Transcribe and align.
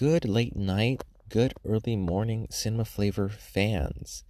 good 0.00 0.26
late 0.26 0.56
night, 0.56 1.04
good 1.28 1.52
early 1.62 1.94
morning 1.94 2.46
Cinema 2.48 2.86
Flavor 2.86 3.28
fans. 3.28 4.24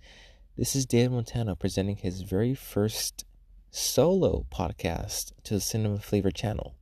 This 0.57 0.75
is 0.75 0.85
Dan 0.85 1.13
Montana 1.13 1.55
presenting 1.55 1.95
his 1.95 2.23
very 2.23 2.57
first 2.57 3.25
solo 3.71 4.47
podcast 4.53 5.31
to 5.45 5.55
the 5.55 5.61
Cinema 5.61 5.99
Flavor 6.01 6.33
channel. 6.33 6.75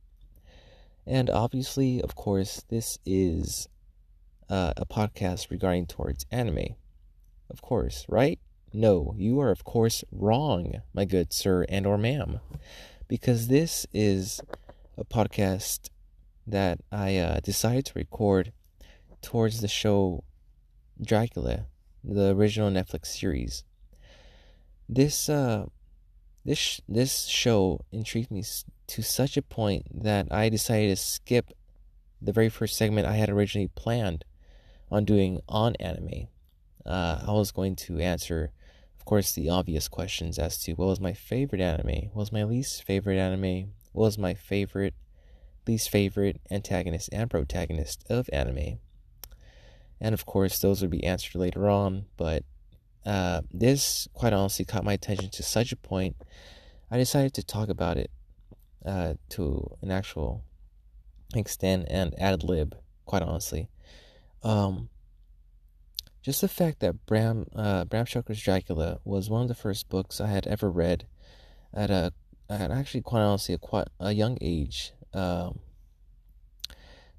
And 1.05 1.29
obviously, 1.29 2.01
of 2.01 2.15
course, 2.15 2.63
this 2.69 2.97
is 3.05 3.69
uh, 4.49 4.73
a 4.75 4.87
podcast 4.87 5.51
regarding 5.51 5.85
towards 5.85 6.25
anime. 6.31 6.73
Of 7.47 7.61
course, 7.61 8.07
right? 8.09 8.39
No, 8.73 9.13
you 9.15 9.39
are 9.39 9.51
of 9.51 9.63
course 9.63 10.03
wrong, 10.11 10.81
my 10.95 11.05
good 11.05 11.31
sir 11.31 11.63
and 11.69 11.85
or 11.85 11.99
ma'am, 11.99 12.39
because 13.07 13.49
this 13.49 13.85
is 13.93 14.41
a 14.97 15.05
podcast 15.05 15.91
that 16.47 16.79
I 16.91 17.17
uh, 17.17 17.39
decided 17.41 17.85
to 17.85 17.93
record 17.93 18.51
towards 19.21 19.61
the 19.61 19.67
show 19.67 20.23
Dracula, 21.01 21.65
the 22.03 22.35
original 22.35 22.69
Netflix 22.69 23.07
series. 23.07 23.63
This 24.87 25.29
uh, 25.29 25.67
this 26.45 26.81
this 26.87 27.25
show 27.25 27.81
intrigued 27.91 28.31
me 28.31 28.43
to 28.87 29.03
such 29.03 29.37
a 29.37 29.41
point 29.41 29.85
that 30.03 30.27
I 30.31 30.49
decided 30.49 30.89
to 30.89 30.95
skip 30.95 31.51
the 32.21 32.33
very 32.33 32.49
first 32.49 32.75
segment 32.75 33.07
I 33.07 33.15
had 33.15 33.29
originally 33.29 33.69
planned 33.75 34.25
on 34.91 35.05
doing 35.05 35.41
on 35.47 35.75
anime. 35.75 36.27
Uh, 36.85 37.21
I 37.27 37.31
was 37.31 37.51
going 37.51 37.75
to 37.75 37.99
answer, 37.99 38.51
of 38.97 39.05
course, 39.05 39.31
the 39.31 39.49
obvious 39.49 39.87
questions 39.87 40.39
as 40.39 40.57
to 40.63 40.73
what 40.73 40.87
was 40.87 40.99
my 40.99 41.13
favorite 41.13 41.61
anime, 41.61 42.09
what 42.13 42.21
was 42.21 42.31
my 42.31 42.43
least 42.43 42.83
favorite 42.83 43.19
anime, 43.19 43.73
what 43.93 44.05
was 44.05 44.17
my 44.17 44.33
favorite 44.33 44.95
least 45.67 45.89
favorite 45.89 46.41
antagonist 46.49 47.09
and 47.13 47.29
protagonist 47.29 48.03
of 48.09 48.27
anime. 48.33 48.79
And 50.01 50.13
of 50.13 50.25
course, 50.25 50.59
those 50.59 50.81
would 50.81 50.91
be 50.91 51.03
answered 51.03 51.35
later 51.35 51.69
on, 51.69 52.05
but 52.17 52.43
uh, 53.05 53.41
this 53.51 54.07
quite 54.13 54.33
honestly 54.33 54.65
caught 54.65 54.83
my 54.83 54.93
attention 54.93 55.29
to 55.31 55.43
such 55.43 55.71
a 55.71 55.77
point, 55.77 56.15
I 56.91 56.97
decided 56.97 57.33
to 57.35 57.43
talk 57.43 57.69
about 57.69 57.97
it 57.97 58.11
uh, 58.85 59.15
to 59.29 59.77
an 59.81 59.91
actual 59.91 60.43
extent 61.35 61.87
and 61.89 62.19
ad 62.19 62.43
lib, 62.43 62.75
quite 63.05 63.21
honestly. 63.21 63.69
Um, 64.43 64.89
just 66.21 66.41
the 66.41 66.47
fact 66.47 66.79
that 66.79 67.05
Bram 67.05 67.47
uh, 67.55 67.85
Bram 67.85 68.05
Stoker's 68.05 68.41
Dracula 68.41 68.99
was 69.03 69.29
one 69.29 69.43
of 69.43 69.47
the 69.47 69.55
first 69.55 69.89
books 69.89 70.19
I 70.19 70.27
had 70.27 70.47
ever 70.47 70.69
read 70.69 71.05
at 71.73 71.89
a 71.89 72.13
at 72.49 72.71
actually 72.71 73.01
quite 73.01 73.21
honestly 73.21 73.55
a 73.55 73.57
quite 73.57 73.87
a 73.99 74.11
young 74.11 74.37
age 74.41 74.91
um, 75.13 75.59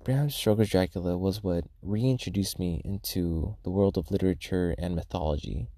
Bram 0.03 0.31
Stoker's 0.31 0.71
Dracula 0.71 1.19
was 1.19 1.43
what 1.43 1.67
reintroduced 1.83 2.59
me 2.59 2.81
into 2.87 3.57
the 3.65 3.71
world 3.71 3.99
of 3.99 4.11
literature 4.11 4.75
and 4.79 4.97
mythology. 4.97 5.69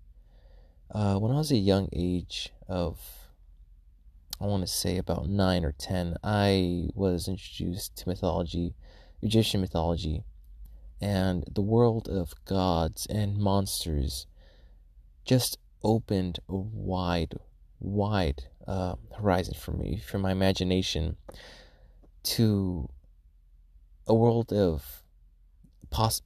Uh, 0.93 1.17
when 1.17 1.33
I 1.33 1.39
was 1.39 1.51
a 1.51 1.57
young 1.57 1.89
age 1.93 2.53
of, 2.69 3.01
I 4.41 4.47
want 4.47 4.63
to 4.63 4.73
say 4.73 4.97
about 4.97 5.29
nine 5.29 5.65
or 5.65 5.73
ten, 5.73 6.17
I 6.23 6.91
was 6.95 7.27
introduced 7.27 7.97
to 7.97 8.09
mythology, 8.09 8.77
Egyptian 9.23 9.61
mythology, 9.61 10.23
and 11.01 11.43
the 11.53 11.61
world 11.61 12.09
of 12.09 12.33
gods 12.45 13.07
and 13.07 13.37
monsters 13.37 14.29
just 15.25 15.59
opened 15.83 16.39
a 16.49 16.55
wide, 16.55 17.35
wide 17.81 18.45
uh, 18.69 18.95
horizon 19.19 19.55
for 19.55 19.73
me, 19.73 20.01
for 20.07 20.19
my 20.19 20.31
imagination 20.31 21.17
to 22.23 22.89
a 24.07 24.15
world 24.15 24.53
of 24.53 25.03
poss- 25.91 26.23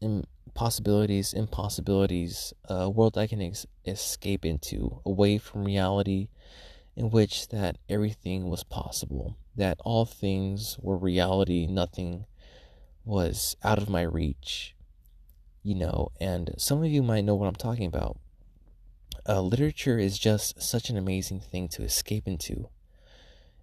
possibilities, 0.55 1.33
impossibilities, 1.33 2.53
a 2.69 2.89
world 2.89 3.19
I 3.19 3.27
can 3.27 3.43
ex- 3.43 3.67
escape 3.85 4.45
into, 4.45 5.01
away 5.05 5.39
from 5.39 5.65
reality, 5.65 6.29
in 6.97 7.11
which 7.11 7.49
that 7.49 7.77
everything 7.89 8.49
was 8.49 8.65
possible, 8.65 9.37
that 9.55 9.79
all 9.85 10.07
things 10.07 10.79
were 10.81 10.97
reality, 10.97 11.67
nothing 11.67 12.25
was 13.05 13.57
out 13.63 13.79
of 13.79 13.89
my 13.91 14.03
reach, 14.03 14.75
you 15.63 15.75
know. 15.75 16.11
And 16.21 16.55
some 16.57 16.83
of 16.83 16.91
you 16.91 17.03
might 17.03 17.25
know 17.25 17.35
what 17.35 17.47
I'm 17.47 17.55
talking 17.55 17.87
about. 17.87 18.19
Uh, 19.29 19.41
literature 19.43 19.99
is 19.99 20.19
just 20.19 20.63
such 20.63 20.89
an 20.89 20.97
amazing 20.97 21.41
thing 21.41 21.69
to 21.69 21.83
escape 21.83 22.27
into. 22.27 22.69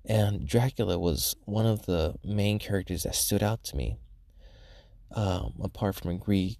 And 0.05 0.45
Dracula 0.45 0.99
was 0.99 1.35
one 1.45 1.65
of 1.65 1.85
the 1.85 2.15
main 2.23 2.59
characters 2.59 3.03
that 3.03 3.15
stood 3.15 3.41
out 3.41 3.63
to 3.65 3.77
me, 3.77 3.97
um, 5.13 5.53
apart 5.61 5.95
from 5.95 6.17
Greek 6.17 6.57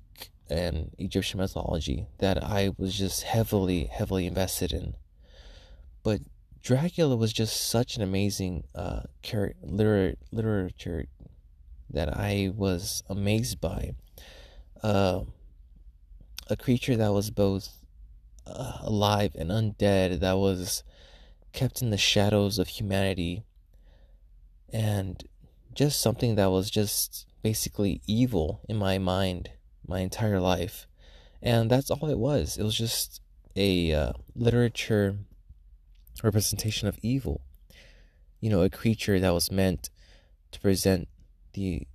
and 0.49 0.91
Egyptian 0.97 1.39
mythology, 1.39 2.07
that 2.19 2.43
I 2.43 2.71
was 2.77 2.97
just 2.97 3.23
heavily, 3.23 3.85
heavily 3.85 4.25
invested 4.25 4.71
in. 4.73 4.95
But 6.03 6.21
Dracula 6.61 7.15
was 7.15 7.33
just 7.33 7.67
such 7.67 7.97
an 7.97 8.03
amazing 8.03 8.63
uh, 8.75 9.01
char- 9.21 9.53
liter- 9.61 10.15
literature 10.31 11.05
that 11.89 12.15
I 12.15 12.51
was 12.55 13.03
amazed 13.09 13.59
by. 13.59 13.95
Uh, 14.81 15.21
a 16.49 16.55
creature 16.55 16.95
that 16.97 17.13
was 17.13 17.29
both 17.29 17.69
uh, 18.45 18.79
alive 18.81 19.35
and 19.37 19.49
undead, 19.49 20.19
that 20.19 20.37
was 20.37 20.83
kept 21.53 21.81
in 21.81 21.89
the 21.89 21.97
shadows 21.97 22.59
of 22.59 22.67
humanity 22.67 23.43
and 24.71 25.23
just 25.73 26.01
something 26.01 26.35
that 26.35 26.49
was 26.51 26.69
just 26.69 27.27
basically 27.43 28.01
evil 28.07 28.61
in 28.67 28.77
my 28.77 28.97
mind 28.97 29.51
my 29.85 29.99
entire 29.99 30.39
life. 30.39 30.87
And 31.41 31.69
that's 31.69 31.91
all 31.91 32.09
it 32.09 32.17
was. 32.17 32.57
It 32.57 32.63
was 32.63 32.75
just 32.75 33.21
a 33.55 33.93
uh, 33.93 34.13
literature 34.33 35.17
representation 36.23 36.87
of 36.87 36.97
evil. 37.01 37.41
You 38.39 38.49
know 38.49 38.61
a 38.61 38.69
creature 38.69 39.19
that 39.19 39.33
was 39.33 39.51
meant 39.51 39.89
to 40.51 40.59
present 40.59 41.07
the 41.53 41.87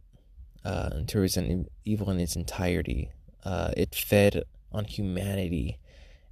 uh, 0.64 1.02
to 1.06 1.18
present 1.18 1.68
evil 1.84 2.10
in 2.10 2.20
its 2.20 2.36
entirety. 2.36 3.10
Uh, 3.44 3.72
it 3.76 3.94
fed 3.94 4.44
on 4.72 4.84
humanity 4.84 5.78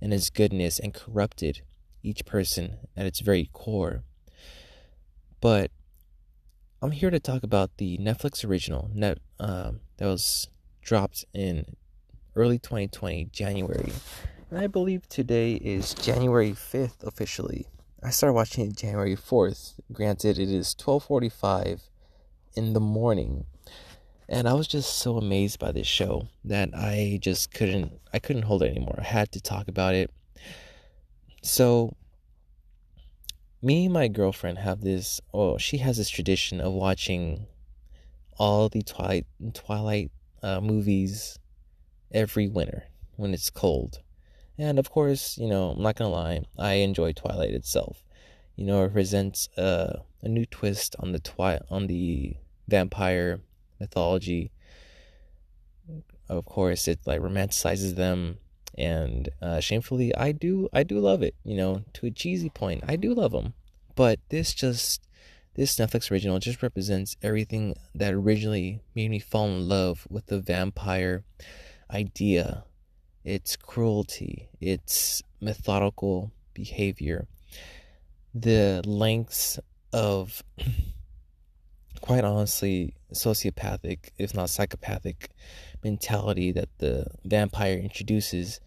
and 0.01 0.13
its 0.13 0.31
goodness 0.31 0.79
and 0.79 0.93
corrupted 0.93 1.63
each 2.03 2.25
person 2.25 2.79
at 2.97 3.07
its 3.07 3.21
very 3.21 3.49
core. 3.53 4.05
But 5.41 5.71
I'm 6.83 6.91
here 6.91 7.09
to 7.09 7.19
talk 7.19 7.43
about 7.43 7.79
the 7.79 7.97
Netflix 7.97 8.45
original 8.45 8.91
net 8.93 9.19
um, 9.41 9.81
that 9.97 10.05
was 10.05 10.49
dropped 10.83 11.25
in 11.33 11.65
early 12.35 12.59
2020, 12.59 13.31
January. 13.33 13.93
And 14.51 14.59
I 14.59 14.67
believe 14.67 15.09
today 15.09 15.55
is 15.55 15.95
January 15.95 16.53
5th 16.53 17.03
officially. 17.03 17.67
I 18.03 18.11
started 18.11 18.35
watching 18.35 18.67
it 18.67 18.77
January 18.77 19.17
4th. 19.17 19.81
Granted, 19.91 20.39
it 20.39 20.51
is 20.51 20.75
12:45 20.75 21.89
in 22.55 22.75
the 22.75 22.81
morning. 22.81 23.47
And 24.29 24.47
I 24.47 24.53
was 24.53 24.69
just 24.69 24.99
so 24.99 25.17
amazed 25.17 25.59
by 25.59 25.73
this 25.73 25.87
show 25.87 26.29
that 26.45 26.71
I 26.75 27.19
just 27.23 27.55
couldn't 27.55 27.93
I 28.13 28.19
couldn't 28.19 28.43
hold 28.43 28.63
it 28.63 28.71
anymore. 28.71 28.97
I 28.99 29.05
had 29.05 29.33
to 29.33 29.41
talk 29.41 29.67
about 29.67 29.95
it. 29.95 30.11
So, 31.43 31.97
me 33.63 33.87
and 33.87 33.95
my 33.95 34.09
girlfriend 34.09 34.59
have 34.59 34.81
this, 34.81 35.21
oh, 35.33 35.59
she 35.59 35.79
has 35.79 35.97
this 35.97 36.11
tradition 36.11 36.61
of 36.61 36.73
watching 36.73 37.47
all 38.39 38.69
the 38.69 38.83
Twilight, 38.83 39.27
Twilight 39.55 40.11
uh, 40.43 40.61
movies 40.61 41.39
every 42.13 42.49
winter 42.49 42.85
when 43.17 43.33
it's 43.33 43.51
cold. 43.51 44.01
And 44.59 44.79
of 44.79 44.91
course, 44.91 45.37
you 45.39 45.49
know, 45.49 45.71
I'm 45.71 45.83
not 45.83 45.97
gonna 45.97 46.11
lie, 46.11 46.43
I 46.59 46.75
enjoy 46.75 47.13
Twilight 47.13 47.51
itself. 47.51 48.03
You 48.57 48.65
know, 48.65 48.85
it 48.85 48.93
presents 48.93 49.49
uh, 49.59 50.01
a 50.23 50.29
new 50.29 50.47
twist 50.47 50.97
on 50.99 51.13
the 51.13 51.19
twi- 51.19 51.61
on 51.71 51.89
the 51.89 52.37
vampire 52.69 53.41
mythology. 53.79 54.51
Of 56.29 56.45
course, 56.47 56.89
it 56.89 57.01
like 57.05 57.21
romanticizes 57.21 57.97
them 57.97 58.39
and 58.77 59.29
uh, 59.41 59.61
shamefully 59.61 60.15
i 60.17 60.33
do 60.33 60.69
i 60.73 60.83
do 60.83 60.99
love 60.99 61.23
it 61.23 61.35
you 61.45 61.57
know 61.57 61.83
to 61.93 62.07
a 62.07 62.11
cheesy 62.11 62.51
point 62.51 62.83
i 62.87 62.97
do 62.97 63.15
love 63.15 63.33
them 63.33 63.55
but 63.95 64.19
this 64.29 64.53
just 64.53 65.03
this 65.55 65.77
netflix 65.77 66.11
original 66.11 66.39
just 66.39 66.63
represents 66.63 67.17
everything 67.23 67.75
that 67.95 68.13
originally 68.13 68.81
made 68.95 69.11
me 69.11 69.19
fall 69.19 69.47
in 69.47 69.69
love 69.69 70.07
with 70.11 70.27
the 70.27 70.41
vampire 70.41 71.25
idea. 71.91 72.65
Its 73.25 73.57
cruelty 73.57 74.49
its 74.61 75.23
methodical 75.41 76.31
behavior. 76.55 77.27
The 78.35 78.83
lengths 78.85 79.59
of 79.93 80.45
quite 82.01 82.25
honestly 82.25 82.95
sociopathic 83.13 84.11
if 84.19 84.35
not 84.35 84.51
psychopathic 84.51 85.31
mentality 85.83 86.53
that 86.53 86.69
the 86.79 87.07
vampire 87.25 87.79
introduces 87.79 88.61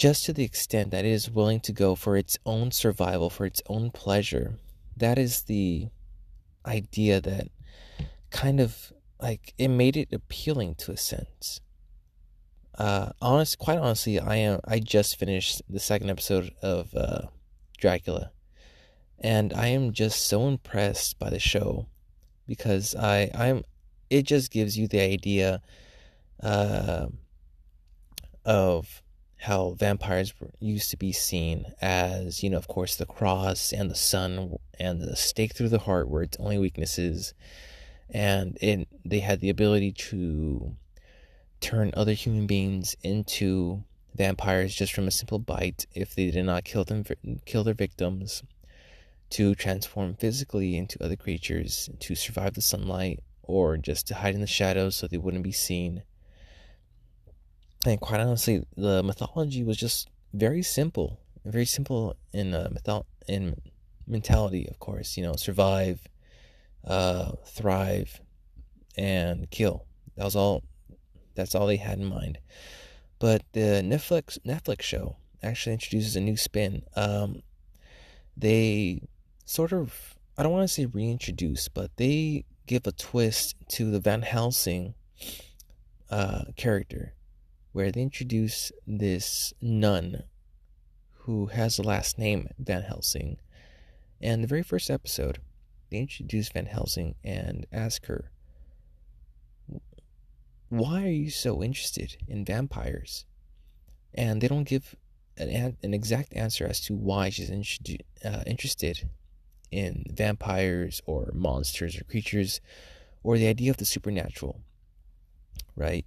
just 0.00 0.24
to 0.24 0.32
the 0.32 0.44
extent 0.44 0.90
that 0.90 1.04
it 1.04 1.10
is 1.10 1.30
willing 1.30 1.60
to 1.60 1.72
go 1.72 1.94
for 1.94 2.16
its 2.16 2.38
own 2.46 2.70
survival, 2.70 3.28
for 3.28 3.44
its 3.44 3.60
own 3.66 3.90
pleasure. 3.90 4.54
That 4.96 5.18
is 5.18 5.42
the 5.42 5.88
idea 6.64 7.20
that 7.20 7.48
kind 8.30 8.60
of 8.60 8.94
like 9.20 9.52
it 9.58 9.68
made 9.68 9.98
it 9.98 10.10
appealing 10.10 10.76
to 10.76 10.92
a 10.92 10.96
sense. 10.96 11.60
Uh, 12.78 13.10
honest, 13.20 13.58
quite 13.58 13.76
honestly, 13.76 14.18
I 14.18 14.36
am. 14.36 14.60
I 14.64 14.78
just 14.78 15.16
finished 15.16 15.60
the 15.68 15.78
second 15.78 16.08
episode 16.08 16.54
of 16.62 16.94
uh, 16.94 17.26
Dracula, 17.76 18.30
and 19.18 19.52
I 19.52 19.66
am 19.66 19.92
just 19.92 20.26
so 20.26 20.48
impressed 20.48 21.18
by 21.18 21.28
the 21.28 21.38
show 21.38 21.88
because 22.46 22.94
I 22.94 23.30
I'm. 23.34 23.64
It 24.08 24.22
just 24.22 24.50
gives 24.50 24.78
you 24.78 24.88
the 24.88 25.02
idea 25.02 25.60
uh, 26.42 27.08
of 28.46 29.02
how 29.40 29.70
vampires 29.70 30.34
used 30.58 30.90
to 30.90 30.98
be 30.98 31.12
seen 31.12 31.64
as, 31.80 32.42
you 32.42 32.50
know, 32.50 32.58
of 32.58 32.68
course, 32.68 32.96
the 32.96 33.06
cross 33.06 33.72
and 33.72 33.90
the 33.90 33.94
sun 33.94 34.56
and 34.78 35.00
the 35.00 35.16
stake 35.16 35.54
through 35.54 35.70
the 35.70 35.78
heart 35.78 36.08
were 36.08 36.22
its 36.22 36.36
only 36.38 36.58
weaknesses. 36.58 37.32
And 38.10 38.58
it, 38.60 38.86
they 39.04 39.20
had 39.20 39.40
the 39.40 39.48
ability 39.48 39.92
to 39.92 40.76
turn 41.60 41.90
other 41.94 42.12
human 42.12 42.46
beings 42.46 42.96
into 43.02 43.82
vampires 44.14 44.74
just 44.74 44.92
from 44.92 45.06
a 45.06 45.10
simple 45.10 45.38
bite 45.38 45.86
if 45.94 46.14
they 46.14 46.30
did 46.30 46.44
not 46.44 46.64
kill 46.64 46.84
them 46.84 47.04
kill 47.46 47.62
their 47.62 47.74
victims 47.74 48.42
to 49.30 49.54
transform 49.54 50.14
physically 50.14 50.76
into 50.76 51.02
other 51.02 51.14
creatures 51.16 51.88
to 52.00 52.14
survive 52.14 52.54
the 52.54 52.60
sunlight 52.60 53.20
or 53.42 53.76
just 53.76 54.08
to 54.08 54.14
hide 54.14 54.34
in 54.34 54.40
the 54.40 54.46
shadows 54.46 54.96
so 54.96 55.06
they 55.06 55.16
wouldn't 55.16 55.44
be 55.44 55.52
seen 55.52 56.02
and 57.86 58.00
quite 58.00 58.20
honestly, 58.20 58.64
the 58.76 59.02
mythology 59.02 59.64
was 59.64 59.76
just 59.76 60.08
very 60.34 60.62
simple, 60.62 61.18
very 61.44 61.64
simple 61.64 62.16
in 62.32 62.54
uh, 62.54 62.68
mytho- 62.70 63.06
in 63.26 63.60
mentality. 64.06 64.68
Of 64.68 64.78
course, 64.78 65.16
you 65.16 65.22
know, 65.22 65.34
survive, 65.36 66.06
uh, 66.84 67.32
thrive, 67.46 68.20
and 68.96 69.50
kill. 69.50 69.86
That 70.16 70.24
was 70.24 70.36
all. 70.36 70.62
That's 71.34 71.54
all 71.54 71.66
they 71.66 71.76
had 71.76 71.98
in 71.98 72.04
mind. 72.04 72.38
But 73.18 73.42
the 73.52 73.82
Netflix 73.82 74.38
Netflix 74.40 74.82
show 74.82 75.16
actually 75.42 75.72
introduces 75.72 76.16
a 76.16 76.20
new 76.20 76.36
spin. 76.36 76.82
Um, 76.96 77.42
they 78.36 79.08
sort 79.46 79.72
of 79.72 80.16
I 80.36 80.42
don't 80.42 80.52
want 80.52 80.68
to 80.68 80.74
say 80.74 80.84
reintroduce, 80.84 81.68
but 81.68 81.96
they 81.96 82.44
give 82.66 82.86
a 82.86 82.92
twist 82.92 83.56
to 83.68 83.90
the 83.90 84.00
Van 84.00 84.22
Helsing 84.22 84.94
uh, 86.10 86.44
character 86.56 87.14
where 87.72 87.90
they 87.90 88.02
introduce 88.02 88.72
this 88.86 89.52
nun 89.60 90.24
who 91.20 91.46
has 91.46 91.76
the 91.76 91.82
last 91.82 92.18
name 92.18 92.48
Van 92.58 92.82
Helsing. 92.82 93.38
And 94.20 94.42
the 94.42 94.48
very 94.48 94.62
first 94.62 94.90
episode, 94.90 95.38
they 95.90 95.98
introduce 95.98 96.48
Van 96.48 96.66
Helsing 96.66 97.14
and 97.22 97.66
ask 97.72 98.06
her, 98.06 98.30
Why 100.68 101.04
are 101.04 101.08
you 101.08 101.30
so 101.30 101.62
interested 101.62 102.16
in 102.26 102.44
vampires? 102.44 103.24
And 104.12 104.40
they 104.40 104.48
don't 104.48 104.64
give 104.64 104.96
an, 105.36 105.76
an 105.82 105.94
exact 105.94 106.34
answer 106.34 106.66
as 106.66 106.80
to 106.82 106.94
why 106.94 107.30
she's 107.30 107.50
uh, 107.50 108.42
interested 108.46 109.08
in 109.70 110.04
vampires 110.10 111.00
or 111.06 111.30
monsters 111.32 111.98
or 111.98 112.04
creatures 112.04 112.60
or 113.22 113.38
the 113.38 113.46
idea 113.46 113.70
of 113.70 113.76
the 113.76 113.84
supernatural, 113.84 114.60
right? 115.76 116.06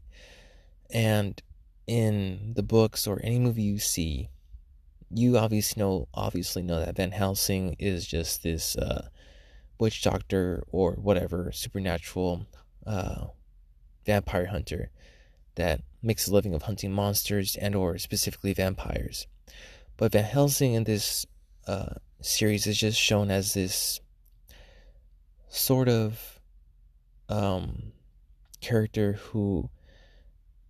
And 0.89 1.41
in 1.87 2.53
the 2.55 2.63
books 2.63 3.07
or 3.07 3.19
any 3.23 3.39
movie 3.39 3.63
you 3.63 3.79
see, 3.79 4.29
you 5.09 5.37
obviously 5.37 5.81
know 5.81 6.07
obviously 6.13 6.63
know 6.63 6.79
that 6.79 6.95
Van 6.95 7.11
Helsing 7.11 7.75
is 7.79 8.07
just 8.07 8.43
this 8.43 8.75
uh, 8.75 9.07
witch 9.79 10.01
doctor 10.01 10.63
or 10.71 10.93
whatever 10.93 11.51
supernatural 11.51 12.45
uh, 12.85 13.25
vampire 14.05 14.47
hunter 14.47 14.89
that 15.55 15.81
makes 16.01 16.27
a 16.27 16.33
living 16.33 16.53
of 16.53 16.63
hunting 16.63 16.91
monsters 16.91 17.55
and 17.55 17.75
or 17.75 17.97
specifically 17.97 18.53
vampires. 18.53 19.27
But 19.97 20.11
Van 20.11 20.23
Helsing 20.23 20.73
in 20.73 20.83
this 20.83 21.25
uh, 21.67 21.95
series 22.21 22.67
is 22.67 22.77
just 22.77 22.99
shown 22.99 23.29
as 23.29 23.53
this 23.53 24.01
sort 25.49 25.87
of 25.87 26.39
um, 27.29 27.93
character 28.59 29.13
who 29.13 29.69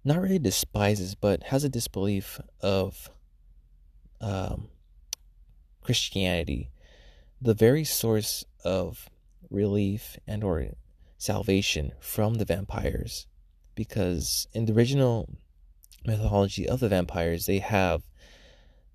not 0.04 0.22
really 0.22 0.40
despises, 0.40 1.16
but 1.16 1.44
has 1.44 1.64
a 1.64 1.70
disbelief 1.70 2.40
of 2.62 3.10
um, 4.20 4.70
Christianity, 5.82 6.72
the 7.42 7.54
very 7.54 7.84
source 7.84 8.46
of 8.64 9.10
relief 9.50 10.18
and 10.28 10.44
or 10.44 10.66
salvation 11.18 11.94
from 12.00 12.36
the 12.36 12.46
vampires. 12.46 13.28
Because 13.76 14.48
in 14.54 14.66
the 14.66 14.74
original 14.74 15.30
mythology 16.06 16.68
of 16.68 16.80
the 16.80 16.90
vampires, 16.90 17.46
they 17.46 17.60
have 17.60 18.04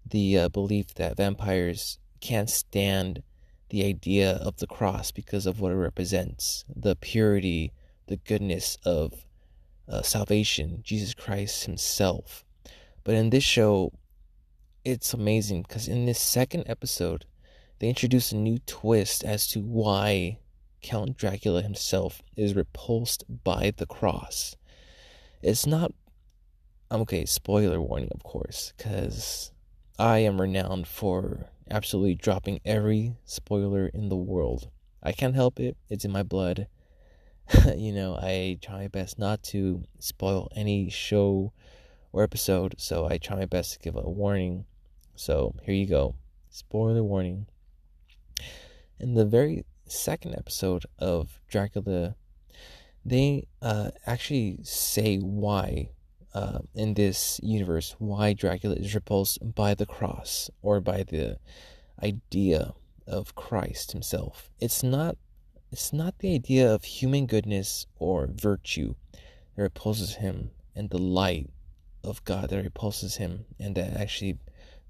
the 0.08 0.38
uh, 0.38 0.48
belief 0.48 0.94
that 0.94 1.16
vampires 1.16 1.98
can't 2.20 2.50
stand 2.50 3.22
the 3.70 3.84
idea 3.84 4.32
of 4.32 4.56
the 4.58 4.66
cross 4.66 5.10
because 5.10 5.46
of 5.46 5.60
what 5.60 5.72
it 5.72 5.76
represents 5.76 6.64
the 6.74 6.96
purity, 6.96 7.72
the 8.06 8.16
goodness 8.16 8.78
of 8.84 9.26
uh, 9.88 10.02
salvation, 10.02 10.80
Jesus 10.82 11.14
Christ 11.14 11.64
Himself. 11.64 12.44
But 13.04 13.14
in 13.14 13.30
this 13.30 13.44
show, 13.44 13.92
it's 14.84 15.14
amazing 15.14 15.62
because 15.62 15.88
in 15.88 16.06
this 16.06 16.20
second 16.20 16.64
episode, 16.66 17.24
they 17.78 17.88
introduce 17.88 18.32
a 18.32 18.36
new 18.36 18.58
twist 18.66 19.24
as 19.24 19.46
to 19.48 19.60
why 19.60 20.38
Count 20.82 21.16
Dracula 21.16 21.62
himself 21.62 22.22
is 22.36 22.54
repulsed 22.54 23.24
by 23.44 23.72
the 23.76 23.86
cross. 23.86 24.56
It's 25.42 25.66
not. 25.66 25.92
Okay, 26.90 27.26
spoiler 27.26 27.80
warning, 27.80 28.08
of 28.12 28.22
course, 28.22 28.72
because 28.76 29.52
I 29.98 30.18
am 30.20 30.40
renowned 30.40 30.86
for 30.86 31.50
absolutely 31.70 32.14
dropping 32.14 32.60
every 32.64 33.16
spoiler 33.24 33.88
in 33.88 34.08
the 34.08 34.16
world. 34.16 34.70
I 35.02 35.12
can't 35.12 35.34
help 35.34 35.60
it, 35.60 35.76
it's 35.90 36.04
in 36.04 36.10
my 36.10 36.22
blood. 36.22 36.66
you 37.76 37.92
know, 37.92 38.14
I 38.14 38.58
try 38.60 38.80
my 38.80 38.88
best 38.88 39.18
not 39.18 39.42
to 39.44 39.84
spoil 39.98 40.48
any 40.54 40.90
show 40.90 41.52
or 42.12 42.22
episode, 42.22 42.74
so 42.78 43.06
I 43.06 43.18
try 43.18 43.36
my 43.36 43.46
best 43.46 43.74
to 43.74 43.78
give 43.78 43.96
a 43.96 44.08
warning. 44.08 44.64
So 45.14 45.54
here 45.62 45.74
you 45.74 45.86
go. 45.86 46.14
Spoiler 46.50 47.02
warning. 47.02 47.46
In 49.00 49.14
the 49.14 49.24
very 49.24 49.64
second 49.86 50.34
episode 50.34 50.84
of 50.98 51.40
Dracula, 51.48 52.16
they 53.04 53.46
uh, 53.62 53.90
actually 54.06 54.58
say 54.62 55.16
why 55.16 55.90
uh, 56.34 56.58
in 56.74 56.94
this 56.94 57.40
universe 57.42 57.94
why 57.98 58.32
Dracula 58.34 58.76
is 58.76 58.94
repulsed 58.94 59.38
by 59.54 59.74
the 59.74 59.86
cross 59.86 60.50
or 60.60 60.80
by 60.80 61.02
the 61.02 61.38
idea 62.02 62.74
of 63.06 63.34
Christ 63.34 63.92
himself. 63.92 64.50
It's 64.60 64.82
not 64.82 65.16
it's 65.70 65.92
not 65.92 66.18
the 66.18 66.34
idea 66.34 66.72
of 66.72 66.84
human 66.84 67.26
goodness 67.26 67.86
or 67.98 68.28
virtue 68.30 68.94
that 69.54 69.62
repulses 69.62 70.16
him 70.16 70.50
and 70.74 70.88
the 70.88 70.98
light 70.98 71.50
of 72.02 72.24
God 72.24 72.50
that 72.50 72.62
repulses 72.62 73.16
him 73.16 73.44
and 73.58 73.74
that 73.74 73.94
actually 73.98 74.38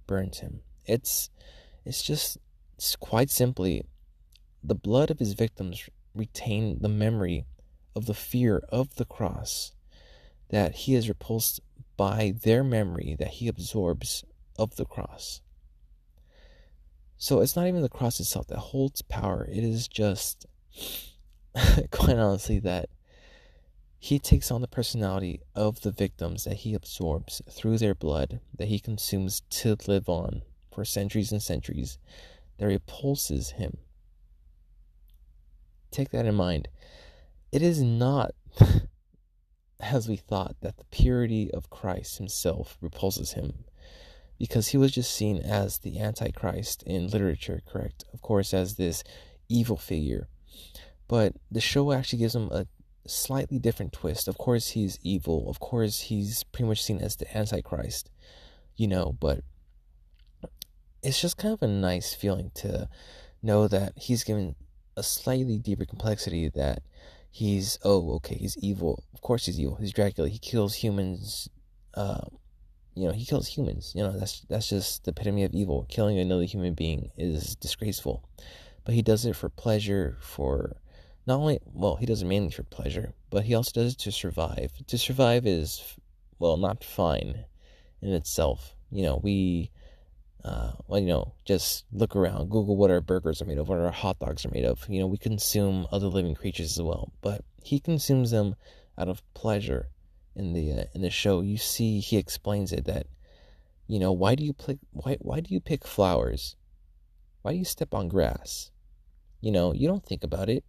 burns 0.07 0.39
him. 0.39 0.61
It's 0.87 1.31
it's 1.85 2.03
just 2.03 2.39
it's 2.77 2.95
quite 2.97 3.31
simply 3.31 3.85
the 4.63 4.75
blood 4.75 5.11
of 5.11 5.19
his 5.19 5.33
victims 5.33 5.89
retain 6.15 6.79
the 6.81 6.89
memory 6.89 7.45
of 7.97 8.07
the 8.07 8.15
fear 8.15 8.63
of 8.69 8.95
the 8.97 9.05
cross 9.05 9.73
that 10.51 10.75
he 10.75 10.95
is 10.95 11.09
repulsed 11.09 11.61
by 11.97 12.35
their 12.43 12.63
memory 12.63 13.17
that 13.19 13.29
he 13.29 13.49
absorbs 13.49 14.25
of 14.57 14.77
the 14.77 14.85
cross. 14.85 15.41
So 17.17 17.41
it's 17.41 17.57
not 17.57 17.67
even 17.67 17.83
the 17.83 17.89
cross 17.89 18.21
itself 18.21 18.47
that 18.47 18.59
holds 18.59 19.03
power, 19.03 19.49
it 19.51 19.65
is 19.65 19.89
just 19.89 20.47
quite 21.91 22.17
honestly, 22.17 22.59
that 22.61 22.89
he 23.99 24.19
takes 24.19 24.51
on 24.51 24.61
the 24.61 24.69
personality 24.69 25.41
of 25.55 25.81
the 25.81 25.91
victims 25.91 26.45
that 26.45 26.59
he 26.59 26.75
absorbs 26.75 27.43
through 27.51 27.79
their 27.79 27.95
blood, 27.95 28.41
that 28.57 28.69
he 28.69 28.79
consumes 28.79 29.43
to 29.51 29.77
live 29.87 30.09
on 30.09 30.43
for 30.73 30.85
centuries 30.85 31.33
and 31.33 31.43
centuries, 31.43 31.99
that 32.59 32.67
repulses 32.67 33.53
him. 33.53 33.79
Take 35.91 36.11
that 36.11 36.27
in 36.27 36.35
mind. 36.35 36.69
It 37.51 37.63
is 37.63 37.83
not, 37.83 38.35
as 39.81 40.09
we 40.09 40.17
thought, 40.17 40.57
that 40.61 40.77
the 40.77 40.85
purity 40.85 41.51
of 41.51 41.71
Christ 41.71 42.19
himself 42.19 42.77
repulses 42.81 43.33
him, 43.33 43.65
because 44.39 44.69
he 44.69 44.77
was 44.77 44.93
just 44.93 45.13
seen 45.13 45.39
as 45.39 45.79
the 45.79 45.99
Antichrist 45.99 46.85
in 46.85 47.09
literature, 47.09 47.63
correct? 47.67 48.05
Of 48.13 48.23
course, 48.23 48.55
as 48.55 48.77
this 48.77 49.03
evil 49.49 49.77
figure 49.77 50.29
but 51.09 51.35
the 51.51 51.61
show 51.61 51.93
actually 51.93 52.21
gives 52.21 52.35
him 52.35 52.51
a 52.51 52.67
slightly 53.07 53.59
different 53.59 53.93
twist. 53.93 54.29
Of 54.29 54.39
course, 54.39 54.69
he's 54.69 54.99
evil. 55.03 55.49
Of 55.49 55.61
course, 55.61 56.01
he's 56.01 56.45
pretty 56.45 56.69
much 56.69 56.83
seen 56.83 57.01
as 57.01 57.17
the 57.17 57.37
Antichrist, 57.37 58.11
you 58.77 58.87
know, 58.87 59.17
but 59.19 59.41
it's 61.03 61.21
just 61.21 61.39
kind 61.39 61.55
of 61.55 61.63
a 61.63 61.69
nice 61.69 62.15
feeling 62.15 62.51
to 62.57 62.89
know 63.43 63.69
that 63.69 63.93
he's 63.97 64.25
given 64.25 64.55
a 64.97 65.03
slightly 65.03 65.59
deeper 65.59 65.85
complexity 65.85 66.49
that 66.49 66.83
he's 67.31 67.79
oh 67.85 68.15
okay 68.17 68.35
he's 68.35 68.57
evil. 68.59 69.05
Of 69.15 69.21
course 69.21 69.47
he's 69.47 69.61
evil. 69.61 69.77
He's 69.77 69.93
dracula. 69.93 70.29
He 70.29 70.39
kills 70.39 70.75
humans 70.75 71.49
uh, 71.95 72.27
you 72.95 73.07
know 73.07 73.13
he 73.13 73.25
kills 73.25 73.47
humans. 73.47 73.93
You 73.95 74.03
know 74.03 74.19
that's 74.19 74.41
that's 74.49 74.69
just 74.69 75.05
the 75.05 75.13
epitome 75.13 75.45
of 75.45 75.55
evil. 75.55 75.87
Killing 75.89 76.19
another 76.19 76.45
human 76.45 76.75
being 76.75 77.11
is 77.17 77.55
disgraceful 77.57 78.25
but 78.89 78.95
he 78.95 79.03
does 79.03 79.27
it 79.27 79.37
for 79.37 79.51
pleasure 79.51 80.17
for 80.19 80.75
not 81.27 81.41
only 81.41 81.59
well 81.75 81.97
he 81.97 82.07
does 82.07 82.23
it 82.23 82.25
mainly 82.25 82.51
for 82.51 82.63
pleasure 82.63 83.13
but 83.29 83.45
he 83.45 83.55
also 83.55 83.71
does 83.75 83.93
it 83.93 83.99
to 83.99 84.11
survive 84.11 84.73
to 84.87 84.97
survive 84.97 85.47
is 85.47 85.95
well 86.39 86.57
not 86.57 86.83
fine 86.83 87.45
in 88.01 88.15
itself 88.15 88.75
you 88.91 89.03
know 89.03 89.21
we 89.23 89.71
uh, 90.43 90.73
well, 90.87 91.01
you 91.01 91.09
know, 91.09 91.35
just 91.45 91.85
look 91.93 92.17
around, 92.17 92.49
Google 92.49 92.77
what 92.77 92.91
our 92.91 93.03
burgers 93.03 93.43
are 93.43 93.45
made 93.45 93.59
of, 93.59 93.69
what 93.69 93.81
our 93.81 93.91
hot 93.91 94.21
dogs 94.21 94.47
are 94.47 94.51
made 94.51 94.65
of. 94.65 94.89
You 94.89 95.01
know, 95.01 95.07
we 95.07 95.19
consume 95.19 95.87
other 95.93 96.07
living 96.07 96.35
creatures 96.37 96.79
as 96.79 96.83
well, 96.83 97.13
but 97.21 97.45
he 97.65 97.81
consumes 97.81 98.31
them 98.31 98.55
out 98.97 99.09
of 99.09 99.21
pleasure. 99.35 99.89
In 100.37 100.55
the 100.55 100.73
uh, 100.73 100.85
in 100.95 101.03
the 101.03 101.11
show, 101.11 101.41
you 101.43 101.59
see 101.59 101.99
he 101.99 102.17
explains 102.17 102.73
it 102.73 102.85
that, 102.87 103.09
you 103.89 103.99
know, 103.99 104.13
why 104.13 104.37
do 104.37 104.45
you 104.45 104.55
pick 104.55 104.79
why 104.93 105.19
why 105.21 105.41
do 105.41 105.53
you 105.53 105.61
pick 105.61 105.85
flowers? 105.85 106.57
Why 107.43 107.53
do 107.53 107.59
you 107.59 107.65
step 107.65 107.93
on 107.93 108.09
grass? 108.09 108.71
You 109.41 109.53
know, 109.53 109.73
you 109.73 109.89
don't 109.89 110.05
think 110.05 110.25
about 110.25 110.49
it. 110.49 110.65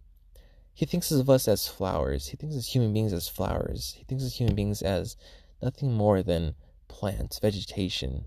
He 0.72 0.86
thinks 0.86 1.10
of 1.10 1.28
us 1.28 1.48
as 1.48 1.66
flowers. 1.66 2.28
He 2.28 2.36
thinks 2.36 2.56
of 2.56 2.64
human 2.64 2.92
beings 2.92 3.12
as 3.12 3.28
flowers. 3.28 3.94
He 3.98 4.04
thinks 4.04 4.24
of 4.24 4.32
human 4.32 4.54
beings 4.54 4.82
as 4.82 5.16
nothing 5.62 5.92
more 5.92 6.22
than 6.22 6.54
plants, 6.88 7.38
vegetation, 7.38 8.24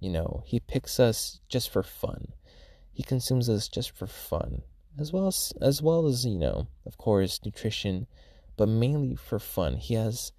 you 0.00 0.08
know, 0.08 0.42
he 0.46 0.60
picks 0.60 0.98
us 0.98 1.40
just 1.48 1.68
for 1.70 1.82
fun. 1.82 2.32
He 2.90 3.02
consumes 3.02 3.48
us 3.48 3.68
just 3.68 3.90
for 3.90 4.06
fun, 4.06 4.62
as 4.98 5.12
well 5.12 5.26
as 5.26 5.52
as 5.60 5.82
well 5.82 6.06
as 6.06 6.24
you 6.24 6.38
know, 6.38 6.68
of 6.86 6.96
course, 6.96 7.40
nutrition, 7.44 8.06
but 8.56 8.68
mainly 8.68 9.14
for 9.14 9.38
fun. 9.38 9.76
He 9.76 9.94
has 9.94 10.32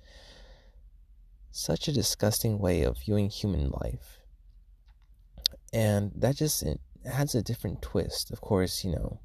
such 1.51 1.87
a 1.87 1.93
disgusting 1.93 2.57
way 2.57 2.81
of 2.81 2.97
viewing 2.97 3.29
human 3.29 3.69
life, 3.69 4.19
and 5.71 6.11
that 6.15 6.37
just 6.37 6.63
adds 7.05 7.35
a 7.35 7.43
different 7.43 7.83
twist. 7.83 8.31
Of 8.31 8.41
course, 8.41 8.83
you 8.83 8.91
know, 8.91 9.19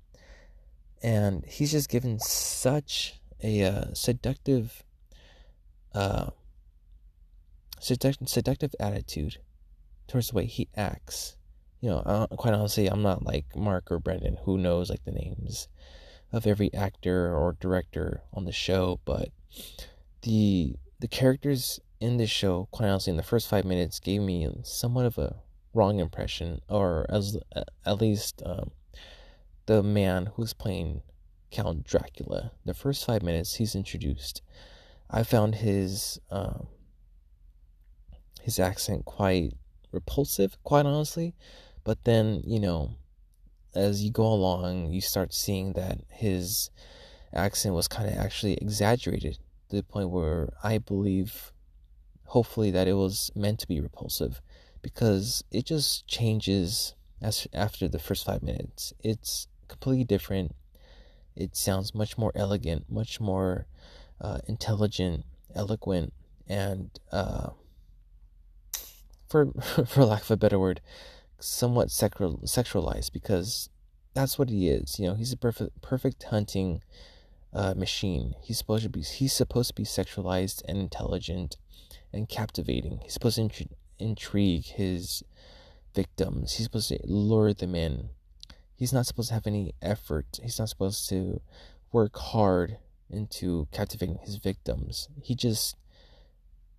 and 1.07 1.45
he's 1.47 1.71
just 1.71 1.89
given 1.89 2.19
such 2.19 3.21
a 3.41 3.63
uh, 3.63 3.85
seductive, 3.95 4.83
uh, 5.95 6.31
seductive, 7.79 8.29
seductive 8.29 8.75
attitude 8.81 9.39
towards 10.09 10.31
the 10.31 10.35
way 10.35 10.47
he 10.47 10.69
acts. 10.75 11.37
You 11.81 11.91
know, 11.91 12.27
quite 12.37 12.55
honestly, 12.55 12.89
I'm 12.89 13.03
not 13.03 13.25
like 13.25 13.55
Mark 13.55 13.93
or 13.93 14.01
Brendan 14.01 14.39
who 14.45 14.59
knows 14.59 14.91
like 14.91 15.05
the 15.05 15.13
names 15.13 15.69
of 16.33 16.45
every 16.45 16.75
actor 16.75 17.33
or 17.33 17.57
director 17.61 18.23
on 18.35 18.45
the 18.45 18.51
show, 18.51 18.99
but 19.05 19.29
the 20.23 20.75
the 20.99 21.07
characters 21.07 21.79
in 22.01 22.17
this 22.17 22.31
show, 22.31 22.67
quite 22.73 22.89
honestly, 22.89 23.13
in 23.13 23.17
the 23.17 23.23
first 23.23 23.49
five 23.49 23.65
minutes, 23.65 24.01
gave 24.01 24.23
me 24.23 24.49
somewhat 24.65 25.07
of 25.07 25.19
a 25.19 25.37
wrong 25.73 26.01
impression, 26.01 26.63
or 26.69 27.07
as 27.09 27.39
at 27.85 28.01
least 28.01 28.43
um, 28.45 28.73
the 29.67 29.83
man 29.83 30.31
who's 30.35 30.53
playing 30.53 31.03
Count 31.51 31.85
Dracula. 31.85 32.53
The 32.65 32.75
first 32.75 33.05
five 33.05 33.23
minutes 33.23 33.57
he's 33.57 33.75
introduced, 33.75 34.43
I 35.11 35.23
found 35.23 35.57
his 35.57 36.21
um, 36.31 36.69
his 38.43 38.59
accent 38.59 39.05
quite 39.05 39.55
repulsive, 39.93 40.57
quite 40.63 40.87
honestly. 40.87 41.35
But 41.85 42.05
then, 42.05 42.43
you 42.45 42.61
know, 42.61 42.93
as 43.75 44.03
you 44.03 44.11
go 44.11 44.27
along, 44.27 44.93
you 44.93 45.01
start 45.01 45.33
seeing 45.33 45.73
that 45.75 45.99
his 46.11 46.71
accent 47.33 47.75
was 47.75 47.89
kind 47.89 48.09
of 48.09 48.17
actually 48.17 48.55
exaggerated 48.55 49.39
to 49.69 49.77
the 49.77 49.83
point 49.83 50.11
where 50.11 50.53
I 50.63 50.79
believe, 50.79 51.53
hopefully, 52.25 52.71
that 52.71 52.89
it 52.89 52.95
was 52.95 53.31
meant 53.35 53.61
to 53.61 53.69
be 53.69 53.81
repulsive 53.81 54.41
because 54.83 55.45
it 55.51 55.67
just 55.67 56.07
changes 56.07 56.95
as 57.21 57.47
after 57.53 57.89
the 57.89 57.99
first 57.99 58.25
five 58.25 58.43
minutes. 58.43 58.93
It's 59.01 59.49
completely 59.69 60.05
different. 60.05 60.55
It 61.35 61.57
sounds 61.57 61.95
much 61.95 62.17
more 62.17 62.33
elegant, 62.35 62.91
much 62.91 63.21
more 63.21 63.67
uh, 64.21 64.39
intelligent, 64.47 65.25
eloquent, 65.55 66.13
and 66.49 66.91
uh, 67.13 67.51
for 69.29 69.53
for 69.87 70.05
lack 70.05 70.23
of 70.23 70.31
a 70.31 70.37
better 70.37 70.59
word, 70.59 70.81
somewhat 71.39 71.91
sexual, 71.91 72.39
sexualized 72.45 73.13
because 73.13 73.69
that's 74.15 74.39
what 74.39 74.49
he 74.49 74.69
is. 74.69 74.99
You 74.99 75.09
know, 75.09 75.15
he's 75.15 75.33
a 75.33 75.37
perfect 75.37 75.83
perfect 75.83 76.23
hunting 76.25 76.83
uh, 77.53 77.75
machine. 77.75 78.35
He's 78.43 78.59
supposed 78.59 78.85
to 78.85 78.89
be 78.89 79.03
he's 79.03 79.33
supposed 79.33 79.69
to 79.69 79.75
be 79.75 79.85
sexualized 79.85 80.63
and 80.67 80.79
intelligent 80.79 81.57
and 82.13 82.29
captivating. 82.29 83.01
He's 83.03 83.15
supposed 83.15 83.37
to 83.37 83.43
intri- 83.43 83.73
intrigue 83.99 84.65
his 84.65 85.23
victims. 85.95 86.55
He's 86.55 86.67
supposed 86.67 86.89
to 86.89 86.99
lure 87.05 87.53
them 87.53 87.75
in. 87.75 88.11
He's 88.77 88.93
not 88.93 89.07
supposed 89.07 89.29
to 89.29 89.35
have 89.35 89.47
any 89.47 89.75
effort. 89.81 90.39
He's 90.43 90.59
not 90.59 90.69
supposed 90.69 91.09
to 91.09 91.41
work 91.93 92.17
hard 92.17 92.79
into 93.09 93.69
captivating 93.73 94.19
his 94.23 94.37
victims. 94.37 95.09
He 95.23 95.35
just 95.35 95.77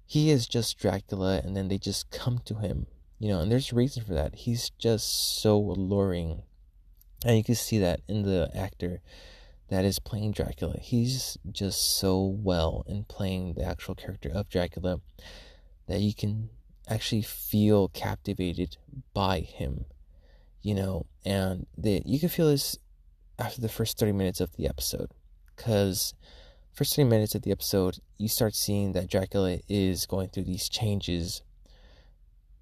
he 0.06 0.30
is 0.30 0.48
just 0.48 0.77
Dracula, 0.80 1.42
and 1.44 1.56
then 1.56 1.68
they 1.68 1.77
just 1.77 2.10
come 2.12 2.39
to 2.46 2.56
him, 2.56 2.88
you 3.20 3.27
know, 3.27 3.42
and 3.42 3.51
there's 3.51 3.74
a 3.74 3.75
reason 3.75 4.06
for 4.06 4.13
that. 4.13 4.36
He's 4.36 4.70
just 4.70 5.42
so 5.42 5.58
alluring, 5.58 6.44
and 7.25 7.36
you 7.36 7.44
can 7.44 7.56
see 7.56 7.77
that 7.80 8.00
in 8.08 8.24
the 8.24 8.50
actor 8.56 9.01
that 9.68 9.84
is 9.84 10.00
playing 10.00 10.32
Dracula. 10.32 10.77
He's 10.80 11.38
just 11.51 11.98
so 11.98 12.24
well 12.24 12.86
in 12.88 13.04
playing 13.04 13.56
the 13.56 13.63
actual 13.63 13.96
character 13.96 14.30
of 14.34 14.48
Dracula 14.48 15.01
that 15.88 16.00
you 16.00 16.13
can 16.13 16.50
actually 16.88 17.22
feel 17.22 17.89
captivated 17.89 18.77
by 19.13 19.42
him, 19.42 19.86
you 20.68 20.76
know, 20.76 21.06
and 21.24 21.66
the, 21.78 22.02
you 22.06 22.20
can 22.20 22.28
feel 22.28 22.50
this 22.50 22.78
after 23.40 23.62
the 23.62 23.70
first 23.70 23.98
30 23.98 24.12
minutes 24.12 24.42
of 24.42 24.54
the 24.58 24.68
episode 24.68 25.10
because 25.56 26.14
first 26.74 26.94
30 26.94 27.08
minutes 27.08 27.36
of 27.36 27.44
the 27.44 27.52
episode, 27.52 28.00
you 28.18 28.28
start 28.28 28.54
seeing 28.54 28.92
that 28.92 29.10
Dracula 29.10 29.60
is 29.70 30.06
going 30.06 30.28
through 30.28 30.44
these 30.44 30.68
changes 30.68 31.42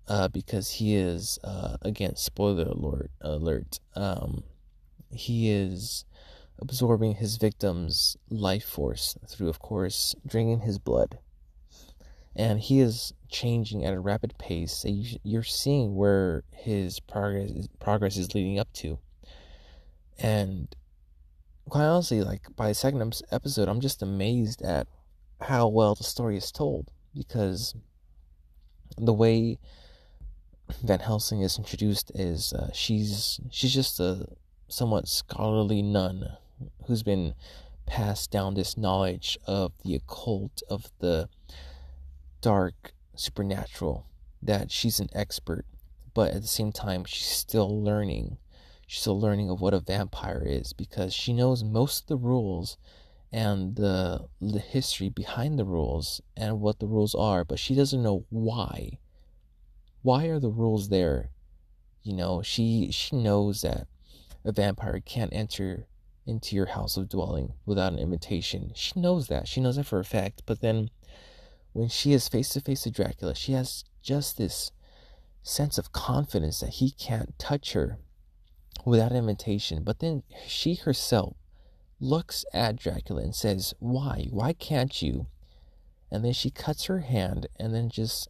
uh, 0.07 0.27
because 0.27 0.69
he 0.69 0.95
is, 0.95 1.39
uh, 1.43 1.77
again, 1.81 2.15
spoiler 2.15 2.65
alert, 2.65 3.09
alert 3.21 3.79
um, 3.95 4.43
he 5.09 5.49
is 5.49 6.05
absorbing 6.59 7.15
his 7.15 7.37
victim's 7.37 8.17
life 8.29 8.65
force 8.65 9.17
through, 9.27 9.49
of 9.49 9.57
course, 9.57 10.13
drinking 10.27 10.59
his 10.59 10.77
blood. 10.77 11.17
And 12.35 12.59
he 12.59 12.81
is 12.81 13.13
changing 13.35 13.83
at 13.83 13.93
a 13.93 13.99
rapid 13.99 14.37
pace. 14.37 14.85
You're 15.23 15.43
seeing 15.43 15.95
where 15.95 16.43
his 16.51 16.99
progress 17.01 17.67
progress 17.79 18.17
is 18.17 18.33
leading 18.33 18.59
up 18.59 18.71
to. 18.73 18.97
And 20.17 20.73
quite 21.69 21.83
honestly, 21.83 22.23
like 22.23 22.43
by 22.55 22.69
the 22.69 22.73
second 22.73 23.21
episode, 23.31 23.67
I'm 23.67 23.81
just 23.81 24.01
amazed 24.01 24.61
at 24.61 24.87
how 25.41 25.67
well 25.67 25.95
the 25.95 26.03
story 26.05 26.37
is 26.37 26.51
told 26.51 26.91
because 27.13 27.75
the 28.97 29.13
way 29.13 29.59
Van 30.81 30.99
Helsing 30.99 31.41
is 31.41 31.57
introduced 31.57 32.11
is 32.15 32.53
uh, 32.53 32.71
she's 32.73 33.41
she's 33.51 33.73
just 33.73 33.99
a 33.99 34.27
somewhat 34.69 35.09
scholarly 35.09 35.81
nun 35.81 36.37
who's 36.87 37.03
been 37.03 37.35
passed 37.85 38.31
down 38.31 38.53
this 38.53 38.77
knowledge 38.77 39.37
of 39.45 39.73
the 39.83 39.93
occult 39.93 40.63
of 40.69 40.91
the 40.99 41.27
dark 42.41 42.94
supernatural 43.19 44.05
that 44.41 44.71
she's 44.71 44.99
an 44.99 45.09
expert 45.13 45.65
but 46.13 46.33
at 46.33 46.41
the 46.41 46.47
same 46.47 46.71
time 46.71 47.03
she's 47.03 47.27
still 47.27 47.83
learning 47.83 48.37
she's 48.85 49.01
still 49.01 49.19
learning 49.19 49.49
of 49.49 49.61
what 49.61 49.73
a 49.73 49.79
vampire 49.79 50.43
is 50.45 50.73
because 50.73 51.13
she 51.13 51.33
knows 51.33 51.63
most 51.63 52.03
of 52.03 52.07
the 52.07 52.17
rules 52.17 52.77
and 53.35 53.75
the 53.75 54.25
the 54.39 54.59
history 54.59 55.09
behind 55.09 55.59
the 55.59 55.65
rules 55.65 56.21
and 56.37 56.61
what 56.61 56.79
the 56.79 56.87
rules 56.87 57.13
are, 57.13 57.43
but 57.43 57.59
she 57.59 57.75
doesn't 57.75 58.01
know 58.01 58.25
why. 58.29 58.97
Why 60.03 60.27
are 60.27 60.39
the 60.39 60.49
rules 60.49 60.87
there? 60.87 61.31
You 62.01 62.13
know, 62.13 62.41
she 62.41 62.91
she 62.91 63.17
knows 63.17 63.61
that 63.61 63.87
a 64.45 64.53
vampire 64.53 65.01
can't 65.01 65.33
enter 65.33 65.85
into 66.25 66.55
your 66.55 66.67
house 66.67 66.95
of 66.95 67.09
dwelling 67.09 67.51
without 67.65 67.91
an 67.91 67.99
invitation. 67.99 68.71
She 68.73 68.97
knows 68.97 69.27
that. 69.27 69.49
She 69.49 69.59
knows 69.59 69.75
that 69.75 69.85
for 69.85 69.99
a 69.99 70.05
fact. 70.05 70.43
But 70.45 70.61
then 70.61 70.89
when 71.75 71.89
she 71.89 72.13
is 72.13 72.29
face 72.29 72.47
to 72.49 72.61
face 72.61 72.85
with 72.85 72.95
Dracula, 72.95 73.35
she 73.35 73.51
has 73.51 73.83
just 74.01 74.37
this 74.37 74.71
sense 75.43 75.77
of 75.77 75.91
confidence 75.91 76.61
that 76.61 76.75
he 76.75 76.89
can't 76.89 77.37
touch 77.37 77.73
her 77.73 77.97
without 78.85 79.11
invitation. 79.11 79.83
But 79.83 79.99
then 79.99 80.23
she 80.47 80.75
herself 80.75 81.35
looks 81.99 82.45
at 82.53 82.77
Dracula 82.77 83.23
and 83.23 83.35
says, 83.35 83.73
Why? 83.79 84.27
Why 84.31 84.53
can't 84.53 85.01
you? 85.01 85.27
And 86.09 86.23
then 86.23 86.31
she 86.31 86.49
cuts 86.49 86.85
her 86.85 86.99
hand 86.99 87.47
and 87.59 87.75
then 87.75 87.89
just 87.89 88.29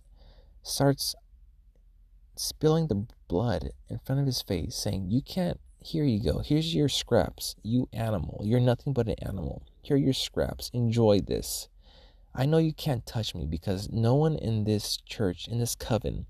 starts 0.63 1.13
spilling 2.35 2.87
the 2.87 3.05
blood 3.27 3.69
in 3.89 3.99
front 3.99 4.21
of 4.21 4.25
his 4.25 4.41
face, 4.41 4.75
saying, 4.75 5.11
You 5.11 5.21
can't, 5.21 5.59
here 5.79 6.03
you 6.03 6.19
go, 6.19 6.39
here's 6.39 6.73
your 6.73 6.89
scraps, 6.89 7.55
you 7.61 7.89
animal, 7.93 8.41
you're 8.43 8.59
nothing 8.59 8.91
but 8.91 9.07
an 9.07 9.17
animal. 9.21 9.61
Here 9.83 9.97
are 9.97 9.99
your 9.99 10.13
scraps. 10.13 10.71
Enjoy 10.73 11.19
this. 11.19 11.69
I 12.37 12.45
know 12.45 12.57
you 12.57 12.73
can't 12.73 13.05
touch 13.05 13.33
me 13.33 13.45
because 13.45 13.89
no 13.91 14.15
one 14.15 14.35
in 14.35 14.65
this 14.65 14.97
church, 14.97 15.47
in 15.47 15.59
this 15.59 15.73
coven, 15.73 16.25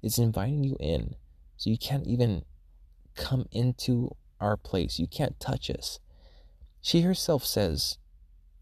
is 0.00 0.18
inviting 0.18 0.62
you 0.62 0.76
in. 0.78 1.16
So 1.56 1.70
you 1.70 1.78
can't 1.78 2.06
even 2.06 2.44
come 3.16 3.46
into 3.50 4.14
our 4.40 4.56
place. 4.56 4.98
You 4.98 5.08
can't 5.08 5.40
touch 5.40 5.70
us. 5.70 5.98
She 6.80 7.00
herself 7.00 7.44
says 7.44 7.98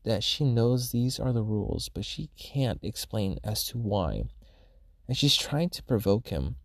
that 0.05 0.25
she 0.25 0.45
knows 0.45 0.91
these 0.91 1.21
are 1.21 1.33
the 1.33 1.43
rules, 1.43 1.89
but 1.89 2.05
she 2.05 2.31
can't 2.39 2.81
explain 2.83 3.39
as 3.45 3.65
to 3.67 3.79
why. 3.79 4.23
And 5.07 5.17
she's 5.17 5.37
trying 5.37 5.71
to 5.71 5.83
provoke 5.83 6.29
him. 6.29 6.57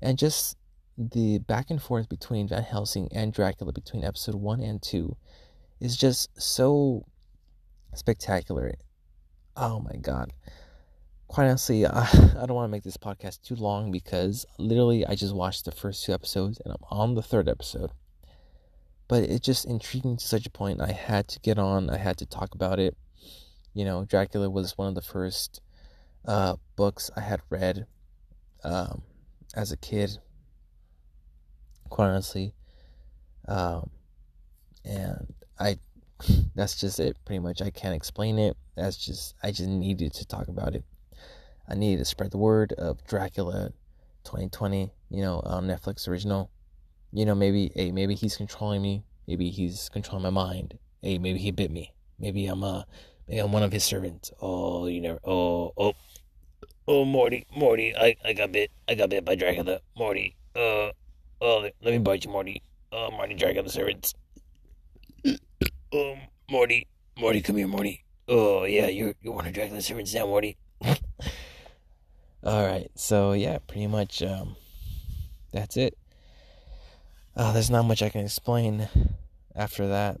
And 0.00 0.18
just 0.18 0.56
the 0.96 1.38
back 1.38 1.70
and 1.70 1.82
forth 1.82 2.08
between 2.08 2.48
Van 2.48 2.62
Helsing 2.62 3.08
and 3.12 3.32
Dracula 3.32 3.72
between 3.72 4.04
episode 4.04 4.36
1 4.36 4.60
and 4.60 4.80
2 4.80 5.16
is 5.80 5.96
just 5.96 6.40
so 6.40 7.04
spectacular. 7.94 8.74
Oh 9.56 9.80
my 9.80 9.96
god. 9.96 10.32
Quite 11.28 11.46
honestly, 11.46 11.86
I, 11.86 12.02
I 12.12 12.46
don't 12.46 12.54
want 12.54 12.68
to 12.68 12.72
make 12.72 12.82
this 12.82 12.96
podcast 12.96 13.42
too 13.42 13.56
long 13.56 13.90
because 13.90 14.46
literally 14.58 15.06
I 15.06 15.14
just 15.14 15.34
watched 15.34 15.64
the 15.64 15.72
first 15.72 16.04
two 16.04 16.12
episodes 16.12 16.60
and 16.64 16.72
I'm 16.72 16.84
on 16.90 17.14
the 17.14 17.22
third 17.22 17.48
episode. 17.48 17.90
But 19.06 19.24
it 19.24 19.42
just 19.42 19.64
intrigued 19.64 20.06
me 20.06 20.16
to 20.16 20.24
such 20.24 20.46
a 20.46 20.50
point 20.50 20.80
I 20.80 20.92
had 20.92 21.28
to 21.28 21.40
get 21.40 21.58
on, 21.58 21.90
I 21.90 21.98
had 21.98 22.16
to 22.18 22.26
talk 22.26 22.54
about 22.54 22.78
it. 22.78 22.96
You 23.74 23.84
know, 23.84 24.04
Dracula 24.04 24.48
was 24.48 24.78
one 24.78 24.88
of 24.88 24.94
the 24.94 25.02
first 25.02 25.60
uh, 26.24 26.56
books 26.76 27.10
I 27.16 27.20
had 27.20 27.40
read 27.50 27.86
um, 28.62 29.02
as 29.54 29.72
a 29.72 29.76
kid 29.76 30.18
quite 31.94 32.08
honestly. 32.08 32.54
Um, 33.46 33.90
and 34.84 35.32
I, 35.60 35.78
that's 36.54 36.78
just 36.78 37.00
it, 37.00 37.16
pretty 37.24 37.40
much. 37.40 37.62
I 37.62 37.70
can't 37.70 37.94
explain 37.94 38.38
it. 38.38 38.56
That's 38.76 38.96
just, 38.96 39.34
I 39.42 39.50
just 39.50 39.68
needed 39.68 40.12
to 40.14 40.26
talk 40.26 40.48
about 40.48 40.74
it. 40.74 40.84
I 41.68 41.74
needed 41.74 41.98
to 41.98 42.04
spread 42.04 42.30
the 42.30 42.38
word 42.38 42.72
of 42.74 43.04
Dracula 43.06 43.70
2020, 44.24 44.92
you 45.10 45.22
know, 45.22 45.40
on 45.44 45.66
Netflix 45.66 46.08
original. 46.08 46.50
You 47.12 47.24
know, 47.24 47.34
maybe, 47.34 47.70
hey, 47.74 47.92
maybe 47.92 48.14
he's 48.14 48.36
controlling 48.36 48.82
me. 48.82 49.04
Maybe 49.26 49.50
he's 49.50 49.88
controlling 49.88 50.22
my 50.22 50.30
mind. 50.30 50.78
Hey, 51.02 51.18
maybe 51.18 51.38
he 51.38 51.50
bit 51.50 51.70
me. 51.70 51.92
Maybe 52.18 52.46
I'm 52.46 52.62
a, 52.62 52.86
maybe 53.28 53.40
I'm 53.40 53.52
one 53.52 53.62
of 53.62 53.72
his 53.72 53.84
servants. 53.84 54.32
Oh, 54.40 54.86
you 54.86 55.00
never, 55.00 55.20
oh, 55.24 55.72
oh, 55.76 55.94
oh, 56.88 57.04
Morty, 57.04 57.46
Morty, 57.56 57.94
I, 57.96 58.16
I 58.24 58.32
got 58.32 58.52
bit. 58.52 58.70
I 58.88 58.94
got 58.94 59.10
bit 59.10 59.24
by 59.24 59.34
Dracula. 59.34 59.80
Morty, 59.96 60.36
uh, 60.56 60.90
Oh, 61.40 61.68
let 61.82 61.92
me 61.92 61.98
bite 61.98 62.24
you, 62.24 62.30
Morty. 62.30 62.62
Oh, 62.90 63.10
Morty, 63.10 63.34
the 63.34 63.68
servants. 63.68 64.14
Um, 65.94 66.18
Morty, 66.50 66.86
Morty, 67.18 67.40
come 67.40 67.56
here, 67.56 67.68
Morty. 67.68 68.04
Oh, 68.26 68.64
yeah, 68.64 68.88
you 68.88 69.14
you 69.22 69.32
want 69.32 69.46
to 69.46 69.52
drag 69.52 69.70
the 69.70 69.80
servants 69.80 70.12
down, 70.12 70.28
Morty? 70.28 70.56
All 72.42 72.66
right, 72.66 72.90
so 72.94 73.32
yeah, 73.32 73.58
pretty 73.66 73.86
much, 73.86 74.22
um, 74.22 74.56
that's 75.52 75.76
it. 75.76 75.96
Uh, 77.36 77.52
there's 77.52 77.70
not 77.70 77.84
much 77.84 78.02
I 78.02 78.10
can 78.10 78.22
explain 78.22 78.88
after 79.54 79.88
that. 79.88 80.20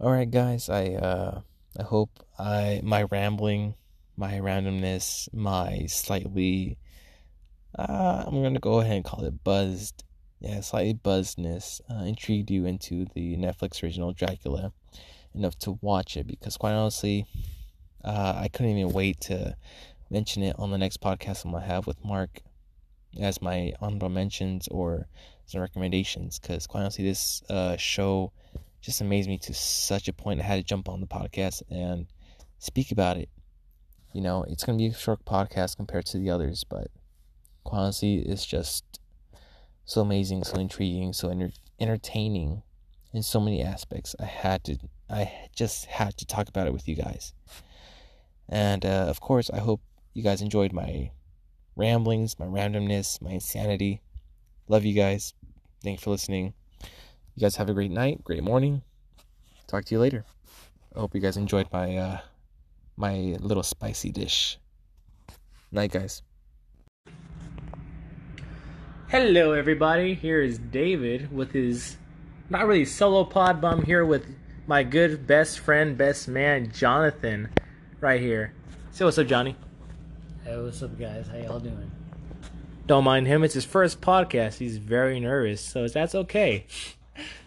All 0.00 0.10
right, 0.10 0.30
guys, 0.30 0.68
I 0.68 0.94
uh, 0.94 1.40
I 1.78 1.82
hope 1.82 2.10
I 2.38 2.80
my 2.82 3.04
rambling, 3.04 3.74
my 4.16 4.34
randomness, 4.34 5.32
my 5.32 5.86
slightly 5.86 6.76
uh, 7.78 8.24
I'm 8.26 8.42
gonna 8.42 8.58
go 8.58 8.80
ahead 8.80 8.96
and 8.96 9.04
call 9.04 9.24
it 9.24 9.42
buzzed. 9.42 10.04
Yeah, 10.44 10.60
slightly 10.60 10.92
buzzedness 10.92 11.80
uh, 11.90 12.04
intrigued 12.04 12.50
you 12.50 12.66
into 12.66 13.06
the 13.14 13.34
Netflix 13.38 13.82
original 13.82 14.12
Dracula 14.12 14.74
enough 15.34 15.58
to 15.60 15.78
watch 15.80 16.18
it 16.18 16.26
because, 16.26 16.58
quite 16.58 16.74
honestly, 16.74 17.24
uh, 18.04 18.34
I 18.36 18.48
couldn't 18.48 18.76
even 18.76 18.92
wait 18.92 19.22
to 19.22 19.56
mention 20.10 20.42
it 20.42 20.54
on 20.58 20.70
the 20.70 20.76
next 20.76 21.00
podcast 21.00 21.46
I'm 21.46 21.52
gonna 21.52 21.64
have 21.64 21.86
with 21.86 22.04
Mark 22.04 22.42
as 23.18 23.40
my 23.40 23.72
honorable 23.80 24.10
mentions 24.10 24.68
or 24.68 25.08
some 25.46 25.62
recommendations. 25.62 26.38
Because, 26.38 26.66
quite 26.66 26.82
honestly, 26.82 27.06
this 27.06 27.42
uh, 27.48 27.78
show 27.78 28.30
just 28.82 29.00
amazed 29.00 29.30
me 29.30 29.38
to 29.38 29.54
such 29.54 30.08
a 30.08 30.12
point 30.12 30.40
I 30.40 30.42
had 30.42 30.56
to 30.56 30.62
jump 30.62 30.90
on 30.90 31.00
the 31.00 31.06
podcast 31.06 31.62
and 31.70 32.06
speak 32.58 32.92
about 32.92 33.16
it. 33.16 33.30
You 34.12 34.20
know, 34.20 34.44
it's 34.46 34.62
gonna 34.62 34.76
be 34.76 34.88
a 34.88 34.94
short 34.94 35.24
podcast 35.24 35.78
compared 35.78 36.04
to 36.04 36.18
the 36.18 36.28
others, 36.28 36.64
but 36.64 36.88
quite 37.64 37.78
honestly, 37.78 38.16
it's 38.16 38.44
just 38.44 38.84
so 39.84 40.00
amazing, 40.00 40.44
so 40.44 40.58
intriguing, 40.58 41.12
so 41.12 41.28
enter- 41.28 41.52
entertaining 41.78 42.62
in 43.12 43.22
so 43.22 43.40
many 43.40 43.62
aspects. 43.62 44.14
I 44.18 44.24
had 44.24 44.64
to, 44.64 44.78
I 45.08 45.48
just 45.54 45.86
had 45.86 46.16
to 46.18 46.26
talk 46.26 46.48
about 46.48 46.66
it 46.66 46.72
with 46.72 46.88
you 46.88 46.96
guys. 46.96 47.32
And 48.48 48.84
uh, 48.84 49.06
of 49.08 49.20
course, 49.20 49.50
I 49.50 49.58
hope 49.58 49.80
you 50.12 50.22
guys 50.22 50.42
enjoyed 50.42 50.72
my 50.72 51.10
ramblings, 51.76 52.38
my 52.38 52.46
randomness, 52.46 53.20
my 53.20 53.30
insanity. 53.30 54.02
Love 54.68 54.84
you 54.84 54.94
guys. 54.94 55.34
Thanks 55.82 56.02
for 56.02 56.10
listening. 56.10 56.54
You 57.34 57.40
guys 57.40 57.56
have 57.56 57.68
a 57.68 57.74
great 57.74 57.90
night, 57.90 58.22
great 58.24 58.42
morning. 58.42 58.82
Talk 59.66 59.84
to 59.86 59.94
you 59.94 60.00
later. 60.00 60.24
I 60.94 61.00
hope 61.00 61.14
you 61.14 61.20
guys 61.20 61.36
enjoyed 61.36 61.68
my 61.72 61.96
uh, 61.96 62.18
my 62.96 63.36
little 63.40 63.64
spicy 63.64 64.12
dish. 64.12 64.58
Night, 65.72 65.90
guys. 65.90 66.22
Hello, 69.16 69.52
everybody. 69.52 70.14
Here 70.14 70.42
is 70.42 70.58
David 70.58 71.32
with 71.32 71.52
his 71.52 71.98
not 72.50 72.66
really 72.66 72.84
solo 72.84 73.22
pod, 73.22 73.60
but 73.60 73.72
I'm 73.72 73.84
here 73.84 74.04
with 74.04 74.26
my 74.66 74.82
good 74.82 75.24
best 75.24 75.60
friend, 75.60 75.96
best 75.96 76.26
man, 76.26 76.72
Jonathan, 76.72 77.48
right 78.00 78.20
here. 78.20 78.54
Say 78.90 79.04
what's 79.04 79.16
up, 79.16 79.28
Johnny. 79.28 79.54
Hey, 80.42 80.60
what's 80.60 80.82
up, 80.82 80.98
guys? 80.98 81.28
How 81.28 81.36
y'all 81.36 81.60
doing? 81.60 81.92
Don't 82.88 83.04
mind 83.04 83.28
him. 83.28 83.44
It's 83.44 83.54
his 83.54 83.64
first 83.64 84.00
podcast. 84.00 84.56
He's 84.56 84.78
very 84.78 85.20
nervous, 85.20 85.60
so 85.60 85.86
that's 85.86 86.16
okay. 86.16 86.66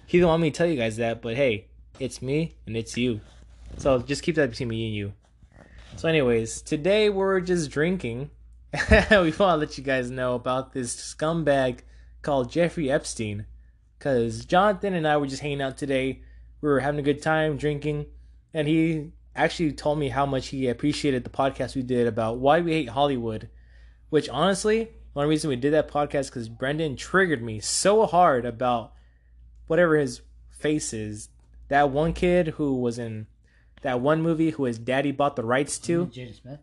He 0.06 0.20
didn't 0.20 0.30
want 0.30 0.44
me 0.44 0.52
to 0.52 0.58
tell 0.58 0.68
you 0.68 0.78
guys 0.78 0.96
that, 0.96 1.22
but 1.22 1.36
hey, 1.36 1.66
it's 2.00 2.22
me 2.22 2.56
and 2.66 2.78
it's 2.78 2.96
you. 2.96 3.20
So 3.76 4.00
just 4.00 4.24
keep 4.24 4.36
that 4.36 4.52
between 4.52 4.70
me 4.70 4.86
and 4.86 4.96
you. 4.96 5.14
So, 5.98 6.08
anyways, 6.08 6.62
today 6.62 7.10
we're 7.10 7.42
just 7.42 7.70
drinking 7.72 8.30
we 8.90 8.98
want 9.16 9.38
to 9.38 9.56
let 9.56 9.78
you 9.78 9.84
guys 9.84 10.12
know 10.12 10.36
about 10.36 10.74
this 10.74 10.96
scumbag 10.96 11.80
called 12.22 12.52
Jeffrey 12.52 12.92
Epstein. 12.92 13.46
Because 13.98 14.46
Jonathan 14.46 14.94
and 14.94 15.08
I 15.08 15.18
were 15.18 15.28
just 15.28 15.42
hanging 15.42 15.62
out 15.62 15.78
today. 15.78 16.22
We 16.62 16.70
were 16.70 16.82
having 16.82 17.00
a 17.00 17.04
good 17.04 17.22
time 17.22 17.58
drinking. 17.58 18.08
And 18.54 18.68
he 18.68 19.12
actually 19.36 19.72
told 19.72 20.00
me 20.00 20.10
how 20.10 20.26
much 20.26 20.48
he 20.48 20.68
appreciated 20.68 21.24
the 21.24 21.30
podcast 21.30 21.76
we 21.76 21.84
did 21.84 22.08
about 22.08 22.38
why 22.38 22.60
we 22.60 22.74
hate 22.74 22.90
Hollywood. 22.90 23.50
Which 24.10 24.30
honestly, 24.30 24.90
one 25.14 25.28
reason 25.28 25.50
we 25.50 25.56
did 25.56 25.74
that 25.74 25.90
podcast 25.90 26.28
because 26.28 26.50
Brendan 26.50 26.96
triggered 26.96 27.42
me 27.42 27.60
so 27.60 28.06
hard 28.06 28.46
about 28.46 28.94
whatever 29.68 29.96
his 29.96 30.22
face 30.50 30.94
is. 30.94 31.30
That 31.70 31.90
one 31.90 32.14
kid 32.14 32.50
who 32.50 32.76
was 32.76 33.00
in 33.00 33.28
that 33.82 34.00
one 34.00 34.22
movie 34.22 34.52
who 34.52 34.66
his 34.66 34.78
daddy 34.78 35.12
bought 35.12 35.36
the 35.36 35.44
rights 35.44 35.80
to. 35.80 36.08
Jaden 36.08 36.40
Smith. 36.40 36.60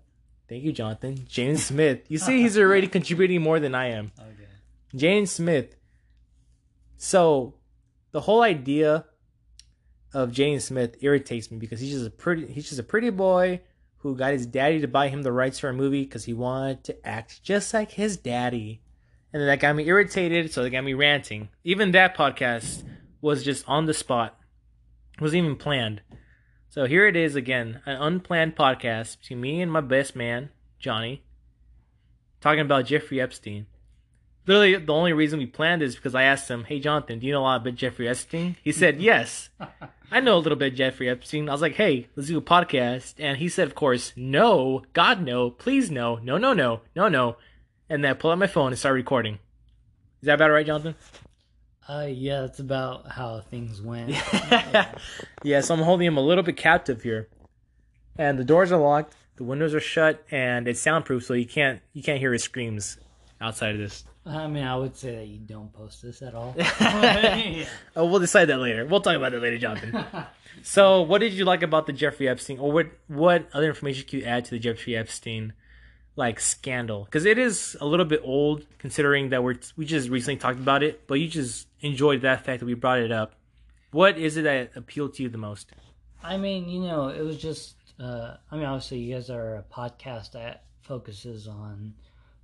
Thank 0.48 0.64
you, 0.64 0.72
Jonathan. 0.72 1.26
James 1.26 1.64
Smith. 1.64 2.00
You 2.08 2.18
see, 2.18 2.42
he's 2.42 2.58
already 2.58 2.86
contributing 2.86 3.42
more 3.42 3.60
than 3.60 3.74
I 3.74 3.90
am. 3.90 4.12
Okay. 4.18 4.48
James 4.94 5.30
Smith. 5.30 5.74
So, 6.96 7.54
the 8.12 8.20
whole 8.20 8.42
idea 8.42 9.06
of 10.12 10.32
James 10.32 10.64
Smith 10.64 10.96
irritates 11.00 11.50
me 11.50 11.58
because 11.58 11.80
he's 11.80 11.92
just 11.92 12.06
a 12.06 12.10
pretty 12.10 12.46
he's 12.46 12.68
just 12.68 12.78
a 12.78 12.84
pretty 12.84 13.10
boy 13.10 13.60
who 13.98 14.14
got 14.14 14.32
his 14.32 14.46
daddy 14.46 14.80
to 14.80 14.86
buy 14.86 15.08
him 15.08 15.22
the 15.22 15.32
rights 15.32 15.58
for 15.58 15.70
a 15.70 15.72
movie 15.72 16.04
because 16.04 16.24
he 16.24 16.34
wanted 16.34 16.84
to 16.84 17.06
act 17.06 17.42
just 17.42 17.72
like 17.72 17.90
his 17.92 18.16
daddy. 18.18 18.82
And 19.32 19.40
then 19.40 19.48
that 19.48 19.60
got 19.60 19.74
me 19.74 19.88
irritated, 19.88 20.52
so 20.52 20.62
that 20.62 20.70
got 20.70 20.84
me 20.84 20.94
ranting. 20.94 21.48
Even 21.64 21.90
that 21.92 22.16
podcast 22.16 22.84
was 23.20 23.42
just 23.42 23.64
on 23.66 23.86
the 23.86 23.94
spot. 23.94 24.38
It 25.14 25.22
wasn't 25.22 25.44
even 25.44 25.56
planned. 25.56 26.02
So 26.74 26.86
here 26.86 27.06
it 27.06 27.14
is 27.14 27.36
again, 27.36 27.82
an 27.86 28.02
unplanned 28.02 28.56
podcast 28.56 29.20
between 29.20 29.40
me 29.40 29.62
and 29.62 29.70
my 29.70 29.80
best 29.80 30.16
man, 30.16 30.48
Johnny, 30.80 31.22
talking 32.40 32.62
about 32.62 32.86
Jeffrey 32.86 33.20
Epstein. 33.20 33.66
Literally, 34.44 34.74
the 34.84 34.92
only 34.92 35.12
reason 35.12 35.38
we 35.38 35.46
planned 35.46 35.82
is 35.82 35.94
because 35.94 36.16
I 36.16 36.24
asked 36.24 36.50
him, 36.50 36.64
Hey, 36.64 36.80
Jonathan, 36.80 37.20
do 37.20 37.28
you 37.28 37.32
know 37.32 37.42
a 37.42 37.46
lot 37.46 37.60
about 37.60 37.76
Jeffrey 37.76 38.08
Epstein? 38.08 38.56
He 38.60 38.72
said, 38.72 39.00
Yes. 39.00 39.50
I 40.10 40.18
know 40.18 40.36
a 40.36 40.42
little 40.42 40.58
bit 40.58 40.74
Jeffrey 40.74 41.08
Epstein. 41.08 41.48
I 41.48 41.52
was 41.52 41.62
like, 41.62 41.76
Hey, 41.76 42.08
let's 42.16 42.28
do 42.28 42.38
a 42.38 42.42
podcast. 42.42 43.14
And 43.20 43.38
he 43.38 43.48
said, 43.48 43.68
Of 43.68 43.76
course, 43.76 44.12
no, 44.16 44.82
God, 44.94 45.22
no, 45.22 45.50
please, 45.50 45.92
no, 45.92 46.16
no, 46.16 46.38
no, 46.38 46.54
no, 46.54 46.80
no, 46.96 47.08
no. 47.08 47.36
And 47.88 48.02
then 48.02 48.10
I 48.10 48.14
pulled 48.14 48.32
out 48.32 48.38
my 48.38 48.48
phone 48.48 48.72
and 48.72 48.78
started 48.80 48.96
recording. 48.96 49.34
Is 50.22 50.26
that 50.26 50.34
about 50.34 50.50
right, 50.50 50.66
Jonathan? 50.66 50.96
Uh, 51.88 52.06
yeah, 52.08 52.40
that's 52.42 52.60
about 52.60 53.10
how 53.10 53.40
things 53.40 53.82
went. 53.82 54.10
yeah, 55.42 55.60
so 55.60 55.74
I'm 55.74 55.80
holding 55.80 56.06
him 56.06 56.16
a 56.16 56.22
little 56.22 56.42
bit 56.42 56.56
captive 56.56 57.02
here, 57.02 57.28
and 58.16 58.38
the 58.38 58.44
doors 58.44 58.72
are 58.72 58.80
locked, 58.80 59.14
the 59.36 59.44
windows 59.44 59.74
are 59.74 59.80
shut, 59.80 60.24
and 60.30 60.66
it's 60.66 60.80
soundproof, 60.80 61.24
so 61.24 61.34
you 61.34 61.46
can't 61.46 61.80
you 61.92 62.02
can't 62.02 62.18
hear 62.18 62.32
his 62.32 62.42
screams 62.42 62.98
outside 63.40 63.72
of 63.72 63.78
this. 63.78 64.04
I 64.26 64.46
mean, 64.46 64.64
I 64.64 64.74
would 64.76 64.96
say 64.96 65.14
that 65.16 65.26
you 65.26 65.38
don't 65.38 65.70
post 65.72 66.02
this 66.02 66.22
at 66.22 66.34
all. 66.34 66.56
Oh, 67.96 68.06
we'll 68.06 68.20
decide 68.20 68.46
that 68.46 68.58
later. 68.58 68.84
We'll 68.86 69.00
talk 69.00 69.16
about 69.16 69.32
that 69.32 69.40
later, 69.40 69.58
Jonathan. 69.58 70.04
so, 70.62 71.02
what 71.02 71.20
did 71.20 71.32
you 71.32 71.44
like 71.44 71.62
about 71.62 71.86
the 71.86 71.92
Jeffrey 71.92 72.28
Epstein, 72.28 72.58
or 72.58 72.72
what 72.72 72.86
what 73.08 73.48
other 73.52 73.68
information 73.68 74.04
could 74.04 74.20
you 74.20 74.24
add 74.24 74.44
to 74.46 74.50
the 74.52 74.58
Jeffrey 74.58 74.96
Epstein 74.96 75.52
like 76.16 76.40
scandal? 76.40 77.04
Because 77.04 77.24
it 77.24 77.38
is 77.38 77.76
a 77.80 77.86
little 77.86 78.06
bit 78.06 78.20
old, 78.24 78.66
considering 78.78 79.28
that 79.28 79.44
we're 79.44 79.56
we 79.76 79.84
just 79.84 80.08
recently 80.08 80.38
talked 80.38 80.58
about 80.58 80.82
it, 80.82 81.06
but 81.06 81.14
you 81.14 81.28
just 81.28 81.68
enjoyed 81.84 82.22
that 82.22 82.44
fact 82.44 82.60
that 82.60 82.66
we 82.66 82.74
brought 82.74 83.00
it 83.00 83.12
up. 83.12 83.34
What 83.90 84.18
is 84.18 84.36
it 84.36 84.42
that 84.42 84.72
appealed 84.74 85.14
to 85.14 85.22
you 85.22 85.28
the 85.28 85.38
most? 85.38 85.70
I 86.22 86.36
mean, 86.36 86.68
you 86.68 86.80
know, 86.80 87.08
it 87.08 87.20
was 87.20 87.36
just. 87.36 87.76
Uh, 88.00 88.36
I 88.50 88.56
mean, 88.56 88.64
obviously, 88.64 88.98
you 88.98 89.14
guys 89.14 89.30
are 89.30 89.56
a 89.56 89.62
podcast 89.72 90.32
that 90.32 90.64
focuses 90.82 91.46
on 91.46 91.94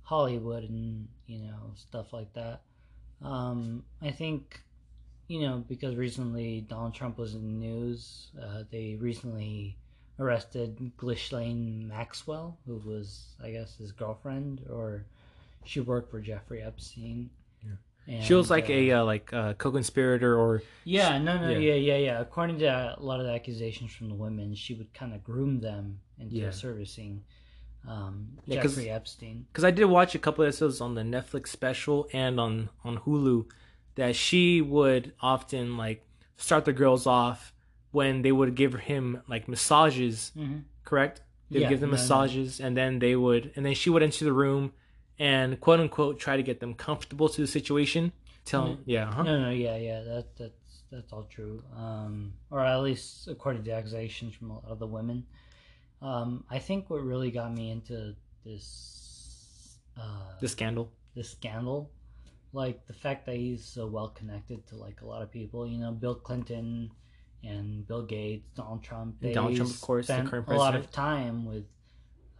Hollywood 0.03 0.63
and 0.63 1.07
you 1.27 1.39
know 1.39 1.73
stuff 1.75 2.13
like 2.13 2.31
that. 2.33 2.61
Um, 3.21 3.83
I 4.01 4.11
think, 4.11 4.61
you 5.27 5.41
know, 5.41 5.63
because 5.67 5.95
recently 5.95 6.61
Donald 6.61 6.95
Trump 6.95 7.17
was 7.17 7.35
in 7.35 7.41
the 7.41 7.67
news, 7.67 8.27
uh, 8.41 8.63
they 8.71 8.97
recently 8.99 9.77
arrested 10.19 10.91
Ghislaine 10.97 11.87
Maxwell, 11.87 12.57
who 12.65 12.81
was, 12.85 13.35
I 13.43 13.51
guess, 13.51 13.75
his 13.75 13.91
girlfriend, 13.91 14.65
or 14.69 15.05
she 15.65 15.79
worked 15.79 16.09
for 16.09 16.19
Jeffrey 16.19 16.61
Epstein. 16.61 17.29
Yeah. 18.07 18.21
she 18.21 18.33
was 18.33 18.49
like 18.49 18.69
a 18.69 18.91
uh, 18.91 19.03
like 19.05 19.31
uh, 19.31 19.53
co-conspirator, 19.53 20.37
or 20.37 20.63
Yeah, 20.83 21.17
no, 21.19 21.37
no, 21.37 21.49
Yeah. 21.49 21.57
yeah, 21.59 21.73
yeah, 21.75 21.97
yeah. 21.97 22.19
According 22.21 22.59
to 22.59 22.65
a 22.65 22.99
lot 22.99 23.19
of 23.19 23.25
the 23.27 23.31
accusations 23.33 23.93
from 23.93 24.09
the 24.09 24.15
women, 24.15 24.55
she 24.55 24.73
would 24.73 24.91
kind 24.93 25.13
of 25.13 25.23
groom 25.23 25.59
them 25.61 25.99
into 26.19 26.35
Yeah. 26.35 26.49
servicing 26.51 27.23
um, 27.87 28.27
Yeah, 28.45 28.61
Jeffrey 28.61 28.89
Epstein. 28.89 29.45
because 29.51 29.63
I 29.63 29.71
did 29.71 29.85
watch 29.85 30.13
a 30.13 30.19
couple 30.19 30.43
episodes 30.43 30.81
on 30.81 30.93
the 30.95 31.01
Netflix 31.01 31.47
special 31.47 32.07
and 32.13 32.39
on 32.39 32.69
on 32.83 32.99
Hulu 32.99 33.45
that 33.95 34.15
she 34.15 34.61
would 34.61 35.13
often 35.21 35.77
like 35.77 36.05
start 36.37 36.65
the 36.65 36.73
girls 36.73 37.07
off 37.07 37.53
when 37.91 38.21
they 38.21 38.31
would 38.31 38.55
give 38.55 38.73
him 38.75 39.21
like 39.27 39.47
massages, 39.47 40.31
Mm-hmm. 40.37 40.59
correct? 40.85 41.21
They 41.49 41.57
would 41.59 41.63
Yeah, 41.63 41.69
give 41.69 41.79
them 41.81 41.89
no, 41.91 41.95
no. 41.97 42.01
massages 42.01 42.59
and 42.59 42.77
then 42.77 42.99
they 42.99 43.15
would 43.15 43.51
and 43.55 43.65
then 43.65 43.73
she 43.73 43.89
would 43.89 44.03
enter 44.03 44.25
the 44.25 44.33
room 44.33 44.73
and 45.19 45.59
quote 45.59 45.79
unquote 45.79 46.19
try 46.19 46.37
to 46.37 46.43
get 46.43 46.59
them 46.59 46.73
comfortable 46.73 47.29
to 47.29 47.41
the 47.41 47.47
situation. 47.47 48.11
Tell 48.45 48.69
Mhm. 48.69 48.79
yeah, 48.85 49.11
huh? 49.11 49.23
No, 49.23 49.39
no, 49.41 49.49
yeah, 49.51 49.77
yeah. 49.77 50.01
That 50.01 50.35
that's 50.37 50.83
that's 50.91 51.13
all 51.13 51.23
true. 51.23 51.63
Um, 51.75 52.33
or 52.49 52.59
at 52.59 52.77
least 52.81 53.27
according 53.27 53.63
to 53.65 53.71
accusations 53.71 54.33
from 54.35 54.49
a 54.51 54.53
lot 54.55 54.65
of 54.67 54.79
the 54.79 54.87
women. 54.87 55.25
Um, 56.01 56.43
I 56.49 56.57
think 56.59 56.89
what 56.89 57.03
really 57.03 57.29
got 57.31 57.53
me 57.53 57.69
into 57.69 58.15
this 58.43 59.77
uh, 59.97 60.39
the 60.39 60.47
scandal. 60.47 60.91
this 61.15 61.29
scandal, 61.29 61.91
like 62.53 62.85
the 62.87 62.93
fact 62.93 63.25
that 63.27 63.35
he's 63.35 63.63
so 63.63 63.85
well 63.87 64.09
connected 64.09 64.65
to 64.67 64.75
like 64.75 65.01
a 65.01 65.05
lot 65.05 65.21
of 65.21 65.31
people. 65.31 65.67
You 65.67 65.77
know, 65.79 65.91
Bill 65.91 66.15
Clinton 66.15 66.89
and 67.43 67.87
Bill 67.87 68.03
Gates, 68.03 68.49
Donald 68.55 68.83
Trump. 68.83 69.17
They 69.19 69.33
Donald 69.33 69.55
Trump, 69.55 69.71
of 69.71 69.81
course, 69.81 70.07
the 70.07 70.13
spent 70.25 70.47
a 70.47 70.55
lot 70.55 70.75
of 70.75 70.91
time 70.91 71.45
with 71.45 71.65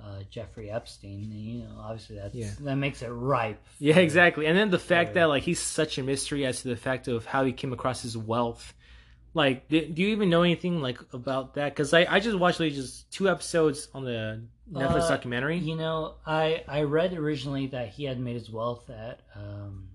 uh, 0.04 0.24
Jeffrey 0.30 0.70
Epstein, 0.72 1.32
you 1.32 1.60
know, 1.64 1.76
obviously 1.80 2.16
that's 2.18 2.34
Yeah. 2.36 2.50
that 2.62 2.76
makes 2.76 3.02
it 3.02 3.10
ripe. 3.10 3.64
Yeah, 3.80 3.98
exactly. 3.98 4.46
And 4.48 4.58
then 4.58 4.70
the 4.70 4.80
fact 4.80 5.14
that 5.16 5.26
like 5.26 5.44
he's 5.44 5.60
such 5.60 5.98
a 5.98 6.04
mystery 6.04 6.46
as 6.46 6.62
to 6.64 6.70
the 6.70 6.76
fact 6.76 7.08
of 7.08 7.26
how 7.26 7.44
he 7.46 7.52
came 7.54 7.74
across 7.74 8.02
his 8.02 8.18
wealth. 8.18 8.74
Like, 9.34 9.70
do, 9.70 9.86
do 9.86 10.02
you 10.02 10.10
even 10.10 10.30
know 10.30 10.42
anything 10.44 10.82
like 10.82 11.00
about 11.14 11.54
that? 11.56 11.70
Because 11.74 11.94
I, 11.94 12.06
I 12.10 12.20
just 12.20 12.38
watched 12.38 12.60
like 12.60 12.74
just 12.74 13.10
two 13.12 13.30
episodes 13.30 13.88
on 13.94 14.04
the 14.04 14.42
Netflix 14.72 15.04
Uh, 15.04 15.10
documentary. 15.10 15.58
You 15.58 15.76
know, 15.78 16.16
I 16.26 16.64
I 16.68 16.82
read 16.84 17.14
originally 17.14 17.68
that 17.68 17.90
he 17.90 18.04
had 18.04 18.20
made 18.20 18.36
his 18.36 18.50
wealth 18.50 18.90
at 18.90 19.22
um, 19.36 19.88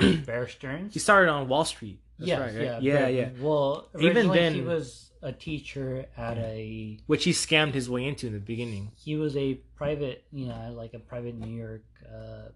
right. 0.00 0.24
Bear 0.26 0.48
Stearns. 0.48 0.94
He 0.94 0.98
started 0.98 1.30
on 1.30 1.46
Wall 1.48 1.66
Street. 1.66 2.00
That's 2.18 2.28
yes, 2.28 2.40
right, 2.40 2.54
right? 2.54 2.62
yeah, 2.64 2.78
yeah, 2.80 3.00
but- 3.04 3.12
yeah. 3.14 3.28
Well, 3.40 3.88
Even 4.00 4.28
then- 4.28 4.54
he 4.54 4.62
was 4.62 5.07
a 5.22 5.32
teacher 5.32 6.06
at 6.16 6.38
a. 6.38 6.98
Which 7.06 7.24
he 7.24 7.32
scammed 7.32 7.74
his 7.74 7.88
way 7.90 8.04
into 8.06 8.26
in 8.26 8.32
the 8.34 8.38
beginning. 8.38 8.92
He 8.96 9.16
was 9.16 9.36
a 9.36 9.54
private, 9.76 10.24
you 10.32 10.46
know, 10.46 10.72
like 10.76 10.94
a 10.94 10.98
private 10.98 11.34
New 11.38 11.54
York 11.56 11.82
uh, 12.06 12.48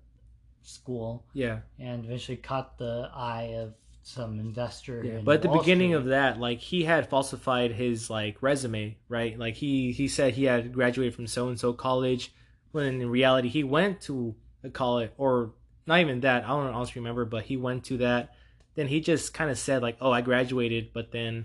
school, 0.62 1.24
Yeah, 1.32 1.60
and 1.78 2.04
eventually 2.04 2.36
caught 2.36 2.78
the 2.78 3.10
eye 3.14 3.54
of 3.58 3.74
some 4.04 4.38
investor. 4.40 5.02
yeah. 5.04 5.18
in 5.18 5.24
But 5.24 5.36
at 5.36 5.42
the 5.42 5.48
Wall 5.48 5.58
beginning 5.60 5.90
Street. 5.90 5.96
of 5.98 6.04
that, 6.06 6.38
like 6.40 6.58
he 6.58 6.84
had 6.84 7.08
falsified 7.08 7.72
his 7.72 8.10
like 8.10 8.36
resume, 8.42 8.96
right? 9.08 9.38
Like 9.38 9.54
he 9.56 9.92
he 9.92 10.08
said 10.08 10.34
he 10.34 10.44
had 10.44 10.72
graduated 10.72 11.14
from 11.14 11.26
so 11.26 11.48
and 11.48 11.58
so 11.58 11.72
college, 11.72 12.32
when 12.72 12.86
in 13.00 13.08
reality 13.10 13.48
he 13.48 13.64
went 13.64 14.00
to 14.02 14.34
a 14.64 14.70
college 14.70 15.10
or 15.18 15.50
not 15.86 16.00
even 16.00 16.20
that. 16.20 16.44
I 16.44 16.48
don't 16.48 16.72
honestly 16.72 17.00
remember, 17.00 17.24
but 17.24 17.44
he 17.44 17.56
went 17.56 17.84
to 17.86 17.96
that. 17.98 18.34
Then 18.74 18.86
he 18.88 19.00
just 19.00 19.34
kind 19.34 19.50
of 19.50 19.58
said 19.58 19.82
like, 19.82 19.96
"Oh, 20.00 20.10
I 20.12 20.20
graduated," 20.20 20.92
but 20.92 21.10
then 21.12 21.44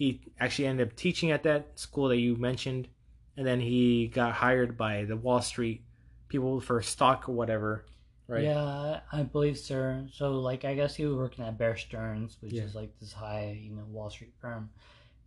he 0.00 0.18
actually 0.40 0.66
ended 0.66 0.88
up 0.88 0.96
teaching 0.96 1.30
at 1.30 1.42
that 1.42 1.78
school 1.78 2.08
that 2.08 2.16
you 2.16 2.34
mentioned, 2.34 2.88
and 3.36 3.46
then 3.46 3.60
he 3.60 4.08
got 4.08 4.32
hired 4.32 4.74
by 4.78 5.04
the 5.04 5.14
Wall 5.14 5.42
Street 5.42 5.82
people 6.28 6.58
for 6.58 6.80
stock 6.80 7.28
or 7.28 7.32
whatever, 7.32 7.84
right? 8.26 8.44
Yeah, 8.44 9.00
I 9.12 9.22
believe 9.24 9.58
so. 9.58 10.06
So, 10.10 10.40
like, 10.40 10.64
I 10.64 10.74
guess 10.74 10.94
he 10.94 11.04
was 11.04 11.16
working 11.16 11.44
at 11.44 11.58
Bear 11.58 11.76
Stearns, 11.76 12.38
which 12.40 12.54
Yeah. 12.54 12.62
is 12.62 12.74
like 12.74 12.98
this 12.98 13.12
high, 13.12 13.60
you 13.62 13.72
know, 13.72 13.84
Wall 13.90 14.08
Street 14.08 14.32
firm. 14.40 14.70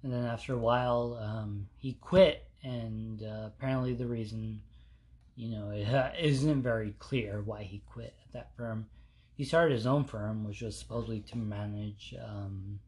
And 0.02 0.12
then 0.12 0.26
after 0.26 0.56
a 0.56 0.58
while, 0.58 1.20
um, 1.22 1.68
he 1.78 1.94
quit, 2.02 2.44
and 2.64 3.22
uh, 3.22 3.50
apparently 3.56 3.94
the 3.94 4.08
reason, 4.08 4.60
you 5.36 5.50
know, 5.52 5.70
it 5.70 5.86
ha- 5.86 6.14
isn't 6.18 6.64
very 6.64 6.96
clear 6.98 7.44
why 7.44 7.62
he 7.62 7.84
quit 7.92 8.16
at 8.26 8.34
that 8.34 8.56
firm. 8.58 8.88
He 9.36 9.44
started 9.44 9.76
his 9.76 9.86
own 9.86 10.04
firm, 10.04 10.44
which 10.44 10.62
was 10.64 10.76
supposedly 10.76 11.20
to 11.22 11.38
manage 11.38 12.16
um, 12.28 12.80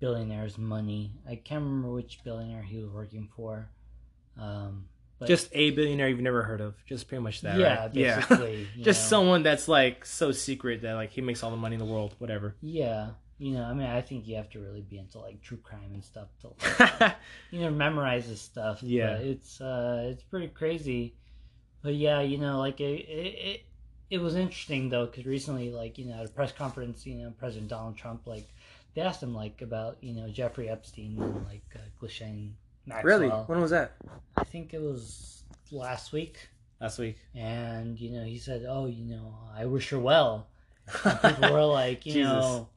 billionaires' 0.00 0.58
money. 0.58 1.12
I 1.28 1.36
can't 1.36 1.62
remember 1.62 1.90
which 1.90 2.20
billionaire 2.24 2.62
he 2.62 2.78
was 2.78 2.90
working 2.90 3.28
for. 3.36 3.70
Um, 4.38 4.86
but 5.18 5.28
Just 5.28 5.50
a 5.52 5.70
billionaire 5.70 6.08
you've 6.08 6.20
never 6.20 6.42
heard 6.42 6.62
of. 6.62 6.74
Just 6.86 7.06
pretty 7.06 7.22
much 7.22 7.42
that, 7.42 7.58
yeah, 7.58 7.80
right? 7.82 7.92
basically, 7.92 8.66
you 8.76 8.82
just 8.82 9.04
know. 9.04 9.18
someone 9.18 9.42
that's 9.42 9.68
like 9.68 10.06
so 10.06 10.32
secret 10.32 10.82
that 10.82 10.94
like 10.94 11.10
he 11.10 11.20
makes 11.20 11.42
all 11.42 11.50
the 11.50 11.58
money 11.58 11.74
in 11.74 11.78
the 11.78 11.84
world, 11.84 12.14
whatever. 12.18 12.56
Yeah, 12.62 13.10
you 13.38 13.52
know, 13.52 13.64
I 13.64 13.74
mean, 13.74 13.86
I 13.86 14.00
think 14.00 14.26
you 14.26 14.36
have 14.36 14.48
to 14.50 14.60
really 14.60 14.80
be 14.80 14.98
into 14.98 15.18
like 15.18 15.42
true 15.42 15.58
crime 15.58 15.90
and 15.92 16.02
stuff 16.02 16.28
to, 16.40 16.52
like, 17.00 17.16
you 17.50 17.60
know, 17.60 17.70
memorize 17.70 18.28
this 18.28 18.40
stuff. 18.40 18.82
Yeah. 18.82 19.14
but 19.14 19.26
it's 19.26 19.60
uh, 19.60 20.08
it's 20.10 20.22
pretty 20.22 20.48
crazy. 20.48 21.14
But 21.82 21.94
yeah, 21.94 22.20
you 22.20 22.38
know, 22.38 22.58
like 22.58 22.80
it, 22.80 23.00
it, 23.00 23.34
it, 23.34 23.66
it 24.10 24.18
was 24.18 24.36
interesting 24.36 24.88
though, 24.88 25.06
because 25.06 25.24
recently, 25.24 25.70
like 25.70 25.98
you 25.98 26.06
know, 26.06 26.14
at 26.14 26.26
a 26.26 26.28
press 26.28 26.52
conference, 26.52 27.06
you 27.06 27.16
know, 27.16 27.32
President 27.38 27.68
Donald 27.68 27.96
Trump, 27.96 28.26
like, 28.26 28.48
they 28.94 29.02
asked 29.02 29.22
him 29.22 29.34
like 29.34 29.62
about 29.62 29.98
you 30.00 30.14
know 30.14 30.28
Jeffrey 30.28 30.68
Epstein 30.68 31.16
and 31.20 31.44
like 31.46 31.62
uh, 31.74 31.78
Ghislaine 32.00 32.56
Maxwell. 32.86 33.18
really? 33.20 33.28
When 33.28 33.60
was 33.60 33.70
that? 33.70 33.92
I 34.36 34.44
think 34.44 34.74
it 34.74 34.80
was 34.80 35.42
last 35.70 36.12
week. 36.12 36.48
Last 36.80 36.98
week. 36.98 37.18
And 37.34 37.98
you 38.00 38.10
know, 38.10 38.24
he 38.24 38.38
said, 38.38 38.64
"Oh, 38.68 38.86
you 38.86 39.04
know, 39.04 39.34
I 39.56 39.66
wish 39.66 39.90
her 39.90 39.98
well." 39.98 40.48
And 41.04 41.20
people 41.36 41.52
were 41.52 41.64
like, 41.64 42.04
you 42.06 42.14
Jesus. 42.14 42.32
know, 42.32 42.68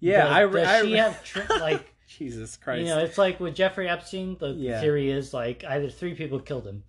Yeah, 0.00 0.24
does, 0.24 0.32
I, 0.32 0.40
re- 0.40 0.60
does 0.62 0.68
I 0.68 0.80
she 0.82 0.92
re- 0.92 0.98
have 0.98 1.24
tr- 1.24 1.40
like 1.60 1.94
Jesus 2.06 2.56
Christ. 2.58 2.80
you 2.80 2.86
know? 2.88 2.98
It's 2.98 3.16
like 3.16 3.40
with 3.40 3.54
Jeffrey 3.54 3.88
Epstein. 3.88 4.36
The 4.38 4.48
Yeah. 4.50 4.80
theory 4.80 5.10
is 5.10 5.32
like 5.32 5.64
either 5.64 5.88
three 5.88 6.14
people 6.14 6.40
killed 6.40 6.66
him. 6.66 6.82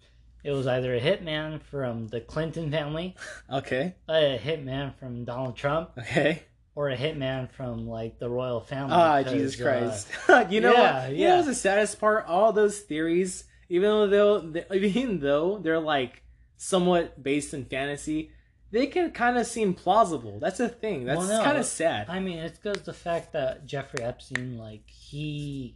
It 0.43 0.51
was 0.51 0.67
either 0.67 0.93
a 0.93 0.99
hitman 0.99 1.62
from 1.62 2.08
the 2.10 2.19
Clinton 2.19 2.69
family, 2.69 3.15
okay, 3.49 3.95
a 4.10 4.38
hitman 4.43 4.93
from 4.95 5.23
Donald 5.23 5.56
Trump, 5.56 5.91
okay. 5.97 6.43
Or 6.75 6.89
a 6.89 6.97
hitman 6.97 7.51
from 7.51 7.88
like 7.88 8.19
the 8.19 8.29
royal 8.29 8.62
family. 8.62 8.93
Ah, 8.93 9.23
Jesus 9.23 9.59
uh, 9.59 9.63
Christ. 9.63 10.07
you 10.51 10.62
know 10.62 10.73
yeah, 10.73 11.03
what? 11.07 11.12
You 11.12 11.17
know 11.17 11.27
yeah. 11.27 11.36
what's 11.36 11.47
the 11.47 11.55
saddest 11.55 11.99
part? 11.99 12.25
All 12.27 12.51
those 12.51 12.79
theories, 12.79 13.45
even 13.69 14.09
though 14.09 14.39
they- 14.39 14.65
even 14.73 15.19
though 15.19 15.59
they're 15.59 15.79
like 15.79 16.23
somewhat 16.57 17.21
based 17.21 17.53
in 17.53 17.65
fantasy, 17.65 18.31
they 18.71 18.88
can 18.88 19.12
kind 19.12 19.38
of 19.38 19.45
seem 19.45 19.73
plausible. 19.75 20.39
That's 20.39 20.57
the 20.57 20.69
thing. 20.69 21.05
That's 21.05 21.19
Well, 21.19 21.27
no, 21.27 21.43
kind 21.43 21.57
of 21.57 21.65
sad. 21.65 22.09
I 22.09 22.19
mean, 22.19 22.39
it's 22.39 22.57
because 22.57 22.81
the 22.83 22.93
fact 22.93 23.33
that 23.33 23.67
Jeffrey 23.67 24.03
Epstein, 24.03 24.57
like 24.57 24.89
he, 24.89 25.75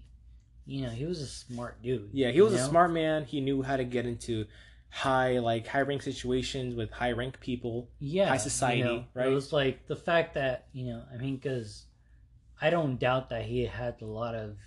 you 0.65 0.81
know, 0.81 0.89
he 0.89 1.05
was 1.05 1.21
a 1.21 1.27
smart 1.27 1.81
dude. 1.83 2.10
Yeah, 2.12 2.31
he 2.31 2.41
was 2.41 2.53
you 2.53 2.60
a 2.60 2.63
smart 2.63 2.91
man. 2.91 3.25
He 3.25 3.39
knew 3.39 3.62
how 3.62 3.77
to 3.77 3.83
get 3.83 4.07
into 4.07 4.47
high 4.89 5.39
like 5.39 5.67
high 5.67 5.82
rank 5.82 6.02
situations 6.02 6.76
with 6.76 6.89
high 6.91 7.12
rank 7.12 7.39
people. 7.39 7.89
yeah, 8.00 8.30
high 8.30 8.38
society, 8.38 8.80
you 8.80 8.86
know, 8.86 9.04
right? 9.13 9.28
It 9.28 9.34
was 9.34 9.52
like 9.54 9.88
the 9.88 9.95
fact 9.95 10.34
that 10.36 10.67
you 10.73 10.86
know, 10.88 11.04
I 11.13 11.17
mean, 11.17 11.36
because 11.36 11.86
I 12.62 12.69
don't 12.69 12.97
doubt 13.00 13.30
that 13.30 13.43
he 13.45 13.65
had 13.65 14.02
a 14.02 14.06
lot 14.06 14.34
of 14.36 14.58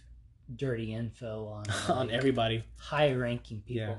dirty 0.56 0.92
info 0.94 1.46
on 1.46 1.64
on 1.96 2.10
everybody. 2.10 2.64
high-ranking 2.78 3.62
people, 3.62 3.82
Yeah. 3.82 3.98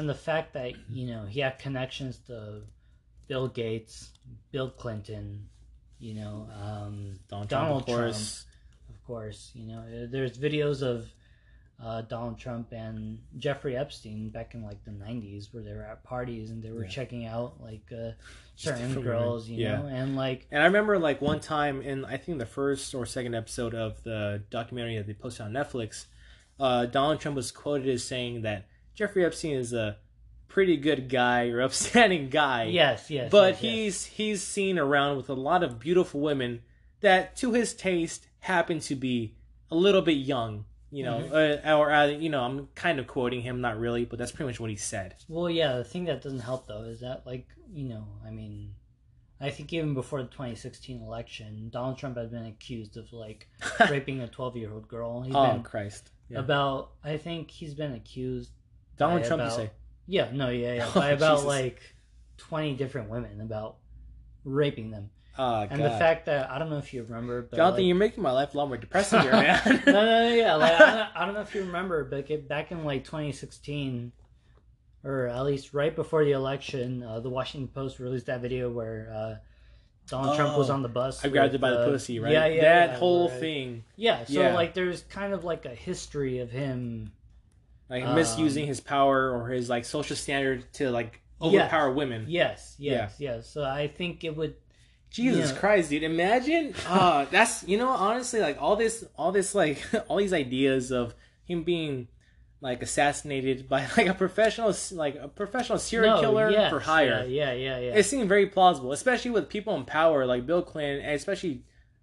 and 0.00 0.08
the 0.08 0.14
fact 0.14 0.52
that 0.54 0.72
you 0.90 1.06
know 1.08 1.26
he 1.26 1.40
had 1.40 1.58
connections 1.58 2.18
to 2.28 2.62
Bill 3.26 3.48
Gates, 3.48 4.10
Bill 4.52 4.70
Clinton, 4.70 5.48
you 5.98 6.14
know, 6.14 6.48
um, 6.62 7.18
Donald, 7.28 7.48
Donald 7.48 7.86
Trump, 7.86 7.88
of 7.88 8.04
course. 8.04 8.46
of 8.88 9.04
course. 9.06 9.50
You 9.54 9.66
know, 9.66 10.06
there's 10.10 10.38
videos 10.38 10.82
of 10.82 11.08
uh, 11.80 12.02
Donald 12.02 12.38
Trump 12.38 12.72
and 12.72 13.20
Jeffrey 13.36 13.76
Epstein 13.76 14.30
back 14.30 14.54
in 14.54 14.62
like 14.64 14.84
the 14.84 14.90
'90s, 14.90 15.52
where 15.52 15.62
they 15.62 15.72
were 15.72 15.82
at 15.82 16.02
parties 16.02 16.50
and 16.50 16.62
they 16.62 16.70
were 16.72 16.82
Yeah. 16.82 16.88
checking 16.90 17.24
out 17.26 17.60
like 17.60 17.90
uh, 17.92 18.10
certain 18.56 19.00
girls, 19.00 19.48
you 19.48 19.62
Yeah. 19.64 19.76
know, 19.82 19.86
and 19.86 20.16
like 20.16 20.46
And 20.50 20.62
I 20.62 20.66
remember 20.66 20.98
like 20.98 21.20
one 21.20 21.38
time 21.40 21.80
in 21.82 22.04
I 22.04 22.16
think 22.16 22.38
the 22.38 22.46
first 22.46 22.94
or 22.94 23.06
second 23.06 23.34
episode 23.34 23.74
of 23.74 24.02
the 24.02 24.42
documentary 24.50 24.96
that 24.96 25.06
they 25.06 25.14
posted 25.14 25.46
on 25.46 25.52
Netflix, 25.52 26.06
uh, 26.58 26.86
Donald 26.86 27.20
Trump 27.20 27.36
was 27.36 27.52
quoted 27.52 27.88
as 27.88 28.02
saying 28.02 28.42
that 28.42 28.66
Jeffrey 28.94 29.24
Epstein 29.24 29.54
is 29.56 29.72
a 29.72 29.98
pretty 30.48 30.76
good 30.76 31.08
guy 31.08 31.48
or 31.50 31.62
upstanding 31.62 32.28
guy. 32.28 32.64
yes, 32.64 33.08
yes, 33.08 33.30
but 33.30 33.54
yes, 33.54 33.62
yes. 33.62 33.72
he's 33.72 34.04
he's 34.06 34.42
seen 34.42 34.78
around 34.80 35.16
with 35.16 35.28
a 35.30 35.34
lot 35.34 35.62
of 35.62 35.78
beautiful 35.78 36.20
women 36.20 36.62
that 37.02 37.36
to 37.36 37.52
his 37.52 37.72
taste 37.72 38.26
happen 38.40 38.80
to 38.80 38.96
be 38.96 39.36
a 39.70 39.76
little 39.76 40.02
bit 40.02 40.14
young. 40.16 40.64
You 40.90 41.04
know, 41.04 41.18
Mm-hmm. 41.18 41.68
uh, 41.68 41.76
or 41.76 41.92
uh, 41.92 42.06
you 42.06 42.30
know, 42.30 42.42
I'm 42.42 42.68
kind 42.74 42.98
of 42.98 43.06
quoting 43.06 43.42
him, 43.42 43.60
not 43.60 43.78
really, 43.78 44.04
but 44.06 44.18
that's 44.18 44.32
pretty 44.32 44.48
much 44.48 44.58
what 44.60 44.70
he 44.70 44.76
said. 44.76 45.16
Well, 45.28 45.50
yeah, 45.50 45.76
the 45.76 45.84
thing 45.84 46.04
that 46.06 46.22
doesn't 46.22 46.38
help 46.40 46.66
though 46.66 46.82
is 46.82 47.00
that, 47.00 47.26
like, 47.26 47.46
you 47.72 47.84
know, 47.88 48.04
I 48.26 48.30
mean, 48.30 48.74
I 49.40 49.50
think 49.50 49.72
even 49.72 49.92
before 49.94 50.22
the 50.22 50.28
2016 50.28 51.02
election, 51.02 51.68
Donald 51.70 51.98
Trump 51.98 52.16
had 52.16 52.30
been 52.30 52.46
accused 52.46 52.96
of 52.96 53.12
like 53.12 53.48
raping 53.90 54.20
a 54.20 54.28
12 54.28 54.56
year 54.56 54.72
old 54.72 54.88
girl. 54.88 55.20
He's 55.22 55.34
oh 55.34 55.52
been 55.52 55.62
Christ! 55.62 56.10
Yeah. 56.30 56.38
about, 56.40 56.92
I 57.04 57.16
think 57.18 57.50
he's 57.50 57.74
been 57.74 57.92
accused. 57.92 58.50
Donald 58.96 59.24
Trump, 59.24 59.42
about, 59.42 59.58
you 59.58 59.64
say? 59.66 59.70
Yeah, 60.06 60.28
no, 60.32 60.48
yeah, 60.48 60.74
yeah, 60.74 60.86
Oh, 60.94 60.94
by 61.00 61.10
about 61.10 61.36
Jesus. 61.36 61.46
like 61.46 61.80
20 62.38 62.74
different 62.76 63.10
women 63.10 63.40
about 63.42 63.76
raping 64.44 64.90
them. 64.90 65.10
Oh 65.38 65.60
And 65.60 65.70
God! 65.80 65.84
the 65.92 65.98
fact 65.98 66.26
that 66.26 66.50
I 66.50 66.58
don't 66.58 66.68
know 66.68 66.78
if 66.78 66.92
you 66.92 67.04
remember, 67.04 67.42
but 67.42 67.56
Jonathan, 67.56 67.76
like- 67.80 67.86
you're 67.86 67.96
making 67.96 68.22
my 68.22 68.32
life 68.32 68.54
a 68.54 68.58
lot 68.58 68.68
more 68.68 68.76
depressing 68.76 69.20
here, 69.20 69.32
man. 69.32 69.60
no, 69.86 69.92
no, 69.92 70.04
no, 70.28 70.34
yeah. 70.34 70.54
Like, 70.56 70.72
I, 70.72 70.78
don't, 70.94 71.08
I 71.16 71.24
don't 71.26 71.34
know 71.34 71.40
if 71.42 71.54
you 71.54 71.62
remember, 71.62 72.04
but 72.04 72.26
get- 72.26 72.48
back 72.48 72.72
in 72.72 72.84
like 72.84 73.04
2016, 73.04 74.10
or 75.04 75.26
at 75.28 75.44
least 75.44 75.72
right 75.74 75.94
before 75.94 76.24
the 76.24 76.32
election, 76.32 77.02
uh, 77.04 77.20
the 77.20 77.30
Washington 77.30 77.68
Post 77.68 78.00
released 78.00 78.26
that 78.26 78.40
video 78.40 78.68
where 78.70 79.12
uh, 79.14 79.34
Donald 80.08 80.36
Trump 80.36 80.58
was 80.58 80.70
Oh, 80.70 80.74
on 80.74 80.82
the 80.82 80.88
bus. 80.88 81.24
I 81.24 81.28
grabbed 81.28 81.54
it 81.54 81.60
by 81.60 81.70
the 81.70 81.80
uh, 81.82 81.90
pussy, 81.90 82.18
right? 82.18 82.32
Yeah, 82.32 82.46
yeah. 82.46 82.60
That 82.62 82.90
yeah, 82.92 82.96
whole 82.98 83.28
right. 83.28 83.38
thing, 83.40 83.84
Yeah. 83.94 84.24
So 84.24 84.40
Yeah. 84.40 84.54
like, 84.54 84.74
there's 84.74 85.02
kind 85.02 85.32
of 85.32 85.44
like 85.44 85.66
a 85.66 85.74
history 85.74 86.38
of 86.40 86.50
him. 86.50 87.12
like 87.88 88.02
Um, 88.04 88.16
misusing 88.16 88.66
his 88.66 88.80
power 88.80 89.30
or 89.30 89.48
his 89.48 89.70
like 89.70 89.84
social 89.84 90.16
standard 90.16 90.64
to 90.74 90.90
like 90.90 91.20
Yeah. 91.40 91.46
overpower 91.62 91.92
women. 91.92 92.24
Yes, 92.28 92.74
yes, 92.78 93.14
yes. 93.18 93.48
So 93.48 93.62
I 93.62 93.86
think 93.86 94.24
it 94.24 94.36
would. 94.36 94.56
Jesus 95.10 95.50
Yeah. 95.52 95.58
Christ, 95.58 95.90
dude! 95.90 96.02
Imagine, 96.02 96.74
uh, 96.86 97.24
that's 97.30 97.64
you 97.66 97.78
know 97.78 97.88
honestly 97.88 98.40
like 98.40 98.60
all 98.60 98.76
this, 98.76 99.04
all 99.16 99.32
this 99.32 99.54
like 99.54 99.82
all 100.08 100.18
these 100.18 100.32
ideas 100.32 100.90
of 100.92 101.14
him 101.44 101.62
being 101.64 102.08
like 102.60 102.82
assassinated 102.82 103.68
by 103.68 103.86
like 103.96 104.06
a 104.06 104.14
professional, 104.14 104.74
like 104.92 105.14
a 105.16 105.28
professional 105.28 105.78
serial 105.78 106.16
No, 106.16 106.20
killer 106.20 106.50
yes, 106.50 106.70
for 106.70 106.80
hire. 106.80 107.24
Yeah, 107.28 107.52
yeah, 107.52 107.54
yeah. 107.54 107.78
yeah. 107.78 107.94
It 107.96 108.02
seemed 108.04 108.28
very 108.28 108.46
plausible, 108.46 108.92
especially 108.92 109.30
with 109.30 109.48
people 109.48 109.74
in 109.76 109.84
power 109.84 110.26
like 110.26 110.44
Bill 110.46 110.62
Clinton, 110.62 111.04
and 111.04 111.14
especially 111.14 111.62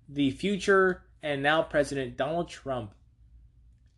the 0.09 0.31
future 0.31 1.03
and 1.21 1.43
now 1.43 1.61
President 1.61 2.15
Donald 2.17 2.49
Trump. 2.49 2.93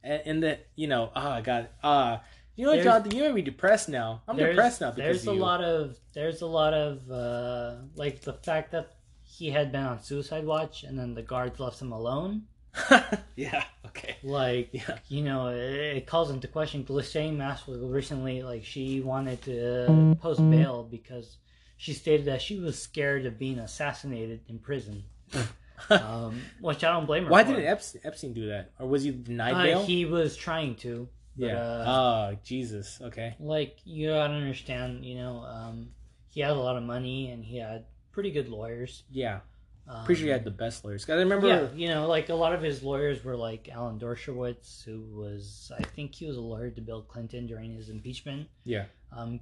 And, 0.03 0.21
and 0.25 0.43
the 0.43 0.59
you 0.75 0.87
know, 0.87 1.11
oh 1.15 1.41
god, 1.41 1.69
uh 1.83 2.17
you 2.55 2.65
know 2.65 2.71
what, 2.71 2.77
There's- 2.83 2.85
Jonathan, 3.03 3.15
you 3.15 3.23
made 3.23 3.35
me 3.35 3.41
depressed 3.43 3.87
now. 3.87 4.23
I'm 4.27 4.35
depressed 4.35 4.81
now 4.81 4.89
because 4.91 5.23
there's 5.23 5.27
of 5.27 5.37
a 5.37 5.39
lot 5.39 5.63
of 5.63 5.97
there's 6.13 6.41
a 6.41 6.47
lot 6.47 6.73
of 6.73 7.11
uh, 7.11 7.75
like 7.95 8.21
the 8.21 8.33
fact 8.33 8.71
that 8.71 8.93
he 9.29 9.51
had 9.51 9.71
been 9.71 9.83
on 9.83 10.01
suicide 10.01 10.45
watch 10.45 10.83
and 10.83 10.97
then 10.97 11.13
the 11.13 11.21
guards 11.21 11.59
left 11.59 11.81
him 11.81 11.91
alone. 11.91 12.43
yeah. 13.35 13.63
Okay. 13.87 14.17
Like 14.23 14.69
Yeah. 14.71 14.97
you 15.07 15.23
know, 15.23 15.47
it, 15.47 15.97
it 15.97 16.07
calls 16.07 16.29
into 16.31 16.47
question. 16.47 16.83
Ghislaine 16.83 17.37
Maxwell 17.37 17.79
recently, 17.87 18.41
like 18.43 18.63
she 18.63 19.01
wanted 19.01 19.41
to 19.43 20.17
post 20.21 20.39
bail 20.49 20.83
because 20.89 21.37
she 21.77 21.93
stated 21.93 22.25
that 22.27 22.41
she 22.41 22.59
was 22.59 22.81
scared 22.81 23.25
of 23.25 23.37
being 23.37 23.59
assassinated 23.59 24.41
in 24.47 24.59
prison. 24.59 25.03
um, 25.89 26.41
which 26.61 26.83
I 26.83 26.91
don't 26.93 27.05
blame 27.05 27.25
her. 27.25 27.29
Why 27.31 27.43
for. 27.43 27.51
didn't 27.51 27.65
Epstein, 27.67 28.01
Epstein 28.03 28.33
do 28.33 28.47
that, 28.47 28.71
or 28.79 28.87
was 28.87 29.03
he 29.03 29.11
denied 29.11 29.53
Uh, 29.53 29.63
bail? 29.63 29.83
he 29.85 30.05
was 30.05 30.35
trying 30.35 30.75
to. 30.77 31.07
But, 31.37 31.45
yeah. 31.47 31.57
uh, 31.57 32.31
oh 32.33 32.37
Jesus. 32.43 32.99
Okay. 33.01 33.35
like 33.39 33.77
you 33.85 34.09
gotta 34.09 34.33
understand 34.33 35.05
you 35.05 35.15
know 35.15 35.43
um 35.47 35.89
he 36.31 36.41
had 36.41 36.51
a 36.51 36.55
lot 36.59 36.77
of 36.77 36.83
money 36.83 37.29
and 37.29 37.45
he 37.45 37.57
had 37.57 37.85
pretty 38.17 38.31
good 38.31 38.49
lawyers 38.49 39.03
Yeah. 39.11 39.41
um, 39.87 40.03
Pretty 40.05 40.21
sure 40.21 40.25
he 40.27 40.31
had 40.31 40.43
the 40.43 40.57
best 40.65 40.83
lawyers. 40.83 41.05
Cause 41.05 41.17
I 41.17 41.19
remember. 41.19 41.47
yeah 41.47 41.67
you 41.75 41.87
know 41.93 42.07
like 42.07 42.29
a 42.29 42.33
lot 42.43 42.53
of 42.57 42.61
his 42.63 42.81
lawyers 42.81 43.23
were 43.23 43.35
like 43.37 43.69
alan 43.71 43.99
dershowitz 43.99 44.83
who 44.83 44.97
was 45.21 45.71
i 45.79 45.83
think 45.95 46.15
he 46.15 46.25
was 46.25 46.37
a 46.37 46.41
lawyer 46.41 46.71
to 46.71 46.81
bill 46.81 47.03
clinton 47.03 47.45
during 47.45 47.75
his 47.75 47.89
impeachment 47.89 48.47
Yeah. 48.65 48.85
um 49.15 49.39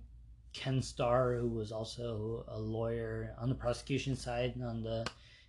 ken 0.51 0.81
starr 0.81 1.37
who 1.39 1.47
was 1.47 1.71
also 1.71 2.43
a 2.49 2.59
lawyer 2.59 3.33
on 3.41 3.47
the 3.47 3.55
prosecution 3.55 4.13
side 4.17 4.51
and 4.55 4.63
on 4.65 4.83
the 4.83 5.05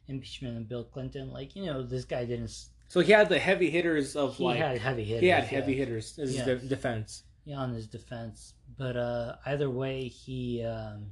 impeachment 0.08 0.56
of 0.56 0.68
bill 0.68 0.84
clinton 0.84 1.32
like 1.32 1.56
you 1.56 1.64
know 1.66 1.82
this 1.82 2.04
guy 2.04 2.24
didn't 2.24 2.54
So 2.88 3.00
he 3.00 3.10
had 3.10 3.28
the 3.28 3.40
heavy 3.40 3.70
hitters 3.70 4.14
of 4.14 4.36
he 4.36 4.44
like. 4.44 4.58
had 4.58 4.78
heavy 4.78 5.02
hitters 5.04 5.20
he 5.22 5.28
had 5.28 5.42
yeah. 5.44 5.48
heavy 5.58 5.74
hitters 5.74 6.16
as 6.22 6.28
his 6.34 6.44
de- 6.44 6.68
defense. 6.76 7.24
yeah, 7.44 7.58
on 7.58 7.74
his 7.74 7.86
defense. 7.88 8.54
But 8.78 8.96
uh, 8.96 9.36
either 9.46 9.70
way, 9.70 10.06
he, 10.08 10.62
um, 10.64 11.10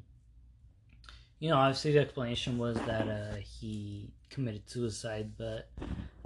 you 1.45 1.51
know, 1.51 1.59
obviously 1.59 1.93
the 1.93 1.99
explanation 1.99 2.57
was 2.57 2.79
that 2.87 3.07
uh, 3.07 3.37
he 3.37 4.09
committed 4.31 4.63
suicide. 4.67 5.33
But 5.37 5.69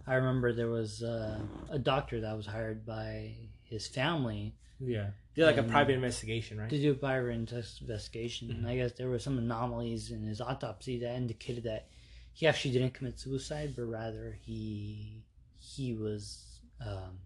I 0.06 0.14
remember 0.14 0.52
there 0.52 0.70
was 0.70 1.02
uh, 1.02 1.40
a 1.68 1.78
doctor 1.80 2.20
that 2.20 2.36
was 2.36 2.46
hired 2.46 2.86
by 2.86 3.34
his 3.64 3.88
family 3.88 4.54
Yeah. 4.78 5.08
Did 5.34 5.46
like 5.46 5.56
a 5.56 5.64
private 5.64 5.94
investigation, 5.94 6.60
right? 6.60 6.70
to 6.70 6.78
do 6.80 6.92
a 6.92 6.94
private 6.94 7.30
investigation. 7.30 8.46
Mm-hmm. 8.46 8.58
And 8.58 8.68
I 8.68 8.76
guess 8.76 8.92
there 8.92 9.08
were 9.08 9.18
some 9.18 9.38
anomalies 9.38 10.12
in 10.12 10.22
his 10.22 10.40
autopsy 10.40 11.00
that 11.00 11.16
indicated 11.16 11.64
that 11.64 11.88
he 12.32 12.46
actually 12.46 12.74
didn't 12.74 12.94
commit 12.94 13.18
suicide, 13.18 13.74
but 13.74 13.86
rather 13.86 14.38
he 14.40 15.24
he 15.58 15.94
was. 15.94 16.60
Um, 16.80 17.18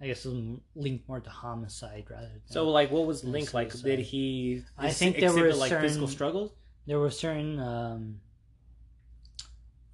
I 0.00 0.08
guess 0.08 0.26
it 0.26 0.30
was 0.30 0.58
linked 0.74 1.08
more 1.08 1.20
to 1.20 1.30
homicide 1.30 2.06
rather 2.10 2.26
than 2.26 2.42
So 2.46 2.68
like, 2.68 2.90
what 2.90 3.06
was 3.06 3.22
linked? 3.22 3.54
Like, 3.54 3.72
did 3.80 4.00
he? 4.00 4.64
I 4.76 4.90
think 4.90 5.20
there 5.20 5.32
were 5.32 5.54
like 5.54 5.70
certain- 5.70 5.88
physical 5.88 6.08
struggles, 6.08 6.50
there 6.86 6.98
were 6.98 7.10
certain 7.10 7.58
um, 7.58 8.20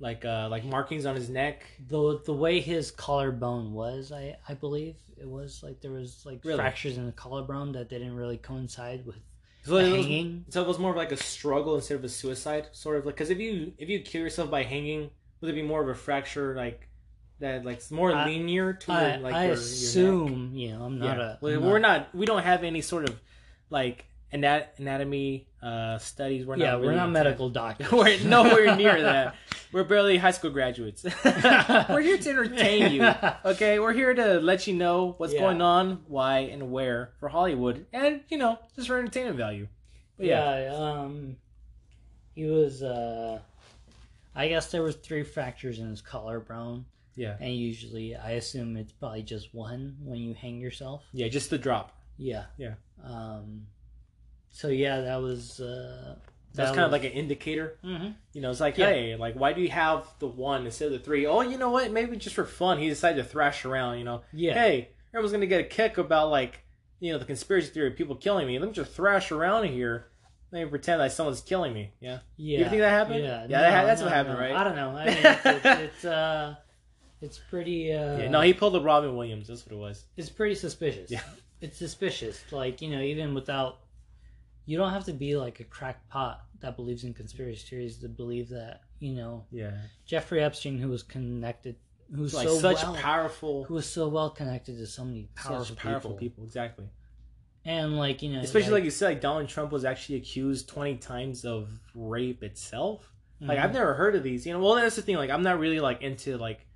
like 0.01 0.25
uh, 0.25 0.49
like 0.51 0.65
markings 0.65 1.07
on 1.07 1.15
his 1.15 1.29
neck. 1.29 1.65
the 1.89 2.21
the 2.25 2.33
way 2.35 2.61
his 2.61 2.91
collarbone 2.91 3.73
was. 3.73 4.13
I 4.13 4.37
I 4.49 4.55
believe 4.55 4.97
it 5.17 5.29
was 5.29 5.63
like 5.63 5.81
there 5.81 5.93
was 5.93 6.23
like 6.27 6.45
Really? 6.45 6.57
fractures 6.59 6.99
in 6.99 7.07
the 7.07 7.13
collarbone 7.13 7.73
that 7.73 7.89
didn't 7.89 8.15
really 8.17 8.39
coincide 8.39 9.07
with 9.07 9.17
So 9.65 9.77
it 9.77 9.93
was, 9.97 10.05
hanging. 10.07 10.45
so 10.49 10.61
it 10.63 10.67
was 10.69 10.79
more 10.79 10.91
of 10.91 10.97
like 10.97 11.13
a 11.13 11.17
struggle 11.17 11.77
instead 11.77 11.95
of 11.97 12.05
a 12.05 12.09
suicide, 12.09 12.69
sort 12.73 12.97
of 12.97 13.07
like 13.07 13.15
because 13.15 13.31
if 13.31 13.39
you 13.39 13.73
if 13.79 13.89
you 13.89 14.01
kill 14.01 14.23
yourself 14.23 14.51
by 14.51 14.65
hanging, 14.65 15.11
would 15.41 15.51
it 15.51 15.55
be 15.55 15.63
more 15.63 15.83
of 15.83 15.89
a 15.89 15.95
fracture 15.95 16.55
like 16.57 16.89
that, 17.39 17.65
like 17.65 17.89
more 17.93 18.13
I- 18.13 18.27
linear 18.27 18.73
to 18.73 18.93
I, 18.93 19.17
like 19.17 19.35
I 19.35 19.41
your, 19.47 19.55
your 19.55 19.55
assume 19.55 20.53
you 20.57 20.73
know 20.73 20.85
I'm 20.85 20.99
not 20.99 21.17
yeah. 21.17 21.37
a 21.41 21.57
I'm 21.57 21.63
we're 21.65 21.79
not. 21.79 22.13
We 22.15 22.27
don't 22.27 22.43
have 22.43 22.65
any 22.65 22.81
sort 22.81 23.09
of 23.09 23.21
like 23.71 24.07
anat- 24.33 24.75
anatomy 24.79 25.47
uh, 25.63 25.99
studies. 25.99 26.45
We're 26.47 26.57
yeah 26.57 26.73
not. 26.73 26.81
we're 26.83 26.95
not 26.95 27.11
medical 27.11 27.51
doctors. 27.51 27.91
we're 27.93 28.19
nowhere 28.25 28.75
near 28.77 29.01
that. 29.11 29.35
We're 29.73 29.85
barely 29.85 30.19
high 30.19 30.33
school 30.33 30.51
graduates. 30.51 31.03
we're 31.25 32.01
here 32.03 32.19
to 32.19 32.31
entertain 32.31 32.93
you. 32.93 33.11
Okay, 33.45 33.79
we're 33.79 33.93
here 33.95 34.13
to 34.15 34.41
let 34.41 34.67
you 34.67 34.75
know 34.75 35.15
what's 35.17 35.33
Yeah. 35.33 35.41
going 35.41 35.63
on, 35.63 36.03
why, 36.09 36.41
and 36.41 36.71
where 36.73 37.13
for 37.21 37.29
Hollywood, 37.29 37.87
and 37.93 38.21
you 38.29 38.37
know, 38.39 38.59
just 38.77 38.89
for 38.89 38.99
entertainment 38.99 39.37
value. 39.37 39.69
But 40.19 40.27
yeah, 40.27 40.63
yeah, 40.65 40.75
um, 40.75 41.37
he 42.35 42.45
was. 42.47 42.83
uh 42.83 43.41
I 44.35 44.49
guess 44.49 44.71
there 44.71 44.83
was 44.83 44.95
three 44.97 45.25
fractures 45.25 45.79
in 45.79 45.89
his 45.91 46.01
collarbone, 46.01 46.87
yeah, 47.17 47.37
and 47.41 47.55
usually 47.55 48.17
I 48.17 48.33
assume 48.33 48.77
it's 48.79 48.93
probably 48.93 49.23
just 49.23 49.55
one 49.55 49.97
when 50.03 50.19
you 50.19 50.33
hang 50.35 50.59
yourself. 50.61 51.03
yeah. 51.13 51.29
Just 51.29 51.51
the 51.51 51.59
drop. 51.59 51.93
Yeah. 52.19 52.45
Yeah. 52.59 52.75
Um. 53.05 53.67
So 54.53 54.69
yeah, 54.69 55.01
that 55.01 55.17
was. 55.21 55.61
Uh, 55.61 56.17
That's 56.55 56.71
kind 56.71 56.83
of 56.85 56.93
like 56.93 57.05
an 57.05 57.13
indicator. 57.13 57.79
hmm 57.83 58.09
You 58.35 58.43
know, 58.43 58.51
it's 58.51 58.61
like, 58.61 58.77
Yeah. 58.79 58.91
hey, 58.91 59.17
like, 59.17 59.35
why 59.35 59.53
do 59.55 59.63
you 59.63 59.71
have 59.71 60.07
the 60.19 60.27
one 60.29 60.67
instead 60.67 60.87
of 60.87 60.93
the 60.93 60.99
three? 60.99 61.27
Oh, 61.27 61.41
you 61.41 61.57
know 61.59 61.71
what? 61.71 61.91
Maybe 61.91 62.17
just 62.17 62.35
for 62.37 62.45
fun, 62.45 62.79
he 62.79 62.89
decided 62.89 63.23
to 63.23 63.29
thrash 63.29 63.65
around. 63.65 63.99
You 63.99 64.05
know, 64.05 64.23
Yeah. 64.33 64.55
hey, 64.55 64.91
everyone's 65.15 65.33
gonna 65.33 65.47
get 65.47 65.61
a 65.61 65.65
kick 65.65 65.97
about 65.99 66.31
like, 66.31 66.61
you 67.01 67.13
know, 67.13 67.19
the 67.19 67.25
conspiracy 67.25 67.69
theory 67.73 67.89
of 67.89 67.97
people 67.97 68.15
killing 68.17 68.47
me. 68.47 68.59
Let 68.59 68.69
me 68.69 68.75
just 68.75 68.93
thrash 68.93 69.33
around 69.33 69.65
here. 69.69 70.09
Let 70.53 70.65
me 70.65 70.69
pretend 70.69 70.99
like 71.01 71.11
someone's 71.13 71.41
killing 71.41 71.73
me. 71.73 71.93
Yeah. 72.01 72.19
Yeah. 72.37 72.59
You 72.59 72.65
think 72.69 72.81
that 72.83 72.91
happened? 72.91 73.25
Yeah. 73.25 73.47
Yeah, 73.49 73.61
that 73.63 73.73
ha- 73.73 73.87
that's 73.87 74.03
what 74.03 74.13
happened, 74.13 74.35
no. 74.35 74.41
right? 74.43 74.53
I 74.55 74.65
don't 74.65 74.77
know. 74.77 74.91
I 74.91 75.07
mean, 75.07 75.17
it's, 75.17 75.47
it's, 75.47 75.65
it's 75.81 76.05
uh, 76.05 76.55
it's 77.23 77.39
pretty. 77.49 77.91
Uh, 77.95 78.19
yeah. 78.19 78.29
No, 78.29 78.43
he 78.43 78.53
pulled 78.53 78.75
the 78.75 78.83
Robin 78.83 79.17
Williams. 79.17 79.49
That's 79.49 79.65
what 79.65 79.73
it 79.73 79.79
was. 79.79 80.05
it's 80.19 80.29
pretty 80.29 80.55
suspicious. 80.57 81.11
Yeah. 81.11 81.23
It's 81.63 81.79
suspicious. 81.79 82.43
Like 82.53 82.83
you 82.83 82.91
know, 82.91 83.01
even 83.01 83.33
without, 83.35 83.79
you 84.67 84.79
don't 84.79 84.93
have 84.93 85.05
to 85.05 85.13
be 85.13 85.37
like 85.37 85.61
a 85.61 85.65
crackpot 85.65 86.45
that 86.61 86.77
believes 86.77 87.05
in 87.05 87.13
conspiracy 87.15 87.67
theories 87.69 87.99
to 87.99 88.09
believe 88.09 88.49
that 88.51 88.83
you 89.01 89.13
know 89.15 89.45
Yeah. 89.51 89.73
Jeffrey 90.07 90.43
Epstein, 90.43 90.79
who 90.79 90.89
was 90.89 91.03
connected 91.03 91.77
who's 92.15 92.35
like 92.35 92.47
so 92.47 92.59
such 92.59 92.83
well, 92.83 92.95
powerful, 92.95 93.65
who 93.65 93.75
was 93.75 93.87
so 93.89 94.07
well 94.09 94.31
connected 94.31 94.77
to 94.77 94.87
so 94.87 95.05
many 95.05 95.29
powerful, 95.35 95.65
such 95.65 95.77
powerful 95.77 96.11
people. 96.13 96.19
people. 96.19 96.45
Exactly. 96.45 96.87
and 97.65 97.97
like 97.97 98.23
you 98.23 98.31
know, 98.33 98.41
Especially 98.41 98.73
like, 98.73 98.85
you 98.85 98.91
said, 98.91 99.07
like 99.07 99.21
Donald 99.21 99.49
Trump 99.49 99.73
was 99.73 99.85
actually 99.85 100.17
accused 100.17 100.69
twenty 100.69 100.97
times 100.97 101.45
of 101.45 101.69
rape 101.95 102.43
itself. 102.43 103.09
Like 103.41 103.59
I've 103.59 103.71
Mhm. 103.71 103.75
never 103.75 103.95
heard 103.95 104.15
of 104.15 104.23
these. 104.23 104.47
You 104.47 104.53
know, 104.53 104.61
well 104.61 104.75
that's 104.77 104.95
the 104.97 105.03
thing. 105.03 105.17
Like 105.17 105.31
I'm 105.31 105.43
not 105.43 105.59
really 105.59 105.81
like 105.81 106.03
into 106.03 106.37
like 106.39 106.67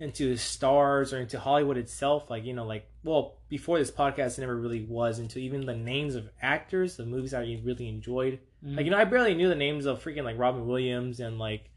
into 0.00 0.36
stars 0.36 1.12
or 1.12 1.20
into 1.20 1.38
Hollywood 1.40 1.76
itself. 1.76 2.30
Like 2.30 2.44
you 2.44 2.52
know, 2.54 2.64
like 2.66 2.88
well 3.04 3.38
before 3.48 3.78
this 3.78 3.90
podcast, 3.90 4.38
I 4.38 4.42
never 4.42 4.56
really 4.56 4.84
was 4.84 5.18
into 5.18 5.38
even 5.38 5.66
the 5.66 5.74
names 5.76 6.14
of 6.14 6.28
actors, 6.40 6.96
the 6.96 7.06
movies 7.06 7.34
I 7.34 7.40
really 7.64 7.88
enjoyed. 7.88 8.38
Mhm. 8.64 8.76
Like 8.76 8.84
you 8.84 8.90
know, 8.90 8.98
I 8.98 9.04
barely 9.04 9.34
knew 9.34 9.48
the 9.48 9.54
names 9.54 9.86
of 9.86 10.02
freaking 10.02 10.24
like 10.24 10.38
Robin 10.38 10.66
Williams 10.66 11.20
and 11.20 11.38
like 11.38 11.70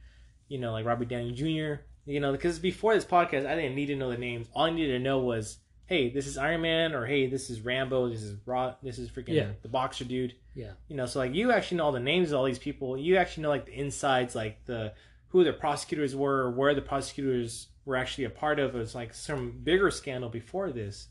you 0.47 0.59
know 0.59 0.71
like 0.71 0.85
Robert 0.85 1.07
Downey 1.07 1.31
Jr. 1.31 1.81
You 2.05 2.19
know, 2.19 2.31
because 2.31 2.57
before 2.59 2.95
this 2.95 3.05
podcast, 3.05 3.45
I 3.45 3.55
didn't 3.55 3.75
need 3.75 3.85
to 3.87 3.95
know 3.95 4.09
the 4.09 4.17
names. 4.17 4.47
All 4.53 4.65
I 4.65 4.71
needed 4.71 4.93
to 4.93 4.99
know 5.03 5.19
was, 5.19 5.59
hey, 5.85 6.09
this 6.09 6.25
is 6.25 6.35
Iron 6.35 6.61
Man, 6.61 6.93
or 6.95 7.05
hey, 7.05 7.27
this 7.27 7.51
is 7.51 7.61
Rambo, 7.61 8.09
this 8.09 8.23
is 8.23 8.35
Raw, 8.47 8.73
this 8.81 8.97
is 8.97 9.09
freaking 9.11 9.35
Yeah. 9.35 9.51
the 9.61 9.67
boxer 9.67 10.03
dude. 10.03 10.33
Yeah. 10.55 10.71
You 10.87 10.95
know, 10.95 11.05
so 11.05 11.19
like 11.19 11.33
you 11.35 11.51
actually 11.51 11.77
know 11.77 11.85
all 11.85 11.91
the 11.91 11.99
names 11.99 12.31
of 12.31 12.39
all 12.39 12.45
these 12.45 12.59
people. 12.59 12.97
You 12.97 13.17
actually 13.17 13.43
know 13.43 13.49
like 13.49 13.65
the 13.67 13.79
insides, 13.79 14.35
like 14.35 14.65
the 14.65 14.93
who 15.29 15.43
the 15.43 15.53
prosecutors 15.53 16.15
were, 16.15 16.49
where 16.51 16.73
the 16.75 16.81
prosecutors 16.81 17.67
were 17.85 17.95
actually 17.95 18.25
a 18.25 18.29
part 18.29 18.59
of. 18.59 18.73
Was 18.73 18.95
like 18.95 19.13
some 19.13 19.59
bigger 19.63 19.91
scandal 19.91 20.29
before 20.29 20.71
this. 20.71 21.07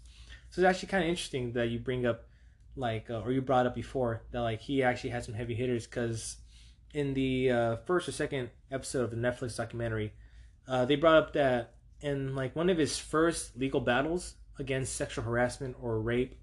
So 0.50 0.60
it's 0.60 0.68
actually 0.68 0.88
kind 0.88 1.04
of 1.04 1.10
interesting 1.10 1.52
that 1.52 1.68
you 1.68 1.78
bring 1.78 2.06
up 2.06 2.24
like 2.76 3.10
uh, 3.10 3.20
or 3.20 3.32
you 3.32 3.42
brought 3.42 3.66
up 3.66 3.74
before 3.74 4.22
that 4.30 4.40
like 4.40 4.60
he 4.60 4.82
actually 4.82 5.10
had 5.10 5.24
some 5.24 5.34
heavy 5.34 5.54
hitters 5.54 5.86
because 5.86 6.36
in 6.92 7.14
the 7.14 7.50
uh, 7.50 7.76
first 7.86 8.08
or 8.08 8.12
second 8.12 8.50
episode 8.70 9.04
of 9.04 9.10
the 9.10 9.16
Netflix 9.16 9.56
documentary, 9.56 10.12
uh, 10.66 10.84
they 10.84 10.96
brought 10.96 11.18
up 11.18 11.32
that 11.34 11.74
in 12.00 12.34
like 12.34 12.56
one 12.56 12.70
of 12.70 12.78
his 12.78 12.98
first 12.98 13.56
legal 13.56 13.80
battles 13.80 14.34
against 14.58 14.96
sexual 14.96 15.24
harassment 15.24 15.76
or 15.80 16.00
rape, 16.00 16.38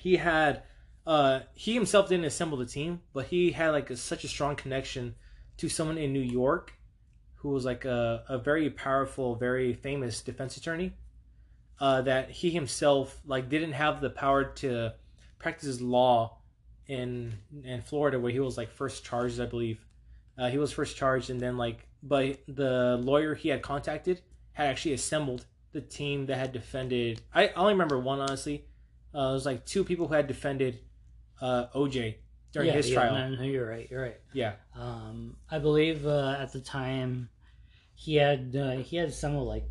he 0.00 0.16
had 0.16 0.62
uh, 1.06 1.40
he 1.54 1.74
himself 1.74 2.08
didn't 2.08 2.26
assemble 2.26 2.58
the 2.58 2.66
team, 2.66 3.00
but 3.12 3.26
he 3.26 3.52
had 3.52 3.70
like 3.70 3.90
a, 3.90 3.96
such 3.96 4.24
a 4.24 4.28
strong 4.28 4.56
connection 4.56 5.14
to 5.56 5.68
someone 5.68 5.98
in 5.98 6.12
New 6.12 6.20
York 6.20 6.74
who 7.40 7.50
was 7.50 7.64
like 7.64 7.84
a, 7.84 8.22
a 8.28 8.38
very 8.38 8.68
powerful, 8.68 9.34
very 9.34 9.72
famous 9.72 10.20
defense 10.20 10.56
attorney. 10.56 10.92
Uh, 11.78 12.02
that 12.02 12.30
he 12.30 12.50
himself 12.50 13.18
like 13.24 13.48
didn't 13.48 13.72
have 13.72 14.02
the 14.02 14.10
power 14.10 14.44
to 14.44 14.92
practice 15.38 15.80
law 15.80 16.36
in 16.86 17.32
in 17.64 17.80
Florida, 17.80 18.20
where 18.20 18.30
he 18.30 18.40
was 18.40 18.58
like 18.58 18.70
first 18.70 19.04
charged, 19.04 19.40
I 19.40 19.46
believe. 19.46 19.84
Uh, 20.36 20.50
he 20.50 20.58
was 20.58 20.72
first 20.72 20.96
charged, 20.96 21.30
and 21.30 21.40
then 21.40 21.56
like, 21.56 21.88
but 22.02 22.40
the 22.46 22.98
lawyer 23.02 23.34
he 23.34 23.48
had 23.48 23.62
contacted 23.62 24.20
had 24.52 24.66
actually 24.66 24.92
assembled 24.92 25.46
the 25.72 25.80
team 25.80 26.26
that 26.26 26.36
had 26.36 26.52
defended. 26.52 27.22
I, 27.34 27.48
only 27.48 27.72
remember 27.72 27.98
one 27.98 28.20
honestly. 28.20 28.66
Uh, 29.14 29.30
it 29.30 29.32
was 29.32 29.46
like 29.46 29.64
two 29.64 29.82
people 29.82 30.06
who 30.06 30.14
had 30.14 30.26
defended 30.26 30.80
uh, 31.40 31.66
OJ 31.74 32.16
during 32.52 32.68
yeah, 32.68 32.74
his 32.74 32.88
yeah, 32.90 32.94
trial. 32.94 33.14
No, 33.30 33.36
no, 33.36 33.42
you're 33.42 33.68
right. 33.68 33.88
You're 33.90 34.02
right. 34.02 34.20
Yeah, 34.32 34.52
Um, 34.76 35.36
I 35.50 35.58
believe 35.58 36.06
uh, 36.06 36.36
at 36.38 36.52
the 36.52 36.60
time 36.60 37.28
he 37.94 38.16
had 38.16 38.54
uh, 38.56 38.72
he 38.78 38.96
had 38.96 39.12
some 39.12 39.36
of 39.36 39.42
like 39.46 39.64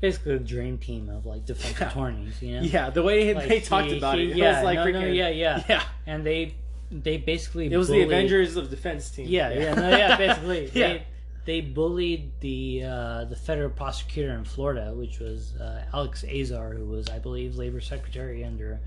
basically 0.00 0.34
a 0.34 0.38
dream 0.38 0.78
team 0.78 1.08
of 1.08 1.24
like 1.26 1.44
defense 1.46 1.78
Yeah. 1.80 1.88
attorneys. 1.90 2.42
You 2.42 2.56
know. 2.56 2.62
yeah. 2.62 2.90
The 2.90 3.02
way 3.02 3.32
Like, 3.34 3.48
they 3.48 3.60
talked 3.60 3.90
he- 3.90 3.98
about 3.98 4.18
he- 4.18 4.24
it, 4.24 4.30
it 4.32 4.36
yeah, 4.36 4.56
was 4.60 4.64
like 4.64 4.76
no, 4.92 5.00
no, 5.00 5.06
yeah, 5.06 5.28
yeah, 5.28 5.62
yeah. 5.68 5.82
And 6.06 6.24
they 6.26 6.54
they 6.90 7.16
basically 7.16 7.66
It 7.72 7.76
was 7.76 7.88
bullied- 7.88 8.02
the 8.08 8.14
Avengers 8.14 8.56
of 8.56 8.70
defense 8.70 9.10
team. 9.10 9.26
Yeah, 9.28 9.50
yeah, 9.52 9.74
no, 9.74 9.88
yeah. 9.90 10.16
Basically, 10.26 10.70
Yeah. 10.72 10.88
they 10.94 11.06
they 11.46 11.60
bullied 11.60 12.32
the 12.40 12.82
uh, 12.84 13.24
the 13.26 13.36
federal 13.36 13.70
prosecutor 13.70 14.32
in 14.32 14.44
Florida, 14.44 14.92
which 14.94 15.18
was 15.20 15.54
uh, 15.56 15.84
Alex 15.94 16.24
Azar, 16.24 16.74
who 16.74 16.84
was, 16.86 17.08
I 17.08 17.18
believe, 17.20 17.54
labor 17.56 17.80
secretary 17.80 18.42
under 18.44 18.80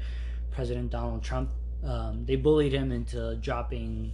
President 0.51 0.91
Donald 0.91 1.23
Trump. 1.23 1.49
Um, 1.83 2.25
they 2.25 2.35
bullied 2.35 2.73
him 2.73 2.91
into 2.91 3.35
dropping 3.37 4.13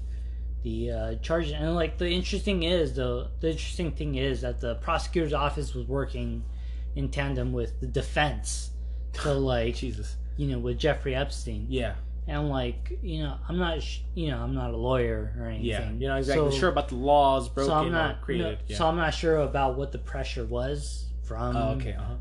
the 0.63 0.91
uh, 0.91 1.15
charges, 1.15 1.51
and 1.53 1.75
like 1.75 1.97
the 1.97 2.09
interesting 2.09 2.63
is 2.63 2.93
the 2.95 3.29
the 3.39 3.51
interesting 3.51 3.91
thing 3.91 4.15
is 4.15 4.41
that 4.41 4.59
the 4.61 4.75
prosecutor's 4.75 5.33
office 5.33 5.73
was 5.73 5.87
working 5.87 6.43
in 6.95 7.09
tandem 7.09 7.53
with 7.53 7.79
the 7.81 7.87
defense 7.87 8.71
to 9.13 9.33
like 9.33 9.75
Jesus. 9.75 10.15
you 10.37 10.47
know 10.47 10.59
with 10.59 10.77
Jeffrey 10.77 11.15
Epstein, 11.15 11.67
Yeah, 11.69 11.95
and 12.27 12.49
like 12.49 12.97
you 13.01 13.23
know 13.23 13.37
I'm 13.49 13.57
not 13.57 13.81
sh- 13.81 13.99
you 14.13 14.29
know 14.31 14.37
I'm 14.37 14.53
not 14.55 14.71
a 14.73 14.77
lawyer 14.77 15.33
or 15.39 15.45
anything. 15.47 15.65
yeah. 15.65 15.91
You're 15.91 16.09
not 16.11 16.17
exactly 16.19 16.51
So- 16.51 16.57
sure 16.57 16.69
about 16.69 16.89
the 16.89 16.95
laws 16.95 17.49
broken 17.49 17.69
so 17.71 17.75
I'm 17.75 17.87
or 17.87 17.91
not 17.91 18.21
created. 18.21 18.43
no, 18.43 18.57
yeah. 18.67 18.77
so 18.77 18.87
I'm 18.87 18.97
not 18.97 19.13
sure 19.13 19.37
about 19.37 19.75
what 19.77 19.91
the 19.91 19.99
pressure 19.99 20.45
was 20.45 21.05
from 21.23 21.55
oh, 21.57 21.69
okay. 21.75 21.93
Uh-huh. 21.93 22.13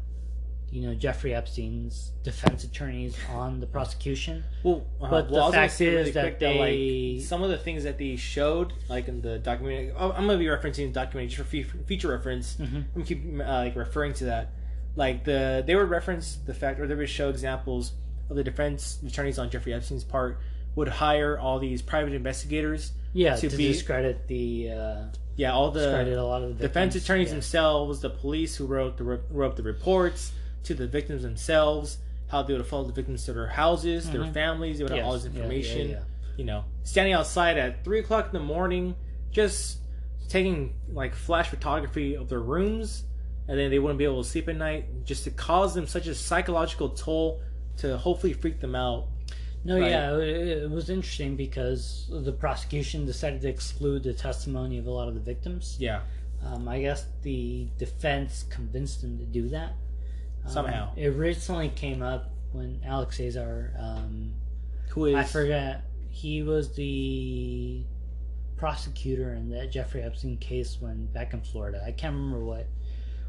You 0.74 0.82
know 0.82 0.94
Jeffrey 0.94 1.32
Epstein's 1.32 2.10
defense 2.24 2.64
attorneys 2.64 3.16
on 3.32 3.60
the 3.60 3.66
prosecution. 3.66 4.42
Well, 4.64 4.84
uh, 5.00 5.08
But 5.08 5.30
well, 5.30 5.46
the 5.46 5.52
fact 5.52 5.74
is 5.74 5.80
really 5.80 6.10
that 6.10 6.40
they- 6.40 7.16
like 7.18 7.24
some 7.26 7.42
of 7.44 7.50
the 7.50 7.56
things 7.58 7.84
that 7.84 7.96
they 7.96 8.16
showed, 8.16 8.72
like 8.88 9.06
in 9.06 9.20
the 9.22 9.38
documentary. 9.38 9.92
oh, 9.96 10.10
I'm 10.10 10.26
gonna 10.26 10.38
be 10.38 10.46
referencing 10.46 10.88
the 10.88 10.92
documentary 10.92 11.28
just 11.28 11.48
for 11.48 11.84
feature 11.86 12.08
reference. 12.08 12.56
Mhm. 12.56 12.66
I'm 12.74 12.86
gonna 12.94 13.06
keep 13.06 13.24
uh, 13.40 13.44
like 13.44 13.76
referring 13.76 14.14
to 14.14 14.24
that. 14.24 14.50
Like 14.96 15.22
the 15.24 15.62
they 15.64 15.76
would 15.76 15.88
reference 15.90 16.36
the 16.44 16.54
fact, 16.54 16.80
or 16.80 16.86
they 16.88 16.94
would 16.96 17.08
show 17.08 17.28
examples 17.28 17.92
of 18.28 18.34
the 18.36 18.42
defense 18.44 18.98
attorneys 19.06 19.38
on 19.38 19.50
Jeffrey 19.50 19.72
Epstein's 19.74 20.02
part 20.04 20.40
would 20.74 20.88
hire 20.88 21.38
all 21.38 21.60
these 21.60 21.82
private 21.82 22.14
investigators. 22.14 22.92
Yeah, 23.12 23.36
To 23.36 23.48
to, 23.48 23.56
be- 23.56 23.68
discredit 23.68 24.26
the 24.26 24.70
uh, 24.70 24.96
Yeah, 25.36 25.52
all 25.52 25.70
the 25.70 25.80
discredit 25.80 26.18
a 26.18 26.24
lot 26.24 26.42
of 26.42 26.58
the 26.58 26.66
defense 26.66 26.96
attorneys 26.96 27.28
Yeah. 27.28 27.34
themselves, 27.34 28.00
the 28.00 28.10
police 28.10 28.56
who 28.56 28.66
wrote 28.66 28.96
the 28.96 29.04
wrote 29.04 29.54
the 29.56 29.62
reports, 29.62 30.32
to 30.64 30.74
the 30.74 30.86
victims 30.86 31.22
themselves, 31.22 31.98
how 32.28 32.42
they 32.42 32.54
would 32.54 32.66
follow 32.66 32.84
the 32.84 32.92
victims 32.92 33.24
to 33.26 33.32
their 33.32 33.46
houses, 33.48 34.10
their 34.10 34.22
Mhm. 34.22 34.32
families, 34.34 34.78
they 34.78 34.84
would 34.84 34.92
have 34.92 35.04
all 35.04 35.12
this 35.12 35.24
Yes, 35.24 35.32
yeah, 35.34 35.38
yeah, 35.38 35.44
information. 35.44 35.90
yeah. 35.90 36.02
You 36.36 36.44
know, 36.44 36.64
standing 36.82 37.12
outside 37.14 37.56
at 37.58 37.84
three 37.84 38.00
o'clock 38.00 38.26
in 38.26 38.32
the 38.32 38.40
morning, 38.44 38.94
just 39.30 39.78
taking 40.28 40.74
like 40.92 41.14
flash 41.14 41.48
photography 41.48 42.16
of 42.16 42.28
their 42.28 42.40
rooms, 42.40 43.04
and 43.46 43.58
then 43.58 43.70
they 43.70 43.78
wouldn't 43.78 43.98
be 43.98 44.04
able 44.04 44.22
to 44.22 44.28
sleep 44.28 44.48
at 44.48 44.56
night, 44.56 45.04
just 45.04 45.24
to 45.24 45.30
cause 45.30 45.74
them 45.74 45.86
such 45.86 46.06
a 46.06 46.14
psychological 46.14 46.88
toll 46.88 47.40
to 47.76 47.96
hopefully 47.98 48.32
freak 48.32 48.60
them 48.60 48.74
out. 48.74 49.06
No, 49.64 49.78
Right. 49.78 49.90
yeah, 49.90 50.16
it, 50.16 50.62
it 50.64 50.70
was 50.70 50.90
interesting 50.90 51.36
because 51.36 52.06
the 52.10 52.32
prosecution 52.32 53.06
decided 53.06 53.40
to 53.42 53.48
exclude 53.48 54.02
the 54.02 54.12
testimony 54.14 54.78
of 54.78 54.86
a 54.86 54.90
lot 54.90 55.08
of 55.08 55.14
the 55.14 55.20
victims. 55.20 55.76
Yeah, 55.78 56.00
Um, 56.42 56.68
I 56.68 56.80
guess 56.80 57.06
the 57.22 57.68
defense 57.78 58.44
convinced 58.50 59.00
them 59.02 59.16
to 59.18 59.24
do 59.24 59.48
that. 59.48 59.72
Um, 60.44 60.50
Somehow. 60.52 60.92
it 60.96 61.08
recently 61.08 61.70
came 61.70 62.02
up 62.02 62.30
when 62.52 62.80
Alex 62.84 63.18
Azar, 63.20 63.72
um, 63.78 64.32
who 64.90 65.06
is 65.06 65.14
I 65.16 65.24
forget, 65.24 65.84
he 66.10 66.42
was 66.42 66.74
the 66.74 67.82
prosecutor 68.56 69.32
in 69.34 69.48
the 69.50 69.66
Jeffrey 69.66 70.02
Epstein 70.02 70.36
case 70.38 70.76
when 70.80 71.06
back 71.06 71.32
in 71.34 71.40
Florida. 71.40 71.82
I 71.84 71.92
can't 71.92 72.14
remember 72.14 72.44
what 72.44 72.66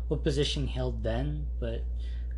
what 0.07 0.23
position 0.23 0.67
he 0.67 0.73
held 0.73 1.01
then, 1.03 1.47
but 1.59 1.81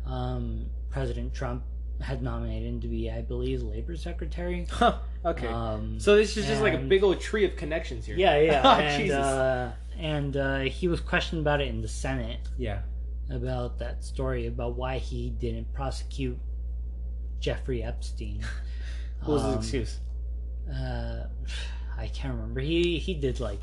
um, 0.06 0.66
President 0.90 1.34
Trump 1.34 1.64
had 2.00 2.22
nominated 2.22 2.66
him 2.68 2.80
to 2.80 2.88
be, 2.88 3.10
I 3.10 3.20
believe, 3.20 3.62
labor 3.62 3.96
secretary. 3.96 4.66
Huh, 4.70 4.98
okay. 5.24 5.48
Um, 5.48 5.98
so 6.00 6.16
this 6.16 6.36
is 6.36 6.46
just 6.46 6.62
like 6.62 6.72
a 6.72 6.78
big 6.78 7.02
old 7.02 7.20
tree 7.20 7.44
of 7.44 7.56
connections 7.56 8.06
here. 8.06 8.16
yeah, 8.16 8.38
yeah, 8.40 8.62
Oh, 8.64 8.80
and 8.80 9.02
Jesus. 9.02 9.18
uh, 9.18 9.72
and 9.98 10.36
uh, 10.36 10.58
he 10.60 10.88
was 10.88 11.00
questioned 11.00 11.40
about 11.40 11.60
it 11.60 11.68
in 11.68 11.82
the 11.82 11.88
Senate 11.88 12.38
yeah. 12.56 12.80
About 13.30 13.78
that 13.78 14.02
story 14.04 14.46
about 14.46 14.76
why 14.76 14.98
he 14.98 15.30
didn't 15.30 15.72
prosecute 15.74 16.38
Jeffrey 17.40 17.82
Epstein. 17.82 18.44
What 19.24 19.32
was 19.34 19.42
his 19.42 19.52
Um, 19.52 19.58
excuse? 19.58 20.00
Uh, 20.72 21.26
I 21.98 22.06
can't 22.08 22.34
remember. 22.34 22.60
He 22.60 22.98
he 22.98 23.14
did 23.14 23.40
like, 23.40 23.58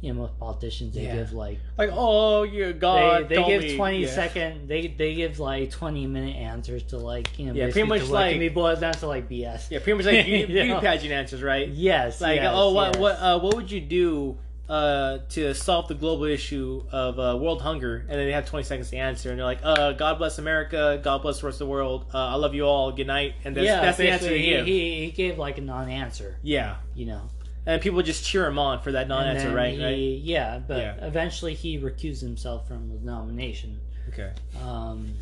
you 0.00 0.12
know, 0.12 0.20
most 0.20 0.38
politicians 0.38 0.94
they 0.94 1.02
Yeah. 1.04 1.16
give 1.16 1.32
like 1.32 1.58
Like, 1.76 1.90
oh, 1.92 2.44
you 2.44 2.72
God, 2.72 3.28
they, 3.28 3.34
they 3.36 3.44
give 3.44 3.62
me. 3.62 3.76
twenty 3.76 3.98
yeah. 4.02 4.08
second 4.14 4.68
they 4.68 4.86
they 4.86 5.14
give 5.16 5.40
like 5.40 5.70
twenty 5.72 6.06
minute 6.06 6.36
answers 6.36 6.84
to 6.84 6.98
like 6.98 7.36
you 7.38 7.46
know 7.46 7.52
Yeah, 7.54 7.70
pretty 7.72 7.88
much 7.88 8.08
like- 8.08 8.30
can 8.32 8.38
be 8.38 8.48
boiled 8.48 8.78
down 8.80 8.92
to 8.94 9.06
like 9.08 9.28
BS. 9.28 9.70
Yeah, 9.72 9.78
pretty 9.80 9.94
much 9.94 10.06
like 10.06 10.24
beauty, 10.24 10.40
You 10.52 10.64
beauty 10.66 10.80
pageant 10.80 11.12
answers, 11.12 11.42
right? 11.42 11.66
Yes, 11.68 12.20
Like, 12.20 12.36
yes, 12.42 12.52
oh, 12.54 12.72
what 12.72 12.94
yes. 12.94 13.00
what 13.02 13.16
uh, 13.20 13.40
what 13.40 13.56
would 13.56 13.70
you 13.70 13.80
do 13.80 14.38
uh, 14.72 15.18
to 15.28 15.54
solve 15.54 15.86
the 15.88 15.94
global 15.94 16.24
issue 16.24 16.82
of 16.90 17.18
uh, 17.18 17.36
world 17.38 17.60
hunger? 17.62 17.98
And 18.08 18.10
then 18.18 18.26
they 18.26 18.32
have 18.32 18.46
twenty 18.46 18.64
seconds 18.64 18.90
to 18.90 18.96
answer, 18.96 19.30
and 19.30 19.38
they're 19.38 19.44
like, 19.46 19.60
uh, 19.62 19.92
God 19.92 20.18
bless 20.18 20.38
America, 20.38 21.00
God 21.02 21.22
bless 21.22 21.40
the 21.40 21.46
rest 21.46 21.56
of 21.60 21.66
the 21.66 21.70
world. 21.72 22.06
Uh, 22.14 22.18
I 22.18 22.34
love 22.36 22.54
you 22.54 22.64
all. 22.64 22.90
Good 22.92 23.06
night. 23.06 23.34
And 23.44 23.54
that's, 23.56 23.66
yeah, 23.66 23.80
that's 23.82 23.98
the 23.98 24.08
answer 24.08 24.28
give. 24.30 24.64
he, 24.66 24.72
he 24.72 25.04
he 25.06 25.10
gave 25.10 25.38
like 25.38 25.58
a 25.58 25.60
non 25.60 25.88
answer. 25.88 26.38
yeah, 26.42 26.76
You 26.94 27.06
know, 27.06 27.20
and 27.66 27.80
people 27.82 28.02
just 28.02 28.24
cheer 28.24 28.46
him 28.46 28.58
on 28.58 28.80
for 28.82 28.92
that 28.92 29.06
non-answer, 29.08 29.54
right? 29.54 29.74
he- 29.78 29.84
Right. 29.84 29.94
Yeah, 30.24 30.58
but 30.66 30.78
Yeah. 30.78 30.94
eventually 31.06 31.54
he 31.54 31.78
recused 31.78 32.20
himself 32.22 32.66
from 32.66 32.88
the 32.88 32.98
nomination. 33.04 33.78
Okay. 34.08 34.32
Um, 34.64 35.14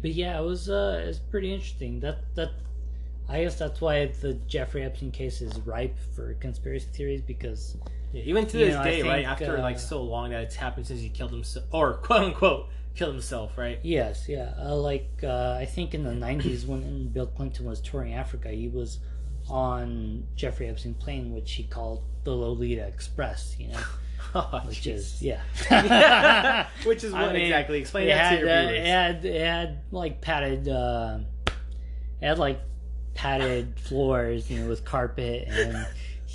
but 0.00 0.12
yeah, 0.12 0.38
it 0.38 0.44
was 0.44 0.68
uh, 0.68 1.04
it's 1.08 1.18
pretty 1.18 1.52
interesting. 1.52 2.00
That 2.00 2.18
that 2.36 2.50
I 3.28 3.42
guess 3.42 3.58
that's 3.58 3.80
why 3.80 4.06
the 4.06 4.34
Jeffrey 4.46 4.84
Epstein 4.84 5.10
case 5.10 5.40
is 5.40 5.58
ripe 5.60 5.96
for 6.14 6.34
conspiracy 6.34 6.86
theories 6.92 7.22
because 7.22 7.76
Yeah, 8.12 8.22
even 8.24 8.46
to 8.46 8.58
You 8.58 8.66
this 8.66 8.74
know, 8.74 8.80
I 8.80 8.84
day, 8.90 9.02
right 9.02 9.24
after 9.24 9.58
uh, 9.58 9.62
like 9.62 9.78
so 9.78 10.02
long 10.02 10.30
that 10.30 10.42
it's 10.42 10.56
happened 10.56 10.86
since 10.86 11.00
he 11.00 11.08
killed 11.08 11.32
himself, 11.32 11.66
or 11.72 11.94
quote 12.02 12.22
unquote 12.22 12.68
killed 12.94 13.12
himself, 13.12 13.58
right? 13.58 13.78
Yes, 13.82 14.28
yeah. 14.28 14.54
Uh, 14.58 14.74
like 14.76 15.10
uh, 15.22 15.56
I 15.60 15.66
think 15.66 15.94
in 15.94 16.02
the 16.04 16.10
'90s 16.12 16.66
when 16.66 17.08
Bill 17.08 17.26
Clinton 17.26 17.66
was 17.66 17.80
touring 17.80 18.14
Africa, 18.14 18.48
he 18.50 18.68
was 18.68 19.00
on 19.48 20.26
Jeffrey 20.34 20.68
Epstein 20.68 20.94
plane, 20.94 21.32
which 21.34 21.52
he 21.52 21.64
called 21.64 22.02
the 22.24 22.30
Lolita 22.32 22.86
Express. 22.86 23.56
You 23.58 23.68
know, 23.68 23.80
Oh, 24.34 24.62
which 24.66 24.82
Jesus. 24.82 25.16
is 25.16 25.22
yeah. 25.22 26.66
Which 26.84 27.04
is 27.04 27.12
I 27.14 27.22
what 27.22 27.32
mean, 27.32 27.42
exactly? 27.42 27.78
Explain 27.80 28.08
it 28.08 28.10
that 28.14 28.18
had, 28.18 28.40
to 28.40 28.46
your 28.46 28.48
uh, 28.54 28.62
viewers. 28.62 28.78
it 28.78 28.86
had 28.86 29.24
it 29.24 29.40
had 29.40 29.78
like 29.92 30.20
padded 30.20 30.68
uh, 30.68 31.18
it 32.20 32.26
had 32.26 32.38
like 32.38 32.60
padded 33.14 33.78
floors, 33.80 34.50
you 34.50 34.60
know, 34.60 34.68
with 34.68 34.84
carpet, 34.84 35.48
and 35.48 35.86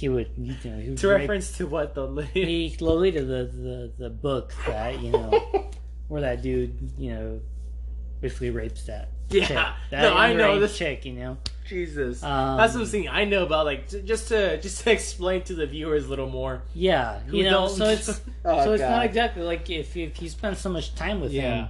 he 0.02 0.10
would 0.10 0.30
you 0.38 0.56
know 0.72 0.80
he 0.80 0.90
would 0.90 0.98
to 0.98 1.08
rape- 1.08 1.20
reference 1.22 1.58
to 1.58 1.68
what 1.68 1.94
the 1.96 2.06
he 2.34 2.76
Lolita 2.80 3.24
the, 3.24 3.44
the 3.46 3.92
the 4.04 4.10
book 4.10 4.52
that 4.68 5.00
you 5.00 5.12
know 5.12 5.30
where 6.10 6.22
that 6.22 6.42
dude 6.42 6.74
you 6.98 7.12
know 7.14 7.40
basically 8.20 8.50
rapes 8.50 8.84
that 8.86 9.10
Yeah. 9.30 9.46
chick, 9.48 9.58
that 9.92 10.02
No, 10.02 10.14
I 10.16 10.34
know 10.34 10.56
underage 10.58 10.60
this- 10.62 10.78
chick 10.78 11.06
you 11.06 11.14
know 11.14 11.38
Jesus. 11.68 12.22
Um, 12.22 12.58
That's 12.58 12.74
what 12.74 12.82
I'm 12.82 12.86
saying. 12.88 13.08
I 13.08 13.24
know 13.24 13.44
about 13.44 13.66
like 13.66 13.88
j- 13.88 14.02
just 14.02 14.28
to 14.28 14.60
just 14.60 14.84
to 14.84 14.92
explain 14.92 15.44
to 15.44 15.54
the 15.56 15.66
viewers 15.68 16.06
a 16.08 16.10
little 16.10 16.30
more. 16.30 16.64
yeah 16.74 17.20
you 17.32 17.44
know 17.44 17.68
don't- 17.68 17.78
so 17.78 17.86
it's 17.86 18.10
Oh, 18.44 18.64
so 18.66 18.74
it's 18.74 18.82
not 18.82 19.06
exactly 19.06 19.44
like 19.44 19.70
if 19.70 19.96
if 19.96 20.22
you 20.22 20.30
spend 20.30 20.58
so 20.58 20.70
much 20.70 20.96
time 20.96 21.22
with 21.22 21.32
Yeah. 21.32 21.42
him 21.56 21.68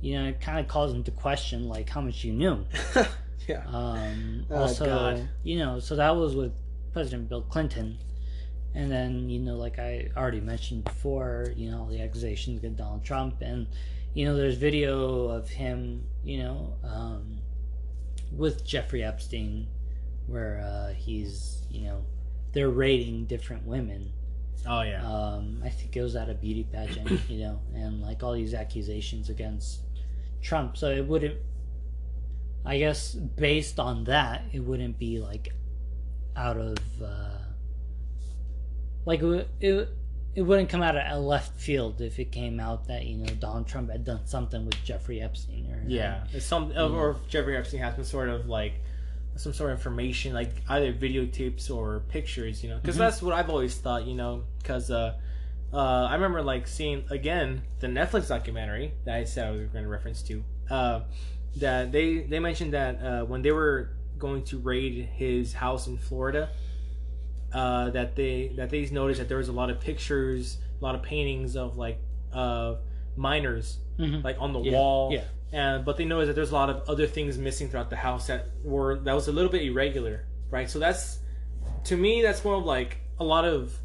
you 0.00 0.14
know 0.16 0.28
it 0.28 0.40
kind 0.40 0.58
of 0.60 0.68
calls 0.68 0.94
into 0.94 1.10
question 1.10 1.68
like 1.68 1.88
how 1.90 2.00
much 2.00 2.22
you 2.24 2.32
knew 2.32 2.64
yeah. 3.48 3.64
Um, 3.66 4.44
Oh, 4.50 4.56
also, 4.62 4.84
God. 4.84 5.28
you 5.42 5.58
know, 5.58 5.78
so 5.80 5.96
that 5.96 6.14
was 6.14 6.34
with 6.36 6.52
President 6.92 7.28
Bill 7.28 7.42
Clinton. 7.42 7.98
And 8.74 8.90
then, 8.90 9.28
you 9.28 9.40
know, 9.40 9.56
like 9.56 9.78
I 9.78 10.10
already 10.16 10.40
mentioned 10.40 10.84
before, 10.84 11.52
you 11.56 11.70
know, 11.70 11.90
the 11.90 12.00
accusations 12.02 12.58
against 12.58 12.78
Donald 12.78 13.04
Trump. 13.04 13.40
And, 13.40 13.66
you 14.14 14.26
know, 14.26 14.36
there's 14.36 14.56
video 14.56 15.28
of 15.28 15.48
him, 15.48 16.04
you 16.22 16.42
know, 16.42 16.74
um, 16.84 17.38
with 18.32 18.64
Jeffrey 18.64 19.02
Epstein 19.02 19.66
where 20.26 20.60
uh, 20.60 20.92
he's, 20.92 21.62
you 21.70 21.84
know, 21.84 22.04
they're 22.52 22.68
rating 22.68 23.24
different 23.24 23.66
women. 23.66 24.12
Oh 24.66 24.82
yeah. 24.82 25.04
Um, 25.04 25.62
I 25.64 25.70
think 25.70 25.96
it 25.96 26.02
was 26.02 26.16
at 26.16 26.28
a 26.28 26.34
beauty 26.34 26.66
pageant, 26.70 27.10
you 27.28 27.40
know, 27.40 27.60
and 27.74 28.02
like 28.02 28.22
all 28.22 28.34
these 28.34 28.54
accusations 28.54 29.30
against 29.30 29.80
Trump. 30.42 30.76
So 30.76 30.90
it 30.90 31.06
wouldn't, 31.06 31.38
I 32.64 32.78
guess, 32.78 33.14
based 33.14 33.80
on 33.80 34.04
that, 34.04 34.42
it 34.52 34.60
wouldn't 34.60 34.98
be 34.98 35.18
like 35.18 35.52
out 36.38 36.56
of, 36.56 36.78
uh, 37.02 37.38
like 39.04 39.22
it, 39.22 39.48
it, 39.60 39.88
it 40.34 40.42
wouldn't 40.42 40.68
come 40.68 40.82
out 40.82 40.96
of 40.96 41.02
a 41.10 41.18
left 41.18 41.58
field 41.60 42.00
if 42.00 42.18
it 42.18 42.30
came 42.30 42.60
out 42.60 42.86
that 42.86 43.04
you 43.04 43.16
know 43.16 43.26
Donald 43.40 43.66
Trump 43.66 43.90
had 43.90 44.04
done 44.04 44.20
something 44.26 44.64
with 44.64 44.82
Jeffrey 44.84 45.20
Epstein 45.20 45.66
or 45.72 45.82
Yeah, 45.86 46.24
it's 46.32 46.46
some 46.46 46.72
or 46.76 47.16
Jeffrey 47.28 47.56
Epstein 47.56 47.80
has 47.80 47.94
some 47.96 48.04
sort 48.04 48.28
of 48.28 48.46
like 48.46 48.74
some 49.36 49.52
sort 49.52 49.70
of 49.72 49.78
information, 49.78 50.34
like 50.34 50.50
either 50.68 50.92
videotapes 50.92 51.70
or 51.74 52.00
pictures, 52.08 52.62
you 52.62 52.70
know, 52.70 52.76
because 52.76 52.96
Mhm. 52.96 53.00
that's 53.00 53.22
what 53.22 53.34
I've 53.34 53.50
always 53.50 53.76
thought, 53.76 54.06
you 54.06 54.14
know, 54.14 54.44
because 54.58 54.90
uh, 54.90 55.14
uh, 55.72 55.76
I 56.10 56.14
remember 56.14 56.42
like 56.42 56.66
seeing 56.68 57.04
again 57.10 57.62
the 57.80 57.86
Netflix 57.88 58.28
documentary 58.28 58.92
that 59.04 59.14
I 59.16 59.24
said 59.24 59.48
I 59.48 59.50
was 59.52 59.68
going 59.70 59.84
to 59.84 59.90
reference 59.90 60.22
to, 60.22 60.44
uh, 60.70 61.00
that 61.56 61.90
they 61.92 62.18
they 62.20 62.38
mentioned 62.38 62.72
that 62.74 63.02
uh, 63.02 63.24
when 63.24 63.42
they 63.42 63.52
were 63.52 63.90
going 64.18 64.44
to 64.44 64.58
raid 64.58 65.08
his 65.14 65.52
house 65.52 65.86
in 65.86 65.96
Florida, 65.98 66.50
uh, 67.52 67.90
that 67.90 68.14
they 68.16 68.48
that 68.56 68.70
they 68.70 68.84
noticed 68.90 69.18
that 69.20 69.28
there 69.28 69.38
was 69.38 69.48
a 69.48 69.52
lot 69.52 69.70
of 69.70 69.80
pictures, 69.80 70.58
a 70.80 70.84
lot 70.84 70.94
of 70.94 71.02
paintings 71.02 71.56
of 71.56 71.76
like 71.76 71.98
uh, 72.32 72.74
minors 73.16 73.78
Mhm. 73.98 74.22
like 74.22 74.36
on 74.38 74.52
the 74.52 74.60
Yeah, 74.60 74.72
wall. 74.72 75.12
yeah. 75.12 75.24
And 75.50 75.84
but 75.84 75.96
they 75.96 76.04
noticed 76.04 76.28
that 76.28 76.34
there's 76.34 76.50
a 76.50 76.54
lot 76.54 76.68
of 76.68 76.88
other 76.88 77.06
things 77.06 77.38
missing 77.38 77.68
throughout 77.70 77.88
the 77.90 77.96
house 77.96 78.26
that 78.26 78.48
were 78.62 78.98
that 79.00 79.14
was 79.14 79.28
a 79.28 79.32
little 79.32 79.50
bit 79.50 79.62
irregular, 79.62 80.26
right? 80.50 80.68
So 80.68 80.78
that's 80.78 81.20
to 81.84 81.96
me 81.96 82.20
that's 82.22 82.44
more 82.44 82.54
of 82.56 82.64
like 82.66 82.98
a 83.18 83.24
lot 83.24 83.44
of 83.46 83.76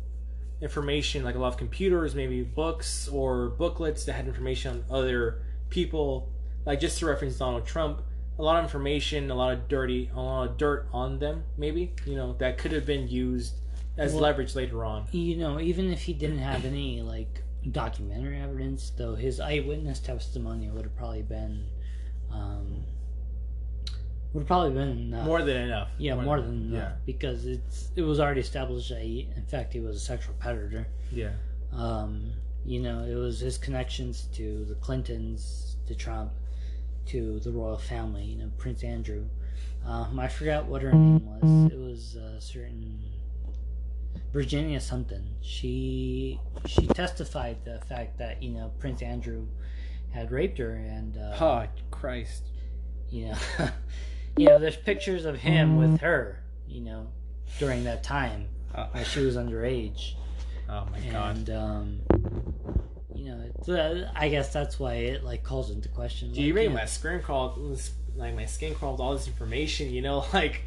information, 0.61 1.23
like 1.23 1.35
a 1.35 1.39
lot 1.39 1.47
of 1.47 1.57
computers, 1.57 2.15
maybe 2.15 2.41
books 2.43 3.07
or 3.07 3.49
booklets 3.49 4.05
that 4.05 4.13
had 4.13 4.27
information 4.27 4.83
on 4.89 4.95
other 4.97 5.41
people. 5.69 6.29
Like 6.65 6.79
just 6.79 6.99
to 6.99 7.05
reference 7.05 7.37
Donald 7.37 7.65
Trump, 7.65 8.01
a 8.37 8.41
lot 8.41 8.57
of 8.57 8.63
information, 8.63 9.29
a 9.29 9.35
lot 9.35 9.53
of 9.53 9.67
dirty, 9.67 10.09
a 10.15 10.19
lot 10.19 10.49
of 10.49 10.57
dirt 10.57 10.87
on 10.91 11.19
them, 11.19 11.43
maybe 11.57 11.93
you 12.05 12.15
know 12.15 12.33
that 12.39 12.57
could 12.57 12.71
have 12.71 12.85
been 12.85 13.07
used 13.07 13.53
as 13.97 14.13
Well- 14.13 14.23
leverage 14.23 14.55
later 14.55 14.83
on. 14.83 15.05
you 15.11 15.37
know, 15.37 15.59
even 15.59 15.91
if 15.91 16.01
he 16.03 16.13
didn't 16.13 16.39
have 16.39 16.65
any 16.65 17.01
like 17.01 17.43
documentary 17.71 18.39
evidence, 18.39 18.89
though, 18.97 19.15
his 19.15 19.39
eyewitness 19.39 19.99
testimony 19.99 20.69
would 20.69 20.83
have 20.83 20.95
probably 20.95 21.21
been, 21.21 21.65
um, 22.31 22.83
would 24.33 24.41
have 24.41 24.47
probably 24.47 24.71
been 24.71 24.89
enough. 24.97 25.25
More 25.25 25.43
than 25.43 25.57
enough. 25.57 25.89
yeah, 25.99 26.15
more, 26.15 26.41
than 26.41 26.73
enough 26.73 26.91
yeah, 26.91 26.95
because 27.05 27.45
it's 27.45 27.91
it 27.95 28.01
was 28.01 28.19
already 28.19 28.41
established 28.41 28.89
that 28.89 29.01
he, 29.01 29.29
in 29.35 29.45
fact, 29.45 29.73
he 29.73 29.79
was 29.79 29.95
a 29.95 29.99
sexual 29.99 30.33
predator. 30.39 30.87
yeah. 31.11 31.33
Um, 31.71 32.33
you 32.65 32.79
know, 32.79 33.03
it 33.03 33.15
was 33.15 33.39
his 33.39 33.57
connections 33.57 34.27
to 34.33 34.63
the 34.65 34.75
Clintons, 34.75 35.75
to 35.87 35.95
Trump, 35.95 36.31
to 37.07 37.39
the 37.39 37.51
royal 37.51 37.77
family. 37.77 38.23
You 38.23 38.37
know, 38.37 38.51
Prince 38.57 38.83
Andrew. 38.83 39.25
Um, 39.85 40.17
I 40.19 40.27
forgot 40.29 40.65
what 40.65 40.81
her 40.81 40.91
name 40.93 41.25
was. 41.25 41.71
It 41.71 41.77
was 41.77 42.15
a 42.15 42.39
certain 42.39 42.99
Virginia 44.31 44.79
something. 44.79 45.23
She 45.41 46.39
she 46.65 46.87
testified 46.87 47.57
the 47.65 47.79
fact 47.87 48.17
that 48.19 48.41
you 48.41 48.51
know 48.51 48.71
Prince 48.79 49.01
Andrew 49.01 49.45
had 50.11 50.31
raped 50.31 50.57
her, 50.59 50.73
and 50.75 51.17
uh, 51.17 51.35
Oh 51.39 51.67
Christ. 51.91 52.43
you 53.09 53.27
know, 53.27 53.37
you 54.37 54.47
know, 54.47 54.59
there's 54.59 54.77
pictures 54.77 55.25
of 55.25 55.35
him 55.37 55.77
with 55.77 55.99
her. 56.01 56.39
You 56.67 56.81
know, 56.81 57.07
during 57.59 57.83
that 57.83 58.03
time 58.03 58.47
Oh, 58.75 58.87
when 58.91 59.03
she 59.05 59.19
was 59.19 59.35
underage 59.37 60.13
oh 60.69 60.87
my 60.91 60.99
god. 61.11 61.35
and 61.35 61.49
um, 61.51 61.99
you 63.15 63.25
know, 63.25 63.43
it's, 63.55 63.69
uh, 63.69 64.11
I 64.15 64.29
guess 64.29 64.51
that's 64.51 64.79
why 64.79 64.95
it 64.95 65.23
like 65.23 65.43
calls 65.43 65.71
into 65.71 65.89
question. 65.89 66.31
Do 66.31 66.41
you 66.41 66.53
like, 66.53 66.63
yeah. 66.63 66.73
my 66.73 66.85
skin 66.85 67.21
crawl? 67.21 67.57
Like 68.15 68.35
my 68.35 68.45
skin 68.45 68.75
crawl 68.75 68.93
with 68.93 69.01
all 69.01 69.13
this 69.13 69.27
information, 69.27 69.91
you 69.91 70.01
know, 70.01 70.25
like. 70.33 70.61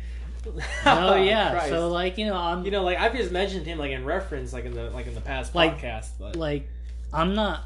Oh 0.84 1.16
yeah, 1.22 1.50
Christ. 1.50 1.68
so 1.70 1.88
like 1.88 2.18
you 2.18 2.26
know, 2.26 2.36
I'm 2.36 2.64
you 2.64 2.70
know, 2.70 2.84
like 2.84 2.98
I've 2.98 3.16
just 3.16 3.32
mentioned 3.32 3.66
him 3.66 3.78
like 3.78 3.90
in 3.90 4.04
reference, 4.04 4.52
like 4.52 4.64
in 4.64 4.74
the 4.74 4.90
like 4.90 5.06
in 5.06 5.14
the 5.14 5.20
past 5.20 5.54
Like- 5.54 5.78
podcast, 5.78 6.10
but 6.18 6.36
like 6.36 6.68
I'm 7.12 7.34
not. 7.34 7.64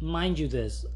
Mind 0.00 0.38
you, 0.38 0.46
this 0.46 0.86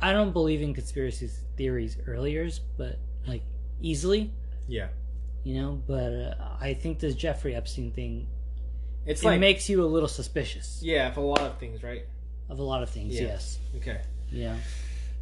I 0.00 0.12
don't 0.12 0.32
believe 0.32 0.62
in 0.62 0.74
conspiracy 0.74 1.28
theories 1.56 1.98
earlier, 2.06 2.48
but 2.76 2.98
like 3.26 3.42
easily, 3.80 4.32
yeah, 4.66 4.88
you 5.42 5.60
know. 5.60 5.82
But 5.86 6.12
uh, 6.12 6.34
I 6.60 6.74
think 6.74 7.00
this 7.00 7.14
Jeffrey 7.14 7.54
Epstein 7.54 7.92
thing 7.92 8.28
it's 9.06 9.22
it 9.22 9.26
like 9.26 9.40
makes 9.40 9.68
you 9.68 9.82
a 9.82 9.86
little 9.86 10.08
suspicious 10.08 10.80
yeah, 10.82 11.10
for 11.10 11.20
a 11.20 11.24
lot 11.24 11.40
of 11.40 11.58
things, 11.58 11.82
right? 11.82 12.04
Of 12.48 12.58
a 12.58 12.62
lot 12.62 12.82
of 12.82 12.90
things. 12.90 13.14
Yeah. 13.14 13.22
Yes, 13.28 13.58
Okay. 13.76 14.00
yeah. 14.30 14.56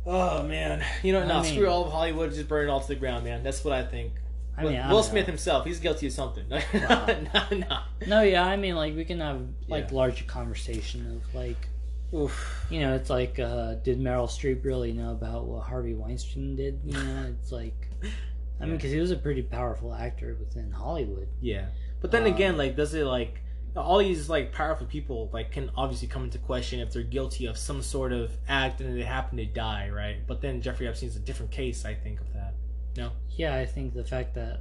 Oh 0.05 0.43
man, 0.45 0.85
you 1.03 1.13
know, 1.13 1.21
I 1.23 1.43
mean- 1.43 1.53
screw 1.53 1.69
all 1.69 1.85
of 1.85 1.93
Hollywood, 1.93 2.33
just 2.33 2.49
burn 2.49 2.69
it 2.69 2.71
all 2.71 2.81
to 2.81 2.87
the 2.89 2.95
ground, 2.95 3.25
man. 3.25 3.43
That's 3.43 3.65
what 3.65 3.75
I 3.75 3.85
think. 3.85 4.13
I 4.57 4.63
Will- 4.65 4.71
mean, 4.71 4.81
I 4.81 4.93
Will 4.93 5.03
Smith 5.03 5.27
know. 5.27 5.33
himself, 5.33 5.67
he's 5.67 5.81
guilty 5.81 6.07
of 6.07 6.13
something. 6.13 6.45
no, 6.49 7.47
no. 7.53 7.79
No, 8.07 8.23
yeah, 8.23 8.45
I 8.47 8.57
mean, 8.57 8.75
like 8.77 8.95
we 8.97 9.05
can 9.05 9.21
have 9.21 9.43
like 9.69 9.89
Yeah. 9.91 9.97
larger 9.97 10.25
conversation 10.25 11.07
of 11.17 11.35
like 11.35 11.69
Oof. 12.15 12.65
you 12.71 12.81
know, 12.81 12.95
it's 12.95 13.11
like, 13.11 13.39
uh, 13.41 13.75
did 13.75 13.99
Meryl 13.99 14.29
Streep 14.29 14.65
really 14.65 14.93
know 14.93 15.11
about 15.11 15.45
what 15.47 15.65
Harvey 15.65 15.95
Weinstein 15.95 16.55
did? 16.57 16.81
You 16.85 16.93
know, 16.93 17.27
it's 17.41 17.51
like, 17.53 17.75
I 18.61 18.65
mean, 18.65 18.77
because 18.77 18.93
he 18.93 19.01
was 19.01 19.11
a 19.11 19.17
pretty 19.17 19.43
powerful 19.43 19.93
actor 19.93 20.37
within 20.39 20.71
Hollywood. 20.71 21.29
Yeah, 21.43 21.67
but 22.01 22.13
then 22.13 22.23
Um, 22.23 22.33
again, 22.33 22.57
like, 22.57 22.77
does 22.77 22.95
it 22.95 23.05
like 23.05 23.41
all 23.77 23.99
these 23.99 24.29
like 24.29 24.53
powerful 24.53 24.87
people 24.87 25.29
like 25.33 25.53
can 25.53 25.71
obviously 25.77 26.09
come 26.09 26.25
into 26.25 26.39
question 26.39 26.81
if 26.81 26.93
they're 26.93 27.03
guilty 27.03 27.47
of 27.47 27.59
some 27.59 27.83
sort 27.83 28.13
of 28.13 28.31
act 28.49 28.81
and 28.81 28.99
they 28.99 29.03
happen 29.03 29.37
to 29.39 29.45
die, 29.45 29.91
right? 29.91 30.27
But 30.27 30.41
then 30.41 30.63
Jeffrey 30.63 30.89
Epstein's 30.89 31.17
a 31.17 31.21
different 31.21 31.53
case, 31.53 31.85
I 31.85 31.95
think, 31.95 32.21
of 32.21 32.33
that. 32.33 32.55
No. 32.97 33.13
Yeah, 33.37 33.55
I 33.55 33.67
think 33.67 33.95
the 33.95 34.05
fact 34.05 34.35
that, 34.35 34.61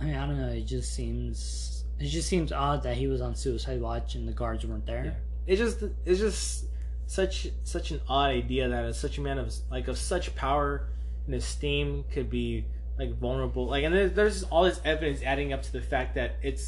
I 0.00 0.04
mean, 0.04 0.14
I 0.14 0.26
don't 0.26 0.38
know, 0.38 0.48
it 0.48 0.64
just 0.64 0.94
seems, 0.94 1.84
it 2.00 2.06
just 2.06 2.28
seems 2.28 2.52
odd 2.52 2.82
that 2.84 2.96
he 2.96 3.06
was 3.06 3.20
on 3.20 3.34
suicide 3.34 3.80
watch 3.80 4.14
and 4.14 4.26
the 4.26 4.32
guards 4.32 4.64
weren't 4.64 4.86
there. 4.86 5.04
Yeah. 5.04 5.12
It's 5.46 5.60
just 5.60 5.82
it's 6.06 6.20
just 6.20 6.64
such 7.06 7.48
such 7.64 7.90
an 7.90 8.00
odd 8.08 8.30
idea 8.30 8.66
that 8.68 8.94
such 8.94 9.18
a 9.18 9.20
man 9.20 9.36
of 9.36 9.54
like 9.70 9.88
of 9.88 9.98
such 9.98 10.34
power 10.34 10.88
and 11.26 11.34
esteem 11.34 12.04
could 12.10 12.30
be 12.30 12.64
like 12.98 13.18
vulnerable. 13.18 13.66
Like, 13.66 13.84
and 13.84 13.94
there's, 13.94 14.12
there's 14.12 14.42
all 14.44 14.64
this 14.64 14.80
evidence 14.84 15.22
adding 15.22 15.52
up 15.52 15.62
to 15.64 15.72
the 15.72 15.82
fact 15.82 16.14
that 16.14 16.36
it's 16.42 16.64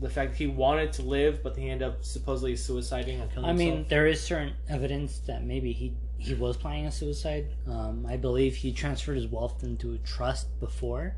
the 0.00 0.08
fact 0.08 0.32
that 0.32 0.38
he 0.38 0.46
wanted 0.46 0.92
to 0.94 1.02
live, 1.02 1.42
but 1.42 1.56
he 1.56 1.68
ended 1.70 1.86
up 1.88 2.04
supposedly 2.04 2.54
suiciding 2.54 3.22
or 3.22 3.26
killing 3.28 3.44
I 3.50 3.52
mean, 3.52 3.68
himself. 3.74 3.88
there 3.88 4.06
is 4.06 4.22
certain 4.22 4.54
evidence 4.68 5.18
that 5.26 5.44
maybe 5.44 5.72
he 5.72 5.94
he 6.18 6.34
was 6.34 6.56
planning 6.56 6.86
a 6.86 6.92
suicide. 6.92 7.46
Um, 7.66 8.06
I 8.08 8.16
believe 8.16 8.54
he 8.54 8.72
transferred 8.72 9.16
his 9.16 9.26
wealth 9.26 9.64
into 9.64 9.92
a 9.94 9.98
trust 9.98 10.46
before. 10.60 11.16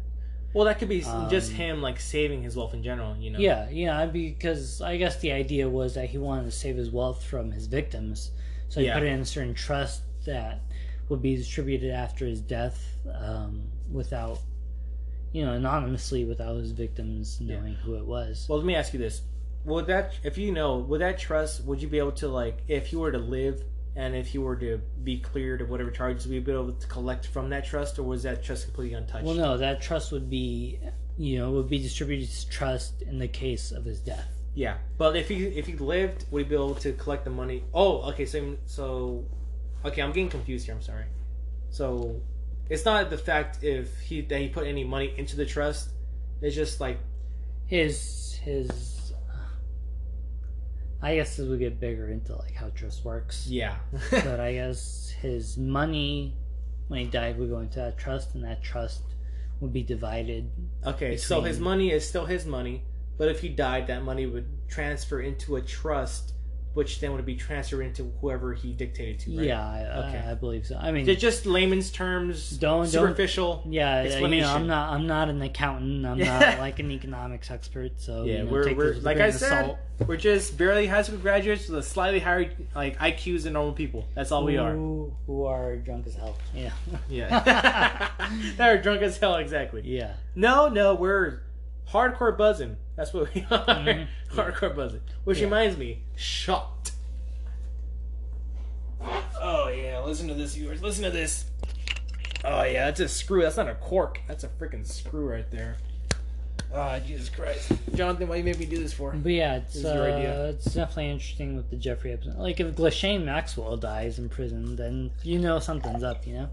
Well, 0.54 0.64
that 0.64 0.78
could 0.78 0.88
be 0.88 1.00
just 1.00 1.50
Um, 1.50 1.56
him 1.56 1.82
like 1.82 2.00
saving 2.00 2.42
his 2.42 2.56
wealth 2.56 2.72
in 2.74 2.82
general, 2.82 3.14
you 3.16 3.30
know. 3.30 3.38
Yeah, 3.38 3.68
yeah, 3.68 4.06
because 4.06 4.80
I 4.80 4.96
guess 4.96 5.18
the 5.20 5.32
idea 5.32 5.68
was 5.68 5.94
that 5.94 6.08
he 6.10 6.16
wanted 6.18 6.44
to 6.44 6.52
save 6.52 6.76
his 6.76 6.90
wealth 6.90 7.22
from 7.24 7.50
his 7.50 7.66
victims, 7.66 8.30
So 8.68 8.80
he 8.80 8.86
Yeah. 8.86 8.94
put 8.94 9.02
it 9.02 9.06
in 9.12 9.20
a 9.20 9.24
certain 9.24 9.52
trust 9.54 10.02
that 10.24 10.60
would 11.08 11.20
be 11.20 11.34
in 11.34 11.40
a 11.40 11.44
certain 11.44 11.54
trust 11.54 11.84
that 11.84 11.84
would 11.84 11.84
be 11.84 11.84
distributed 11.84 11.90
after 11.90 12.24
his 12.26 12.40
death 12.40 12.96
um, 13.14 13.62
without, 13.92 14.38
you 15.34 15.44
know, 15.44 15.52
anonymously 15.52 16.24
without 16.24 16.56
his 16.56 16.70
victims 16.70 17.40
knowing 17.40 17.74
who 17.74 17.96
it 17.96 18.06
was. 18.06 18.46
Well, 18.48 18.56
let 18.56 18.66
me 18.66 18.76
ask 18.76 18.92
you 18.92 19.00
this: 19.00 19.22
Would 19.64 19.88
that, 19.88 20.14
if 20.22 20.38
you 20.38 20.52
know, 20.52 20.78
would 20.78 21.00
that 21.00 21.18
trust, 21.18 21.64
would 21.64 21.82
you 21.82 21.88
be 21.88 21.98
able 21.98 22.12
to 22.12 22.28
like, 22.28 22.62
if 22.68 22.92
you 22.92 23.00
were 23.00 23.10
to 23.10 23.18
live 23.18 23.60
and 23.96 24.14
if 24.14 24.32
you 24.32 24.42
were 24.42 24.54
to 24.56 24.80
be 25.02 25.18
cleared 25.18 25.60
of 25.60 25.70
whatever 25.70 25.90
charges, 25.90 26.26
would 26.26 26.34
you 26.34 26.40
be 26.40 26.52
able 26.52 26.72
to 26.72 26.86
collect 26.86 27.26
from 27.26 27.50
that 27.50 27.64
trust, 27.64 27.98
or 27.98 28.04
was 28.04 28.22
that 28.22 28.44
trust 28.44 28.66
completely 28.66 28.94
untouched? 28.94 29.24
Well, 29.24 29.34
no, 29.34 29.58
that 29.58 29.82
trust 29.82 30.12
would 30.12 30.30
be, 30.30 30.78
you 31.18 31.38
know, 31.38 31.50
would 31.50 31.68
be 31.68 31.78
distributed 31.78 32.28
as 32.28 32.44
trust 32.44 33.02
in 33.02 33.18
the 33.18 33.28
case 33.28 33.72
of 33.72 33.84
his 33.84 33.98
death. 33.98 34.28
Yeah, 34.54 34.76
but 34.98 35.16
if 35.16 35.28
he 35.28 35.46
if 35.46 35.66
he 35.66 35.72
lived, 35.74 36.26
would 36.30 36.44
he 36.44 36.48
be 36.48 36.54
able 36.54 36.76
to 36.76 36.92
collect 36.92 37.24
the 37.24 37.30
money? 37.30 37.64
Oh, 37.74 38.02
okay. 38.10 38.24
So 38.24 38.56
so, 38.66 39.24
okay, 39.84 40.00
I'm 40.00 40.10
getting 40.10 40.30
confused 40.30 40.66
here. 40.66 40.76
I'm 40.76 40.82
sorry. 40.82 41.06
So, 41.70 42.20
it's 42.68 42.84
not 42.84 43.10
the 43.10 43.18
fact 43.18 43.62
if 43.62 43.98
he 44.00 44.20
that 44.22 44.40
he 44.40 44.48
put 44.48 44.66
any 44.66 44.84
money 44.84 45.12
into 45.16 45.36
the 45.36 45.46
trust. 45.46 45.90
It's 46.40 46.54
just 46.54 46.80
like 46.80 46.98
His 47.66 48.38
his. 48.42 49.12
I 51.02 51.16
guess 51.16 51.38
as 51.38 51.48
we 51.48 51.58
get 51.58 51.80
bigger 51.80 52.08
into 52.08 52.34
like 52.36 52.54
how 52.54 52.70
trust 52.70 53.04
works, 53.04 53.46
yeah, 53.46 53.76
but 54.10 54.40
I 54.40 54.54
guess 54.54 55.12
his 55.20 55.58
money 55.58 56.34
when 56.88 57.00
he 57.00 57.06
died 57.06 57.38
would 57.38 57.50
go 57.50 57.58
into 57.58 57.78
that 57.78 57.98
trust, 57.98 58.34
and 58.34 58.44
that 58.44 58.62
trust 58.62 59.02
would 59.60 59.72
be 59.72 59.82
divided. 59.82 60.50
okay. 60.86 61.16
So 61.16 61.40
his 61.42 61.60
money 61.60 61.90
is 61.90 62.06
still 62.08 62.26
his 62.26 62.46
money, 62.46 62.82
but 63.18 63.28
if 63.28 63.40
he 63.40 63.48
died, 63.48 63.86
that 63.88 64.02
money 64.02 64.26
would 64.26 64.46
transfer 64.68 65.20
into 65.20 65.56
a 65.56 65.60
trust, 65.62 66.33
which 66.74 67.00
then 67.00 67.12
would 67.12 67.24
be 67.24 67.36
transferred 67.36 67.82
into 67.82 68.12
whoever 68.20 68.52
he 68.52 68.72
dictated 68.72 69.18
to. 69.20 69.36
Right? 69.36 69.46
Yeah, 69.46 69.60
I, 69.66 69.98
Okay. 70.08 70.22
I, 70.26 70.32
I 70.32 70.34
believe 70.34 70.66
so. 70.66 70.76
I 70.76 70.90
mean, 70.92 71.06
They're 71.06 71.14
just 71.14 71.46
layman's 71.46 71.90
terms, 71.90 72.50
Don't- 72.50 72.80
don't- 72.82 72.86
superficial. 72.88 73.62
yeah, 73.68 74.02
you 74.02 74.08
know, 74.08 74.12
explanation. 74.14 74.48
I'm 74.50 74.66
not 74.66 74.92
I'm 74.92 75.06
not 75.06 75.28
an 75.30 75.40
accountant. 75.42 76.04
I'm 76.04 76.18
not 76.18 76.58
like 76.58 76.78
an 76.80 76.90
economics 76.90 77.50
expert. 77.50 77.92
So 77.96 78.24
Yeah, 78.24 78.38
you 78.38 78.44
know, 78.44 78.50
we're, 78.52 78.74
we're 78.74 78.86
this 78.88 78.96
with 78.96 79.04
a 79.04 79.06
like 79.06 79.18
I 79.20 79.30
said, 79.30 79.66
salt. 79.66 79.78
we're 80.06 80.16
just 80.16 80.58
barely 80.58 80.86
high 80.86 81.02
school 81.02 81.18
graduates 81.18 81.68
with 81.68 81.78
a 81.78 81.82
slightly 81.82 82.18
higher 82.20 82.50
like 82.74 82.98
IQs 82.98 83.44
than 83.44 83.52
normal 83.52 83.72
people. 83.72 84.04
That's 84.14 84.32
all 84.32 84.44
we 84.44 84.56
are. 84.58 84.72
Who, 84.72 85.12
who 85.26 85.44
are 85.44 85.76
drunk 85.76 86.06
as 86.08 86.14
hell. 86.16 86.36
Yeah. 86.54 86.70
Yeah, 87.08 88.10
they're 88.56 88.82
drunk 88.82 89.02
as 89.02 89.16
hell. 89.16 89.36
Exactly. 89.36 89.82
yeah. 89.84 90.14
No, 90.34 90.68
no, 90.68 90.94
we're 90.94 91.42
hardcore 91.90 92.36
buzzing. 92.36 92.76
That's 92.96 93.12
what 93.12 93.34
we 93.34 93.42
are. 93.50 93.64
Mhm. 93.66 94.06
Hardcore 94.32 94.74
buzzing. 94.76 95.00
Which 95.24 95.38
Yeah. 95.38 95.44
reminds 95.44 95.76
me, 95.76 96.02
shot. 96.16 96.90
Oh 99.40 99.68
yeah, 99.68 100.00
listen 100.00 100.28
to 100.28 100.34
this, 100.34 100.54
viewers. 100.54 100.82
Listen 100.82 101.04
to 101.04 101.10
this. 101.10 101.44
Oh 102.44 102.62
yeah, 102.62 102.86
that's 102.86 103.00
a 103.00 103.08
screw. 103.08 103.42
That's 103.42 103.56
not 103.56 103.68
a 103.68 103.74
cork. 103.74 104.20
That's 104.28 104.44
a 104.44 104.48
freaking 104.48 104.86
screw 104.86 105.28
right 105.28 105.50
there. 105.50 105.76
Ah, 106.74 106.98
Jesus 106.98 107.28
Christ, 107.28 107.70
Jonathan, 107.94 108.26
why 108.26 108.36
you 108.36 108.42
make 108.44 108.58
me 108.58 108.66
do 108.66 108.78
this 108.78 108.92
for? 108.92 109.12
But 109.12 109.30
yeah, 109.30 109.56
it's 109.56 109.74
This 109.74 109.84
your 109.84 110.10
uh, 110.10 110.16
idea. 110.16 110.44
it's 110.48 110.64
definitely 110.64 111.10
interesting 111.10 111.54
with 111.56 111.70
the 111.70 111.76
Jeffrey 111.76 112.12
Epstein. 112.12 112.36
Like 112.36 112.58
if 112.58 112.74
Ghislaine 112.74 113.24
Maxwell 113.24 113.76
dies 113.76 114.18
in 114.18 114.28
prison, 114.28 114.74
then 114.74 115.12
you 115.22 115.38
know 115.38 115.60
something's 115.60 116.02
up, 116.02 116.26
you 116.26 116.34
know. 116.34 116.48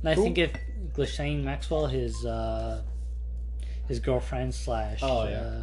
And 0.00 0.08
I 0.08 0.14
Who? 0.14 0.24
think 0.24 0.38
if 0.38 0.50
Ghislaine 0.94 1.44
Maxwell, 1.44 1.86
his 1.86 2.24
uh, 2.26 2.82
his 3.88 4.00
girlfriend 4.00 4.54
slash 4.54 5.00
Oh, 5.02 5.28
yeah. 5.28 5.40
uh, 5.40 5.60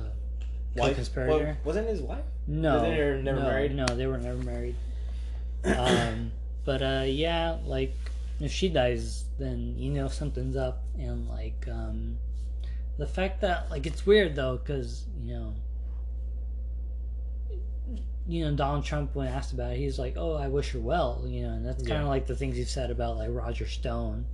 Wife? 0.75 0.89
co-conspirator. 0.91 1.57
Wa- 1.63 1.67
wasn't 1.67 1.87
his 1.89 2.01
wife? 2.01 2.23
No, 2.47 2.81
They 2.81 2.97
were 3.03 3.21
never 3.21 3.39
no, 3.39 3.45
married? 3.47 3.75
No, 3.75 3.85
they 3.85 4.07
were 4.07 4.17
never 4.17 4.37
married. 4.43 4.75
um, 5.63 6.31
but 6.65 6.81
uh, 6.81 7.03
yeah, 7.05 7.57
like 7.65 7.93
if 8.39 8.51
she 8.51 8.69
dies, 8.69 9.25
then 9.37 9.75
you 9.77 9.91
know 9.91 10.07
something's 10.07 10.55
up, 10.55 10.83
and 10.97 11.27
like 11.29 11.67
um, 11.69 12.17
the 12.97 13.05
fact 13.07 13.41
that 13.41 13.69
like 13.69 13.85
it's 13.85 14.05
weird 14.05 14.35
though, 14.35 14.57
because 14.57 15.05
you 15.23 15.33
know, 15.35 15.53
you 18.27 18.45
know 18.45 18.55
Donald 18.55 18.85
Trump 18.85 19.15
when 19.15 19.27
asked 19.27 19.53
about 19.53 19.73
it, 19.73 19.77
he's 19.77 19.99
like, 19.99 20.15
"Oh, 20.17 20.33
I 20.35 20.47
wish 20.47 20.71
her 20.71 20.79
well," 20.79 21.23
you 21.27 21.43
know, 21.43 21.53
and 21.53 21.65
that's 21.65 21.83
kind 21.83 21.99
of 21.99 22.03
Yeah. 22.05 22.09
like 22.09 22.25
the 22.27 22.35
things 22.35 22.57
you've 22.57 22.69
said 22.69 22.89
about 22.91 23.17
like 23.17 23.29
Roger 23.31 23.67
Stone 23.67 24.25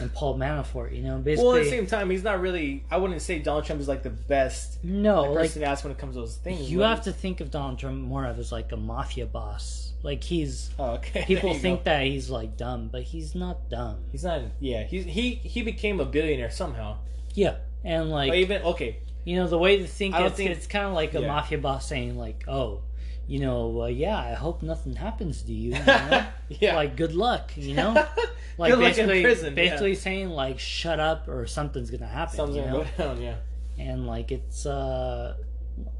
and 0.00 0.12
Paul 0.12 0.36
Manafort, 0.38 0.94
you 0.96 1.02
know, 1.02 1.18
basically. 1.18 1.46
Well, 1.48 1.56
at 1.56 1.64
the 1.64 1.70
same 1.70 1.86
time, 1.86 2.10
he's 2.10 2.22
not 2.24 2.40
really. 2.40 2.84
I 2.90 2.96
wouldn't 2.96 3.20
say 3.22 3.38
Donald 3.38 3.64
Trump 3.64 3.80
is 3.80 3.88
like 3.88 4.02
the 4.02 4.10
best 4.10 4.82
no, 4.84 5.22
like 5.24 5.34
person 5.50 5.62
to 5.62 5.68
ask 5.68 5.84
when 5.84 5.90
it 5.92 5.98
comes 5.98 6.14
to 6.14 6.20
those 6.20 6.36
things. 6.36 6.70
you 6.70 6.80
have 6.80 7.02
to 7.04 7.12
think 7.12 7.40
of 7.40 7.50
Donald 7.50 7.78
Trump 7.78 8.00
more 8.02 8.24
of 8.26 8.38
as 8.38 8.50
like 8.52 8.72
a 8.72 8.76
mafia 8.76 9.26
boss. 9.26 9.92
Like 10.02 10.22
he's 10.22 10.70
Oh, 10.78 10.92
okay. 10.96 11.24
people 11.26 11.54
think 11.54 11.80
go. 11.80 11.84
that 11.84 12.04
he's 12.06 12.28
like 12.28 12.56
dumb, 12.56 12.88
but 12.92 13.02
he's 13.02 13.34
not 13.34 13.70
dumb. 13.70 13.98
he's 14.12 14.24
not. 14.24 14.42
Yeah, 14.60 14.82
he's 14.84 15.04
he 15.04 15.36
he 15.36 15.62
became 15.62 15.98
a 16.00 16.04
billionaire 16.04 16.50
somehow. 16.50 16.98
Yeah, 17.34 17.56
and 17.84 18.10
like 18.10 18.30
But 18.30 18.38
even 18.38 18.62
okay, 18.62 18.98
you 19.24 19.36
know 19.36 19.46
the 19.46 19.58
way 19.58 19.78
to 19.78 19.86
think 19.86 20.14
I 20.14 20.26
it's 20.26 20.36
think- 20.36 20.50
it's 20.50 20.66
kind 20.66 20.86
of 20.86 20.92
like 20.92 21.14
a 21.14 21.20
yeah. 21.20 21.26
mafia 21.28 21.56
boss 21.58 21.88
saying 21.88 22.18
like, 22.18 22.44
oh, 22.48 22.82
you 23.26 23.40
know, 23.40 23.82
uh, 23.82 23.86
yeah, 23.86 24.16
I 24.18 24.34
hope 24.34 24.62
nothing 24.62 24.96
happens 24.96 25.42
to 25.42 25.52
you. 25.52 25.70
you 25.74 25.84
know? 25.86 26.26
yeah, 26.48 26.76
Like 26.76 26.96
good 26.96 27.14
luck, 27.14 27.52
you 27.56 27.74
know. 27.74 28.06
Like 28.56 28.70
Good 28.70 28.78
luck 28.78 28.98
in 28.98 29.06
basically, 29.08 29.22
prison, 29.22 29.46
yeah. 29.46 29.54
basically 29.64 29.94
saying 29.96 30.28
like, 30.30 30.60
shut 30.60 31.00
up 31.00 31.26
or 31.26 31.44
something's 31.44 31.90
gonna 31.90 32.06
happen. 32.06 32.36
something's 32.36 32.58
you 32.58 32.62
gonna 32.72 32.88
go 32.96 33.04
down. 33.14 33.20
Yeah, 33.20 33.34
and 33.78 34.06
like 34.06 34.30
it's 34.30 34.64
uh 34.64 35.34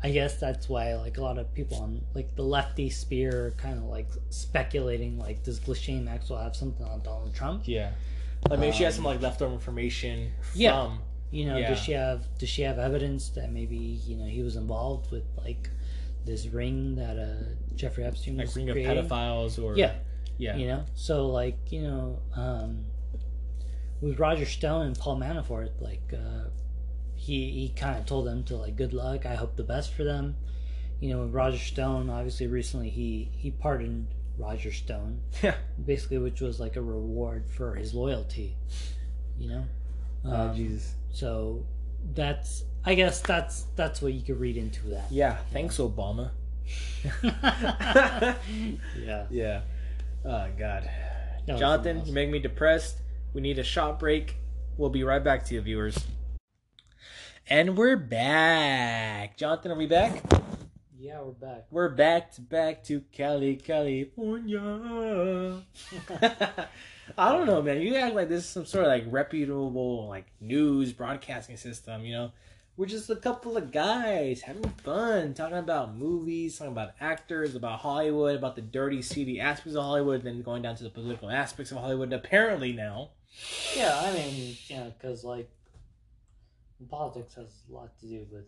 i 0.04 0.10
guess 0.12 0.38
that's 0.38 0.68
why 0.68 0.94
like 0.94 1.18
a 1.18 1.20
lot 1.20 1.36
of 1.36 1.52
people 1.52 1.78
on 1.78 2.00
like 2.14 2.36
the 2.36 2.42
lefty 2.44 2.88
sphere 2.88 3.46
are 3.46 3.50
kind 3.52 3.76
of 3.78 3.84
like 3.86 4.06
speculating 4.30 5.18
like 5.18 5.42
does 5.42 5.58
Ghislaine 5.58 6.04
maxwell 6.04 6.40
have 6.40 6.54
something 6.54 6.86
on 6.86 7.00
donald 7.02 7.34
trump 7.34 7.62
yeah. 7.66 7.90
Like 8.48 8.60
maybe 8.60 8.76
she 8.76 8.84
has 8.84 8.94
some 8.94 9.04
Um, 9.06 9.14
like 9.14 9.20
leftover 9.22 9.52
information 9.52 10.30
from. 10.42 10.60
yeah. 10.60 10.90
you 11.32 11.46
know 11.46 11.56
Yeah. 11.56 11.70
does 11.70 11.80
she 11.80 11.90
have 11.92 12.22
does 12.38 12.48
she 12.48 12.62
have 12.62 12.78
evidence 12.78 13.30
that 13.30 13.50
maybe 13.50 13.76
you 13.76 14.16
know 14.16 14.26
he 14.26 14.42
was 14.42 14.54
involved 14.54 15.10
with 15.10 15.24
like 15.44 15.68
this 16.24 16.46
ring 16.46 16.94
that 16.96 17.18
uh 17.18 17.54
jeffrey 17.74 18.04
epstein 18.04 18.36
Like 18.36 18.46
was 18.46 18.56
ring 18.56 18.70
of 18.70 18.76
pedophiles 18.76 19.62
or 19.62 19.76
yeah. 19.76 19.94
Yeah. 20.38 20.56
You 20.56 20.66
know? 20.66 20.84
So 20.94 21.26
like 21.28 21.58
you 21.70 21.82
know 21.82 22.18
um 22.34 22.84
with 24.00 24.18
roger 24.18 24.46
stone 24.46 24.86
and 24.86 24.98
paul 24.98 25.16
manafort 25.16 25.70
like 25.80 26.02
uh 26.12 26.48
he 27.14 27.50
he 27.50 27.72
kind 27.76 27.98
of 27.98 28.06
told 28.06 28.26
them 28.26 28.42
to 28.44 28.56
like 28.56 28.76
good 28.76 28.92
luck. 28.92 29.24
I 29.26 29.34
hope 29.34 29.56
the 29.56 29.62
best 29.64 29.94
for 29.94 30.04
them. 30.04 30.36
You 31.00 31.10
know 31.14 31.20
with 31.22 31.32
roger 31.34 31.58
stone 31.58 32.10
obviously 32.10 32.46
recently 32.46 32.90
he 32.90 33.30
he 33.36 33.50
pardoned 33.50 34.08
roger 34.38 34.72
stone. 34.72 35.20
Yeah. 35.42 35.54
basically 35.84 36.18
which 36.18 36.40
was 36.40 36.58
like 36.58 36.76
a 36.76 36.82
reward 36.82 37.46
for 37.48 37.74
his 37.74 37.94
loyalty. 37.94 38.56
You 39.38 39.48
know? 39.50 39.64
Oh 40.24 40.32
Um, 40.32 40.56
Jesus. 40.56 40.94
so 41.12 41.64
that's 42.14 42.64
i 42.84 42.94
guess 42.94 43.20
that's 43.20 43.66
that's 43.76 44.02
what 44.02 44.12
you 44.12 44.22
could 44.22 44.40
read 44.40 44.56
into 44.56 44.88
that 44.88 45.04
Yeah. 45.10 45.36
Thanks, 45.52 45.78
Obama. 45.78 46.30
yeah 47.22 48.34
Yeah. 49.30 49.60
Oh 50.24 50.46
God. 50.58 50.88
Jonathan, 51.46 52.02
you 52.06 52.12
make 52.14 52.30
me 52.30 52.38
depressed. 52.38 52.96
We 53.34 53.42
need 53.42 53.58
a 53.58 53.64
shot 53.64 53.98
break. 53.98 54.36
We'll 54.78 54.88
be 54.90 55.04
right 55.04 55.22
back 55.22 55.44
to 55.46 55.54
you, 55.54 55.60
viewers. 55.60 55.98
And 57.46 57.76
we're 57.76 57.98
back. 57.98 59.36
Jonathan, 59.36 59.72
are 59.72 59.76
we 59.76 59.86
back? 59.86 60.22
yeah 60.98 61.20
we're 61.20 61.32
back 61.32 61.66
We're 61.70 61.90
back 61.90 62.32
to 62.36 62.40
back 62.40 62.82
to 62.84 63.02
Cali, 63.12 63.56
California. 63.56 64.58
I 67.18 67.32
don't 67.32 67.46
know, 67.46 67.60
man. 67.60 67.82
You 67.82 67.96
act 67.96 68.14
like 68.14 68.30
this 68.30 68.44
is 68.44 68.48
some 68.48 68.64
sort 68.64 68.86
of 68.86 68.90
like 68.90 69.04
reputable 69.08 70.08
like 70.08 70.24
news 70.40 70.94
broadcasting 70.94 71.58
system, 71.58 72.06
you 72.06 72.14
know? 72.14 72.32
We're 72.76 72.86
just 72.86 73.08
a 73.08 73.14
couple 73.16 73.56
of 73.56 73.70
guys 73.70 74.40
having 74.42 74.68
fun, 74.82 75.32
talking 75.34 75.58
about 75.58 75.94
movies, 75.94 76.58
talking 76.58 76.72
about 76.72 76.90
actors, 77.00 77.54
about 77.54 77.78
Hollywood, 77.80 78.34
about 78.34 78.56
the 78.56 78.62
dirty, 78.62 79.00
seedy 79.00 79.40
aspects 79.40 79.76
of 79.76 79.84
Hollywood, 79.84 80.22
then 80.24 80.42
going 80.42 80.62
down 80.62 80.74
to 80.76 80.82
the 80.84 80.90
political 80.90 81.30
aspects 81.30 81.70
of 81.70 81.78
Hollywood. 81.78 82.12
Apparently 82.12 82.72
now, 82.72 83.10
Yeah, 83.76 83.96
I 84.02 84.12
mean, 84.12 84.56
you 84.68 84.76
know, 84.76 84.92
because 84.98 85.22
like 85.22 85.48
politics 86.90 87.34
has 87.34 87.62
a 87.70 87.72
lot 87.72 87.96
to 88.00 88.06
do 88.06 88.26
with 88.30 88.44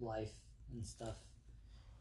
life 0.00 0.30
and 0.72 0.86
stuff. 0.86 1.16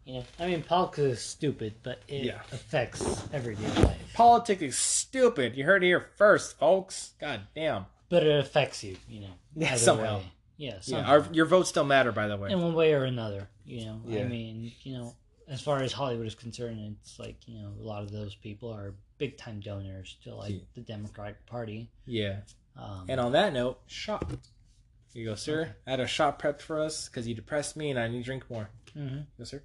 You 0.06 0.16
know, 0.16 0.24
I 0.40 0.48
mean, 0.48 0.62
politics 0.64 1.20
is 1.20 1.22
stupid, 1.22 1.74
but 1.84 2.02
it 2.08 2.26
Yeah. 2.26 2.42
affects 2.52 3.28
everyday 3.34 3.68
life. 3.84 4.14
politics 4.14 4.62
is 4.62 4.78
stupid. 4.78 5.56
You 5.56 5.66
heard 5.66 5.84
it 5.84 5.88
here 5.88 6.08
first, 6.18 6.58
folks. 6.60 7.14
God 7.20 7.42
damn. 7.56 7.86
But 8.10 8.24
it 8.24 8.40
affects 8.40 8.84
you, 8.84 8.98
you 9.08 9.22
know, 9.22 9.34
Yeah, 9.56 9.76
somehow. 9.76 10.18
way. 10.20 10.32
Yeah, 10.62 10.78
Yeah, 10.84 11.10
our, 11.10 11.28
your 11.32 11.46
votes 11.48 11.70
still 11.70 11.84
matter, 11.84 12.12
by 12.12 12.28
the 12.28 12.38
way. 12.38 12.52
in 12.52 12.62
one 12.62 12.76
way 12.76 12.94
or 12.94 13.04
another. 13.06 13.50
You 13.66 13.86
know, 13.86 14.02
Yeah. 14.06 14.22
I 14.22 14.24
mean, 14.28 14.72
you 14.84 14.94
know, 14.96 15.16
as 15.48 15.60
far 15.60 15.82
as 15.82 15.92
Hollywood 15.92 16.28
is 16.28 16.36
concerned, 16.36 16.98
it's 17.02 17.18
like 17.18 17.38
you 17.48 17.60
know, 17.60 17.74
a 17.80 17.84
lot 17.84 18.04
of 18.04 18.12
those 18.12 18.36
people 18.36 18.72
are 18.72 18.94
big 19.18 19.38
time 19.38 19.60
donors 19.60 20.18
to 20.24 20.36
like 20.36 20.52
Yeah. 20.54 20.60
the 20.76 20.82
Democratic 20.82 21.44
Party. 21.48 21.90
Yeah. 22.06 22.42
Um, 22.78 23.08
And 23.10 23.20
on 23.20 23.32
that 23.32 23.54
note, 23.54 23.80
shot. 23.88 24.30
Here 24.30 25.24
you 25.24 25.26
go, 25.26 25.36
sir. 25.36 25.76
I 25.88 25.90
had 25.92 26.00
a 26.00 26.06
shot 26.08 26.38
prepped 26.40 26.62
for 26.62 26.80
us 26.80 27.10
because 27.10 27.28
you 27.28 27.34
depressed 27.34 27.76
me 27.76 27.90
and 27.90 27.98
I 28.00 28.08
need 28.08 28.20
to 28.20 28.24
drink 28.24 28.48
more. 28.50 28.70
mhm. 28.96 29.26
Yes, 29.40 29.50
sir. 29.50 29.64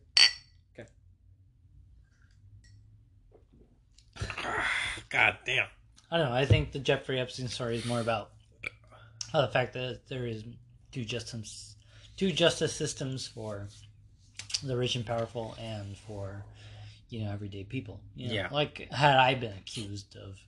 Okay. 0.73 0.89
God 5.11 5.37
damn. 5.45 5.67
I 6.11 6.17
don't 6.19 6.31
know. 6.31 6.35
I 6.35 6.47
think 6.47 6.73
the 6.73 6.79
Jeffrey 6.79 7.21
Epstein 7.21 7.49
story 7.49 7.77
is 7.77 7.85
more 7.85 8.01
about 8.01 8.31
uh, 9.35 9.43
the 9.43 9.53
fact 9.53 9.75
that 9.75 10.01
there 10.09 10.27
is 10.27 10.43
two 10.97 11.05
justice, 11.05 11.77
two 12.17 12.33
justice 12.33 12.73
systems 12.73 13.29
for 13.29 13.69
the 14.65 14.75
rich 14.75 14.97
and 14.97 15.05
powerful, 15.05 15.55
and 15.61 15.95
for 15.95 16.43
you 17.11 17.23
know 17.23 17.31
everyday 17.31 17.65
people. 17.65 18.01
You 18.15 18.29
know? 18.29 18.35
Yeah. 18.35 18.49
Like 18.51 18.91
had 18.91 19.19
I 19.19 19.35
been 19.35 19.53
accused 19.53 20.17
of, 20.17 20.39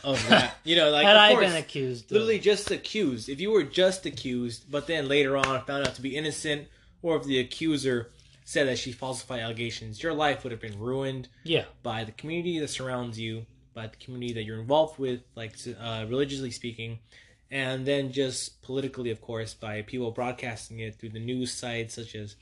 Of 0.04 0.28
that, 0.30 0.54
you 0.64 0.76
know, 0.76 0.88
like 0.88 1.04
had 1.06 1.16
I 1.16 1.32
course, 1.32 1.46
been 1.46 1.56
accused, 1.56 2.10
literally 2.10 2.38
of, 2.38 2.42
just 2.42 2.70
accused. 2.70 3.28
If 3.28 3.38
you 3.38 3.50
were 3.50 3.64
just 3.64 4.06
accused, 4.06 4.70
but 4.70 4.86
then 4.86 5.08
later 5.08 5.36
on 5.36 5.62
found 5.66 5.86
out 5.86 5.94
to 5.96 6.00
be 6.02 6.16
innocent, 6.16 6.68
or 7.02 7.18
if 7.18 7.24
the 7.24 7.38
accuser 7.38 8.08
said 8.46 8.66
that 8.66 8.78
she 8.78 8.92
falsified 8.92 9.40
allegations, 9.40 10.02
your 10.02 10.14
life 10.14 10.42
would 10.42 10.52
have 10.52 10.60
been 10.60 10.78
ruined 10.78 11.28
yeah, 11.44 11.64
by 11.82 12.02
the 12.02 12.12
community 12.12 12.58
that 12.60 12.68
surrounds 12.68 13.20
you, 13.20 13.44
by 13.74 13.88
the 13.88 13.96
community 13.96 14.32
that 14.32 14.44
you're 14.44 14.58
involved 14.58 14.98
with, 14.98 15.20
like 15.36 15.54
uh, 15.78 16.06
religiously 16.08 16.50
speaking, 16.50 16.98
and 17.50 17.86
then 17.86 18.12
just 18.12 18.62
politically, 18.62 19.10
of 19.10 19.20
course, 19.20 19.54
by 19.54 19.82
people 19.82 20.10
broadcasting 20.10 20.80
it 20.80 20.96
through 20.96 21.10
the 21.10 21.20
news 21.20 21.52
sites 21.52 21.94
such 21.94 22.14
as, 22.14 22.36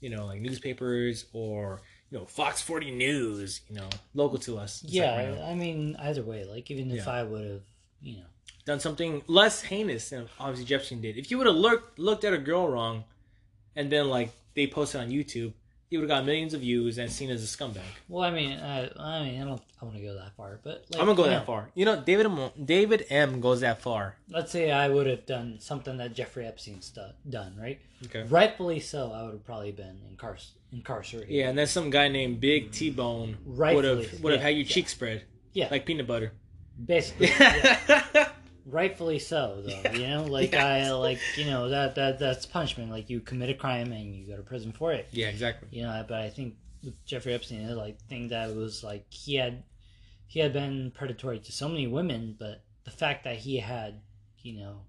you 0.00 0.10
know, 0.10 0.26
like 0.26 0.40
newspapers 0.40 1.26
or 1.32 1.80
you 2.10 2.18
know 2.18 2.24
Fox 2.24 2.62
40 2.62 2.90
News, 2.92 3.60
you 3.68 3.76
know, 3.76 3.88
local 4.14 4.38
to 4.40 4.58
us. 4.58 4.82
Like, 4.84 4.92
yeah. 4.94 5.16
right, 5.30 5.40
I 5.42 5.54
mean, 5.54 5.96
either 6.00 6.22
way, 6.22 6.44
like 6.44 6.70
even 6.70 6.90
if 6.90 7.04
Yeah. 7.06 7.12
I 7.12 7.22
would 7.22 7.44
have, 7.44 7.62
you 8.00 8.16
know, 8.16 8.24
done 8.64 8.80
something 8.80 9.22
less 9.26 9.62
heinous 9.62 10.10
than 10.10 10.28
obviously 10.40 10.64
Jepstein 10.64 11.00
did. 11.00 11.16
If 11.16 11.30
you 11.30 11.38
would 11.38 11.46
have 11.46 11.56
looked 11.56 11.98
looked 11.98 12.24
at 12.24 12.32
a 12.32 12.38
girl 12.38 12.68
wrong, 12.68 13.04
and 13.76 13.90
then 13.92 14.08
like 14.08 14.30
they 14.54 14.66
posted 14.66 15.00
on 15.02 15.10
YouTube, 15.10 15.52
you 15.90 15.98
would 15.98 16.08
have 16.08 16.18
got 16.18 16.26
millions 16.26 16.54
of 16.54 16.60
views 16.60 16.98
and 16.98 17.10
seen 17.10 17.30
as 17.30 17.42
a 17.42 17.46
scumbag. 17.46 17.80
well, 18.08 18.24
I 18.24 18.30
mean, 18.30 18.58
I, 18.58 18.90
I 18.98 19.22
mean, 19.24 19.40
I 19.40 19.44
don't, 19.44 19.62
I 19.80 19.84
want 19.84 19.96
to 19.96 20.02
go 20.02 20.14
that 20.14 20.36
far, 20.36 20.60
but 20.62 20.84
like, 20.90 21.00
I'm 21.00 21.06
gonna 21.06 21.16
go 21.16 21.24
that 21.24 21.40
know, 21.40 21.44
far. 21.44 21.70
You 21.74 21.84
know, 21.84 22.00
David 22.00 22.26
M. 22.26 22.50
David 22.64 23.06
M. 23.10 23.40
goes 23.40 23.60
that 23.60 23.80
far. 23.80 24.16
Let's 24.30 24.52
say 24.52 24.70
I 24.70 24.88
would 24.88 25.06
have 25.06 25.24
done 25.26 25.56
something 25.60 25.96
that 25.98 26.14
Jeffrey 26.14 26.46
Epstein's 26.46 26.86
stu- 26.86 27.12
done, 27.28 27.56
right? 27.58 27.80
Okay. 28.06 28.24
Rightfully 28.24 28.80
so, 28.80 29.12
I 29.12 29.22
would 29.22 29.32
have 29.32 29.44
probably 29.44 29.72
been 29.72 29.98
incar- 30.14 30.44
incarcerated. 30.72 31.30
Yeah, 31.30 31.48
and 31.48 31.58
then 31.58 31.66
some 31.66 31.90
guy 31.90 32.08
named 32.08 32.40
Big 32.40 32.72
T 32.72 32.90
Bone 32.90 33.38
would 33.46 33.84
have 33.84 34.22
would 34.22 34.32
have 34.32 34.40
yeah, 34.40 34.46
had 34.46 34.54
your 34.54 34.64
yeah. 34.64 34.72
cheek 34.72 34.88
spread 34.88 35.24
yeah, 35.52 35.68
like 35.70 35.86
peanut 35.86 36.06
butter. 36.06 36.32
basically. 36.84 37.26
yeah. 37.40 38.28
Rightfully 38.70 39.18
so, 39.18 39.62
though. 39.64 39.90
You 39.94 40.06
know, 40.08 40.24
like 40.38 40.52
Yeah. 40.52 40.66
I 40.66 40.90
like 40.92 41.18
you 41.36 41.46
know 41.46 41.68
that 41.70 41.94
that 41.96 42.18
that's 42.18 42.46
punishment. 42.46 42.90
Like 42.90 43.08
you 43.10 43.20
commit 43.20 43.50
a 43.50 43.54
crime 43.54 43.92
and 43.92 44.14
you 44.14 44.26
go 44.26 44.36
to 44.36 44.42
prison 44.42 44.72
for 44.72 44.92
it. 44.92 45.08
yeah, 45.12 45.28
exactly. 45.28 45.68
You 45.72 45.82
know, 45.84 46.04
but 46.06 46.20
I 46.20 46.30
think 46.30 46.54
with 46.84 47.04
Jeffrey 47.04 47.34
Epstein, 47.34 47.68
I 47.68 47.72
like 47.72 47.98
think 48.08 48.30
that 48.30 48.50
it 48.50 48.56
was 48.56 48.84
like 48.84 49.06
he 49.10 49.36
had 49.36 49.62
he 50.26 50.40
had 50.40 50.52
been 50.52 50.90
predatory 50.94 51.38
to 51.40 51.52
so 51.52 51.68
many 51.68 51.86
women, 51.86 52.36
but 52.38 52.62
the 52.84 52.90
fact 52.90 53.24
that 53.24 53.36
he 53.36 53.58
had 53.58 54.00
you 54.42 54.58
know 54.60 54.82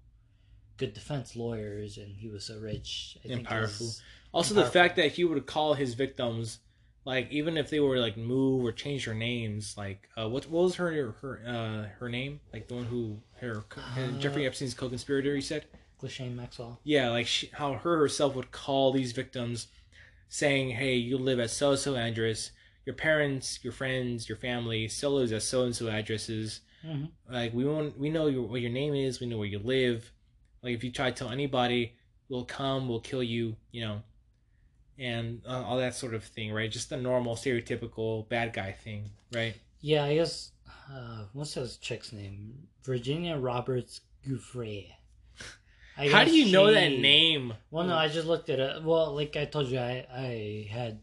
good 0.76 0.94
defense 0.94 1.36
lawyers 1.36 1.96
and 1.98 2.14
he 2.16 2.28
was 2.28 2.44
so 2.44 2.58
rich 2.58 3.18
I 3.24 3.28
And 3.28 3.36
think 3.36 3.48
powerful. 3.48 3.88
Also, 4.32 4.50
And 4.54 4.58
the 4.58 4.62
powerful. 4.62 4.80
fact 4.80 4.96
that 4.96 5.12
he 5.12 5.24
would 5.24 5.44
call 5.46 5.74
his 5.74 5.94
victims, 5.94 6.58
like 7.04 7.30
even 7.30 7.56
if 7.56 7.70
they 7.70 7.80
were 7.80 7.98
like 7.98 8.16
move 8.16 8.64
or 8.64 8.72
change 8.72 9.06
their 9.06 9.14
names, 9.14 9.74
like 9.76 10.08
uh, 10.18 10.28
what 10.28 10.46
what 10.50 10.64
was 10.64 10.74
her 10.76 11.12
her 11.20 11.42
uh, 11.46 11.98
her 11.98 12.08
name? 12.08 12.40
Like 12.52 12.68
the 12.68 12.74
one 12.74 12.84
who 12.84 13.18
her 13.40 13.64
Uh, 13.76 14.18
Jeffrey 14.18 14.46
Epstein's 14.46 14.74
co-conspirator. 14.74 15.34
You 15.34 15.40
said. 15.40 15.64
Ghislaine 16.00 16.34
Maxwell. 16.34 16.80
Yeah, 16.82 17.10
like 17.10 17.26
she, 17.26 17.50
how 17.52 17.74
her 17.74 17.98
herself 17.98 18.34
would 18.34 18.52
call 18.52 18.90
these 18.92 19.12
victims, 19.12 19.68
saying, 20.28 20.70
"Hey, 20.70 20.94
you 20.94 21.18
live 21.18 21.38
at 21.38 21.50
so 21.50 21.76
so 21.76 21.94
address. 21.96 22.52
Your 22.86 22.94
parents, 22.94 23.60
your 23.62 23.72
friends, 23.74 24.28
your 24.28 24.38
family 24.38 24.88
still 24.88 25.12
lives 25.12 25.32
at 25.32 25.42
so 25.42 25.64
and 25.64 25.76
so 25.76 25.88
addresses. 25.88 26.60
Mhm. 26.84 27.10
Like 27.30 27.52
we 27.52 27.64
won't, 27.66 27.98
we 27.98 28.08
know 28.08 28.26
your, 28.28 28.42
what 28.44 28.62
your 28.62 28.70
name 28.70 28.94
is. 28.94 29.20
We 29.20 29.26
know 29.26 29.36
where 29.36 29.46
you 29.46 29.58
live. 29.58 30.10
Like 30.62 30.74
if 30.74 30.82
you 30.82 30.90
try 30.90 31.10
to 31.10 31.16
tell 31.16 31.28
anybody, 31.28 31.94
we'll 32.30 32.46
come, 32.46 32.88
we'll 32.88 33.00
kill 33.00 33.22
you. 33.22 33.56
You 33.70 33.82
know, 33.84 34.02
and 35.00 35.40
uh, 35.48 35.62
all 35.64 35.78
that 35.78 35.94
sort 35.94 36.14
of 36.14 36.22
thing, 36.22 36.52
right? 36.52 36.70
Just 36.70 36.90
the 36.90 36.96
normal 36.96 37.34
stereotypical 37.34 38.28
bad 38.28 38.52
guy 38.52 38.72
thing, 38.72 39.10
right? 39.32 39.54
Yeah, 39.80 40.04
I 40.04 40.14
guess. 40.14 40.52
Uh, 40.92 41.24
what's 41.32 41.54
this 41.54 41.76
chick's 41.78 42.12
name? 42.12 42.54
Virginia 42.84 43.36
Roberts 43.36 44.00
Giuffre. 44.26 44.86
How 45.96 46.24
do 46.24 46.30
you 46.36 46.50
know 46.52 46.72
that 46.72 46.92
name? 46.92 47.52
Well, 47.70 47.86
no, 47.86 47.94
I 47.96 48.08
just 48.08 48.26
looked 48.26 48.48
at 48.48 48.58
it. 48.58 48.82
Well, 48.82 49.14
like 49.14 49.36
I 49.36 49.44
told 49.44 49.68
you, 49.68 49.78
I 49.78 50.06
I 50.14 50.68
had 50.70 51.00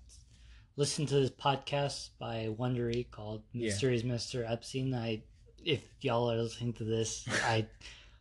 listened 0.75 1.07
to 1.09 1.15
this 1.15 1.29
podcast 1.29 2.09
by 2.19 2.49
Wondery 2.57 3.09
called 3.11 3.43
Yeah. 3.53 3.71
Mr. 3.71 4.49
Epstein. 4.49 4.93
I, 4.93 5.21
if 5.63 5.81
y'all 6.01 6.31
are 6.31 6.37
listening 6.41 6.73
to 6.73 6.83
this, 6.83 7.27
I 7.45 7.67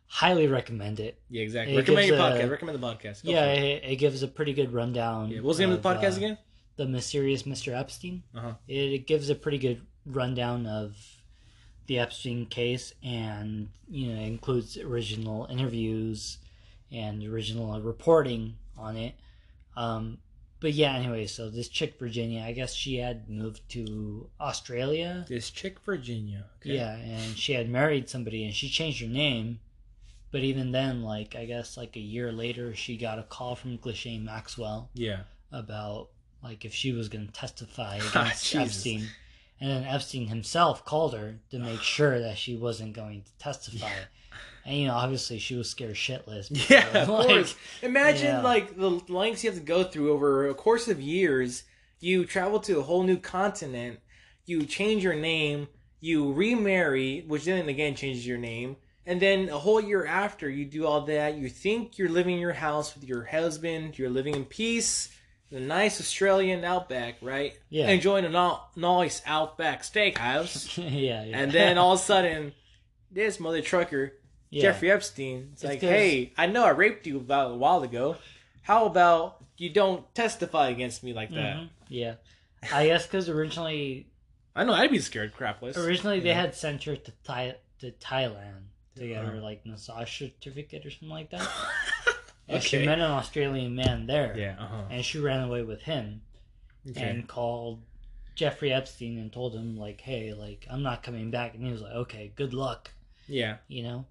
highly 0.07 0.47
recommend 0.47 0.99
it. 0.99 1.19
Yeah, 1.29 1.43
exactly. 1.43 1.75
It 1.75 1.77
Recommend 1.77 2.07
your 2.07 2.17
gives 2.17 2.27
a- 2.27 2.31
podcast. 2.45 2.51
Recommend 2.51 2.81
the 2.81 2.87
podcast. 2.87 3.25
Go 3.25 3.31
yeah, 3.31 3.45
it. 3.45 3.83
it, 3.83 3.91
it 3.91 3.95
gives 3.97 4.23
a 4.23 4.27
pretty 4.27 4.53
good 4.53 4.73
rundown. 4.73 5.29
yeah. 5.29 5.37
What 5.39 5.49
was 5.49 5.57
the 5.57 5.65
name 5.65 5.73
of 5.73 5.81
the 5.83 5.89
podcast 5.89 6.13
uh, 6.13 6.17
again? 6.17 6.37
The 6.77 6.85
Mysterious 6.85 7.43
Mr. 7.43 7.77
Epstein. 7.77 8.23
Uh-huh. 8.35 8.53
It, 8.67 8.93
it 8.93 9.07
gives 9.07 9.29
a 9.29 9.35
pretty 9.35 9.57
good 9.57 9.81
rundown 10.05 10.65
of 10.65 10.95
the 11.87 11.99
Epstein 11.99 12.45
case, 12.45 12.93
and 13.03 13.69
you 13.89 14.13
know 14.13 14.21
includes 14.21 14.77
original 14.77 15.47
interviews 15.49 16.37
and 16.91 17.23
original 17.23 17.79
reporting 17.81 18.55
on 18.77 18.95
it. 18.97 19.15
Um, 19.75 20.19
but 20.59 20.73
yeah, 20.73 20.95
anyway, 20.95 21.27
so 21.27 21.49
this 21.49 21.67
chick 21.67 21.99
Virginia, 21.99 22.43
I 22.43 22.51
guess 22.51 22.73
she 22.73 22.97
had 22.97 23.29
moved 23.29 23.67
to 23.69 24.29
Australia. 24.39 25.25
This 25.27 25.49
chick 25.49 25.79
Virginia. 25.85 26.45
Okay. 26.61 26.75
Yeah, 26.75 26.95
and 26.95 27.37
she 27.37 27.53
had 27.53 27.69
married 27.69 28.09
somebody, 28.09 28.43
and 28.45 28.53
she 28.53 28.69
changed 28.69 29.01
her 29.01 29.07
name. 29.07 29.59
But 30.37 30.43
even 30.43 30.71
then, 30.71 31.01
like 31.01 31.35
I 31.35 31.45
guess 31.45 31.77
like 31.77 31.95
a 31.95 31.99
year 31.99 32.31
later, 32.31 32.75
she 32.75 32.95
got 32.95 33.17
a 33.17 33.23
call 33.23 33.55
from 33.55 33.77
Ghislaine 33.77 34.23
Maxwell 34.23 34.91
Yeah. 34.93 35.21
about 35.51 36.09
like 36.43 36.63
if 36.63 36.75
she 36.75 36.91
was 36.91 37.09
going 37.09 37.25
to 37.25 37.33
testify 37.33 37.95
against 38.07 38.55
Epstein, 38.55 39.07
and 39.59 39.71
then 39.71 39.83
Epstein 39.83 40.27
himself 40.27 40.85
called 40.85 41.15
her 41.15 41.39
to 41.49 41.57
make 41.57 41.81
sure 41.95 42.19
that 42.19 42.37
she 42.37 42.55
wasn't 42.55 42.93
going 42.93 43.23
to 43.23 43.31
testify. 43.39 43.89
And 44.63 44.77
you 44.77 44.85
know, 44.85 44.93
obviously, 44.93 45.39
she 45.39 45.55
was 45.55 45.71
scared 45.71 45.95
shitless. 45.95 46.69
Yeah, 46.69 46.85
of 46.95 47.09
like, 47.09 47.27
course. 47.27 47.55
Imagine 47.81 48.27
yeah. 48.27 48.41
like 48.41 48.77
the 48.77 48.91
lengths 49.09 49.43
you 49.43 49.49
have 49.49 49.57
to 49.57 49.65
go 49.65 49.85
through 49.85 50.13
over 50.13 50.49
a 50.49 50.53
course 50.53 50.87
of 50.87 51.01
years. 51.01 51.63
You 51.99 52.25
travel 52.25 52.59
to 52.59 52.77
a 52.77 52.83
whole 52.83 53.01
new 53.01 53.17
continent. 53.17 54.01
You 54.45 54.67
change 54.67 55.03
your 55.03 55.15
name. 55.15 55.67
You 55.99 56.31
remarry, 56.31 57.23
which 57.27 57.45
then 57.45 57.67
again 57.69 57.95
changes 57.95 58.27
your 58.27 58.37
name. 58.37 58.75
And 59.07 59.19
then 59.21 59.47
a 59.49 59.57
whole 59.57 59.79
year 59.81 60.05
after 60.05 60.49
you 60.49 60.65
do 60.65 60.85
all 60.85 61.01
that, 61.05 61.35
you 61.35 61.47
think 61.49 61.97
you're 61.97 62.09
living 62.09 62.35
in 62.35 62.39
your 62.41 62.53
house 62.53 62.93
with 62.93 63.05
your 63.05 63.23
husband. 63.23 63.97
You're 63.97 64.09
living 64.09 64.35
in 64.35 64.43
peace, 64.45 65.09
in 65.49 65.57
a 65.57 65.61
nice 65.65 65.99
Australian 66.01 66.63
outback, 66.65 67.15
right? 67.21 67.57
Yeah. 67.69 67.87
Enjoying 67.87 68.25
a 68.25 68.29
no- 68.29 68.59
nice 68.75 69.21
outback 69.25 69.83
steakhouse. 69.83 70.77
yeah, 70.77 71.23
yeah. 71.23 71.39
and 71.39 71.51
then 71.51 71.77
all 71.77 71.93
of 71.93 71.99
a 71.99 72.03
sudden, 72.03 72.51
this 73.09 73.39
mother 73.39 73.61
trucker 73.61 74.13
yeah. 74.49 74.61
Jeffrey 74.63 74.91
Epstein. 74.91 75.49
It's, 75.53 75.63
It's 75.63 75.69
like, 75.71 75.79
'cause- 75.81 75.89
hey, 75.89 76.33
I 76.37 76.45
know 76.47 76.63
I 76.65 76.69
raped 76.71 77.07
you 77.07 77.17
about 77.17 77.51
a 77.51 77.55
while 77.55 77.83
ago. 77.83 78.17
How 78.61 78.85
about 78.85 79.43
you 79.57 79.69
don't 79.69 80.03
testify 80.15 80.67
against 80.69 81.01
me 81.03 81.13
like 81.13 81.29
that? 81.31 81.55
Mhm, 81.57 81.69
Yeah, 81.89 82.15
I 82.73 82.87
guess 82.87 83.05
because 83.05 83.29
originally, 83.29 84.07
I 84.55 84.65
know 84.65 84.73
I'd 84.73 84.91
be 84.91 84.99
scared 84.99 85.33
crapless. 85.33 85.77
originally 85.77 86.19
they 86.19 86.33
had 86.33 86.55
sent 86.55 86.83
her 86.83 86.95
to 86.97 87.11
Thai 87.23 87.55
to 87.79 87.91
Thailand 87.91 88.63
to 88.99 89.07
get 89.07 89.23
her 89.25 89.31
Uh-huh. 89.33 89.41
like 89.41 89.65
massage 89.65 90.11
certificate 90.17 90.85
or 90.85 90.89
something 90.91 91.09
like 91.09 91.29
that. 91.31 91.47
And 92.49 92.59
okay. 92.59 92.79
she 92.79 92.85
met 92.85 92.99
an 92.99 93.11
Australian 93.11 93.75
man 93.75 94.07
there. 94.07 94.33
yeah. 94.37 94.55
Uh 94.57 94.67
huh. 94.67 94.81
and 94.89 95.03
she 95.03 95.19
ran 95.19 95.43
away 95.43 95.63
with 95.63 95.81
him 95.81 96.21
Okay. 96.89 97.01
and 97.01 97.27
called 97.27 97.81
Jeffrey 98.35 98.71
Epstein 98.71 99.17
and 99.17 99.33
told 99.33 99.53
him 99.53 99.75
like, 99.77 99.99
"Hey, 99.99 100.31
like 100.33 100.65
I'm 100.69 100.81
not 100.81 101.03
coming 101.03 101.29
back," 101.29 101.55
and 101.55 101.65
he 101.65 101.71
was 101.71 101.81
like, 101.81 101.91
"Okay, 101.91 102.31
good 102.37 102.53
luck," 102.53 102.91
yeah. 103.27 103.57
you 103.67 103.83
know. 103.83 104.05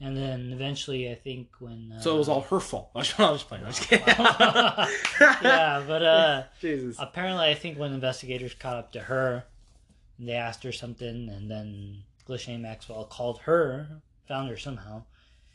And 0.00 0.16
then 0.16 0.50
eventually, 0.52 1.08
I 1.08 1.14
think 1.14 1.48
when 1.60 1.92
uh, 1.96 2.00
So 2.00 2.16
it 2.16 2.18
was 2.18 2.28
all 2.28 2.40
her 2.40 2.58
fault. 2.58 2.90
I 2.96 2.98
was 2.98 3.08
just 3.14 3.46
playing. 3.48 3.62
I 3.62 3.66
was 3.68 3.76
just 3.76 3.88
kidding. 3.88 4.04
yeah, 5.42 5.84
but 5.86 6.02
uh, 6.02 6.42
Jesus. 6.60 6.96
apparently, 6.98 7.46
I 7.46 7.54
think 7.54 7.78
when 7.78 7.92
investigators 7.92 8.54
caught 8.54 8.76
up 8.76 8.92
to 8.92 9.00
her, 9.00 9.44
they 10.18 10.32
asked 10.32 10.64
her 10.64 10.72
something, 10.72 11.28
and 11.28 11.48
then 11.50 12.02
Ghislaine 12.26 12.62
Maxwell 12.62 13.04
called 13.04 13.38
her, 13.42 14.02
found 14.26 14.48
her 14.50 14.56
somehow. 14.56 15.02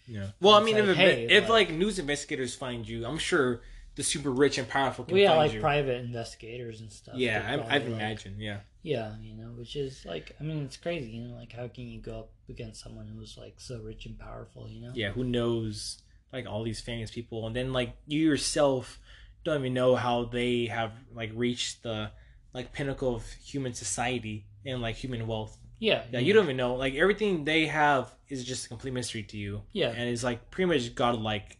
Yeah. 0.08 0.28
Well, 0.40 0.56
I 0.56 0.64
mean, 0.64 0.76
like, 0.76 0.86
if, 0.90 0.96
hey, 0.98 1.28
if 1.30 1.44
like- 1.50 1.70
like 1.70 1.78
news 1.78 2.00
investigators 2.00 2.56
find 2.56 2.88
you, 2.88 3.06
I'm 3.06 3.18
sure 3.18 3.62
the 3.96 4.04
super 4.04 4.32
rich 4.32 4.58
and 4.58 4.68
powerful 4.68 5.06
can 5.06 5.14
Well, 5.14 5.22
yeah, 5.22 5.30
find 5.30 5.40
like 5.40 5.54
you. 5.54 5.60
private 5.62 5.98
investigators 6.04 6.82
and 6.82 6.92
stuff. 6.92 7.16
yeah, 7.16 7.40
They 7.42 7.54
I, 7.54 7.58
probably, 7.58 7.76
I'd 7.76 7.82
like- 7.84 7.92
imagine. 7.92 8.36
Yeah. 8.40 8.60
Yeah, 8.84 9.14
you 9.22 9.36
know, 9.36 9.50
which 9.50 9.76
is 9.76 10.04
like, 10.06 10.36
I 10.40 10.44
mean, 10.44 10.64
it's 10.64 10.78
crazy, 10.78 11.12
you 11.12 11.24
know, 11.28 11.36
like 11.36 11.52
how 11.54 11.68
can 11.68 11.88
you 11.88 12.02
go 12.02 12.20
up 12.22 12.30
against 12.50 12.82
someone 12.84 13.08
who's 13.08 13.38
like 13.38 13.56
so 13.60 13.80
rich 13.80 14.06
and 14.08 14.18
powerful, 14.18 14.68
you 14.68 14.82
know? 14.82 14.92
yeah, 14.96 15.12
who 15.12 15.24
knows 15.24 16.02
like 16.34 16.48
all 16.48 16.64
these 16.64 16.82
famous 16.82 17.12
people, 17.12 17.46
and 17.46 17.56
then 17.56 17.74
like 17.74 17.94
you 18.08 18.22
yourself 18.22 19.00
don't 19.44 19.60
even 19.60 19.74
know 19.76 19.96
how 19.96 20.24
they 20.26 20.66
have 20.66 20.94
like 21.14 21.30
reached 21.36 21.84
the 21.84 22.10
like 22.54 22.74
pinnacle 22.74 23.16
of 23.16 23.24
human 23.46 23.74
society 23.74 24.46
and 24.66 24.82
like 24.82 24.96
human 24.96 25.28
wealth. 25.28 25.58
Yeah, 25.82 26.04
Yeah, 26.12 26.20
you 26.20 26.32
don't 26.34 26.44
even 26.46 26.58
know. 26.58 26.76
Like 26.76 26.94
everything 26.94 27.44
they 27.44 27.66
have 27.66 28.14
is 28.30 28.46
just 28.46 28.68
a 28.68 28.70
complete 28.70 28.94
mystery 28.94 29.24
to 29.24 29.38
you, 29.38 29.64
Yeah, 29.74 29.90
and 29.90 30.08
it's 30.08 30.24
like 30.24 30.52
pretty 30.52 30.72
much 30.72 30.94
godlike 30.94 31.58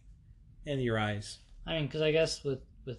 in 0.64 0.78
your 0.78 0.96
eyes. 0.98 1.38
I 1.66 1.74
mean, 1.74 1.86
because 1.86 2.02
I 2.02 2.12
guess 2.12 2.44
with 2.44 2.60
with 2.86 2.98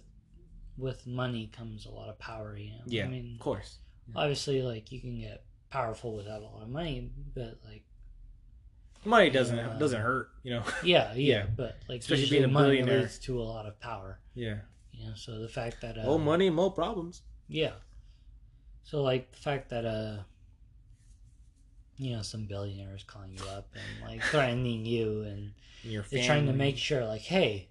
with 0.76 1.06
money 1.06 1.46
comes 1.56 1.86
a 1.86 1.90
lot 1.90 2.10
of 2.10 2.18
power. 2.18 2.56
You 2.56 2.72
know. 2.72 2.82
Yeah, 2.86 3.04
I 3.06 3.08
mean, 3.08 3.36
of 3.36 3.40
course. 3.40 3.78
obviously, 4.14 4.60
like 4.60 4.92
you 4.92 5.00
can 5.00 5.18
get 5.18 5.44
powerful 5.70 6.14
without 6.14 6.42
a 6.42 6.44
lot 6.44 6.62
of 6.62 6.68
money, 6.68 7.10
but 7.34 7.58
like, 7.64 7.84
Money 9.06 9.30
doesn't 9.30 9.56
Yeah. 9.56 9.78
doesn't 9.78 10.00
hurt, 10.02 10.28
you 10.42 10.50
know. 10.54 10.62
yeah, 10.84 11.12
yeah, 11.14 11.38
Yeah. 11.38 11.46
but 11.56 11.78
like, 11.88 12.00
Especially 12.02 12.28
being 12.30 12.44
a 12.44 12.48
money 12.48 12.76
billionaire. 12.76 13.00
leads 13.00 13.18
to 13.20 13.40
a 13.40 13.44
lot 13.44 13.64
of 13.66 13.80
power. 13.80 14.20
Yeah. 14.34 14.58
You 14.92 15.06
know, 15.08 15.14
so 15.14 15.40
the 15.40 15.48
fact 15.48 15.80
that 15.80 15.96
uh, 15.98 16.02
Oh, 16.04 16.18
money, 16.18 16.48
more 16.50 16.70
problems. 16.70 17.22
Yeah. 17.48 17.72
So 18.82 19.02
like 19.02 19.30
the 19.32 19.38
fact 19.38 19.70
that 19.70 19.84
uh 19.86 20.18
you 21.98 22.14
know 22.16 22.22
some 22.22 22.44
billionaires 22.44 23.04
calling 23.06 23.32
you 23.32 23.46
up 23.46 23.68
and 23.74 24.00
like 24.00 24.20
threatening 24.22 24.84
you 24.84 25.22
and 25.22 25.52
your 25.82 26.04
they're 26.10 26.24
trying 26.24 26.46
to 26.46 26.52
make 26.52 26.76
sure 26.78 27.04
like 27.04 27.20
hey 27.22 27.68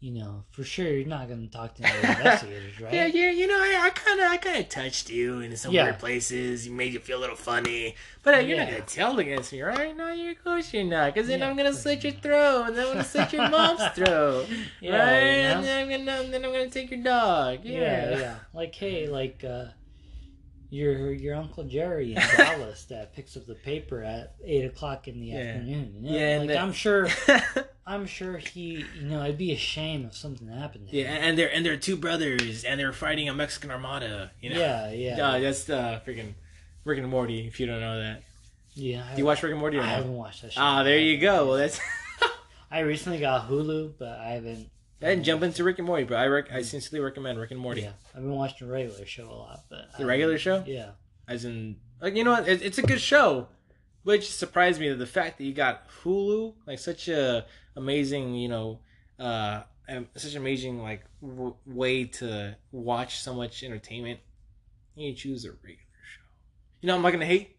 you 0.00 0.10
know 0.12 0.42
for 0.50 0.64
sure 0.64 0.86
you're 0.88 1.06
not 1.06 1.28
going 1.28 1.46
to 1.46 1.52
talk 1.52 1.74
to 1.74 1.82
any 1.82 1.92
investigators 2.00 2.80
right 2.80 2.94
Yeah, 2.94 3.06
yeah, 3.06 3.30
you 3.30 3.46
know, 3.46 3.58
I, 3.58 3.82
I 3.84 3.90
kind 3.90 4.18
of, 4.18 4.26
I 4.30 4.36
kind 4.38 4.56
of 4.60 4.68
touched 4.70 5.10
you 5.10 5.40
in 5.40 5.54
some 5.58 5.74
Yeah. 5.74 5.84
weird 5.84 5.98
places. 5.98 6.66
You 6.66 6.72
made 6.72 6.94
you 6.94 7.00
feel 7.00 7.18
a 7.18 7.20
little 7.20 7.36
funny, 7.36 7.94
but 8.22 8.34
uh, 8.34 8.38
you're 8.38 8.56
not 8.56 8.68
gonna 8.68 8.80
tell 8.80 9.18
against 9.18 9.52
me, 9.52 9.60
right? 9.60 9.94
No, 9.94 10.10
you're 10.10 10.32
of 10.32 10.42
course 10.42 10.72
you're 10.72 10.84
not, 10.84 11.12
because 11.12 11.28
then 11.28 11.40
Yeah, 11.40 11.50
I'm 11.50 11.56
gonna 11.56 11.68
of 11.68 11.74
course 11.74 11.82
slit 11.82 12.04
your 12.04 12.14
throat, 12.14 12.64
and 12.68 12.76
then 12.76 12.86
I'm 12.86 12.92
gonna 12.92 13.04
slit 13.04 13.32
your 13.34 13.48
mom's 13.50 13.84
throat, 13.94 14.46
Yeah, 14.80 14.96
right? 14.98 15.20
you 15.20 15.42
know? 15.42 15.48
And 15.56 15.64
then 15.66 15.82
I'm 15.82 16.06
gonna, 16.06 16.30
then 16.30 16.44
I'm 16.46 16.52
gonna 16.52 16.70
take 16.70 16.90
your 16.90 17.02
dog. 17.02 17.58
yeah 17.64 18.10
Yeah, 18.10 18.18
yeah 18.18 18.34
like 18.54 18.74
hey 18.74 19.06
like 19.06 19.44
uh 19.44 19.66
your 20.70 21.12
your 21.12 21.34
uncle 21.34 21.64
Jerry 21.64 22.14
in 22.14 22.22
Dallas 22.36 22.84
that 22.84 23.14
picks 23.14 23.36
up 23.36 23.46
the 23.46 23.54
paper 23.54 24.02
at 24.02 24.34
eight 24.44 24.64
o'clock 24.64 25.08
in 25.08 25.20
the 25.20 25.26
Yeah. 25.28 25.38
afternoon. 25.38 25.94
You 26.00 26.10
know? 26.10 26.18
Yeah, 26.18 26.38
like 26.38 26.56
I'm 26.56 26.72
sure, 26.72 27.08
I'm 27.86 28.06
sure 28.06 28.38
he, 28.38 28.84
you 28.98 29.02
know, 29.08 29.22
it'd 29.24 29.36
be 29.38 29.52
a 29.52 29.56
shame 29.56 30.04
if 30.06 30.16
something 30.16 30.46
happened. 30.48 30.88
Yeah, 30.90 31.04
him. 31.08 31.22
and 31.24 31.38
they're 31.38 31.52
and 31.52 31.66
they're 31.66 31.76
two 31.76 31.96
brothers, 31.96 32.64
and 32.64 32.78
they're 32.78 32.92
fighting 32.92 33.28
a 33.28 33.34
Mexican 33.34 33.70
armada. 33.70 34.30
You 34.40 34.50
know? 34.50 34.58
yeah, 34.60 34.90
yeah, 34.92 35.16
Yeah, 35.16 35.38
that's 35.40 35.68
uh, 35.68 36.00
freaking 36.06 36.34
Rick 36.84 36.98
and 37.00 37.08
Morty. 37.08 37.46
If 37.46 37.58
you 37.60 37.66
don't 37.66 37.80
know 37.80 37.98
that, 38.00 38.22
yeah. 38.74 39.04
do 39.14 39.18
you 39.18 39.26
watch 39.26 39.42
Rick 39.42 39.50
and 39.52 39.60
Morty 39.60 39.78
or 39.78 39.82
I 39.82 39.86
no? 39.86 39.90
haven't 39.96 40.14
watched 40.16 40.42
that. 40.42 40.52
Ah, 40.56 40.82
there 40.84 40.98
you 40.98 41.18
go. 41.18 41.46
Well, 41.48 41.56
that's. 41.56 41.80
I 42.70 42.80
recently 42.80 43.18
got 43.18 43.48
Hulu, 43.48 43.94
but 43.98 44.18
I 44.20 44.28
haven't. 44.30 44.68
I 45.02 45.06
didn't 45.06 45.24
jump 45.24 45.42
into 45.42 45.64
Rick 45.64 45.78
and 45.78 45.86
Morty, 45.86 46.04
but 46.04 46.16
I 46.18 46.26
rec- 46.26 46.52
I 46.52 46.62
sincerely 46.62 47.02
recommend 47.04 47.38
Rick 47.38 47.50
and 47.52 47.60
Morty. 47.60 47.82
Yeah, 47.82 47.92
I've 48.14 48.20
been 48.22 48.32
watching 48.32 48.66
the 48.66 48.72
regular 48.72 49.06
show 49.06 49.30
a 49.30 49.32
lot, 49.32 49.60
but 49.70 49.88
The 49.98 50.04
regular 50.04 50.36
show? 50.38 50.62
Yeah, 50.66 50.90
As 51.26 51.44
in, 51.44 51.76
like 52.00 52.14
you 52.16 52.24
know 52.24 52.32
what? 52.32 52.46
It, 52.48 52.60
it's 52.62 52.76
a 52.78 52.82
good 52.82 53.00
show, 53.00 53.48
which 54.02 54.30
surprised 54.30 54.78
me 54.80 54.88
that 54.90 54.96
the 54.96 55.06
fact 55.06 55.38
that 55.38 55.44
you 55.44 55.54
got 55.54 55.88
Hulu, 56.02 56.54
like 56.66 56.78
such 56.78 57.08
a 57.08 57.46
amazing, 57.76 58.34
you 58.34 58.48
know, 58.48 58.80
uh, 59.18 59.62
um, 59.88 60.06
such 60.16 60.32
an 60.32 60.38
amazing 60.42 60.82
like 60.82 61.04
w- 61.22 61.54
way 61.66 62.04
to 62.04 62.56
watch 62.70 63.20
so 63.20 63.32
much 63.34 63.62
entertainment. 63.62 64.20
You 64.96 65.14
choose 65.14 65.44
a 65.46 65.50
regular 65.52 65.76
show. 66.14 66.22
You 66.82 66.88
know, 66.88 66.96
I'm 66.96 67.02
not 67.02 67.12
gonna 67.12 67.24
hate 67.24 67.56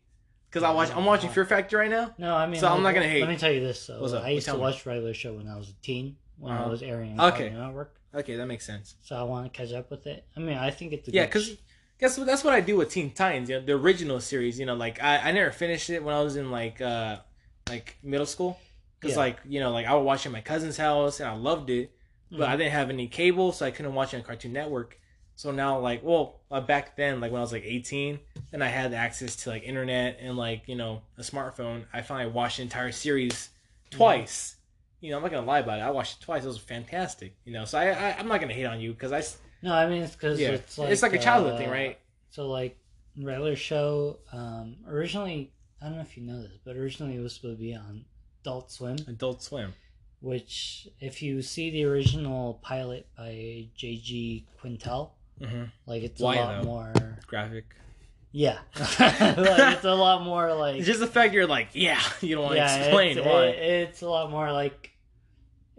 because 0.50 0.62
I 0.62 0.72
watch. 0.72 0.92
I'm 0.96 1.06
watching 1.06 1.30
Fear 1.32 1.46
Factor 1.46 1.78
right 1.80 1.90
now. 1.90 2.14
no, 2.20 2.36
I 2.36 2.46
mean, 2.46 2.60
So 2.60 2.68
I'm 2.68 2.84
like, 2.84 2.94
not 2.96 3.02
gonna 3.02 3.12
hate. 3.12 3.22
Let 3.22 3.30
me 3.32 3.38
tell 3.38 3.52
you 3.52 3.62
this 3.62 3.88
though. 3.88 4.00
What's 4.00 4.14
up? 4.14 4.24
I 4.24 4.30
used 4.30 4.46
Tell 4.46 4.56
to 4.58 4.62
watch 4.62 4.86
regular 4.86 5.14
show 5.16 5.34
when 5.34 5.48
I 5.48 5.58
was 5.58 5.70
a 5.70 5.74
teen, 5.82 6.18
when 6.42 6.52
Uh-huh. 6.54 6.66
I 6.66 6.68
was 6.68 6.82
airing 6.82 7.20
Okay. 7.20 7.50
Cartoon 7.50 7.60
Network. 7.60 7.96
Okay, 8.14 8.36
that 8.36 8.46
makes 8.48 8.66
sense. 8.66 8.96
So 9.02 9.16
I 9.16 9.24
want 9.24 9.46
to 9.52 9.58
catch 9.58 9.72
up 9.74 9.90
with 9.90 10.06
it. 10.08 10.26
I 10.36 10.40
mean, 10.42 10.58
I 10.58 10.70
think 10.72 10.92
it's 10.92 11.08
a 11.08 11.12
Yeah, 11.12 11.26
because 11.26 11.56
guess 12.00 12.18
what? 12.18 12.28
That's 12.28 12.44
what 12.44 12.54
I 12.54 12.60
do 12.60 12.76
with 12.78 12.90
Teen 12.90 13.12
Titans. 13.12 13.50
You 13.50 13.60
know, 13.60 13.66
the 13.66 13.74
original 13.74 14.20
series. 14.20 14.60
You 14.60 14.66
know, 14.66 14.76
like 14.76 15.02
I, 15.02 15.30
I 15.30 15.32
never 15.32 15.52
finished 15.52 15.90
it 15.90 16.04
when 16.04 16.14
I 16.14 16.22
was 16.22 16.36
in 16.36 16.52
like 16.52 16.82
uh 16.82 17.18
like 17.70 17.98
middle 18.04 18.26
school. 18.26 18.60
Because 19.00 19.16
Yeah. 19.16 19.22
like 19.22 19.38
you 19.46 19.60
know 19.62 19.72
like 19.72 19.86
I 19.86 19.94
would 19.94 20.02
watch 20.04 20.26
it 20.26 20.30
at 20.30 20.34
my 20.34 20.42
cousin's 20.42 20.78
house 20.78 21.20
and 21.22 21.30
I 21.30 21.36
loved 21.36 21.70
it, 21.70 21.92
but 22.32 22.50
I 22.50 22.56
Mhm. 22.56 22.58
didn't 22.58 22.74
have 22.74 22.90
any 22.90 23.08
cable, 23.08 23.52
so 23.54 23.66
I 23.66 23.72
couldn't 23.72 23.94
watch 23.94 24.14
it 24.14 24.18
on 24.18 24.24
Cartoon 24.24 24.52
Network. 24.54 25.00
So 25.36 25.52
now 25.52 25.80
like 25.80 26.04
well 26.04 26.42
uh, 26.52 26.60
back 26.60 26.96
then 26.98 27.22
like 27.22 27.32
when 27.32 27.40
I 27.40 27.44
was 27.44 27.54
like 27.54 27.64
18, 27.66 28.20
then 28.52 28.62
I 28.62 28.68
had 28.68 28.94
access 28.94 29.36
to 29.38 29.50
like 29.52 29.64
internet 29.64 30.18
and 30.20 30.36
like 30.38 30.68
you 30.68 30.76
know 30.76 31.02
a 31.18 31.22
smartphone. 31.22 31.86
I 31.94 32.02
finally 32.02 32.32
watched 32.32 32.58
the 32.58 32.64
entire 32.64 32.92
series 32.92 33.50
twice. 33.90 34.56
You 35.02 35.12
know 35.12 35.18
I'm 35.18 35.24
not 35.24 35.32
gonna 35.32 35.46
lie 35.48 35.60
about 35.60 35.80
it. 35.80 35.82
I 35.82 35.92
watched 35.92 36.22
it 36.22 36.24
twice. 36.24 36.44
It 36.44 36.48
was 36.48 36.58
fantastic. 36.58 37.36
You 37.44 37.54
know, 37.54 37.66
so 37.66 37.78
I, 37.80 37.90
I 37.90 38.16
I'm 38.18 38.28
not 38.28 38.40
gonna 38.40 38.54
hate 38.54 38.66
on 38.66 38.80
you 38.80 38.94
because 38.94 39.12
I 39.12 39.18
s- 39.20 39.38
no, 39.62 39.74
I 39.74 39.88
mean 39.90 40.04
it's 40.04 40.14
because 40.16 40.40
yeah 40.40 40.50
it's 40.52 40.78
like 40.78 40.90
it's 40.92 41.02
like 41.04 41.14
a 41.14 41.20
childhood 41.20 41.54
uh, 41.56 41.58
thing, 41.58 41.70
right? 41.70 42.00
So 42.30 42.48
like 42.48 42.78
regular 43.20 43.56
show, 43.56 44.20
um, 44.32 44.78
originally 44.88 45.52
I 45.82 45.86
don't 45.88 45.96
know 45.96 46.02
if 46.02 46.16
you 46.18 46.24
know 46.24 46.42
this, 46.42 46.58
but 46.64 46.76
originally 46.78 47.16
it 47.16 47.20
was 47.22 47.34
supposed 47.36 47.58
to 47.58 47.62
be 47.62 47.74
on 47.76 48.06
Adult 48.44 48.72
Swim, 48.72 48.98
Adult 49.08 49.42
Swim. 49.44 49.74
which 50.22 50.88
if 51.00 51.22
you 51.22 51.42
see 51.42 51.72
the 51.72 51.84
original 51.86 52.60
pilot 52.62 53.08
by 53.18 53.68
J.G. 53.76 54.46
Quintel, 54.64 55.12
Mm-hmm. 55.42 55.64
like 55.88 56.04
it's 56.04 56.22
Why, 56.22 56.36
a 56.36 56.40
lot 56.42 56.62
though? 56.62 56.68
more. 56.68 56.94
Graphic. 57.26 57.66
Yeah, 58.32 58.60
like, 58.80 59.76
it's 59.76 59.84
a 59.84 59.94
lot 59.94 60.24
more 60.24 60.54
like 60.54 60.78
It's 60.78 60.86
just 60.88 61.00
the 61.02 61.08
fact 61.08 61.34
you're 61.34 61.48
like, 61.48 61.70
yeah, 61.74 62.00
you 62.22 62.36
don't 62.36 62.46
want 62.46 62.56
to 62.58 62.64
explain 62.64 63.18
it's, 63.18 63.26
why. 63.28 63.46
it- 63.48 63.88
it's 63.90 64.02
a 64.04 64.10
lot 64.10 64.30
more 64.32 64.52
like 64.52 64.91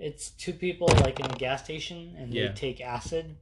it's 0.03 0.30
two 0.30 0.53
people 0.53 0.88
like 1.07 1.20
in 1.20 1.26
a 1.26 1.34
gas 1.36 1.62
station 1.64 2.14
and 2.18 2.32
Yeah. 2.34 2.48
they 2.48 2.55
take 2.55 2.80
acid 2.80 3.36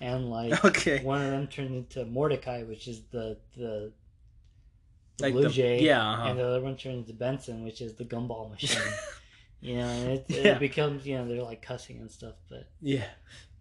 and 0.00 0.30
like 0.30 0.64
okay. 0.70 1.02
one 1.02 1.22
of 1.22 1.30
them 1.30 1.46
turned 1.46 1.74
into 1.74 2.04
Mordecai, 2.04 2.62
which 2.64 2.88
is 2.88 3.02
the 3.12 3.38
the, 3.56 3.92
the 5.18 5.24
Like 5.24 5.32
Blue 5.32 5.42
the- 5.44 5.48
Jay, 5.50 5.80
yeah, 5.82 6.02
uh-huh. 6.12 6.28
and 6.28 6.38
the 6.38 6.46
other 6.46 6.60
one 6.60 6.76
turned 6.76 6.98
into 6.98 7.12
Benson, 7.12 7.64
which 7.64 7.80
is 7.80 7.94
the 7.94 8.04
gumball 8.04 8.50
machine. 8.54 8.92
you 9.60 9.76
know, 9.76 9.86
and 9.86 10.08
it, 10.12 10.24
Yeah. 10.28 10.52
it 10.54 10.58
becomes 10.60 11.06
you 11.06 11.16
know 11.16 11.26
they're 11.28 11.42
like 11.42 11.62
cussing 11.62 11.98
and 12.00 12.10
stuff, 12.10 12.34
but 12.50 12.64
Yeah. 12.80 13.04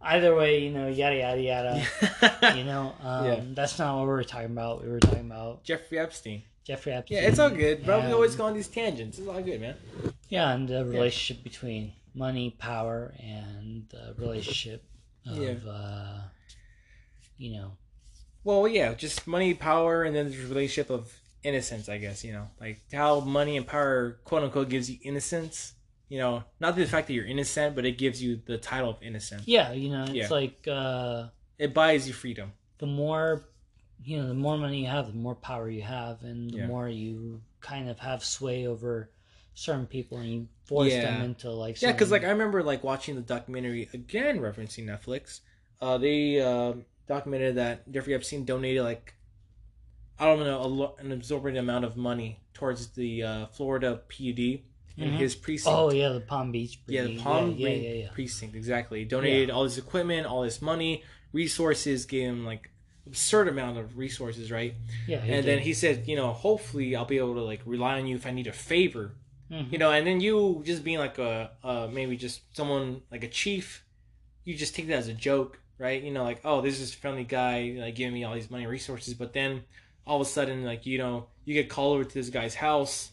either 0.01 0.35
way, 0.35 0.59
you 0.65 0.71
know, 0.71 0.87
yada 0.87 1.15
yada 1.17 1.41
yada. 1.41 2.55
you 2.57 2.63
know, 2.63 2.93
um, 3.01 3.25
Yeah. 3.25 3.39
that's 3.53 3.77
not 3.79 3.95
what 3.97 4.03
we 4.03 4.09
were 4.09 4.23
talking 4.23 4.51
about. 4.51 4.83
We 4.83 4.89
were 4.89 4.99
talking 4.99 5.25
about 5.31 5.63
Jeffrey 5.63 5.99
Epstein. 5.99 6.43
Jeffrey 6.63 6.93
Epstein. 6.93 7.17
Yeah, 7.17 7.27
it's 7.29 7.37
all 7.39 7.51
good, 7.51 7.85
bro. 7.85 7.99
We 8.05 8.11
always 8.13 8.35
go 8.35 8.45
on 8.45 8.53
these 8.55 8.67
tangents. 8.67 9.19
It's 9.19 9.27
all 9.27 9.41
good, 9.41 9.61
man. 9.61 9.75
Yeah, 10.29 10.51
and 10.53 10.67
the 10.67 10.83
relationship 10.83 11.43
between 11.43 11.93
money, 12.15 12.51
power, 12.51 13.13
and 13.19 13.87
the 13.89 14.15
relationship 14.17 14.83
of, 15.27 15.37
Yeah. 15.37 15.71
uh, 15.71 16.21
you 17.37 17.53
know, 17.57 17.71
Well, 18.43 18.67
yeah, 18.67 18.93
just 18.93 19.25
money, 19.27 19.53
power, 19.53 20.03
and 20.03 20.15
then 20.15 20.29
the 20.29 20.37
relationship 20.37 20.89
of 20.91 21.11
innocence, 21.43 21.89
I 21.89 21.97
guess, 21.97 22.23
you 22.23 22.31
know. 22.31 22.47
Like 22.59 22.79
how 22.93 23.19
money 23.19 23.57
and 23.57 23.65
power, 23.65 24.17
quote 24.23 24.43
unquote, 24.43 24.69
gives 24.69 24.89
you 24.89 24.97
innocence. 25.03 25.73
You 26.09 26.19
know, 26.19 26.43
not 26.59 26.75
the 26.75 26.85
fact 26.85 27.07
that 27.07 27.13
you're 27.13 27.25
innocent, 27.25 27.75
but 27.75 27.83
it 27.85 27.97
gives 27.97 28.21
you 28.21 28.39
the 28.45 28.59
title 28.59 28.91
of 28.91 29.01
innocent. 29.01 29.47
yeah, 29.47 29.71
you 29.73 29.89
know, 29.89 30.03
it's 30.03 30.13
Yeah. 30.13 30.29
like 30.29 30.67
uh, 30.67 31.29
It 31.57 31.73
buys 31.73 32.07
you 32.07 32.13
freedom. 32.13 32.53
the 32.77 32.85
more, 32.85 33.49
you 34.03 34.17
know, 34.21 34.27
the 34.27 34.35
more 34.35 34.57
money 34.57 34.81
you 34.81 34.87
have, 34.87 35.07
the 35.07 35.13
more 35.13 35.33
power 35.33 35.67
you 35.69 35.81
have, 35.81 36.21
and 36.21 36.51
the 36.51 36.57
Yeah. 36.59 36.67
more 36.67 36.87
you 36.87 37.41
kind 37.61 37.89
of 37.89 37.97
have 37.99 38.23
sway 38.23 38.67
over 38.67 39.09
certain 39.55 39.87
people, 39.87 40.17
and 40.19 40.29
you 40.29 40.47
force 40.65 40.91
Yeah. 40.91 41.01
them 41.01 41.21
into 41.23 41.49
like, 41.49 41.81
Yeah, 41.81 41.91
because 41.93 42.11
like 42.11 42.23
I 42.23 42.29
remember 42.29 42.61
like 42.61 42.83
watching 42.83 43.15
the 43.15 43.21
documentary 43.21 43.89
again, 43.93 44.39
referencing 44.39 44.85
Netflix. 44.85 45.39
Uh, 45.81 45.97
they 45.97 46.39
uh, 46.39 46.73
documented 47.07 47.55
that 47.55 47.89
Jeffrey 47.91 48.13
Epstein 48.13 48.45
donated 48.45 48.83
like 48.83 49.13
I 50.19 50.25
don't 50.25 50.39
know 50.39 50.61
a 50.61 50.67
lo- 50.67 50.95
an 50.99 51.11
absorbent 51.11 51.57
amount 51.57 51.83
of 51.85 51.97
money 51.97 52.39
towards 52.53 52.87
the 52.89 53.23
uh, 53.23 53.45
Florida 53.47 53.99
PUD 54.09 54.39
in 54.39 54.61
Mhm. 55.11 55.17
his 55.17 55.35
precinct. 55.35 55.75
oh 55.75 55.91
yeah, 55.91 56.09
the 56.09 56.21
Palm 56.21 56.51
Beach, 56.53 56.79
yeah, 56.87 57.03
the 57.03 57.17
Palm 57.17 57.51
yeah, 57.57 57.67
yeah, 57.69 57.93
yeah, 57.93 58.09
precinct 58.11 58.55
exactly. 58.55 58.99
He 58.99 59.05
donated 59.05 59.49
all 59.49 59.63
this 59.65 59.77
equipment, 59.77 60.25
all 60.25 60.43
this 60.43 60.61
money, 60.61 61.03
resources, 61.33 62.05
gave 62.05 62.29
him 62.29 62.45
like 62.45 62.69
absurd 63.05 63.47
amount 63.49 63.77
of 63.77 63.97
resources, 63.97 64.51
right? 64.51 64.73
yeah 65.05 65.17
and 65.19 65.45
then 65.45 65.59
he 65.59 65.73
said, 65.73 66.07
you 66.07 66.15
know, 66.15 66.31
hopefully 66.31 66.95
I'll 66.95 67.05
be 67.05 67.17
able 67.17 67.35
to 67.35 67.41
like 67.43 67.61
rely 67.65 67.99
on 67.99 68.07
you 68.07 68.15
if 68.15 68.25
I 68.25 68.31
need 68.31 68.47
a 68.47 68.53
favor 68.53 69.11
Mhm. 69.51 69.71
you 69.71 69.77
know 69.77 69.91
and 69.91 70.07
then 70.07 70.19
you 70.21 70.61
just 70.65 70.83
being 70.83 70.97
like 70.97 71.17
a 71.19 71.51
uh 71.63 71.87
maybe 71.91 72.17
just 72.17 72.41
someone 72.55 73.01
like 73.11 73.23
a 73.23 73.27
chief 73.27 73.85
you 74.43 74.55
just 74.55 74.73
take 74.75 74.87
that 74.87 74.97
as 74.97 75.07
a 75.07 75.13
joke 75.13 75.59
right? 75.77 76.01
You 76.01 76.11
know 76.11 76.23
like 76.23 76.41
oh 76.43 76.61
this 76.61 76.79
is 76.79 76.93
a 76.93 76.97
friendly 76.97 77.25
guy 77.25 77.75
like 77.77 77.95
giving 77.95 78.13
me 78.13 78.23
all 78.23 78.33
these 78.33 78.49
money 78.49 78.65
resources 78.65 79.13
but 79.13 79.33
then 79.33 79.63
all 80.07 80.21
of 80.21 80.25
a 80.27 80.29
sudden 80.29 80.63
like 80.63 80.85
you 80.85 80.97
know 80.97 81.27
you 81.43 81.53
get 81.53 81.69
called 81.69 81.95
over 81.95 82.03
to 82.03 82.13
this 82.13 82.29
guy's 82.29 82.55
house 82.55 83.11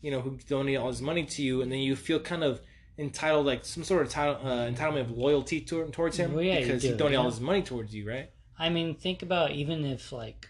you 0.00 0.10
know 0.10 0.20
who 0.20 0.38
donated 0.48 0.80
all 0.80 0.88
his 0.88 1.02
money 1.02 1.24
to 1.24 1.42
you 1.42 1.62
and 1.62 1.70
then 1.72 1.80
you 1.80 1.96
feel 1.96 2.20
kind 2.20 2.44
of 2.44 2.60
entitled 2.96 3.44
like 3.44 3.64
some 3.64 3.82
sort 3.82 4.02
of 4.02 4.08
title, 4.08 4.36
uh, 4.46 4.70
entitlement 4.70 5.00
of 5.00 5.10
loyalty 5.10 5.60
to, 5.60 5.86
towards 5.86 6.16
him 6.16 6.32
Well, 6.32 6.42
yeah, 6.44 6.60
because 6.60 6.82
he 6.82 6.90
do, 6.90 6.96
donated 6.96 7.18
all 7.18 7.30
his 7.30 7.40
money 7.40 7.62
towards 7.62 7.94
you 7.94 8.08
right? 8.08 8.30
I 8.56 8.68
mean, 8.68 8.94
think 8.94 9.22
about 9.22 9.50
even 9.50 9.84
if, 9.84 10.12
like, 10.12 10.46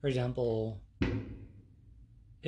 for 0.00 0.08
example, 0.08 0.80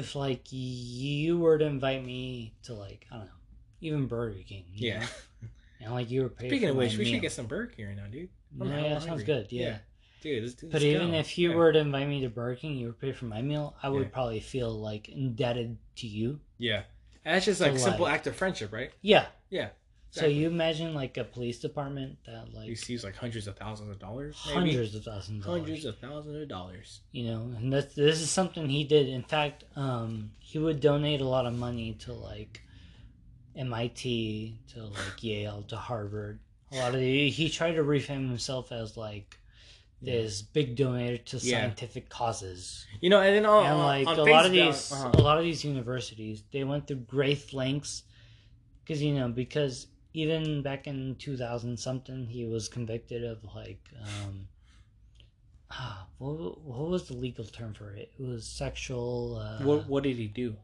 if 0.01 0.15
like 0.17 0.43
you 0.51 1.39
were 1.39 1.59
to 1.59 1.65
invite 1.65 2.05
me 2.05 2.53
to 2.65 2.75
like 2.75 3.07
I 3.13 3.17
don't 3.17 3.27
know, 3.27 3.33
even 3.81 4.07
Burger 4.07 4.41
King, 4.47 4.65
you 4.75 4.89
yeah 4.91 5.01
know, 5.01 5.07
and 5.83 5.93
like 5.95 6.11
you 6.11 6.23
were 6.23 6.29
paying. 6.29 6.51
speaking 6.51 6.69
for 6.69 6.73
of 6.73 6.77
which 6.79 6.93
we 6.99 7.05
meal. 7.05 7.13
should 7.15 7.23
get 7.23 7.33
some 7.33 7.47
burger 7.47 7.73
here 7.77 7.93
now 7.97 8.07
dude 8.11 8.29
I'm 8.61 8.69
No, 8.69 8.77
yeah, 8.77 8.89
that 8.95 9.03
sounds 9.03 9.23
good. 9.23 9.47
Yeah. 9.51 9.63
Yeah. 9.69 9.79
dude. 10.23 10.43
Let's, 10.45 10.63
let's 10.63 10.73
But 10.73 10.83
even 10.83 11.13
go. 11.13 11.17
if 11.19 11.39
you 11.39 11.51
Yeah. 11.51 11.57
were 11.57 11.73
to 11.73 11.79
invite 11.79 12.09
me 12.09 12.21
to 12.23 12.29
Burger 12.29 12.57
King, 12.57 12.77
you 12.77 12.89
would 12.89 12.99
pay 13.01 13.13
for 13.13 13.27
my 13.27 13.41
meal. 13.43 13.77
I 13.83 13.89
would 13.89 14.03
Yeah. 14.03 14.09
probably 14.09 14.41
feel 14.41 14.73
like 14.73 15.09
indebted 15.09 15.79
to 15.97 16.07
you. 16.09 16.41
yeah, 16.59 16.83
and 17.25 17.37
that's 17.37 17.45
just 17.47 17.59
So, 17.61 17.67
like 17.67 17.75
a 17.75 17.79
simple 17.79 18.05
like- 18.07 18.15
act 18.15 18.27
of 18.27 18.35
friendship, 18.37 18.73
right? 18.73 18.91
Yeah. 19.03 19.27
Yeah. 19.51 19.69
So 20.13 20.27
you 20.27 20.49
imagine 20.49 20.93
like 20.93 21.17
a 21.19 21.25
police 21.25 21.61
department 21.61 22.19
that 22.27 22.53
like 22.53 22.69
receives 22.69 23.05
like 23.05 23.17
hundreds 23.17 23.47
of 23.47 23.57
thousands 23.57 23.91
of 23.91 23.99
dollars, 24.01 24.37
maybe? 24.47 24.73
hundreds 24.73 24.95
of 24.95 25.05
thousands 25.05 25.39
of 25.41 25.47
dollars. 25.47 25.61
hundreds 25.61 25.85
of 25.85 25.99
thousands 25.99 26.43
of 26.43 26.49
dollars. 26.49 27.01
you 27.13 27.25
know 27.31 27.43
and 27.57 27.73
that's 27.73 27.95
this 27.95 28.21
is 28.21 28.31
something 28.31 28.69
he 28.69 28.83
did 28.85 29.09
in 29.09 29.23
fact 29.23 29.65
um 29.77 30.33
he 30.41 30.59
would 30.59 30.81
donate 30.81 31.21
a 31.21 31.29
lot 31.29 31.47
of 31.47 31.55
money 31.55 31.93
to 32.01 32.13
like 32.13 32.63
mit 33.55 33.95
to 33.95 34.83
like 34.85 35.23
yale 35.23 35.63
to 35.69 35.77
harvard 35.77 36.41
a 36.73 36.77
lot 36.77 36.95
of 36.95 37.01
the, 37.01 37.31
he 37.31 37.49
tried 37.49 37.73
to 37.73 37.83
reframe 37.83 38.29
himself 38.29 38.71
as 38.73 38.97
like 38.97 39.39
this 40.03 40.41
big 40.41 40.77
donor 40.77 41.19
to 41.19 41.37
Yeah. 41.37 41.61
scientific 41.61 42.09
causes 42.09 42.87
You 43.01 43.11
know, 43.11 43.21
and 43.21 43.35
then 43.37 43.45
on, 43.47 43.67
and 43.67 43.79
like 43.79 44.07
on 44.09 44.19
a 44.19 44.25
lot 44.25 44.47
of 44.47 44.53
these 44.53 44.91
uh-huh. 44.93 45.11
a 45.15 45.21
lot 45.23 45.39
of 45.39 45.45
these 45.45 45.65
universities 45.65 46.43
they 46.53 46.65
went 46.65 46.87
through 46.87 47.05
great 47.07 47.53
lengths 47.53 48.05
because 48.83 49.03
you 49.03 49.15
know 49.15 49.29
because 49.29 49.89
even 50.13 50.63
back 50.63 50.87
in 50.87 51.15
2000 51.19 51.79
something 51.79 52.27
he 52.27 52.45
was 52.45 52.69
convicted 52.69 53.25
of 53.25 53.39
like 53.55 53.81
um 54.03 54.49
ah, 55.71 56.07
what, 56.19 56.61
what 56.63 56.89
was 56.89 57.09
the 57.09 57.15
legal 57.15 57.45
term 57.45 57.73
for 57.75 57.93
it 57.93 58.11
it 58.19 58.23
was 58.27 58.45
sexual 58.47 59.37
uh, 59.39 59.63
what 59.65 59.87
what 59.89 60.03
did 60.03 60.17
he 60.17 60.27
do? 60.27 60.57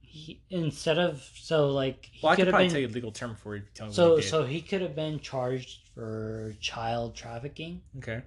he, 0.00 0.40
instead 0.50 0.98
of 0.98 1.28
so 1.34 1.70
like 1.70 2.08
he 2.12 2.20
Well, 2.24 2.32
I 2.32 2.36
could 2.36 2.48
probably 2.48 2.66
been 2.66 2.72
tell 2.72 2.80
you 2.80 2.86
the 2.86 2.94
legal 2.94 3.10
term 3.12 3.34
for 3.34 3.56
it. 3.56 3.64
Tell 3.74 3.88
me 3.88 3.92
so 3.92 4.16
he 4.16 4.22
so 4.22 4.44
he 4.44 4.60
could 4.60 4.80
have 4.80 4.94
been 4.94 5.18
charged 5.20 5.88
for 5.94 6.54
child 6.60 7.16
trafficking 7.16 7.82
okay. 7.98 8.22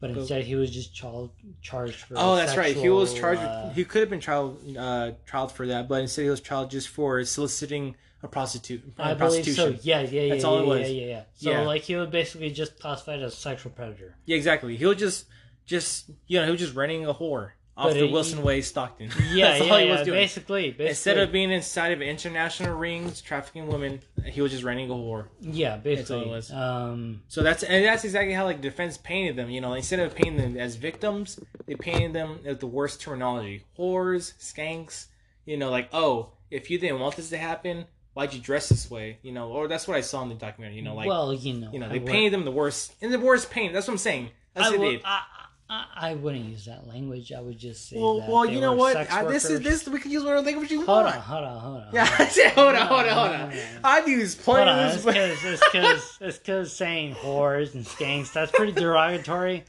but 0.00 0.10
So- 0.12 0.18
instead 0.20 0.44
he 0.44 0.56
was 0.56 0.70
just 0.72 0.94
child 0.94 1.30
charged 1.62 1.94
for 1.96 2.14
Oh, 2.16 2.34
that's 2.36 2.56
right. 2.56 2.74
He 2.76 2.88
was 2.88 3.14
charged. 3.14 3.40
uh, 3.42 3.70
he 3.70 3.84
could 3.84 4.00
have 4.00 4.10
been 4.10 4.20
trial 4.20 4.58
uh, 4.76 5.12
trialed 5.26 5.52
for 5.52 5.66
that, 5.68 5.88
but 5.88 6.00
instead 6.02 6.22
he 6.24 6.30
was 6.30 6.40
trialed 6.40 6.70
just 6.70 6.88
for 6.88 7.24
soliciting 7.24 7.94
a 8.22 8.28
prostitute. 8.28 8.82
I 8.98 9.12
uh, 9.12 9.14
believe 9.14 9.44
so. 9.44 9.52
prostitution. 9.54 9.80
Yeah, 9.82 10.00
yeah, 10.00 10.20
yeah. 10.22 10.28
That's 10.30 10.42
yeah, 10.44 10.48
all 10.50 10.58
it 10.58 10.62
yeah, 10.62 10.68
was. 10.68 10.80
Yeah, 10.80 10.86
yeah, 10.86 11.06
yeah. 11.06 11.22
So 11.34 11.50
Yeah. 11.50 11.60
like 11.62 11.82
he 11.82 11.96
was 11.96 12.08
basically 12.08 12.50
just 12.50 12.78
classified 12.80 13.22
as 13.22 13.32
a 13.32 13.36
sexual 13.36 13.72
predator. 13.72 14.16
Yeah, 14.26 14.36
exactly. 14.36 14.76
He 14.76 14.86
was 14.86 14.96
just, 14.96 15.26
just 15.66 16.10
you 16.26 16.38
know, 16.40 16.44
he 16.46 16.50
was 16.50 16.60
just 16.60 16.74
renting 16.74 17.06
a 17.06 17.14
whore 17.14 17.50
off 17.76 17.90
But 17.90 17.94
the 17.94 18.06
he- 18.06 18.12
Wilson 18.12 18.42
Way, 18.42 18.60
Stockton. 18.62 19.08
Yeah, 19.32 19.50
That's 19.52 19.64
yeah, 19.66 19.72
all 19.72 19.78
he 19.78 19.86
yeah. 19.86 19.92
was 19.98 20.04
doing. 20.04 20.18
Basically, 20.18 20.70
basically, 20.70 20.88
Instead 20.88 21.18
of 21.18 21.30
being 21.30 21.52
inside 21.52 21.92
of 21.92 22.02
international 22.02 22.76
rings 22.76 23.20
trafficking 23.20 23.68
women, 23.68 24.00
he 24.24 24.40
was 24.40 24.50
just 24.50 24.64
renting 24.64 24.90
a 24.90 24.94
whore. 24.94 25.28
yeah, 25.40 25.76
That's 25.76 26.10
all 26.10 26.18
basically. 26.18 26.22
it 26.22 26.28
was. 26.28 26.50
Um, 26.52 27.22
So 27.28 27.44
that's 27.44 27.62
and 27.62 27.84
that's 27.84 28.02
exactly 28.02 28.34
how 28.34 28.46
like 28.46 28.60
defense 28.60 28.98
painted 28.98 29.36
them. 29.36 29.48
You 29.48 29.60
know, 29.60 29.74
instead 29.74 30.00
of 30.00 30.12
painting 30.16 30.38
them 30.38 30.56
as 30.56 30.74
victims, 30.74 31.38
they 31.66 31.76
painted 31.76 32.14
them 32.14 32.40
as 32.44 32.58
the 32.58 32.66
worst 32.66 33.00
terminology: 33.00 33.62
whores, 33.78 34.32
skanks. 34.40 35.06
You 35.46 35.56
know, 35.56 35.70
like 35.70 35.88
oh, 35.92 36.32
if 36.50 36.70
you 36.70 36.78
didn't 36.80 36.98
want 36.98 37.14
this 37.14 37.30
to 37.30 37.38
happen, 37.38 37.84
why'd 38.18 38.34
you 38.34 38.40
dress 38.40 38.68
this 38.68 38.90
way? 38.90 39.18
You 39.22 39.30
know, 39.30 39.48
or 39.52 39.68
that's 39.68 39.86
what 39.86 39.96
I 39.96 40.00
saw 40.00 40.22
in 40.24 40.28
the 40.28 40.34
documentary. 40.34 40.76
You 40.76 40.82
know, 40.82 40.96
like 40.96 41.06
well, 41.06 41.32
you 41.32 41.54
know, 41.54 41.70
you 41.72 41.78
know, 41.78 41.86
I 41.86 41.90
they 41.90 41.98
would- 42.00 42.08
painted 42.08 42.32
them 42.32 42.44
the 42.44 42.50
worst 42.50 42.94
in 43.00 43.12
the 43.12 43.18
worst 43.20 43.48
paint. 43.50 43.72
That's 43.72 43.86
what 43.86 43.94
I'm 43.94 43.98
saying. 43.98 44.30
That's 44.54 44.66
I, 44.66 44.70
what 44.70 44.78
they 44.80 44.84
would, 44.86 44.92
did. 44.96 45.02
I, 45.04 45.22
I, 45.70 45.84
I 45.96 46.14
wouldn't 46.14 46.46
use 46.46 46.64
that 46.64 46.88
language. 46.88 47.30
I 47.30 47.40
would 47.40 47.58
just 47.58 47.88
say 47.88 47.96
Well, 47.96 48.24
well, 48.26 48.44
you 48.44 48.60
know 48.60 48.72
what? 48.72 48.96
I, 48.96 49.24
this 49.26 49.44
is 49.44 49.60
this. 49.60 49.86
We 49.86 50.00
can 50.00 50.10
use 50.10 50.24
whatever 50.24 50.42
language 50.42 50.70
you 50.72 50.84
Hold 50.84 51.04
want. 51.04 51.14
on, 51.16 51.22
hold 51.22 51.44
on, 51.44 51.60
hold 51.60 51.76
on. 51.82 51.88
Yeah, 51.92 52.06
hold 52.06 52.20
I 52.20 52.24
on. 52.24 52.30
said, 52.30 52.50
hold 52.52 52.74
on, 52.74 52.86
hold 52.88 53.00
on, 53.06 53.08
hold 53.14 53.30
on. 53.30 53.40
no, 53.50 53.54
no. 53.54 53.60
I've 53.84 54.08
used 54.08 54.42
Hold 54.44 54.58
on, 54.60 54.68
of 54.68 54.94
it's 54.94 55.04
this. 55.04 55.04
because 55.04 55.44
it's 55.44 55.62
because 55.70 56.18
it's 56.22 56.38
because 56.38 56.74
saying 56.76 57.14
whores 57.14 57.74
and 57.74 57.84
skanks 57.84 58.32
that's 58.32 58.50
pretty 58.50 58.72
derogatory. 58.72 59.64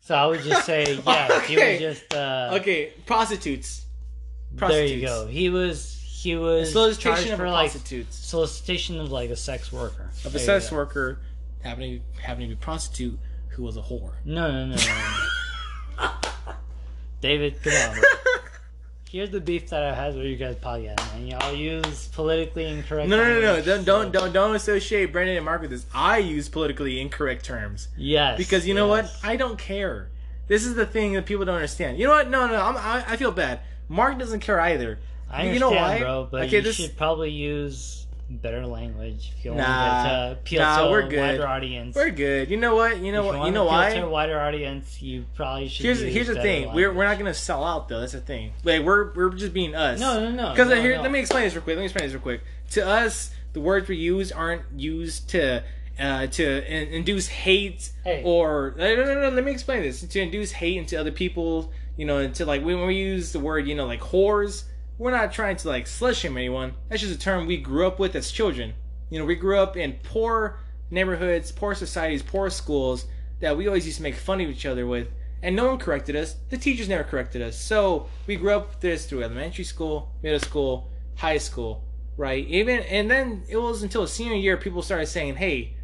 So 0.00 0.16
I 0.16 0.26
would 0.26 0.40
just 0.42 0.66
say, 0.66 1.00
yeah, 1.06 1.40
he 1.42 1.56
was 1.56 1.78
just 1.78 2.14
uh, 2.14 2.50
Okay, 2.60 2.92
prostitutes. 3.06 3.84
There 4.54 4.84
you 4.84 5.06
go. 5.06 5.26
He 5.28 5.48
was 5.50 6.01
he 6.22 6.36
was 6.36 6.72
charged 6.72 6.72
Solicitation 6.72 7.32
of 7.32 7.38
for 7.38 7.48
like 7.50 7.70
prostitutes. 7.72 8.16
solicitation 8.16 9.00
of 9.00 9.10
like 9.10 9.30
a 9.30 9.36
sex 9.36 9.72
worker. 9.72 10.10
Of 10.24 10.26
a 10.26 10.30
There 10.30 10.40
you 10.40 10.46
sex 10.46 10.70
go. 10.70 10.76
worker 10.76 11.18
having 11.62 12.00
to, 12.00 12.20
having 12.22 12.42
to 12.48 12.48
be 12.48 12.52
a 12.54 12.56
prostitute 12.64 13.18
who 13.48 13.62
was 13.64 13.76
a 13.76 13.82
whore. 13.82 14.12
No, 14.24 14.50
no, 14.50 14.66
no, 14.66 14.76
no. 14.76 14.82
no. 16.00 16.10
David, 17.20 17.62
come 17.62 17.72
on. 17.72 17.96
Here's 19.10 19.30
the 19.30 19.40
beef 19.40 19.68
that 19.68 19.82
I 19.82 19.94
had 19.94 20.14
with 20.16 20.24
you 20.24 20.36
guys 20.36 20.56
podcast, 20.56 20.96
man. 21.12 21.26
Y'all 21.26 21.52
use 21.54 22.08
politically 22.08 22.64
incorrect. 22.66 23.10
No, 23.10 23.16
no, 23.16 23.24
no, 23.24 23.40
no! 23.40 23.46
language, 23.52 23.66
Don't, 23.66 23.80
so- 23.80 23.84
don't, 23.84 24.12
don't, 24.12 24.32
don't 24.32 24.56
associate 24.56 25.12
Brandon 25.12 25.36
and 25.36 25.44
Mark 25.44 25.60
with 25.60 25.70
this. 25.70 25.84
I 25.94 26.18
use 26.18 26.48
politically 26.48 26.98
incorrect 27.00 27.44
terms 27.44 27.88
Yes. 27.96 28.38
because 28.38 28.66
you 28.66 28.72
know 28.74 28.88
what? 28.88 29.12
I 29.22 29.36
don't 29.36 29.58
care. 29.58 30.08
This 30.48 30.64
is 30.64 30.74
the 30.74 30.86
thing 30.86 31.12
that 31.12 31.26
people 31.26 31.44
don't 31.44 31.56
understand. 31.56 31.98
You 31.98 32.06
know 32.06 32.12
what? 32.14 32.30
No, 32.30 32.46
no, 32.46 32.54
I'm, 32.60 32.76
I, 32.76 33.04
I 33.12 33.16
feel 33.16 33.32
bad. 33.32 33.60
Mark 33.88 34.18
doesn't 34.18 34.40
care 34.40 34.58
either. 34.60 34.98
I 35.32 35.50
you 35.50 35.58
know 35.60 35.70
why? 35.70 35.98
bro, 35.98 36.28
but 36.30 36.44
Okay, 36.44 36.56
you 36.56 36.62
this- 36.62 36.76
should 36.76 36.96
probably 36.96 37.30
use 37.30 38.06
better 38.30 38.66
language 38.66 39.30
if 39.36 39.44
you 39.44 39.54
Nah, 39.54 39.56
to 39.56 40.08
get 40.08 40.08
to 40.26 40.32
appeal 40.32 40.60
nah, 40.60 40.84
to 40.84 40.90
we're 40.90 41.00
a 41.00 41.08
good. 41.08 41.18
wider 41.20 41.46
audience. 41.46 41.94
We're 41.94 42.10
good. 42.10 42.50
You 42.50 42.56
know 42.56 42.74
what? 42.74 42.98
You 43.00 43.12
know 43.12 43.24
what? 43.24 43.34
You 43.34 43.38
want 43.40 43.54
know 43.54 43.64
why? 43.64 43.92
To 43.94 44.04
a 44.04 44.08
wider 44.08 44.40
audience, 44.40 45.02
you 45.02 45.26
probably 45.34 45.68
should. 45.68 45.84
Here's 45.84 46.00
here's 46.00 46.28
the 46.28 46.36
thing. 46.40 46.72
We're 46.72 46.92
we're 46.92 47.04
not 47.04 47.18
gonna 47.18 47.34
sell 47.34 47.62
out 47.64 47.88
though. 47.88 48.00
That's 48.00 48.12
the 48.12 48.20
thing. 48.20 48.52
Like 48.64 48.82
we're 48.82 49.12
we're 49.12 49.30
just 49.30 49.52
being 49.52 49.74
us. 49.74 50.00
No, 50.00 50.18
no, 50.20 50.30
no. 50.30 50.50
Because 50.52 50.68
no, 50.68 50.80
here, 50.80 50.96
no. 50.96 51.02
let 51.02 51.10
me 51.10 51.18
explain 51.20 51.44
this 51.44 51.54
real 51.54 51.62
quick. 51.62 51.76
Let 51.76 51.80
me 51.82 51.86
explain 51.86 52.06
this 52.06 52.14
real 52.14 52.22
quick. 52.22 52.40
To 52.70 52.86
us, 52.86 53.32
the 53.52 53.60
words 53.60 53.86
we 53.88 53.96
use 53.96 54.32
aren't 54.32 54.62
used 54.76 55.28
to 55.30 55.62
uh, 56.00 56.26
to 56.28 56.72
in, 56.74 56.88
induce 56.88 57.28
hate 57.28 57.90
Hey. 58.02 58.22
or 58.24 58.74
no, 58.78 58.96
no, 58.96 59.04
no, 59.04 59.20
no. 59.20 59.28
Let 59.28 59.44
me 59.44 59.52
explain 59.52 59.82
this. 59.82 60.00
To 60.00 60.20
induce 60.20 60.52
hate 60.52 60.78
into 60.78 60.98
other 60.98 61.12
people, 61.12 61.70
you 61.98 62.06
know, 62.06 62.18
into 62.18 62.46
like 62.46 62.64
when 62.64 62.86
we 62.86 62.94
use 62.94 63.32
the 63.32 63.40
word, 63.40 63.66
you 63.68 63.74
know, 63.74 63.84
like 63.86 64.00
whores. 64.00 64.64
We're 64.98 65.10
not 65.10 65.32
trying 65.32 65.56
to 65.56 65.68
like 65.68 65.86
slut 65.86 66.14
shame 66.14 66.36
anyone. 66.36 66.74
That's 66.88 67.02
just 67.02 67.14
a 67.14 67.18
term 67.18 67.46
we 67.46 67.56
grew 67.56 67.86
up 67.86 67.98
with 67.98 68.14
as 68.14 68.30
children. 68.30 68.74
You 69.10 69.18
know, 69.18 69.24
we 69.24 69.34
grew 69.34 69.58
up 69.58 69.76
in 69.76 69.98
poor 70.02 70.60
neighborhoods, 70.90 71.50
poor 71.50 71.74
societies, 71.74 72.22
poor 72.22 72.50
schools 72.50 73.06
that 73.40 73.56
we 73.56 73.66
always 73.66 73.86
used 73.86 73.96
to 73.96 74.02
make 74.02 74.14
fun 74.14 74.40
of 74.40 74.48
each 74.48 74.66
other 74.66 74.86
with, 74.86 75.08
and 75.42 75.56
no 75.56 75.66
one 75.66 75.78
corrected 75.78 76.14
us. 76.14 76.36
The 76.50 76.56
teachers 76.56 76.88
never 76.88 77.02
corrected 77.02 77.42
us. 77.42 77.58
So 77.58 78.08
we 78.26 78.36
grew 78.36 78.52
up 78.52 78.80
this 78.80 79.06
through 79.06 79.22
elementary 79.22 79.64
school, 79.64 80.12
middle 80.22 80.38
school, 80.38 80.90
high 81.16 81.38
school, 81.38 81.82
right? 82.16 82.46
Even 82.46 82.80
and 82.80 83.10
then 83.10 83.44
it 83.48 83.56
was 83.56 83.82
until 83.82 84.06
senior 84.06 84.36
year 84.36 84.56
people 84.56 84.82
started 84.82 85.06
saying, 85.06 85.36
"Hey, 85.36 85.74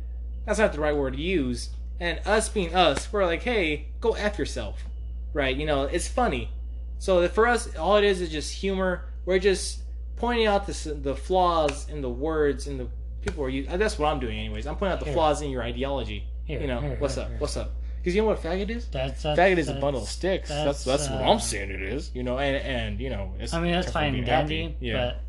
that's 0.46 0.58
not 0.58 0.72
the 0.72 0.80
right 0.80 0.94
word 0.94 1.14
to 1.14 1.20
use." 1.20 1.70
And 1.98 2.20
us 2.24 2.48
being 2.48 2.74
us, 2.74 3.12
we're 3.12 3.26
like, 3.26 3.42
"Hey, 3.42 3.88
go 4.00 4.12
f 4.12 4.38
yourself," 4.38 4.84
right? 5.32 5.56
You 5.56 5.66
know, 5.66 5.82
it's 5.84 6.06
funny. 6.06 6.50
So 6.98 7.26
for 7.28 7.46
us, 7.46 7.74
all 7.76 7.96
it 7.96 8.04
is 8.04 8.20
is 8.20 8.30
just 8.30 8.52
humor. 8.52 9.04
We're 9.24 9.38
just 9.38 9.82
pointing 10.16 10.46
out 10.46 10.66
the 10.66 10.94
the 10.94 11.14
flaws 11.14 11.88
in 11.88 12.00
the 12.00 12.10
words 12.10 12.66
and 12.66 12.78
the 12.80 12.88
people 13.22 13.44
are 13.44 13.48
using. 13.48 13.78
That's 13.78 13.98
what 13.98 14.08
I'm 14.08 14.20
doing, 14.20 14.38
anyways. 14.38 14.66
I'm 14.66 14.76
pointing 14.76 14.94
out 14.94 15.00
the 15.00 15.06
Here. 15.06 15.14
flaws 15.14 15.42
in 15.42 15.50
your 15.50 15.62
ideology. 15.62 16.24
Here, 16.44 16.60
you 16.60 16.66
know, 16.66 16.80
here, 16.80 16.96
what's 16.98 17.18
up? 17.18 17.30
What's 17.38 17.56
up? 17.56 17.72
Because 17.98 18.14
you 18.14 18.22
know 18.22 18.28
what 18.28 18.42
faggot 18.42 18.70
is? 18.70 18.86
That's, 18.88 19.22
that's 19.22 19.38
Faggot 19.38 19.58
is 19.58 19.66
a 19.68 19.72
that's- 19.72 19.80
bundle 19.82 20.02
of 20.02 20.08
sticks. 20.08 20.48
That's 20.48 20.84
that's, 20.84 21.08
what 21.10 21.20
uh, 21.20 21.30
I'm 21.30 21.40
saying 21.40 21.70
it 21.70 21.82
is. 21.82 22.10
You 22.14 22.22
know, 22.22 22.38
and 22.38 22.56
and 22.56 23.00
you 23.00 23.10
know, 23.10 23.34
it's 23.38 23.52
I 23.52 23.60
mean, 23.60 23.72
that's 23.72 23.90
fine 23.92 24.14
and 24.14 24.26
happy. 24.26 24.62
dandy, 24.62 24.76
Yeah. 24.80 24.94
but 25.12 25.20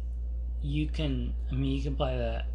you 0.62 0.88
can. 0.88 1.34
I 1.52 1.56
mean, 1.56 1.76
you 1.76 1.84
can 1.84 1.94
apply 1.94 2.18
that 2.18 2.46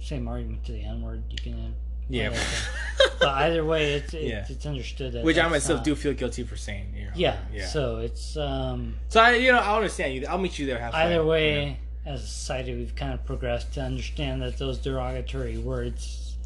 same 0.00 0.28
argument 0.28 0.64
to 0.66 0.72
the 0.72 0.82
N 0.84 1.02
word. 1.02 1.24
You 1.30 1.36
can. 1.38 1.74
Yeah. 2.12 2.38
but 3.20 3.28
either 3.28 3.64
way, 3.64 3.94
it's 3.94 4.12
it's, 4.14 4.24
Yeah. 4.24 4.46
it's 4.48 4.66
understood 4.66 5.12
that. 5.12 5.24
Which 5.24 5.38
I 5.38 5.48
myself 5.48 5.78
not- 5.78 5.84
do 5.84 5.94
feel 5.94 6.12
guilty 6.12 6.44
for 6.44 6.56
saying. 6.56 6.92
You 6.96 7.04
know, 7.06 7.10
Yeah, 7.14 7.36
Yeah. 7.52 7.66
So 7.66 7.98
it's 7.98 8.36
um. 8.36 8.96
So 9.08 9.20
I, 9.20 9.34
you 9.36 9.52
know, 9.52 9.58
I 9.58 9.74
understand 9.76 10.14
you. 10.14 10.26
I'll 10.28 10.38
meet 10.38 10.58
you 10.58 10.66
there 10.66 10.78
halfway. 10.78 11.00
Either 11.00 11.24
way, 11.24 11.60
you 11.60 11.66
know. 11.70 11.76
as 12.14 12.22
a 12.22 12.26
society, 12.26 12.74
we've 12.74 12.94
kind 12.94 13.12
of 13.14 13.24
progressed 13.24 13.72
to 13.74 13.80
understand 13.80 14.42
that 14.42 14.58
those 14.58 14.78
derogatory 14.78 15.58
words 15.58 16.36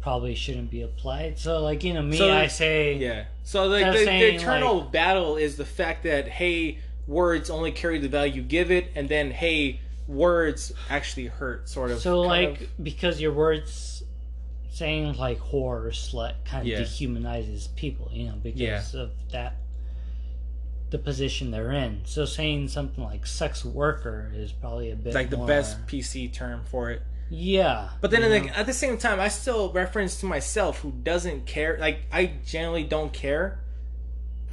probably 0.00 0.34
shouldn't 0.34 0.70
be 0.70 0.82
applied. 0.82 1.38
So, 1.38 1.62
like 1.62 1.82
you 1.84 1.94
know, 1.94 2.02
me, 2.02 2.16
So, 2.18 2.30
I 2.32 2.46
say, 2.48 2.94
Yeah. 2.96 3.24
So 3.44 3.66
like 3.68 3.84
the, 3.92 4.00
of 4.00 4.04
the 4.06 4.34
eternal 4.34 4.80
like- 4.80 4.92
battle 4.92 5.36
is 5.36 5.56
the 5.56 5.64
fact 5.64 6.02
that 6.04 6.28
hey, 6.28 6.78
words 7.06 7.48
only 7.50 7.72
carry 7.72 7.98
the 7.98 8.08
value 8.08 8.34
you 8.34 8.42
give 8.42 8.70
it, 8.70 8.90
and 8.94 9.08
then 9.08 9.30
hey, 9.30 9.80
words 10.06 10.72
actually 10.90 11.26
hurt. 11.26 11.68
Sort 11.68 11.90
of. 11.90 12.00
so 12.00 12.20
like 12.20 12.60
of- 12.62 12.84
because 12.84 13.20
your 13.20 13.32
words 13.32 13.93
saying 14.74 15.14
like 15.16 15.38
whore 15.38 15.84
or 15.86 15.90
slut 15.92 16.34
kind 16.44 16.62
of 16.62 16.66
Yeah. 16.66 16.80
dehumanizes 16.80 17.68
people, 17.76 18.08
you 18.12 18.26
know, 18.26 18.34
because 18.42 18.60
Yeah. 18.60 19.00
of 19.00 19.10
that 19.30 19.56
the 20.90 20.98
position 20.98 21.50
they're 21.50 21.72
in. 21.72 22.00
So 22.04 22.24
saying 22.24 22.68
something 22.68 23.02
like 23.02 23.26
sex 23.26 23.64
worker 23.64 24.30
is 24.34 24.52
probably 24.52 24.90
a 24.90 24.96
bit 24.96 25.14
like 25.14 25.30
the 25.30 25.36
more- 25.38 25.46
best 25.46 25.86
PC 25.86 26.28
term 26.32 26.62
for 26.66 26.90
it. 26.90 27.02
Yeah, 27.30 27.88
But 28.00 28.10
then 28.10 28.20
know? 28.20 28.52
at 28.54 28.66
the 28.66 28.72
same 28.74 28.98
time, 28.98 29.18
I 29.18 29.28
still 29.28 29.72
reference 29.72 30.20
to 30.20 30.26
myself 30.26 30.80
who 30.80 30.92
doesn't 30.92 31.46
care. 31.46 31.76
Like 31.80 32.02
I 32.12 32.32
generally 32.44 32.84
don't 32.84 33.12
care. 33.12 33.60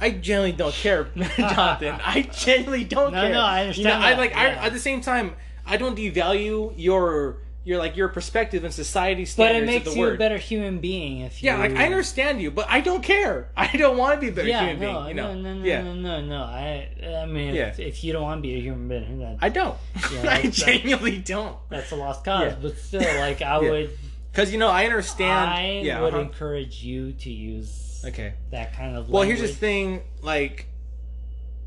I 0.00 0.10
generally 0.10 0.52
don't 0.52 0.74
care, 0.74 1.04
Jonathan. 1.36 2.00
I 2.02 2.22
generally 2.32 2.84
don't 2.84 3.12
No, 3.12 3.20
care. 3.22 3.32
no, 3.34 3.40
I 3.40 3.60
understand 3.62 3.86
You 3.88 4.00
know, 4.00 4.06
I 4.06 4.14
like. 4.14 4.30
yeah. 4.30 4.58
I, 4.62 4.66
at 4.66 4.72
the 4.72 4.78
same 4.80 5.00
time, 5.00 5.34
I 5.66 5.76
don't 5.76 5.96
devalue 5.96 6.72
your 6.76 7.36
your 7.64 7.78
like 7.78 7.96
your 7.96 8.08
perspective 8.08 8.64
and 8.64 8.74
society 8.74 9.24
standards. 9.24 9.54
But 9.54 9.62
it 9.62 9.66
makes 9.66 9.94
you 9.94 10.00
word. 10.02 10.14
a 10.14 10.18
better 10.18 10.36
human 10.38 10.80
being 10.80 11.20
if 11.20 11.42
you. 11.42 11.50
yeah, 11.50 11.58
like 11.58 11.76
I 11.76 11.84
understand 11.84 12.40
you, 12.42 12.50
but 12.50 12.66
I 12.68 12.80
don't 12.80 13.02
care. 13.02 13.50
I 13.56 13.68
don't 13.76 13.96
want 13.96 14.14
to 14.16 14.20
be 14.20 14.28
a 14.28 14.32
better 14.32 14.48
Yeah, 14.48 14.66
human 14.66 14.80
no, 14.80 15.02
being. 15.04 15.08
You 15.08 15.14
know? 15.14 15.34
no, 15.34 15.40
no, 15.40 15.54
no, 15.54 15.64
yeah, 15.64 15.82
no, 15.82 15.94
no, 15.94 16.20
no. 16.20 16.42
I, 16.42 16.88
I 17.22 17.26
mean, 17.26 17.54
if, 17.54 17.78
Yeah. 17.78 17.84
if 17.86 18.02
you 18.02 18.12
don't 18.12 18.22
want 18.22 18.38
to 18.38 18.42
be 18.42 18.54
a 18.56 18.60
human 18.60 18.88
being, 18.88 19.18
then 19.20 19.38
I 19.40 19.48
don't. 19.48 19.76
Yeah, 20.12 20.22
I 20.28 20.42
genuinely 20.48 21.18
don't. 21.18 21.56
that's 21.68 21.92
a 21.92 21.96
lost 21.96 22.24
cause. 22.24 22.52
Yeah. 22.52 22.56
But 22.60 22.78
still, 22.78 23.20
like 23.20 23.42
I 23.42 23.58
would, 23.60 23.90
Because 24.32 24.50
you 24.52 24.58
know, 24.58 24.68
I 24.68 24.84
understand. 24.86 25.50
I 25.50 26.00
would 26.00 26.14
uh-huh. 26.14 26.22
encourage 26.22 26.82
you 26.82 27.12
to 27.12 27.30
use 27.30 28.02
Okay. 28.04 28.34
that 28.50 28.74
kind 28.74 28.96
of. 28.96 29.08
Well, 29.08 29.22
here's 29.22 29.40
the 29.40 29.46
thing. 29.46 30.02
Like, 30.20 30.66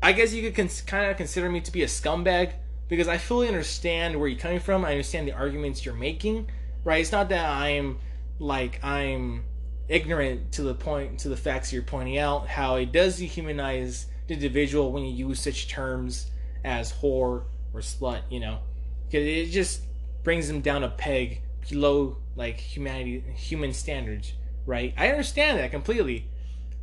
I 0.02 0.12
guess 0.12 0.34
you 0.34 0.42
could 0.42 0.54
cons- 0.54 0.82
kind 0.82 1.10
of 1.10 1.16
consider 1.16 1.48
me 1.48 1.62
to 1.62 1.72
be 1.72 1.82
a 1.82 1.86
scumbag 1.86 2.52
because 2.88 3.08
I 3.08 3.18
fully 3.18 3.48
understand 3.48 4.18
where 4.18 4.28
you're 4.28 4.38
coming 4.38 4.60
from. 4.60 4.84
I 4.84 4.92
understand 4.92 5.26
the 5.26 5.32
arguments 5.32 5.84
you're 5.84 5.94
making. 5.94 6.48
Right? 6.84 7.00
It's 7.00 7.12
not 7.12 7.30
that 7.30 7.48
I'm 7.50 7.98
like 8.38 8.82
I'm 8.84 9.44
ignorant 9.88 10.52
to 10.52 10.62
the 10.62 10.74
point 10.74 11.20
to 11.20 11.28
the 11.28 11.36
facts 11.36 11.72
you're 11.72 11.82
pointing 11.82 12.18
out. 12.18 12.48
How 12.48 12.76
it 12.76 12.92
does 12.92 13.20
dehumanize 13.20 14.06
the 14.28 14.34
individual 14.34 14.92
when 14.92 15.04
you 15.04 15.28
use 15.28 15.40
such 15.40 15.68
terms 15.68 16.30
as 16.64 16.92
whore 16.92 17.44
or 17.74 17.80
slut. 17.80 18.22
You 18.30 18.40
know, 18.40 18.58
because 19.06 19.26
it 19.26 19.50
just 19.50 19.82
brings 20.22 20.48
them 20.48 20.60
down 20.60 20.84
a 20.84 20.88
peg 20.88 21.42
below 21.68 22.18
like 22.36 22.58
humanity, 22.58 23.24
human 23.34 23.72
standards. 23.72 24.32
Right? 24.64 24.94
I 24.96 25.08
understand 25.08 25.58
that 25.58 25.70
completely. 25.70 26.28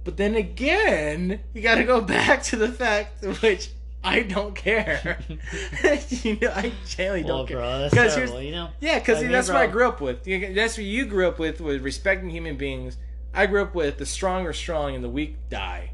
But 0.03 0.17
then 0.17 0.35
again, 0.35 1.39
you 1.53 1.61
got 1.61 1.75
to 1.75 1.85
go 1.85 2.01
back 2.01 2.43
to 2.43 2.57
the 2.57 2.67
fact 2.67 3.23
which 3.41 3.71
I 4.03 4.23
don't 4.23 4.55
care. 4.55 5.19
you 5.27 6.37
know, 6.41 6.51
I 6.53 6.71
genuinely 6.85 7.23
Well, 7.23 7.37
don't 7.37 7.47
care. 7.47 7.57
bro, 7.57 7.89
that's 7.89 8.15
terrible. 8.15 8.41
You 8.41 8.51
know. 8.51 8.69
Yeah, 8.81 8.99
because 8.99 9.21
that's 9.21 9.47
what. 9.47 9.57
I 9.57 9.67
grew 9.67 9.87
up 9.87 10.01
with. 10.01 10.23
That's 10.23 10.77
what 10.77 10.85
you 10.85 11.05
grew 11.05 11.27
up 11.27 11.39
with, 11.39 11.61
with 11.61 11.81
respecting 11.81 12.29
human 12.29 12.57
beings. 12.57 12.97
I 13.33 13.45
grew 13.47 13.61
up 13.61 13.73
with 13.73 13.97
the 13.97 14.05
strong 14.05 14.45
are 14.45 14.53
strong 14.53 14.95
and 14.95 15.03
the 15.03 15.09
weak 15.09 15.37
die. 15.49 15.91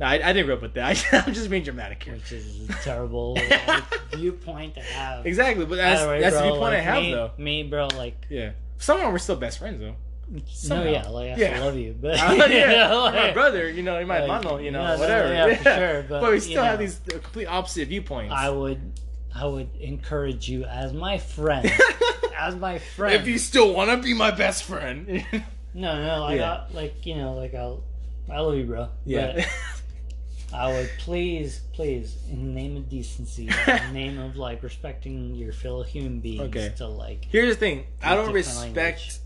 No, 0.00 0.06
I, 0.06 0.14
I 0.14 0.32
didn't 0.32 0.46
grow 0.46 0.56
up 0.56 0.62
with 0.62 0.74
that. 0.74 1.06
I, 1.12 1.28
am 1.28 1.34
just 1.34 1.50
being 1.50 1.62
dramatic 1.62 2.02
here. 2.02 2.14
Which 2.14 2.32
is 2.32 2.68
a 2.68 2.72
terrible 2.82 3.34
like, 3.34 4.10
viewpoint 4.12 4.74
to 4.76 4.80
have. 4.80 5.26
Exactly, 5.26 5.66
but 5.66 5.76
that's, 5.76 6.06
way, 6.06 6.20
that's 6.20 6.34
the 6.34 6.40
bro, 6.40 6.50
viewpoint 6.52 6.72
like, 6.72 6.78
I 6.78 6.80
have, 6.80 7.02
me, 7.02 7.12
though. 7.12 7.30
Me, 7.36 7.62
bro, 7.64 7.88
like 7.88 8.16
Yeah. 8.30 8.52
Somehow 8.78 9.12
we're 9.12 9.18
still 9.18 9.36
best 9.36 9.58
friends, 9.58 9.78
though. 9.78 9.96
Somehow. 10.46 10.84
no, 10.84 10.90
yeah, 10.90 11.08
like 11.08 11.32
I 11.32 11.36
Yeah. 11.36 11.54
still 11.54 11.64
love 11.66 11.76
you, 11.76 11.96
but 12.00 12.20
Uh, 12.20 12.32
you 12.32 12.54
yeah, 12.54 12.88
know, 12.88 13.10
my 13.12 13.32
brother, 13.32 13.68
you 13.68 13.82
know, 13.82 14.04
my 14.06 14.20
like, 14.26 14.28
mano, 14.44 14.58
you 14.58 14.70
know, 14.70 14.80
yeah, 14.82 14.94
no, 14.94 14.98
whatever. 15.00 15.32
yeah, 15.32 15.54
for 15.56 15.64
sure, 15.78 16.06
but, 16.08 16.22
we 16.22 16.34
you 16.34 16.40
still 16.40 16.62
have 16.62 16.78
know. 16.78 16.86
these 16.86 17.00
uh, 17.08 17.18
complete 17.18 17.46
opposite 17.46 17.88
viewpoints. 17.88 18.32
I 18.36 18.48
would, 18.50 18.80
I 19.34 19.46
would 19.46 19.74
encourage 19.80 20.48
you 20.48 20.64
as 20.64 20.92
my 20.92 21.18
friend, 21.18 21.70
as 22.38 22.54
my 22.56 22.78
friend. 22.78 23.14
if 23.14 23.26
you 23.26 23.38
still 23.38 23.72
want 23.74 23.90
to 23.90 23.96
be 23.96 24.14
my 24.14 24.30
best 24.30 24.62
friend. 24.64 25.24
no, 25.74 26.02
no, 26.04 26.20
like, 26.22 26.38
Yeah. 26.38 26.64
I, 26.70 26.72
like 26.74 27.06
you 27.06 27.16
know, 27.16 27.34
like 27.34 27.54
I'll, 27.54 27.82
I 28.30 28.38
love 28.40 28.54
you, 28.56 28.64
bro. 28.64 28.88
yeah. 29.04 29.32
But 29.36 29.48
I 30.52 30.72
would 30.72 30.90
please, 30.98 31.60
please, 31.74 32.16
in 32.28 32.44
the 32.46 32.52
name 32.60 32.76
of 32.76 32.88
decency, 32.88 33.44
in 33.48 33.54
the 33.66 33.92
name 33.92 34.18
of 34.18 34.36
like 34.36 34.62
respecting 34.64 35.34
your 35.36 35.52
fellow 35.52 35.82
human 35.84 36.18
beings, 36.20 36.42
Okay. 36.42 36.72
to 36.78 36.86
like 36.88 37.26
Here's 37.30 37.54
the 37.54 37.58
thing. 37.60 37.84
I 38.02 38.14
don't 38.16 38.32
different 38.32 38.46
respect. 38.74 39.20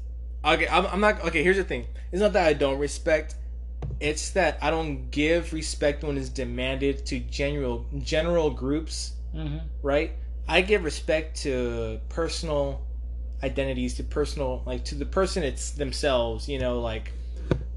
Okay, 0.45 0.69
I'm, 0.69 0.87
I'm 0.87 1.01
not. 1.01 1.25
Okay, 1.25 1.43
here's 1.43 1.57
the 1.57 1.65
thing. 1.65 1.87
It's 2.13 2.21
not 2.21 2.33
that 2.35 2.47
I 2.47 2.53
don't 2.53 2.79
respect. 2.79 3.37
It's 4.01 4.31
that 4.31 4.59
I 4.63 4.71
don't 4.71 5.11
give 5.11 5.53
respect 5.53 6.03
when 6.05 6.17
it's 6.19 6.29
demanded 6.29 7.07
to 7.07 7.21
general 7.21 7.87
general 8.03 8.51
groups. 8.51 9.15
hmm 9.33 9.59
Right. 9.83 10.13
I 10.47 10.61
give 10.61 10.85
respect 10.85 11.39
to 11.43 12.01
personal 12.11 12.83
identities, 13.43 13.95
to 13.95 14.05
personal 14.05 14.63
like 14.67 14.85
to 14.87 14.95
the 14.95 15.07
person 15.07 15.43
it's 15.43 15.71
themselves. 15.71 16.49
You 16.49 16.59
know, 16.59 16.81
like 16.81 17.13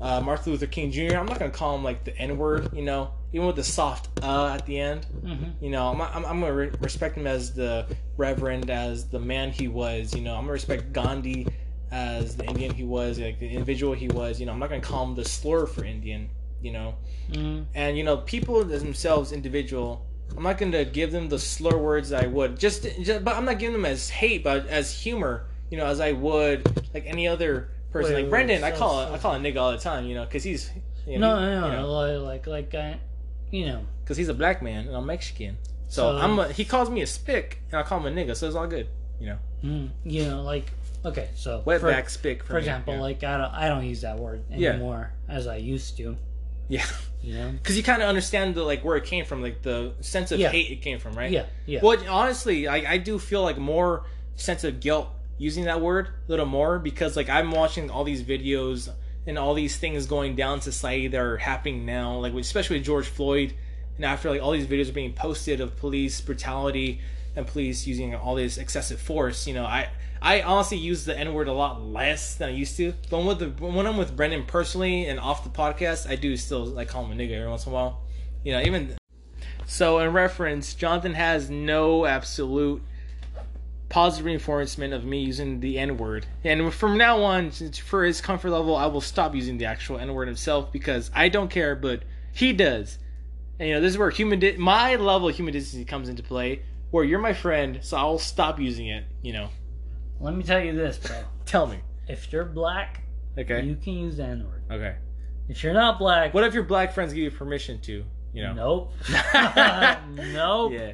uh, 0.01 0.19
Martin 0.21 0.51
Luther 0.51 0.67
King 0.67 0.91
Jr. 0.91 1.15
I'm 1.17 1.25
not 1.25 1.39
gonna 1.39 1.49
call 1.51 1.75
him 1.75 1.83
like 1.83 2.03
the 2.03 2.17
N 2.17 2.37
word. 2.37 2.73
You 2.73 2.83
know, 2.83 3.11
even 3.31 3.47
with 3.47 3.55
the 3.55 3.63
soft 3.63 4.09
uh 4.21 4.47
at 4.53 4.65
the 4.65 4.79
end. 4.79 5.05
hmm 5.23 5.51
You 5.61 5.69
know, 5.69 5.87
I'm, 5.87 6.01
I'm, 6.01 6.25
I'm 6.25 6.39
gonna 6.41 6.53
re- 6.53 6.71
respect 6.81 7.15
him 7.17 7.27
as 7.27 7.53
the 7.53 7.87
reverend, 8.17 8.69
as 8.69 9.07
the 9.07 9.19
man 9.19 9.51
he 9.51 9.67
was. 9.69 10.13
You 10.13 10.21
know, 10.21 10.35
I'm 10.35 10.41
gonna 10.41 10.51
respect 10.53 10.91
Gandhi 10.91 11.47
as 11.91 12.35
the 12.35 12.45
Indian 12.45 12.73
he 12.73 12.83
was, 12.83 13.19
like 13.19 13.39
the 13.39 13.47
individual 13.49 13.93
he 13.93 14.07
was. 14.09 14.39
You 14.39 14.45
know, 14.45 14.51
I'm 14.53 14.59
not 14.59 14.69
gonna 14.69 14.81
call 14.81 15.05
him 15.05 15.15
the 15.15 15.25
slur 15.25 15.65
for 15.65 15.83
Indian. 15.83 16.29
You 16.61 16.71
know, 16.71 16.95
hmm 17.33 17.61
and 17.75 17.97
you 17.97 18.03
know, 18.03 18.17
people 18.17 18.71
as 18.73 18.83
themselves, 18.83 19.31
individual. 19.31 20.05
I'm 20.35 20.43
not 20.43 20.57
gonna 20.57 20.83
give 20.83 21.11
them 21.11 21.29
the 21.29 21.39
slur 21.39 21.77
words 21.77 22.11
I 22.11 22.25
would 22.27 22.59
just, 22.59 22.83
just, 23.01 23.23
but 23.23 23.35
I'm 23.35 23.45
not 23.45 23.59
giving 23.59 23.73
them 23.73 23.85
as 23.85 24.09
hate, 24.09 24.43
but 24.43 24.67
as 24.67 24.91
humor. 24.91 25.45
You 25.69 25.77
know, 25.77 25.85
as 25.85 25.99
I 25.99 26.11
would 26.13 26.65
like 26.93 27.05
any 27.05 27.27
other 27.27 27.69
person. 27.91 28.11
Wait, 28.13 28.15
like 28.15 28.23
wait, 28.25 28.29
Brendan, 28.29 28.63
I 28.63 28.71
call 28.71 29.05
so- 29.07 29.13
I 29.13 29.17
call 29.19 29.35
a 29.35 29.39
nigga 29.39 29.57
all 29.57 29.71
the 29.71 29.77
time. 29.77 30.05
You 30.05 30.15
know, 30.15 30.25
because 30.25 30.43
he's 30.43 30.69
you 31.05 31.19
No, 31.19 31.39
know, 31.39 31.39
no, 31.39 31.61
no, 31.61 31.67
you 31.67 31.73
know, 31.73 32.23
like, 32.25 32.47
like, 32.47 32.73
like, 32.73 32.75
I, 32.75 32.99
you 33.51 33.65
know, 33.67 33.85
because 34.03 34.17
he's 34.17 34.27
a 34.27 34.33
black 34.33 34.61
man 34.61 34.87
and 34.87 34.95
I'm 34.97 35.05
Mexican. 35.05 35.57
So, 35.87 36.01
So- 36.01 36.17
I'm 36.17 36.37
a, 36.39 36.51
he 36.51 36.65
calls 36.65 36.89
me 36.89 37.01
a 37.01 37.07
spick 37.07 37.61
and 37.71 37.79
I 37.79 37.83
call 37.83 37.99
him 38.05 38.17
a 38.17 38.21
nigga, 38.21 38.35
so 38.35 38.47
it's 38.47 38.55
all 38.57 38.67
good. 38.67 38.87
You 39.21 39.27
know, 39.27 39.37
mm, 39.63 39.89
you 40.03 40.25
know, 40.25 40.41
like, 40.43 40.71
okay, 41.05 41.29
so 41.35 41.63
wetback 41.65 41.79
for, 42.41 42.45
for 42.45 42.53
me, 42.53 42.59
example, 42.59 42.93
yeah. 42.95 43.01
like 43.01 43.23
I 43.23 43.37
don't, 43.37 43.53
I 43.53 43.69
don't 43.69 43.85
use 43.85 44.01
that 44.01 44.17
word 44.19 44.43
Yeah. 44.49 44.71
anymore 44.71 45.11
as 45.27 45.47
I 45.47 45.57
used 45.57 45.97
to. 45.97 46.17
yeah, 46.67 46.85
You 47.21 47.33
know, 47.35 47.51
because 47.61 47.77
you 47.77 47.83
kind 47.83 48.01
of 48.01 48.09
understand 48.09 48.55
the 48.55 48.63
like 48.63 48.83
where 48.83 48.97
it 48.97 49.05
came 49.05 49.25
from, 49.25 49.41
like 49.41 49.61
the 49.61 49.93
sense 50.01 50.31
of 50.31 50.39
Yeah. 50.39 50.49
hate 50.49 50.71
it 50.71 50.81
came 50.81 50.99
from, 50.99 51.13
right? 51.13 51.31
yeah, 51.31 51.45
yeah. 51.65 51.79
Well, 51.81 51.97
honestly, 52.09 52.67
I, 52.67 52.93
I 52.93 52.97
do 52.97 53.19
feel 53.19 53.41
like 53.43 53.57
more 53.57 54.05
sense 54.35 54.63
of 54.63 54.79
guilt 54.79 55.07
using 55.39 55.65
that 55.65 55.81
word 55.81 56.07
a 56.07 56.11
little 56.31 56.45
more 56.45 56.79
because 56.79 57.15
like 57.15 57.29
I'm 57.29 57.51
watching 57.51 57.89
all 57.91 58.03
these 58.03 58.23
videos 58.23 58.89
and 59.25 59.37
all 59.37 59.53
these 59.53 59.75
things 59.77 60.05
going 60.05 60.35
down 60.35 60.55
in 60.55 60.61
society 60.61 61.07
that 61.09 61.19
are 61.19 61.37
happening 61.37 61.85
now, 61.85 62.17
like 62.17 62.33
especially 62.33 62.77
with 62.77 62.85
George 62.85 63.07
Floyd, 63.07 63.53
and 63.97 64.05
after 64.05 64.29
like 64.29 64.41
all 64.41 64.51
these 64.51 64.67
videos 64.67 64.89
are 64.89 64.93
being 64.93 65.13
posted 65.13 65.59
of 65.61 65.75
police 65.77 66.21
brutality 66.21 67.01
and 67.37 67.47
police 67.47 67.87
using 67.87 68.15
all 68.15 68.35
this 68.35 68.57
excessive 68.57 68.99
force, 68.99 69.47
you 69.47 69.53
know, 69.53 69.65
I 69.65 69.89
I 70.21 70.41
honestly 70.41 70.77
use 70.77 71.05
the 71.05 71.17
N 71.17 71.33
word 71.33 71.47
a 71.47 71.53
lot 71.53 71.81
less 71.81 72.35
than 72.35 72.49
I 72.49 72.51
used 72.51 72.75
to. 72.77 72.93
But 73.09 73.23
with 73.23 73.39
the 73.39 73.65
when 73.65 73.87
I'm 73.87 73.97
with 73.97 74.15
Brendan 74.15 74.45
personally 74.45 75.05
and 75.05 75.19
off 75.19 75.43
the 75.43 75.49
podcast, 75.49 76.09
I 76.09 76.15
do 76.15 76.35
still 76.35 76.65
like 76.65 76.89
call 76.89 77.05
him 77.05 77.17
a 77.17 77.23
nigga 77.23 77.33
every 77.33 77.49
once 77.49 77.65
in 77.65 77.71
a 77.71 77.75
while. 77.75 78.01
You 78.43 78.53
know, 78.53 78.61
even 78.61 78.97
so, 79.69 79.99
in 79.99 80.13
reference, 80.13 80.73
Jonathan 80.73 81.13
has 81.13 81.49
no 81.49 82.05
absolute 82.05 82.81
positive 83.89 84.25
reinforcement 84.25 84.93
of 84.93 85.03
me 85.03 85.19
using 85.19 85.59
the 85.59 85.77
N 85.77 85.97
word. 85.97 86.25
And 86.43 86.73
from 86.73 86.97
now 86.97 87.21
on, 87.21 87.51
for 87.51 88.05
his 88.05 88.21
comfort 88.21 88.49
level, 88.49 88.75
I 88.77 88.85
will 88.85 89.01
stop 89.01 89.35
using 89.35 89.57
the 89.57 89.65
actual 89.65 89.99
N 89.99 90.13
word 90.13 90.27
himself 90.29 90.71
because 90.71 91.11
I 91.13 91.27
don't 91.27 91.49
care, 91.49 91.75
but 91.75 92.03
he 92.33 92.53
does. 92.53 92.97
And 93.59 93.67
you 93.67 93.75
know, 93.75 93.81
this 93.81 93.91
is 93.91 93.97
where 93.97 94.09
human 94.09 94.39
di- 94.39 94.55
my 94.55 94.95
level 94.95 95.27
of 95.27 95.35
human 95.35 95.53
decency 95.53 95.83
comes 95.83 96.07
into 96.07 96.23
play. 96.23 96.61
Where 96.91 97.03
you're 97.03 97.19
my 97.19 97.33
friend, 97.33 97.79
so 97.81 97.97
I'll 97.97 98.17
stop 98.19 98.59
using 98.59 98.87
it. 98.87 99.03
You 99.21 99.33
know, 99.33 99.49
Let 100.19 100.35
me 100.35 100.43
tell 100.43 100.59
you 100.59 100.73
this, 100.75 100.97
bro. 100.97 101.17
tell 101.45 101.67
me. 101.67 101.79
If 102.07 102.31
you're 102.31 102.45
black, 102.45 103.03
Okay. 103.37 103.63
you 103.63 103.75
can 103.75 103.93
use 103.93 104.17
the 104.17 104.23
N 104.25 104.47
word. 104.47 104.63
Okay. 104.71 104.95
If 105.49 105.63
you're 105.63 105.73
not 105.73 105.99
black, 105.99 106.33
What 106.33 106.43
if 106.43 106.53
your 106.53 106.63
black 106.63 106.93
friends 106.93 107.13
give 107.13 107.23
you 107.23 107.31
permission 107.31 107.79
to? 107.81 108.03
You 108.33 108.43
know. 108.43 108.53
nope, 108.53 108.93
nope. 110.33 110.71
Yeah. 110.73 110.91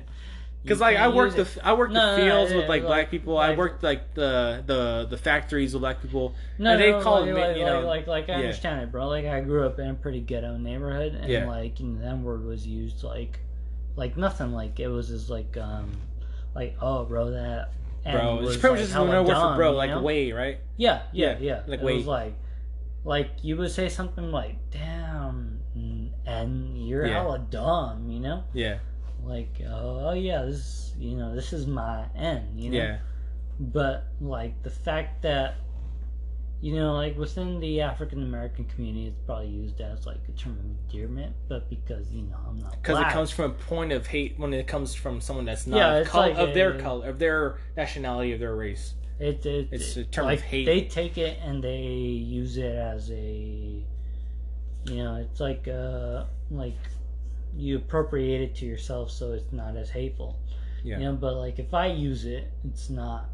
Because 0.62 0.80
like 0.80 0.96
I 0.96 1.10
worked 1.10 1.36
the. 1.36 1.48
I 1.62 1.74
worked 1.74 1.92
No, 1.92 2.16
the 2.16 2.18
no, 2.20 2.26
no, 2.28 2.32
fields 2.36 2.54
with 2.54 2.70
like, 2.70 2.84
like- 2.84 2.84
black 2.88 3.12
people. 3.12 3.38
I 3.38 3.54
worked 3.54 3.84
like 3.84 4.14
the 4.14 4.64
the 4.66 5.08
the 5.10 5.18
factories 5.18 5.74
with 5.74 5.82
black 5.82 6.02
people. 6.02 6.36
No, 6.58 6.72
and 6.72 6.82
they 6.82 6.92
no, 6.92 7.02
call 7.02 7.20
like, 7.22 7.30
it, 7.30 7.34
like, 7.36 7.58
you 7.58 7.66
know, 7.66 7.82
like, 7.82 8.08
like, 8.08 8.28
like, 8.28 8.30
I 8.30 8.40
yeah. 8.40 8.46
understand 8.46 8.82
it, 8.82 8.92
bro. 8.92 9.08
Like, 9.10 9.26
I 9.26 9.42
grew 9.42 9.66
up 9.66 9.78
in 9.80 9.90
a 9.90 9.94
pretty 9.94 10.22
ghetto 10.22 10.56
neighborhood, 10.58 11.16
and 11.16 11.30
Yeah. 11.30 11.48
like, 11.50 11.80
you 11.82 11.88
know, 11.88 12.02
that 12.02 12.18
word 12.20 12.46
was 12.46 12.66
used 12.66 13.04
like, 13.04 13.40
like 13.96 14.18
nothing. 14.18 14.52
Like, 14.54 14.80
it 14.80 14.88
was 14.88 15.08
just 15.10 15.30
like, 15.30 15.56
um, 15.58 15.92
like, 16.56 16.76
oh, 16.82 17.06
bro, 17.06 17.32
that. 17.32 17.72
Bro. 18.04 18.38
was, 18.42 18.54
It's 18.56 18.62
probably 18.62 18.80
like, 18.80 18.88
just 18.90 18.96
another 18.98 19.24
word 19.24 19.36
for 19.36 19.56
bro, 19.56 19.72
you 19.72 19.78
like 19.78 19.90
know? 19.90 20.02
way, 20.02 20.32
right? 20.34 20.60
Yeah, 20.78 21.04
yeah, 21.14 21.38
Yeah, 21.38 21.38
yeah. 21.40 21.62
like 21.68 21.80
it 21.80 21.86
wait. 21.86 21.98
was 21.98 22.06
like, 22.06 22.34
like 23.06 23.32
you 23.44 23.56
would 23.58 23.72
say 23.72 23.88
something 23.88 24.30
like, 24.32 24.58
"Damn," 24.72 25.60
and 26.26 26.88
you're 26.88 27.06
Yeah. 27.06 27.14
hella 27.24 27.40
dumb, 27.40 28.10
you 28.10 28.20
know? 28.20 28.44
Yeah, 28.54 28.80
Like, 29.24 29.62
oh, 29.66 30.10
oh 30.10 30.14
yeah, 30.14 30.44
this, 30.44 30.94
you 31.00 31.16
know, 31.16 31.34
this 31.34 31.54
is 31.54 31.66
my 31.66 32.06
end 32.16 32.60
you 32.60 32.72
know? 32.72 32.78
yeah, 32.78 32.98
but 33.60 34.06
like 34.20 34.62
the 34.64 34.70
fact 34.70 35.22
that 35.22 35.56
you 36.64 36.74
know 36.74 36.94
like 36.94 37.18
within 37.18 37.60
the 37.60 37.82
african 37.82 38.24
american 38.24 38.64
community 38.66 39.08
it's 39.08 39.20
probably 39.26 39.50
used 39.50 39.82
as 39.82 40.06
like 40.06 40.22
a 40.30 40.32
term 40.32 40.54
of 40.58 40.64
endearment 40.66 41.36
but 41.50 41.70
because 41.70 42.10
you 42.10 42.22
know 42.22 42.38
i'm 42.48 42.58
not 42.58 42.72
because 42.82 42.98
it 43.00 43.08
comes 43.10 43.30
from 43.32 43.52
a 43.52 43.54
point 43.54 43.92
of 43.92 44.08
hate 44.08 44.34
when 44.38 44.54
it 44.54 44.66
comes 44.66 44.96
from 44.96 45.20
someone 45.20 45.44
that's 45.44 45.68
not 45.68 45.76
Yeah, 45.78 45.94
of, 45.96 46.06
it's 46.06 46.16
like 46.16 46.38
of 46.38 46.54
their 46.54 46.72
a- 46.78 46.82
color, 46.82 47.10
of 47.10 47.20
their 47.20 47.58
nationality, 47.76 48.32
of 48.32 48.40
their 48.40 48.56
race. 48.56 48.94
it, 49.20 49.46
it, 49.46 49.68
it's 49.74 49.98
a 49.98 50.06
term 50.06 50.24
of 50.26 50.32
like, 50.32 50.40
hate. 50.42 50.66
they 50.66 50.82
take 50.86 51.18
it 51.18 51.38
and 51.44 51.62
they 51.62 51.82
use 51.82 52.56
it 52.56 52.76
as 52.76 53.12
a 53.12 53.84
you 54.86 54.96
know 55.04 55.16
it's 55.18 55.42
like 55.42 55.68
uh 55.68 56.24
like 56.50 56.78
you 57.58 57.76
appropriate 57.76 58.42
it 58.42 58.56
to 58.56 58.66
yourself 58.66 59.12
so 59.12 59.34
it's 59.34 59.52
not 59.52 59.76
as 59.76 59.90
hateful 59.90 60.40
Yeah. 60.84 60.98
you 61.00 61.04
know 61.06 61.14
but 61.14 61.36
like 61.36 61.60
if 61.60 61.74
i 61.74 61.88
use 61.88 62.24
it 62.26 62.50
it's 62.66 62.88
Doesn't 62.90 63.26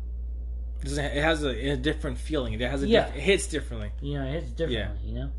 it 0.84 1.22
has 1.24 1.44
a, 1.44 1.72
a 1.72 1.78
different 1.78 2.18
feeling? 2.18 2.54
It 2.54 2.62
has 2.62 2.84
a 2.84 2.88
Yeah. 2.88 3.06
diff- 3.08 3.16
it 3.16 3.22
hits 3.22 3.48
differently. 3.48 3.92
You 4.02 4.20
know, 4.20 4.26
it's 4.26 4.50
differently. 4.52 5.00
You 5.10 5.16
know, 5.16 5.30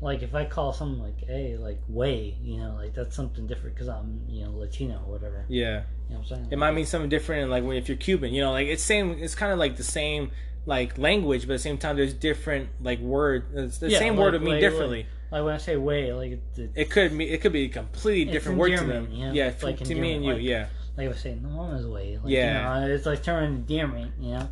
like 0.00 0.22
if 0.22 0.34
I 0.34 0.44
call 0.44 0.72
someone 0.72 1.00
like, 1.00 1.24
"Hey, 1.26 1.56
like 1.56 1.80
way," 1.88 2.36
you 2.42 2.58
know, 2.58 2.74
like 2.76 2.94
that's 2.94 3.16
something 3.16 3.46
different 3.46 3.74
because 3.74 3.88
I'm 3.88 4.22
you 4.28 4.44
know 4.44 4.52
Latino 4.52 5.02
or 5.06 5.12
whatever. 5.14 5.44
Yeah, 5.48 5.82
You 6.08 6.14
know 6.14 6.16
what 6.16 6.18
I'm 6.18 6.24
saying? 6.26 6.48
it 6.52 6.58
might 6.58 6.72
mean 6.72 6.86
something 6.86 7.08
different. 7.10 7.42
And 7.42 7.50
like 7.50 7.64
when 7.64 7.76
if 7.76 7.88
you're 7.88 7.96
Cuban, 7.96 8.32
you 8.32 8.40
know, 8.42 8.52
like 8.52 8.68
it's 8.68 8.82
same. 8.82 9.12
It's 9.20 9.34
kind 9.34 9.52
of 9.52 9.58
like 9.58 9.76
the 9.76 9.82
same 9.84 10.30
like 10.66 10.98
language, 10.98 11.46
but 11.46 11.54
at 11.54 11.56
the 11.56 11.62
same 11.62 11.78
time, 11.78 11.96
there's 11.96 12.12
different 12.14 12.68
like 12.80 13.00
word. 13.00 13.46
Uh, 13.56 13.62
it's 13.62 13.78
the 13.78 13.90
Yeah, 13.90 13.98
same 13.98 14.14
like- 14.14 14.20
word 14.24 14.32
would 14.34 14.42
mean 14.42 14.52
like- 14.54 14.60
differently. 14.60 15.06
Like 15.30 15.44
when 15.44 15.52
I 15.54 15.58
say 15.58 15.76
"way," 15.76 16.12
like 16.14 16.32
it, 16.32 16.42
it, 16.56 16.70
It 16.74 16.90
could 16.90 17.16
be 17.18 17.28
it 17.28 17.42
could 17.42 17.52
be 17.52 17.64
a 17.64 17.68
completely 17.68 18.32
different 18.32 18.56
word 18.58 18.76
to 18.78 18.84
them. 18.84 19.08
you 19.12 19.26
know? 19.26 19.32
Yeah, 19.32 19.48
It's 19.48 19.62
like 19.62 19.78
to 19.78 19.94
me 19.94 20.12
and 20.14 20.24
you. 20.24 20.32
like- 20.32 20.42
yeah, 20.42 20.68
like 20.96 21.04
I 21.06 21.08
was 21.08 21.18
saying, 21.20 21.42
"No 21.42 21.50
mama's 21.50 21.86
way." 21.86 22.16
Like, 22.22 22.32
Yeah. 22.32 22.80
you 22.82 22.88
know, 22.88 22.94
it's 22.94 23.04
like 23.04 23.22
term 23.22 23.44
endearment, 23.44 24.12
you 24.20 24.30
know. 24.30 24.48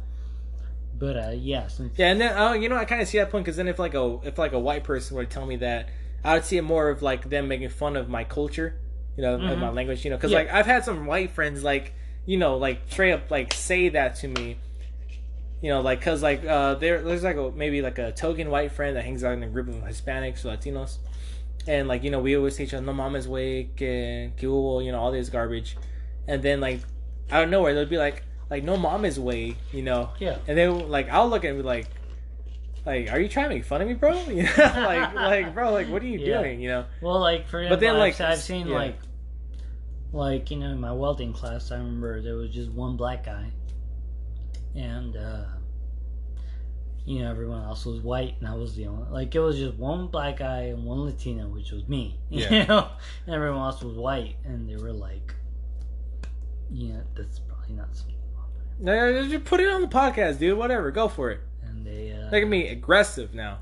But 0.99 1.17
uh, 1.17 1.31
yeah, 1.35 1.67
since 1.69 1.99
yeah, 1.99 2.11
and 2.11 2.21
then 2.21 2.33
oh, 2.37 2.53
you 2.53 2.69
know, 2.69 2.77
I 2.77 2.85
kind 2.85 3.03
of 3.03 3.09
see 3.09 3.19
that 3.19 3.31
point 3.31 3.45
because 3.45 3.57
then 3.57 3.69
if 3.69 3.79
like 3.79 3.95
a 3.95 4.19
if 4.25 4.39
like 4.39 4.53
a 4.53 4.59
white 4.59 4.85
person 4.85 5.17
were 5.17 5.25
to 5.25 5.31
tell 5.31 5.47
me 5.47 5.57
that, 5.57 5.89
I 6.25 6.35
would 6.35 6.45
see 6.45 6.57
it 6.57 6.63
more 6.63 6.89
of 6.89 7.03
like 7.03 7.29
them 7.29 7.49
making 7.49 7.69
fun 7.69 7.97
of 7.97 8.09
my 8.09 8.25
culture, 8.25 8.79
you 9.17 9.23
know, 9.23 9.35
of 9.35 9.41
Mhm. 9.43 9.59
my 9.61 9.71
language, 9.71 10.05
you 10.05 10.11
know, 10.11 10.17
because 10.17 10.31
Yeah. 10.33 10.39
like 10.39 10.53
I've 10.53 10.67
had 10.67 10.85
some 10.85 11.07
white 11.07 11.31
friends 11.31 11.63
like 11.63 11.93
you 12.25 12.37
know 12.39 12.57
like 12.57 12.81
straight 12.89 13.13
up 13.13 13.31
like 13.31 13.53
say 13.55 13.89
that 13.91 14.17
to 14.17 14.29
me. 14.29 14.57
You 15.63 15.71
know, 15.71 15.81
like, 15.81 16.03
cause 16.03 16.23
like 16.23 16.45
uh, 16.45 16.75
there, 16.75 17.01
there's 17.03 17.25
like 17.25 17.37
a 17.37 17.51
maybe 17.51 17.81
like 17.81 17.99
a 17.99 18.13
token 18.13 18.51
white 18.51 18.73
friend 18.73 18.95
that 18.95 19.05
hangs 19.05 19.25
out 19.25 19.33
in 19.33 19.43
a 19.43 19.49
group 19.49 19.69
of 19.69 19.77
Hispanics 19.77 20.45
or 20.45 20.55
Latinos, 20.55 20.99
and 21.67 21.89
like 21.89 22.05
you 22.05 22.11
know 22.11 22.21
we 22.21 22.37
always 22.37 22.57
teach 22.57 22.73
them 22.73 22.85
no 22.85 22.93
mama's 22.93 23.27
way, 23.27 23.71
que, 23.75 24.33
que 24.37 24.49
hubo, 24.49 24.85
you 24.85 24.93
know, 24.93 25.01
all 25.01 25.11
this 25.11 25.31
garbage, 25.31 25.77
and 26.29 26.43
then 26.43 26.61
like 26.61 26.81
out 27.31 27.45
of 27.45 27.51
nowhere 27.51 27.75
they'll 27.75 27.87
be 27.87 27.97
like, 27.97 28.23
like 28.51 28.63
no 28.65 28.77
mama's 28.77 29.19
way, 29.19 29.57
you 29.73 29.83
know, 29.83 30.11
yeah, 30.19 30.39
and 30.47 30.57
then 30.57 30.89
like 30.89 31.09
I'll 31.11 31.29
look 31.29 31.45
at 31.45 31.51
him 31.55 31.63
like, 31.63 31.89
like, 32.85 33.11
are 33.11 33.19
you 33.21 33.29
trying 33.29 33.49
to 33.49 33.55
make 33.57 33.65
fun 33.65 33.83
of 33.83 33.89
me, 33.89 33.95
bro? 33.95 34.13
You 34.29 34.45
know, 34.45 34.51
like, 34.59 35.15
like, 35.15 35.55
bro, 35.55 35.73
like, 35.73 35.89
what 35.89 36.03
are 36.03 36.07
you 36.07 36.19
Yeah. 36.21 36.39
doing? 36.43 36.61
You 36.61 36.69
know? 36.69 36.85
Well, 37.01 37.19
like 37.21 37.49
for 37.49 37.61
But 37.69 37.81
then, 37.81 37.97
example, 37.97 37.99
like, 38.01 38.21
I've, 38.21 38.33
I've 38.35 38.39
seen 38.39 38.69
yeah. 38.69 38.75
like, 38.75 38.99
like 40.13 40.51
you 40.51 40.59
know, 40.59 40.71
in 40.71 40.81
my 40.81 40.93
welding 40.93 41.33
class, 41.33 41.73
I 41.73 41.77
remember 41.77 42.23
there 42.23 42.37
was 42.37 42.51
just 42.51 42.71
one 42.71 42.97
black 42.97 43.25
guy, 43.25 43.51
and 44.77 45.17
uh, 45.17 45.45
you 47.05 47.21
know 47.23 47.31
everyone 47.31 47.63
else 47.65 47.85
was 47.85 48.01
white, 48.01 48.37
and 48.39 48.49
I 48.49 48.55
was 48.55 48.77
the 48.77 48.87
only. 48.87 49.11
Like 49.11 49.35
it 49.35 49.41
was 49.41 49.57
just 49.59 49.75
one 49.75 50.07
black 50.07 50.37
guy 50.39 50.63
and 50.73 50.85
one 50.85 51.01
Latino, 51.05 51.49
which 51.49 51.73
was 51.73 51.87
me. 51.89 52.19
Yeah. 52.31 52.51
You 52.53 52.67
know, 52.67 52.89
and 53.27 53.35
everyone 53.35 53.59
else 53.63 53.83
was 53.83 53.97
white, 53.97 54.37
and 54.45 54.69
they 54.69 54.77
were 54.77 54.93
like, 54.93 55.35
yeah, 56.71 57.01
that's 57.17 57.41
probably 57.41 57.75
not 57.75 57.95
something. 57.97 58.15
No, 58.79 59.29
just 59.29 59.45
put 59.45 59.61
it 59.61 59.69
on 59.69 59.81
the 59.81 59.89
podcast, 59.89 60.39
dude. 60.39 60.59
Whatever, 60.59 60.91
go 60.91 61.09
for 61.09 61.31
it. 61.31 61.41
And 61.65 61.87
they 61.87 62.13
uh, 62.13 62.31
Making 62.31 62.51
me 62.51 62.69
aggressive 62.69 63.35
now, 63.35 63.59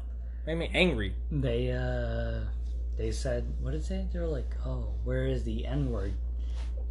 making 0.46 0.58
me 0.58 0.70
angry. 0.74 1.14
they 1.30 1.70
uh, 1.72 2.40
they 2.98 3.10
said, 3.12 3.46
what 3.60 3.72
did 3.72 3.82
they 3.82 3.86
say? 3.86 4.06
They 4.12 4.18
were 4.18 4.26
like, 4.26 4.50
oh, 4.66 4.88
where 5.04 5.26
is 5.26 5.44
the 5.44 5.66
N 5.66 5.90
word? 5.90 6.14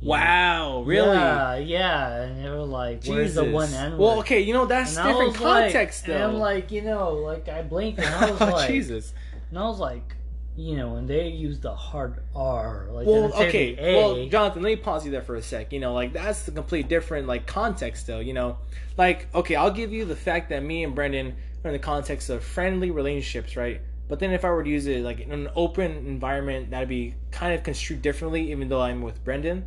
Wow, 0.02 0.82
really? 0.86 1.16
Yeah, 1.16 1.56
yeah, 1.56 2.22
and 2.24 2.44
they 2.44 2.50
were 2.50 2.58
like, 2.66 3.06
"Where's 3.06 3.36
the 3.36 3.46
one 3.46 3.74
N 3.74 3.92
word?" 3.92 4.00
Well, 4.00 4.20
okay, 4.20 4.42
you 4.42 4.54
know 4.54 4.66
that's 4.66 4.98
And 4.98 5.08
different 5.08 5.32
was 5.32 5.40
like- 5.42 5.64
context, 5.72 6.08
And 6.10 6.22
I'm 6.22 6.40
like, 6.40 6.72
you 6.72 6.82
know, 6.82 7.14
like 7.14 7.48
I 7.48 7.62
blinked 7.62 8.00
and 8.00 8.14
I 8.14 8.32
was 8.32 8.42
oh, 8.42 8.46
like, 8.52 8.70
Jesus. 8.70 9.14
and 9.50 9.58
I 9.58 9.64
was 9.64 9.80
like, 9.80 10.16
you 10.56 10.78
know, 10.78 10.96
and 10.96 11.08
they 11.08 11.28
use 11.30 11.60
the 11.60 11.74
hard 11.74 12.22
R, 12.36 12.88
like 12.92 13.08
Well, 13.08 13.34
okay. 13.34 13.76
A, 13.78 13.96
Well, 13.96 14.28
Jonathan, 14.28 14.62
let 14.62 14.70
me 14.70 14.76
pause 14.76 15.06
you 15.06 15.12
there 15.12 15.22
for 15.22 15.36
a 15.36 15.42
sec. 15.42 15.74
You 15.74 15.80
know, 15.80 15.94
like 15.94 16.14
that's 16.14 16.44
the 16.44 16.52
complete 16.52 16.88
different 16.88 17.28
like 17.28 17.48
context, 17.48 18.08
though. 18.08 18.20
You 18.20 18.34
know, 18.34 18.58
like 18.98 19.34
okay, 19.34 19.56
I'll 19.56 19.72
give 19.72 19.92
you 19.92 20.06
the 20.06 20.16
fact 20.16 20.50
that 20.50 20.64
me 20.64 20.84
and 20.84 20.94
Brendan 20.94 21.36
are 21.64 21.70
in 21.70 21.74
the 21.74 21.80
context 21.80 22.30
of 22.30 22.44
friendly 22.44 22.92
relationships, 22.92 23.56
right? 23.56 23.82
But 24.08 24.20
then 24.20 24.32
if 24.32 24.46
I 24.46 24.52
were 24.52 24.64
to 24.64 24.70
use 24.70 24.86
it 24.86 25.04
like 25.04 25.22
in 25.22 25.32
an 25.32 25.50
open 25.56 25.92
environment, 26.06 26.70
that'd 26.70 26.90
be 26.90 27.16
kind 27.32 27.54
of 27.56 27.64
construed 27.64 28.02
differently, 28.02 28.52
even 28.52 28.70
though 28.70 28.82
I'm 28.82 29.02
with 29.02 29.24
Brendan, 29.24 29.66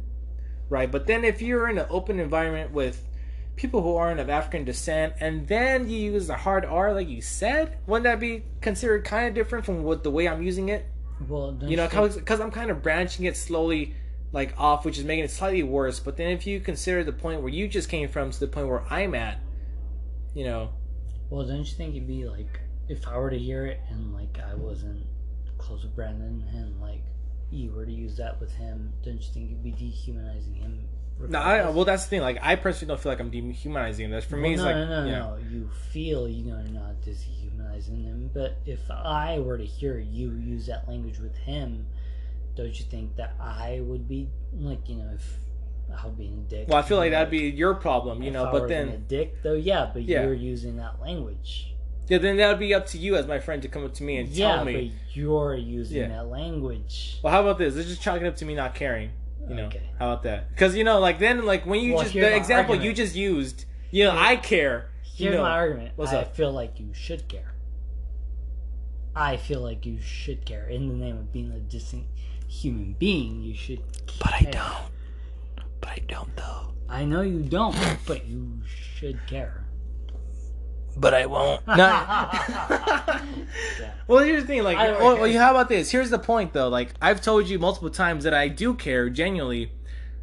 right? 0.69 0.91
But 0.91 1.07
then 1.07 1.25
if 1.25 1.43
you're 1.43 1.69
in 1.69 1.79
an 1.79 1.87
open 1.91 2.21
environment 2.21 2.71
with 2.71 3.05
people 3.57 3.83
who 3.83 3.97
aren't 3.97 4.21
of 4.21 4.31
African 4.31 4.65
descent, 4.65 5.15
and 5.21 5.49
then 5.49 5.89
you 5.89 6.13
use 6.13 6.27
the 6.27 6.37
hard 6.37 6.65
R, 6.65 6.93
like 6.93 7.09
you 7.09 7.21
said, 7.21 7.79
wouldn't 7.87 8.05
that 8.05 8.21
be 8.21 8.45
considered 8.61 9.05
kind 9.05 9.29
of 9.29 9.35
different 9.35 9.65
from 9.65 9.83
what 9.83 10.05
the 10.05 10.11
way 10.11 10.29
I'm 10.29 10.43
using 10.43 10.69
it? 10.69 10.87
well, 11.29 11.53
don't 11.53 11.71
you 11.71 11.79
know 11.79 11.89
because 11.89 12.41
i'm 12.41 12.51
kind 12.51 12.71
of 12.71 12.83
branching 12.83 13.25
it 13.25 13.39
slowly 13.39 13.95
like 14.33 14.53
off 14.59 14.85
which 14.85 14.99
is 14.99 15.05
making 15.07 15.25
it 15.25 15.31
slightly 15.31 15.63
worse 15.63 15.99
but 15.99 16.19
then 16.19 16.29
if 16.29 16.47
you 16.47 16.61
consider 16.61 17.03
the 17.03 17.11
point 17.11 17.41
where 17.41 17.49
you 17.49 17.67
just 17.67 17.89
came 17.89 18.07
from 18.07 18.31
to 18.31 18.39
the 18.39 18.47
point 18.47 18.69
where 18.69 18.85
i'm 18.93 19.15
at 19.15 19.39
you 20.35 20.45
know 20.45 20.69
well, 21.29 21.45
don't 21.45 21.59
you 21.59 21.77
think 21.77 21.97
it'd 21.97 22.07
be 22.07 22.25
like 22.25 22.61
if 22.89 23.07
I 23.09 23.19
were 23.19 23.31
to 23.31 23.39
hear 23.39 23.67
it 23.67 23.81
and 23.91 24.15
like 24.15 24.39
I 24.39 24.55
wasn't 24.55 25.05
close 25.59 25.83
with 25.83 25.97
Brandon 25.97 26.45
and 26.55 26.81
like 26.81 27.03
you 27.51 27.73
were 27.73 27.85
to 27.85 27.93
use 27.93 28.17
that 28.17 28.41
with 28.41 28.53
him, 28.55 28.93
don't 29.05 29.21
you 29.21 29.33
think 29.33 29.51
it'd 29.51 29.63
be 29.63 29.73
dehumanizing 29.73 30.55
him? 30.55 30.89
No 31.29 31.39
I, 31.39 31.71
well 31.71 31.85
that's 31.85 32.05
the 32.05 32.11
thing 32.11 32.21
like 32.21 32.39
i 32.43 32.57
personally 32.57 32.91
don't 32.91 33.01
feel 33.01 33.13
like 33.13 33.21
i'm 33.21 33.31
dehumanizing 33.31 34.11
this 34.11 34.25
for 34.25 34.37
me 34.37 34.51
Well, 34.51 34.53
it's 34.53 34.59
no, 34.63 34.67
like 34.67 34.77
no, 34.77 34.87
no, 34.89 35.07
you 35.07 35.13
no, 35.13 35.19
know, 35.19 35.39
You 35.51 35.71
feel 35.93 36.29
you 36.29 36.45
know 36.45 36.59
you're 36.61 36.81
not 36.81 37.01
dehumanizing 37.03 38.03
him, 38.03 38.31
but 38.35 38.59
if 38.67 38.81
I 38.91 39.39
were 39.41 39.57
to 39.59 39.65
hear 39.65 39.99
you 39.99 40.33
use 40.33 40.67
that 40.67 40.87
language 40.89 41.19
with 41.19 41.37
him, 41.37 41.87
don't 42.55 42.79
you 42.79 42.85
think 42.85 43.17
that 43.17 43.35
I 43.41 43.81
would 43.83 44.07
be 44.09 44.29
like 44.53 44.89
you 44.89 44.97
know 44.97 45.11
if 45.15 45.37
I 45.99 46.05
would 46.07 46.19
be 46.19 46.27
a 46.27 46.31
dick? 46.51 46.69
well 46.69 46.77
i 46.79 46.83
feel 46.83 46.97
like 46.99 47.13
that'd 47.13 47.31
be 47.31 47.49
your 47.49 47.75
problem 47.75 48.23
you 48.23 48.31
know 48.31 48.47
I 48.47 48.51
but 48.53 48.69
being 48.69 48.81
a 48.81 48.87
then 48.93 49.05
dick 49.09 49.43
though, 49.43 49.55
yeah, 49.55 49.91
but 49.93 50.03
Yeah. 50.03 50.23
you're 50.25 50.35
using 50.35 50.77
that 50.77 51.01
language. 51.01 51.75
yeah 52.09 52.19
then 52.19 52.37
that 52.37 52.49
would 52.49 52.59
be 52.59 52.75
up 52.75 52.87
to 52.89 52.99
you 52.99 53.17
as 53.17 53.27
my 53.27 53.39
friend 53.39 53.63
to 53.63 53.69
come 53.69 53.85
up 53.85 53.95
to 53.95 54.03
me 54.03 54.19
and 54.19 54.29
yeah, 54.29 54.57
tell 54.57 54.65
me 54.65 54.73
but 54.93 55.17
you're 55.17 55.55
using 55.57 55.97
Yeah. 56.03 56.09
that 56.09 56.27
language. 56.29 57.21
well 57.23 57.33
how 57.33 57.41
about 57.41 57.57
this 57.59 57.75
let's 57.75 57.89
just 57.89 58.03
chalk 58.03 58.21
it 58.21 58.27
up 58.27 58.37
to 58.37 58.45
me 58.45 58.55
not 58.55 58.75
caring 58.75 59.11
you 59.49 59.55
know 59.55 59.65
Okay. 59.67 59.83
how 59.99 60.07
about 60.13 60.23
that 60.25 60.51
because 60.51 60.75
you 60.77 60.85
know 60.85 60.99
like 60.99 61.19
then 61.19 61.45
like 61.45 61.65
when 61.67 61.81
you 61.81 61.95
Well, 61.95 62.03
just 62.03 62.15
the 62.15 62.23
my 62.23 62.29
example 62.29 62.75
you 62.75 62.93
just 62.93 63.15
used 63.15 63.65
you 63.91 64.05
know 64.05 64.13
Here- 64.13 64.21
i 64.21 64.37
care 64.37 64.91
you 65.17 65.27
Here's 65.27 65.37
know 65.37 65.43
my 65.45 65.51
argument. 65.51 65.93
What's 65.97 66.13
I 66.13 66.19
up? 66.19 66.37
feel 66.37 66.53
like 66.53 66.79
you 66.79 66.93
should 66.93 67.27
care. 67.27 67.55
I 69.15 69.39
feel 69.39 69.63
like 69.63 69.87
you 69.87 69.99
should 69.99 70.45
care. 70.45 70.67
In 70.69 70.89
the 70.89 70.95
name 70.95 71.17
of 71.17 71.33
being 71.33 71.51
a 71.53 71.59
decent 71.59 72.05
human 72.49 72.93
being, 72.99 73.41
you 73.41 73.55
should 73.55 73.83
but 74.21 74.35
i 74.35 74.41
don't 74.43 74.91
but 75.81 75.89
i 75.91 75.99
don't 76.07 76.35
though 76.37 76.75
I 76.89 77.05
know 77.05 77.23
you 77.23 77.41
don't, 77.41 77.75
but 78.07 78.27
you 78.27 78.61
should 78.65 79.19
care. 79.27 79.65
but 80.97 81.15
I 81.15 81.27
won't. 81.27 81.67
No. 81.77 81.77
Well, 84.09 84.25
here's 84.25 84.43
the 84.43 84.47
thing. 84.47 84.63
Like, 84.63 84.77
I 84.79 84.93
well, 84.93 85.19
well, 85.21 85.33
how 85.33 85.51
about 85.51 85.69
this? 85.69 85.91
Here's 85.91 86.11
the 86.11 86.19
point, 86.19 86.53
though. 86.53 86.69
Like, 86.69 86.95
I've 87.03 87.21
told 87.21 87.49
you 87.49 87.59
multiple 87.59 87.91
times 87.91 88.25
that 88.25 88.35
I 88.35 88.49
do 88.49 88.75
care 88.75 89.11
genuinely, 89.11 89.73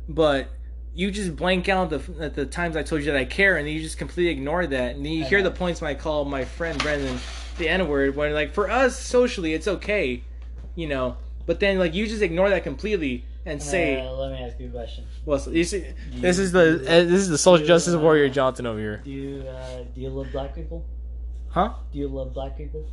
but 0.07 0.47
you 0.95 1.11
just 1.11 1.35
blank 1.35 1.68
out 1.69 1.89
the 1.89 1.97
the 2.30 2.45
times 2.45 2.77
I 2.77 2.84
told 2.84 3.01
you 3.01 3.11
that 3.11 3.18
I 3.19 3.26
care, 3.26 3.57
and 3.57 3.68
then 3.68 3.73
you 3.73 3.81
just 3.81 3.97
completely 3.97 4.31
ignore 4.31 4.65
that. 4.65 4.95
And 4.95 5.05
then 5.05 5.11
you 5.11 5.26
I 5.26 5.27
hear 5.27 5.39
know. 5.39 5.49
the 5.49 5.55
points 5.55 5.81
when 5.81 5.91
I 5.91 5.95
call 5.95 6.23
my 6.23 6.45
friend 6.45 6.77
Brendan 6.80 7.18
the 7.57 7.68
N 7.68 7.88
word. 7.88 8.15
When 8.15 8.34
like 8.34 8.53
for 8.53 8.69
us 8.69 8.97
socially, 8.97 9.53
it's 9.53 9.68
okay, 9.68 10.23
you 10.76 10.88
know. 10.88 11.18
But 11.45 11.60
then 11.60 11.77
like 11.77 11.93
you 11.93 12.07
just 12.07 12.22
ignore 12.22 12.49
that 12.49 12.64
completely 12.64 13.26
and 13.45 13.61
say, 13.61 13.99
Uh, 13.99 14.11
let 14.14 14.31
me 14.31 14.38
ask 14.45 14.57
you 14.60 14.68
a 14.68 14.72
question. 14.72 15.03
"Well, 15.26 15.39
so 15.39 15.51
you 15.51 15.65
see, 15.65 15.85
this 16.14 16.39
is 16.39 16.53
the 16.53 16.76
uh, 16.81 17.03
this 17.03 17.19
is 17.19 17.27
the 17.30 17.38
social 17.38 17.68
justice 17.68 17.95
warrior 17.95 18.30
Johnson 18.30 18.65
over 18.65 18.80
here, 18.80 19.01
Do 19.03 19.11
you 19.11 19.41
uh, 19.47 19.84
do 19.93 19.99
you 19.99 20.10
love 20.10 20.31
black 20.31 20.55
people? 20.55 20.85
huh?" 21.49 21.73
Do 21.91 21.99
you 21.99 22.07
love 22.07 22.34
black 22.34 22.57
people? 22.57 22.85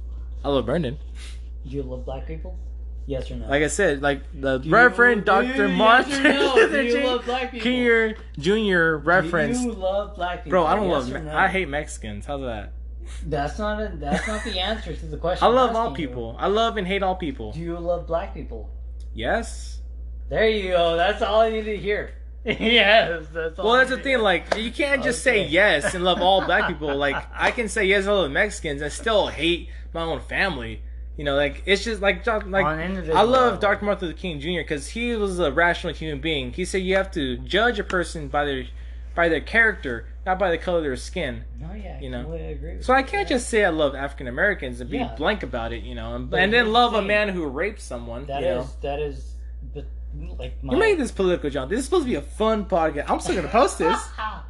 I 0.44 0.48
love 0.48 0.66
Brendan. 0.66 0.98
Do 1.66 1.70
you 1.76 1.82
love 1.82 2.04
black 2.04 2.26
people? 2.26 2.58
Yes 3.06 3.30
or 3.30 3.36
no? 3.36 3.48
Like 3.48 3.62
I 3.62 3.66
said, 3.66 4.02
like 4.02 4.22
the 4.38 4.58
Do 4.58 4.70
Reverend 4.70 5.20
you- 5.20 5.24
Dr. 5.24 5.68
yes 5.68 5.76
Martin 5.76 6.26
or 6.26 6.32
no? 6.32 6.68
Do 6.68 6.82
you 6.82 6.92
King 6.94 7.04
love 7.06 7.24
black 7.24 7.50
people? 7.52 8.14
Jr. 8.16 8.20
Jr. 8.40 8.96
reference. 8.96 9.58
Do 9.58 9.64
you 9.66 9.72
love 9.72 10.14
black 10.16 10.38
people? 10.44 10.50
Bro, 10.50 10.66
I 10.66 10.76
don't 10.76 10.88
Yes 10.88 11.04
love. 11.10 11.22
Me- 11.22 11.28
no? 11.30 11.36
I 11.36 11.48
hate 11.48 11.68
Mexicans. 11.68 12.26
How's 12.26 12.42
that? 12.42 12.72
That's 13.26 13.58
not 13.58 13.80
a, 13.82 13.88
that's 13.96 14.28
not 14.28 14.44
the 14.44 14.60
answer 14.60 14.94
to 14.94 15.06
the 15.06 15.16
question. 15.24 15.44
I 15.44 15.48
love 15.48 15.74
all 15.74 15.88
asking 15.90 16.02
you. 16.02 16.08
people. 16.08 16.36
I 16.38 16.46
love 16.46 16.76
and 16.76 16.86
hate 16.86 17.02
all 17.02 17.16
people. 17.16 17.52
Do 17.52 17.58
you 17.60 17.76
love 17.78 18.06
black 18.06 18.32
people? 18.34 18.70
Yes. 19.14 19.80
There 20.28 20.48
you 20.48 20.70
go. 20.70 20.96
That's 20.96 21.20
all 21.22 21.40
I 21.40 21.50
need 21.50 21.64
to 21.64 21.76
hear. 21.76 22.14
yes, 22.44 23.26
that's 23.32 23.58
all. 23.58 23.66
Well, 23.66 23.74
that's 23.76 23.90
the 23.90 23.98
thing. 23.98 24.18
Like, 24.20 24.56
you 24.56 24.72
can't 24.72 25.02
just 25.02 25.22
say 25.22 25.46
yes 25.46 25.94
and 25.94 26.02
love 26.04 26.20
all 26.22 26.44
black 26.44 26.66
people. 26.72 26.94
Like, 26.96 27.16
I 27.34 27.50
can 27.50 27.68
say 27.68 27.84
yes, 27.84 28.06
I 28.06 28.12
love 28.12 28.30
Mexicans. 28.30 28.82
I 28.82 28.88
still 28.88 29.26
hate 29.28 29.68
my 29.92 30.02
own 30.02 30.20
family. 30.20 30.82
You 31.16 31.24
know, 31.24 31.36
like 31.36 31.62
it's 31.66 31.84
just 31.84 32.00
like 32.00 32.26
like 32.26 32.64
On 32.64 32.78
an 32.78 32.80
individual 32.80 33.18
I 33.18 33.22
love. 33.22 33.60
Dr. 33.60 33.84
Martin 33.84 34.08
Luther 34.08 34.18
King 34.18 34.40
Jr. 34.40 34.60
because 34.60 34.88
he 34.88 35.14
was 35.16 35.38
a 35.38 35.52
rational 35.52 35.92
human 35.92 36.18
being. 36.18 36.50
He 36.52 36.64
said 36.64 36.78
you 36.78 36.96
have 36.96 37.10
to 37.10 37.36
judge 37.38 37.78
a 37.78 37.84
person 37.84 38.28
by 38.28 38.46
their 38.46 38.64
by 39.14 39.28
their 39.28 39.42
character, 39.42 40.06
not 40.24 40.38
by 40.38 40.50
the 40.50 40.56
color 40.56 40.78
of 40.78 40.84
their 40.84 40.96
skin. 40.96 41.44
No, 41.60 41.74
yeah, 41.74 42.00
you 42.00 42.08
know. 42.08 42.22
completely 42.22 42.52
agree. 42.52 42.76
with 42.76 42.86
So 42.86 42.94
I 42.94 43.02
can't 43.02 43.28
just 43.28 43.50
say 43.50 43.66
I 43.66 43.68
love 43.68 43.94
African 43.94 44.28
Americans 44.28 44.80
and 44.80 44.88
be 44.88 44.96
Yeah. 44.98 45.14
blank 45.14 45.42
about 45.42 45.74
it, 45.74 45.82
you 45.82 45.94
know, 45.94 46.14
and, 46.14 46.32
and 46.32 46.52
then 46.54 46.66
the 46.66 46.70
love 46.70 46.94
a 46.94 47.02
man 47.02 47.28
who 47.28 47.44
raped 47.44 47.82
someone. 47.82 48.24
That 48.24 48.40
you 48.40 48.48
is 48.48 48.64
know? 48.66 48.70
that 48.80 48.98
is, 49.00 49.34
like 50.38 50.62
my. 50.62 50.74
You 50.74 50.78
made 50.78 50.98
this 50.98 51.10
political, 51.10 51.50
John. 51.50 51.68
This 51.68 51.80
is 51.80 51.84
supposed 51.84 52.04
to 52.04 52.10
be 52.10 52.16
a 52.16 52.22
fun 52.22 52.64
podcast. 52.64 53.08
I'm 53.08 53.20
still 53.20 53.36
gonna 53.36 53.48
post 53.48 53.78
this. 53.78 54.00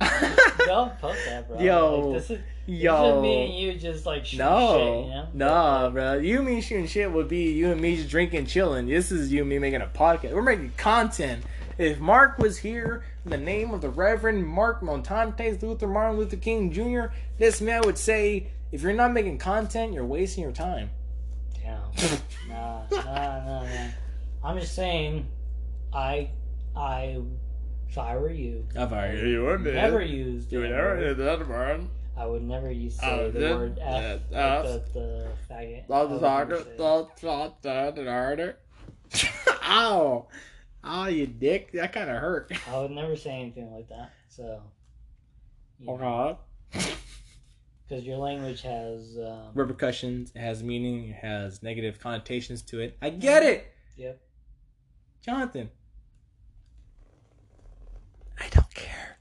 don't 0.66 0.98
post 0.98 1.18
that, 1.26 1.48
bro. 1.48 1.60
Yo, 1.60 1.98
like, 2.10 2.14
this 2.14 2.30
is, 2.30 2.38
this 2.38 2.40
Yo. 2.66 3.16
is 3.16 3.22
me 3.22 3.44
and 3.44 3.54
you 3.54 3.74
just 3.74 4.06
like 4.06 4.24
shooting 4.24 4.46
No, 4.46 4.76
shit, 4.76 5.06
you 5.06 5.10
know? 5.10 5.28
no, 5.34 5.90
bro. 5.92 6.18
You 6.18 6.38
and 6.38 6.46
me 6.46 6.60
shooting 6.60 6.86
shit 6.86 7.10
would 7.10 7.28
be 7.28 7.52
you 7.52 7.72
and 7.72 7.80
me 7.80 7.96
just 7.96 8.08
drinking, 8.08 8.46
chilling. 8.46 8.86
This 8.86 9.10
is 9.10 9.32
you 9.32 9.40
and 9.40 9.50
me 9.50 9.58
making 9.58 9.82
a 9.82 9.86
podcast. 9.86 10.32
We're 10.32 10.42
making 10.42 10.72
content. 10.76 11.44
If 11.78 11.98
Mark 11.98 12.38
was 12.38 12.58
here 12.58 13.04
in 13.24 13.30
the 13.30 13.38
name 13.38 13.70
of 13.72 13.80
the 13.80 13.88
Reverend 13.88 14.46
Mark 14.46 14.82
Montantes 14.82 15.62
Luther 15.62 15.86
Martin 15.86 16.18
Luther 16.18 16.36
King 16.36 16.70
Jr., 16.70 17.12
this 17.38 17.60
man 17.60 17.82
would 17.86 17.96
say, 17.98 18.48
if 18.70 18.82
you're 18.82 18.92
not 18.92 19.12
making 19.12 19.38
content, 19.38 19.92
you're 19.92 20.04
wasting 20.04 20.42
your 20.42 20.52
time. 20.52 20.90
Damn. 21.54 21.80
nah, 22.48 22.82
nah, 22.90 23.04
nah, 23.04 23.62
nah. 23.64 23.88
I'm 24.44 24.58
just 24.58 24.74
saying, 24.74 25.26
I, 25.92 26.30
I, 26.76 27.20
if 27.88 27.98
I 27.98 28.16
were 28.16 28.30
you, 28.30 28.66
If 28.74 28.92
I 28.92 29.08
were 29.08 29.24
you 29.26 29.44
would 29.44 29.62
never 29.64 30.00
use 30.02 30.46
the 30.46 30.58
word. 30.58 31.16
that, 31.18 31.48
man. 31.48 31.88
I 32.16 32.26
would 32.26 32.42
never 32.42 32.70
use 32.70 32.96
say 32.98 33.06
Oh, 33.10 33.30
the 33.30 33.38
then, 33.38 33.56
word 33.58 33.78
F, 33.80 34.20
uh, 34.32 34.34
like 34.34 34.34
F. 34.34 34.62
the, 34.64 34.98
the 34.98 35.28
faggot. 35.50 35.84
I 35.84 35.86
Don't 35.88 36.10
would 36.10 36.20
talk 36.20 36.50
it. 36.50 36.78
Don't 36.78 37.16
talk 37.16 37.62
that 37.62 37.98
and 37.98 38.08
harder. 38.08 38.56
Ow. 39.64 40.26
Ow, 40.84 41.06
you 41.06 41.26
dick. 41.26 41.72
That 41.72 41.92
kind 41.92 42.10
of 42.10 42.16
hurt. 42.16 42.52
I 42.70 42.78
would 42.80 42.90
never 42.90 43.16
say 43.16 43.30
anything 43.30 43.70
like 43.72 43.88
that. 43.88 44.12
So, 44.28 44.60
Okay. 45.88 46.36
because 47.88 48.04
your 48.04 48.18
language 48.18 48.60
has, 48.62 49.16
um, 49.18 49.50
Repercussions. 49.54 50.30
It 50.34 50.40
has 50.40 50.62
meaning. 50.62 51.08
It 51.10 51.16
has 51.16 51.62
negative 51.62 51.98
connotations 52.00 52.60
to 52.62 52.80
it. 52.80 52.96
I 53.00 53.10
get 53.10 53.42
it. 53.42 53.72
Yep. 53.96 54.20
Jonathan. 55.24 55.70
I 58.40 58.48
don't 58.48 58.74
care. 58.74 59.16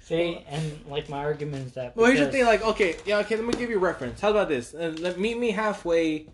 See, 0.00 0.44
and 0.48 0.84
like 0.88 1.08
my 1.08 1.18
argument 1.18 1.66
is 1.68 1.72
that. 1.74 1.96
Well, 1.96 2.06
here's 2.06 2.20
the 2.20 2.32
thing. 2.32 2.44
Like, 2.44 2.62
okay, 2.62 2.96
yeah, 3.06 3.18
okay. 3.18 3.36
Let 3.36 3.44
me 3.44 3.52
give 3.52 3.70
you 3.70 3.76
a 3.76 3.80
reference. 3.80 4.20
How 4.20 4.30
about 4.30 4.48
this? 4.48 4.74
Uh, 4.74 4.94
let 4.98 5.18
meet 5.18 5.38
me 5.38 5.52
halfway, 5.52 6.26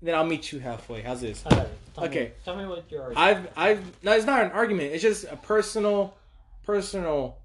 then 0.00 0.14
I'll 0.14 0.24
meet 0.24 0.52
you 0.52 0.60
halfway. 0.60 1.02
How's 1.02 1.20
this? 1.20 1.44
Alright, 1.44 1.68
tell 1.94 2.04
Okay. 2.04 2.24
Me, 2.24 2.30
tell 2.44 2.56
me 2.56 2.66
what 2.66 2.90
your 2.90 3.02
argument. 3.02 3.18
I've 3.18 3.48
I've 3.56 4.02
no, 4.02 4.12
it's 4.12 4.26
not 4.26 4.44
an 4.44 4.52
argument. 4.52 4.92
It's 4.94 5.02
just 5.02 5.24
a 5.24 5.36
personal, 5.36 6.16
personal, 6.64 7.38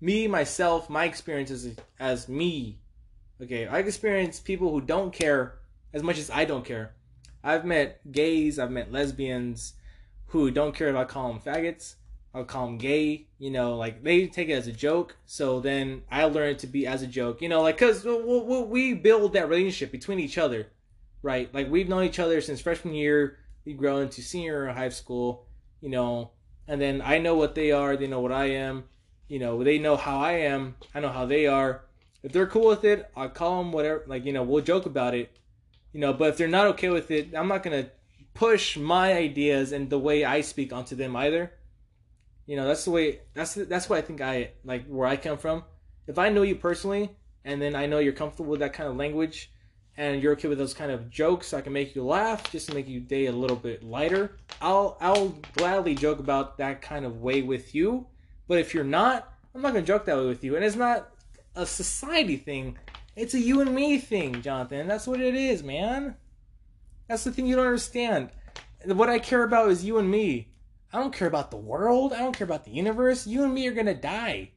me 0.00 0.26
myself, 0.26 0.90
my 0.90 1.04
experiences 1.04 1.76
as 2.00 2.28
me. 2.28 2.78
Okay, 3.40 3.68
I've 3.68 3.86
experienced 3.86 4.44
people 4.44 4.72
who 4.72 4.80
don't 4.80 5.12
care 5.12 5.58
as 5.92 6.02
much 6.02 6.18
as 6.18 6.28
I 6.28 6.44
don't 6.44 6.64
care. 6.64 6.94
I've 7.44 7.64
met 7.64 8.00
gays, 8.10 8.58
I've 8.58 8.72
met 8.72 8.90
lesbians 8.90 9.74
who 10.28 10.50
don't 10.50 10.74
care 10.74 10.88
if 10.88 10.96
I 10.96 11.04
call 11.04 11.32
them 11.32 11.40
faggots. 11.40 11.94
I'll 12.34 12.44
call 12.44 12.66
them 12.66 12.78
gay. 12.78 13.26
You 13.38 13.50
know, 13.50 13.76
like 13.76 14.02
they 14.02 14.26
take 14.26 14.48
it 14.48 14.52
as 14.52 14.66
a 14.66 14.72
joke. 14.72 15.16
So 15.26 15.60
then 15.60 16.02
I 16.10 16.24
learned 16.24 16.58
to 16.60 16.66
be 16.66 16.86
as 16.86 17.02
a 17.02 17.06
joke. 17.06 17.42
You 17.42 17.48
know, 17.48 17.62
like 17.62 17.78
because 17.78 18.04
we 18.04 18.94
build 18.94 19.32
that 19.32 19.48
relationship 19.48 19.90
between 19.90 20.20
each 20.20 20.38
other, 20.38 20.68
right? 21.22 21.52
Like 21.54 21.70
we've 21.70 21.88
known 21.88 22.04
each 22.04 22.18
other 22.18 22.40
since 22.40 22.60
freshman 22.60 22.94
year 22.94 23.38
we 23.68 23.74
grow 23.74 23.98
into 23.98 24.22
senior 24.22 24.68
high 24.68 24.88
school, 24.88 25.46
you 25.82 25.90
know, 25.90 26.30
and 26.66 26.80
then 26.80 27.02
I 27.04 27.18
know 27.18 27.34
what 27.34 27.54
they 27.54 27.70
are, 27.70 27.98
they 27.98 28.06
know 28.06 28.20
what 28.20 28.32
I 28.32 28.46
am, 28.46 28.84
you 29.28 29.38
know, 29.38 29.62
they 29.62 29.78
know 29.78 29.94
how 29.94 30.20
I 30.20 30.32
am, 30.32 30.76
I 30.94 31.00
know 31.00 31.10
how 31.10 31.26
they 31.26 31.46
are. 31.46 31.84
If 32.22 32.32
they're 32.32 32.46
cool 32.46 32.66
with 32.66 32.84
it, 32.84 33.10
I'll 33.14 33.28
call 33.28 33.62
them 33.62 33.70
whatever, 33.70 34.04
like, 34.06 34.24
you 34.24 34.32
know, 34.32 34.42
we'll 34.42 34.64
joke 34.64 34.86
about 34.86 35.14
it, 35.14 35.36
you 35.92 36.00
know, 36.00 36.14
but 36.14 36.30
if 36.30 36.38
they're 36.38 36.48
not 36.48 36.66
okay 36.68 36.88
with 36.88 37.10
it, 37.10 37.34
I'm 37.36 37.46
not 37.46 37.62
going 37.62 37.84
to 37.84 37.90
push 38.38 38.76
my 38.76 39.12
ideas 39.14 39.72
and 39.72 39.90
the 39.90 39.98
way 39.98 40.24
I 40.24 40.42
speak 40.42 40.72
onto 40.72 40.94
them 40.94 41.16
either. 41.16 41.52
You 42.46 42.54
know, 42.54 42.68
that's 42.68 42.84
the 42.84 42.92
way, 42.92 43.20
that's, 43.34 43.54
that's 43.54 43.90
what 43.90 43.98
I 43.98 44.02
think 44.02 44.20
I, 44.20 44.52
like, 44.64 44.86
where 44.86 45.08
I 45.08 45.16
come 45.16 45.38
from. 45.38 45.64
If 46.06 46.18
I 46.18 46.28
know 46.28 46.42
you 46.42 46.54
personally, 46.54 47.10
and 47.44 47.60
then 47.60 47.74
I 47.74 47.86
know 47.86 47.98
you're 47.98 48.12
comfortable 48.12 48.50
with 48.50 48.60
that 48.60 48.74
kind 48.74 48.88
of 48.88 48.96
language, 48.96 49.50
and 49.96 50.22
you're 50.22 50.34
okay 50.34 50.46
with 50.46 50.58
those 50.58 50.72
kind 50.72 50.92
of 50.92 51.10
jokes, 51.10 51.52
I 51.52 51.60
can 51.62 51.72
make 51.72 51.96
you 51.96 52.04
laugh 52.04 52.52
just 52.52 52.68
to 52.68 52.74
make 52.74 52.88
your 52.88 53.00
day 53.00 53.26
a 53.26 53.32
little 53.32 53.56
bit 53.56 53.82
lighter. 53.82 54.36
I'll 54.62 54.96
I'll 55.00 55.30
gladly 55.56 55.96
joke 55.96 56.20
about 56.20 56.58
that 56.58 56.80
kind 56.80 57.04
of 57.04 57.20
way 57.20 57.42
with 57.42 57.74
you. 57.74 58.06
But 58.46 58.60
if 58.60 58.72
you're 58.72 58.84
not, 58.84 59.34
I'm 59.52 59.60
not 59.60 59.72
gonna 59.72 59.84
joke 59.84 60.04
that 60.04 60.16
way 60.16 60.26
with 60.26 60.44
you. 60.44 60.54
And 60.54 60.64
it's 60.64 60.76
not 60.76 61.10
a 61.56 61.66
society 61.66 62.36
thing. 62.36 62.78
It's 63.16 63.34
a 63.34 63.40
you 63.40 63.60
and 63.60 63.74
me 63.74 63.98
thing, 63.98 64.40
Jonathan. 64.40 64.86
That's 64.86 65.08
what 65.08 65.20
it 65.20 65.34
is, 65.34 65.64
man. 65.64 66.14
That's 67.08 67.24
the 67.24 67.32
thing 67.32 67.46
you 67.46 67.56
don't 67.56 67.66
understand. 67.66 68.30
What 68.84 69.08
I 69.08 69.18
care 69.18 69.42
about 69.42 69.70
is 69.70 69.84
you 69.84 69.98
and 69.98 70.10
me. 70.10 70.48
I 70.92 70.98
don't 71.00 71.12
care 71.12 71.28
about 71.28 71.50
the 71.50 71.56
world. 71.56 72.12
I 72.12 72.18
don't 72.18 72.36
care 72.36 72.44
about 72.46 72.64
the 72.64 72.70
universe. 72.70 73.26
You 73.26 73.44
and 73.44 73.52
me 73.52 73.66
are 73.68 73.72
gonna 73.74 73.94
die. 73.94 74.50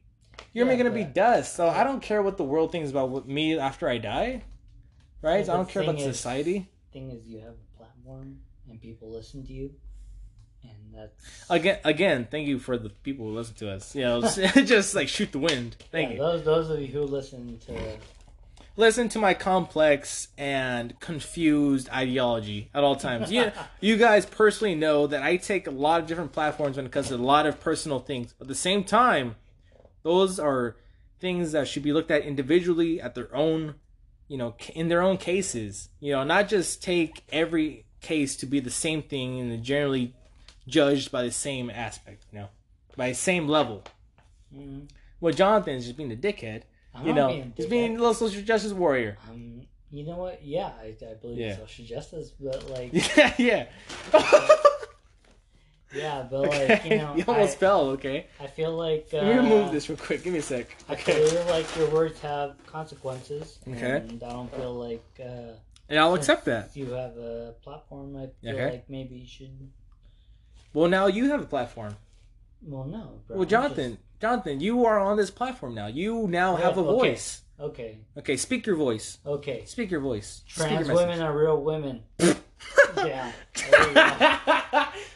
You're 0.52 0.66
Yeah, 0.70 0.76
gonna 0.76 0.90
be 0.90 1.04
dust. 1.04 1.54
So 1.56 1.68
I 1.68 1.84
don't 1.84 2.00
care 2.02 2.22
what 2.22 2.36
the 2.36 2.44
world 2.44 2.72
thinks 2.72 2.90
about 2.90 3.28
me 3.28 3.58
after 3.58 3.88
I 3.88 3.98
die. 3.98 4.42
Right? 5.20 5.44
So 5.46 5.52
I 5.52 5.56
don't 5.56 5.68
care 5.68 5.82
about 5.82 5.96
is- 5.96 6.04
society. 6.04 6.68
thing 6.92 7.10
is, 7.10 7.26
you 7.26 7.38
have 7.40 7.54
a 7.54 7.76
platform 7.78 8.38
and 8.68 8.80
people 8.80 9.10
listen 9.10 9.44
to 9.46 9.52
you, 9.52 9.70
and 10.62 10.72
that's 10.94 11.44
Again, 11.50 11.78
again, 11.84 12.28
thank 12.30 12.46
you 12.48 12.58
for 12.58 12.76
the 12.78 12.88
people 12.90 13.26
who 13.26 13.32
listen 13.34 13.54
to 13.56 13.70
us. 13.70 13.94
You 13.94 14.02
know, 14.02 14.20
just 14.64 14.94
like 14.94 15.08
shoot 15.08 15.32
the 15.32 15.38
wind. 15.38 15.76
Thank 15.90 16.10
yeah, 16.10 16.14
you. 16.16 16.20
Those 16.22 16.44
those 16.44 16.70
of 16.70 16.80
you 16.80 16.88
who 16.88 17.02
listen 17.02 17.58
to 17.66 17.96
Listen 18.76 19.08
to 19.10 19.18
my 19.18 19.34
complex 19.34 20.28
and 20.38 20.98
confused 20.98 21.90
ideology 21.90 22.70
at 22.74 22.82
all 22.82 22.96
times. 22.96 23.30
You, 23.30 23.52
you 23.80 23.96
guys 23.96 24.24
personally 24.24 24.74
know 24.74 25.06
that 25.06 25.22
I 25.22 25.36
take 25.36 25.66
a 25.66 25.70
lot 25.70 26.00
of 26.00 26.06
different 26.06 26.32
platforms 26.32 26.76
when 26.76 26.86
it 26.86 26.92
comes 26.92 27.08
to 27.08 27.14
a 27.14 27.16
lot 27.16 27.46
of 27.46 27.60
personal 27.60 27.98
things. 27.98 28.32
But 28.38 28.46
at 28.46 28.48
the 28.48 28.54
same 28.54 28.82
time, 28.84 29.36
those 30.02 30.38
are 30.38 30.76
things 31.20 31.52
that 31.52 31.68
should 31.68 31.82
be 31.82 31.92
looked 31.92 32.10
at 32.10 32.22
individually 32.22 33.00
at 33.00 33.14
their 33.14 33.34
own, 33.34 33.74
you 34.26 34.38
know, 34.38 34.54
in 34.74 34.88
their 34.88 35.02
own 35.02 35.18
cases. 35.18 35.90
You 36.00 36.12
know, 36.12 36.24
not 36.24 36.48
just 36.48 36.82
take 36.82 37.24
every 37.30 37.84
case 38.00 38.36
to 38.36 38.46
be 38.46 38.58
the 38.58 38.70
same 38.70 39.02
thing 39.02 39.38
and 39.38 39.62
generally 39.62 40.14
judged 40.66 41.12
by 41.12 41.22
the 41.22 41.30
same 41.30 41.68
aspect. 41.68 42.24
You 42.32 42.40
know, 42.40 42.48
by 42.96 43.10
the 43.10 43.14
same 43.14 43.48
level. 43.48 43.84
mm, 44.54 44.88
Well, 45.20 45.34
Jonathan 45.34 45.74
is 45.74 45.84
just 45.84 45.96
being 45.96 46.10
a 46.12 46.16
dickhead. 46.16 46.62
I'm 46.94 47.06
you 47.06 47.12
know, 47.14 47.28
being 47.28 47.52
he's 47.56 47.66
being 47.66 47.96
a 47.96 47.98
little 47.98 48.14
social 48.14 48.42
justice 48.42 48.72
warrior. 48.72 49.16
Um, 49.30 49.62
you 49.90 50.04
know 50.04 50.16
what? 50.16 50.42
Yeah, 50.42 50.72
I, 50.80 50.96
I 51.08 51.14
believe 51.14 51.38
Yeah. 51.38 51.50
in 51.52 51.56
social 51.66 51.84
justice, 51.84 52.30
but 52.38 52.68
like, 52.70 52.90
Yeah, 53.16 53.34
yeah. 53.38 53.66
yeah, 55.94 56.26
but 56.30 56.42
like, 56.48 56.84
you 56.84 56.96
know, 56.98 57.16
almost 57.28 57.56
I, 57.56 57.60
fell. 57.60 57.90
Okay, 57.90 58.26
I 58.40 58.46
feel 58.46 58.72
like 58.76 59.08
uh, 59.12 59.18
let 59.18 59.26
me 59.28 59.36
remove 59.36 59.72
this 59.72 59.88
real 59.88 59.98
quick. 59.98 60.22
Give 60.22 60.32
me 60.32 60.38
a 60.38 60.42
sec. 60.42 60.74
I 60.88 60.94
Okay, 60.94 61.26
feel 61.28 61.44
like 61.46 61.66
your 61.76 61.88
words 61.90 62.20
have 62.20 62.56
consequences, 62.66 63.58
Okay. 63.68 63.96
and 63.96 64.22
I 64.22 64.32
don't 64.32 64.52
feel 64.54 64.74
like 64.74 65.04
uh, 65.20 65.52
and 65.88 65.98
I'll 65.98 66.14
accept 66.14 66.44
that. 66.46 66.66
if 66.66 66.76
you 66.76 66.90
have 66.92 67.16
a 67.18 67.54
platform, 67.62 68.16
I 68.16 68.28
feel 68.42 68.54
Okay. 68.54 68.70
like 68.70 68.88
maybe 68.88 69.16
you 69.16 69.26
should. 69.26 69.50
Well, 70.72 70.88
now 70.88 71.06
you 71.06 71.28
have 71.30 71.42
a 71.42 71.46
platform. 71.46 71.96
Well, 72.64 72.84
no, 72.84 73.20
bro. 73.26 73.38
Well, 73.38 73.46
Jonathan, 73.46 73.98
Jonathan, 74.20 74.60
you 74.60 74.84
are 74.86 74.98
on 74.98 75.16
this 75.16 75.30
platform 75.30 75.74
now. 75.74 75.88
You 75.88 76.26
now 76.28 76.56
Yeah, 76.56 76.64
have 76.64 76.78
a 76.78 76.80
okay. 76.80 77.08
voice. 77.10 77.40
just- 77.40 77.42
okay, 77.60 77.98
Okay, 78.18 78.36
speak 78.36 78.66
your 78.66 78.76
voice. 78.76 79.18
okay. 79.26 79.64
Speak 79.64 79.90
your 79.90 80.00
voice. 80.00 80.42
Trans 80.46 80.86
your 80.86 80.96
women 80.96 81.20
are 81.20 81.36
real 81.36 81.60
women. 81.62 82.02
yeah. 82.98 83.32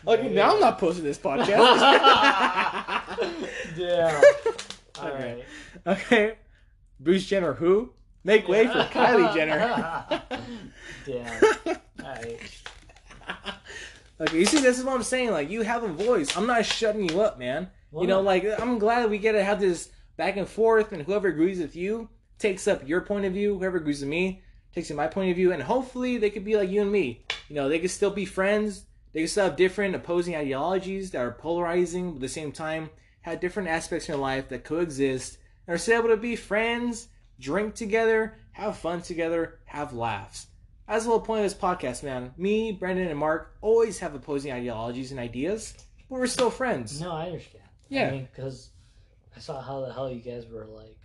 Okay, 0.09 0.29
now 0.33 0.55
I'm 0.55 0.61
not 0.61 0.79
posting 0.79 1.05
this 1.05 1.19
podcast. 1.19 1.47
Yeah. 3.77 4.21
All 5.01 5.09
Okay. 5.09 5.45
right. 5.85 5.99
okay, 5.99 6.35
Bruce 7.01 7.27
Jenner, 7.27 7.55
who? 7.55 7.93
Make 8.25 8.49
way 8.49 8.67
for 8.67 8.83
Kylie 8.93 9.33
Jenner. 9.35 9.59
Damn. 11.07 11.43
All 12.05 12.15
right. 12.15 12.41
Okay, 14.19 14.39
you 14.39 14.47
see, 14.47 14.61
this 14.61 14.79
is 14.79 14.85
what 14.85 14.95
I'm 14.95 15.03
saying. 15.03 15.31
Like, 15.31 15.51
you 15.51 15.63
have 15.63 15.83
a 15.83 15.89
voice. 15.89 16.37
I'm 16.37 16.47
not 16.47 16.65
shutting 16.65 17.09
you 17.09 17.21
up, 17.21 17.39
man. 17.39 17.69
Well, 17.91 18.03
you 18.03 18.09
know, 18.09 18.21
no. 18.21 18.23
like, 18.23 18.47
I'm 18.59 18.79
glad 18.79 19.11
we 19.11 19.19
get 19.19 19.33
to 19.33 19.45
have 19.45 19.61
this 19.61 19.91
back 20.17 20.37
and 20.37 20.49
forth, 20.49 20.93
and 20.93 21.03
whoever 21.03 21.29
agrees 21.29 21.61
with 21.61 21.77
you 21.77 22.09
takes 22.39 22.67
up 22.67 22.89
your 22.89 23.03
point 23.03 23.27
of 23.27 23.35
view. 23.35 23.59
Whoever 23.59 23.77
agrees 23.77 24.01
with 24.01 24.09
me 24.09 24.43
takes 24.75 24.91
up 24.91 24.97
my 24.97 25.07
point 25.07 25.31
of 25.31 25.37
view, 25.37 25.53
and 25.53 25.63
hopefully 25.63 26.17
they 26.17 26.31
could 26.31 26.45
be 26.45 26.57
like 26.57 26.71
you 26.71 26.83
and 26.83 26.91
me. 26.91 27.25
You 27.49 27.57
know, 27.57 27.69
they 27.69 27.79
could 27.79 27.91
still 27.91 28.11
be 28.11 28.25
friends. 28.25 28.87
They 29.13 29.21
could 29.21 29.31
still 29.31 29.45
have 29.45 29.57
different 29.57 29.95
opposing 29.95 30.35
ideologies 30.35 31.11
that 31.11 31.21
are 31.21 31.33
polarizing, 31.33 32.11
but 32.11 32.17
at 32.17 32.21
the 32.23 32.29
same 32.29 32.53
time 32.53 32.91
have 33.23 33.41
different 33.41 33.69
aspects 33.69 34.09
in 34.09 34.13
their 34.13 34.21
life 34.21 34.49
that 34.49 34.65
coexist, 34.65 35.39
and 35.67 35.75
are 35.75 35.79
still 35.79 35.99
able 35.99 36.09
to 36.09 36.17
be 36.17 36.37
friends, 36.37 37.09
drink 37.41 37.75
together, 37.75 38.39
have 38.53 38.79
fun 38.79 39.03
together, 39.03 39.59
have 39.65 39.93
laughs. 39.93 40.47
That's 40.89 41.05
the 41.05 41.11
whole 41.11 41.21
point 41.21 41.45
of 41.45 41.51
this 41.51 41.59
podcast, 41.59 42.03
man. 42.03 42.33
Me, 42.37 42.73
Brendan, 42.73 43.09
and 43.09 43.19
Mark 43.19 43.57
always 43.61 43.99
have 43.99 44.15
opposing 44.15 44.53
ideologies 44.53 45.11
and 45.11 45.19
ideas, 45.19 45.75
but 46.09 46.21
we're 46.21 46.27
still 46.27 46.51
friends. 46.51 47.01
No, 47.01 47.13
I 47.13 47.27
understand. 47.27 47.65
Yeah. 47.89 48.09
I 48.09 48.11
mean, 48.13 48.29
because 48.35 48.71
I 49.37 49.41
saw 49.41 49.61
how 49.61 49.85
the 49.85 49.93
hell 49.93 50.11
you 50.11 50.21
guys 50.21 50.47
were 50.47 50.67
like. 50.67 50.97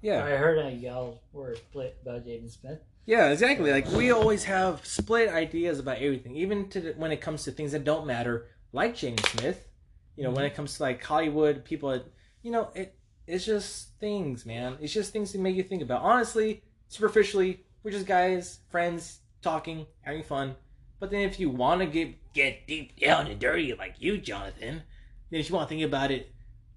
Yeah. 0.00 0.24
I 0.24 0.30
heard 0.30 0.58
that 0.58 0.78
y'all 0.78 1.22
were 1.32 1.56
split 1.56 1.98
about 2.02 2.24
Jaden 2.24 2.50
Smith. 2.50 2.78
Yeah, 3.06 3.30
exactly. 3.30 3.72
Like 3.72 3.88
we 3.88 4.10
always 4.10 4.44
have 4.44 4.84
split 4.84 5.30
ideas 5.30 5.78
about 5.78 5.96
everything, 5.98 6.36
even 6.36 6.68
to 6.68 6.80
the, 6.80 6.92
when 6.92 7.10
it 7.10 7.20
comes 7.20 7.44
to 7.44 7.50
things 7.50 7.72
that 7.72 7.84
don't 7.84 8.06
matter, 8.06 8.46
like 8.72 8.94
Jaden 8.94 9.24
Smith. 9.26 9.66
You 10.14 10.24
know, 10.24 10.30
when 10.30 10.44
it 10.44 10.48
mm-hmm. 10.48 10.56
comes 10.56 10.76
to 10.76 10.82
like 10.82 11.02
Hollywood, 11.02 11.64
people, 11.64 12.04
you 12.42 12.50
know, 12.50 12.68
it 12.74 12.94
it's 13.26 13.44
just 13.44 13.98
things, 13.98 14.44
man. 14.44 14.76
It's 14.80 14.92
just 14.92 15.12
things 15.12 15.32
to 15.32 15.38
make 15.38 15.56
you 15.56 15.62
think 15.62 15.82
about. 15.82 16.02
Honestly, 16.02 16.62
superficially, 16.88 17.64
we're 17.88 17.92
just 17.92 18.06
guys, 18.06 18.58
friends, 18.68 19.20
talking, 19.40 19.86
having 20.02 20.22
fun. 20.22 20.54
But 21.00 21.10
then 21.10 21.22
if 21.22 21.40
you 21.40 21.48
want 21.48 21.80
to 21.80 21.86
get 21.86 22.16
get 22.34 22.66
deep 22.66 23.00
down 23.00 23.26
and 23.28 23.40
dirty 23.40 23.72
like 23.72 23.94
you, 23.98 24.18
Jonathan, 24.18 24.82
then 25.30 25.40
if 25.40 25.48
you 25.48 25.54
want 25.54 25.70
to 25.70 25.74
think 25.74 25.86
about 25.86 26.10
it 26.10 26.30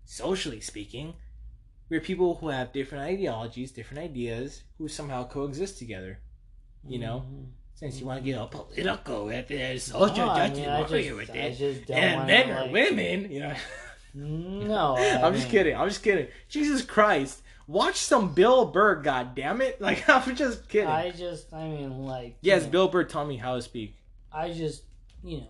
socially 0.06 0.62
speaking, 0.62 1.16
we're 1.90 2.00
people 2.00 2.36
who 2.36 2.48
have 2.48 2.72
different 2.72 3.04
ideologies, 3.04 3.74
different 3.74 4.02
ideas, 4.06 4.64
who 4.78 4.88
somehow 4.88 5.28
coexist 5.28 5.78
together. 5.80 6.20
You 6.88 7.00
know, 7.00 7.26
Mhm. 7.30 7.48
since 7.74 8.00
you 8.00 8.06
want 8.06 8.22
to 8.24 8.26
get 8.26 8.38
all 8.38 8.48
political 8.48 9.26
with 9.26 9.52
it, 9.52 9.82
social 9.82 10.16
No, 10.16 10.30
I 10.30 10.48
justice 10.48 10.60
mean, 10.60 10.70
I 10.70 10.80
warrior 10.80 11.16
with 11.18 11.30
I 11.32 11.34
it, 11.34 11.90
and 11.90 12.26
men 12.26 12.50
or 12.52 12.62
like- 12.62 12.72
women, 12.72 13.30
you 13.30 13.40
know. 13.42 13.56
No, 14.14 14.96
I 14.98 15.22
I'm 15.26 15.34
just 15.34 15.50
kidding. 15.50 15.76
I'm 15.76 15.88
just 15.90 16.04
kidding. 16.04 16.28
Jesus 16.48 16.82
Christ. 16.84 17.42
Watch 17.72 17.96
some 17.96 18.34
Bill 18.34 18.66
Burr, 18.66 18.96
god 18.96 19.34
damn 19.34 19.62
it. 19.62 19.80
Like 19.82 20.08
I'm 20.10 20.36
just 20.36 20.68
kidding. 20.68 20.90
I 20.90 21.12
just, 21.12 21.54
I 21.54 21.64
mean, 21.70 22.00
like. 22.06 22.36
yes, 22.42 22.62
you 22.62 22.66
know, 22.66 22.72
Bill 22.72 22.88
Burr 22.90 23.06
taught 23.06 23.28
me 23.28 23.38
how 23.38 23.56
to 23.56 23.62
speak. 23.62 23.96
I 24.32 24.52
just, 24.52 24.84
you 25.24 25.38
know, 25.38 25.48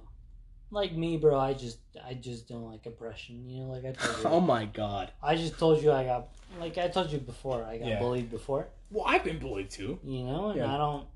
like 0.70 0.94
me, 0.94 1.18
bro. 1.18 1.40
I 1.40 1.54
just, 1.54 1.80
I 2.06 2.14
just 2.14 2.48
don't 2.48 2.66
like 2.70 2.86
oppression. 2.86 3.50
You 3.50 3.64
know, 3.64 3.72
like 3.72 3.86
I 3.86 3.92
told 3.94 4.18
you. 4.24 4.26
Oh 4.26 4.40
my 4.40 4.66
god. 4.66 5.12
I 5.24 5.36
just 5.36 5.58
told 5.58 5.82
you 5.82 5.92
I 5.92 6.04
got, 6.04 6.28
like 6.60 6.78
I 6.78 6.90
told 6.90 7.12
you 7.12 7.18
before, 7.18 7.64
I 7.64 7.80
got 7.80 7.88
Yeah. 7.88 8.00
bullied 8.00 8.30
before. 8.30 8.68
Well, 8.92 9.06
I've 9.08 9.24
been 9.24 9.40
bullied 9.40 9.72
too. 9.72 9.98
You 10.04 10.24
know, 10.26 10.50
and 10.50 10.60
Yeah. 10.60 10.76
I 10.76 10.78
don't. 10.78 11.08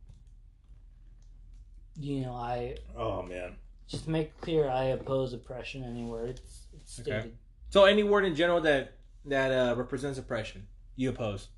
You 1.98 2.22
know, 2.22 2.34
I 2.34 2.78
Oh 2.98 3.22
man. 3.22 3.56
just 3.88 4.08
make 4.08 4.36
clear 4.42 4.68
I 4.68 4.86
oppose 4.86 5.34
oppression 5.34 5.84
anywhere 5.84 6.26
it's, 6.26 6.66
it's 6.74 7.00
Okay. 7.00 7.12
stated. 7.20 7.38
So 7.70 7.86
any 7.86 8.02
word 8.04 8.26
in 8.26 8.36
general 8.36 8.60
that 8.62 8.94
that 9.26 9.52
uh, 9.52 9.76
represents 9.76 10.20
oppression, 10.20 10.68
you 10.96 11.10
oppose. 11.10 11.50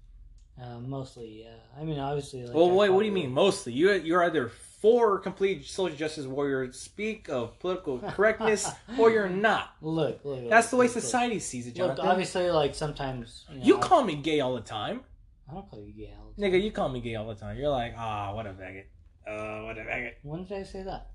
Uh, 0.62 0.80
mostly, 0.80 1.44
yeah. 1.44 1.56
I 1.80 1.84
mean, 1.84 2.00
obviously. 2.00 2.44
Like, 2.44 2.56
well, 2.56 2.72
I 2.72 2.74
wait. 2.74 2.90
What 2.90 3.02
do 3.02 3.06
you 3.06 3.12
mean? 3.12 3.32
Mostly, 3.32 3.74
you 3.74 3.92
you're 3.94 4.24
either 4.24 4.50
for 4.50 5.20
complete 5.20 5.66
social 5.66 5.96
justice 5.96 6.26
warrior 6.26 6.72
speak 6.72 7.30
of 7.30 7.60
political 7.60 8.00
correctness, 8.10 8.70
or 8.98 9.12
you're 9.12 9.30
not. 9.30 9.74
Look, 9.82 10.22
look. 10.24 10.42
look, 10.42 10.50
That's 10.50 10.70
the 10.70 10.78
way 10.78 10.88
look, 10.88 10.96
look. 10.96 11.04
society 11.04 11.40
sees 11.40 11.68
it, 11.68 11.78
Look, 11.78 12.00
obviously, 12.00 12.50
like 12.50 12.74
sometimes 12.74 13.46
you, 13.52 13.60
know, 13.60 13.66
you 13.66 13.78
call 13.78 14.04
me 14.04 14.16
gay 14.16 14.40
all 14.40 14.56
the 14.56 14.62
time, 14.62 15.02
I 15.50 15.54
don't 15.54 15.70
call 15.70 15.80
you 15.84 15.94
gay. 15.94 16.14
all 16.18 16.32
the 16.36 16.42
time. 16.42 16.52
nigga. 16.52 16.64
You 16.64 16.72
call 16.72 16.90
me 16.90 17.02
gay 17.02 17.16
all 17.16 17.28
the 17.28 17.36
time. 17.36 17.58
You're 17.58 17.70
like, 17.70 17.94
ah, 17.98 18.34
what 18.34 18.46
a 18.48 18.50
faggot. 18.50 18.86
Uh, 19.28 19.66
what 19.66 19.78
a 19.78 19.82
faggot. 19.82 20.14
When 20.24 20.46
did 20.46 20.58
I 20.58 20.64
say 20.64 20.84
that? 20.84 21.08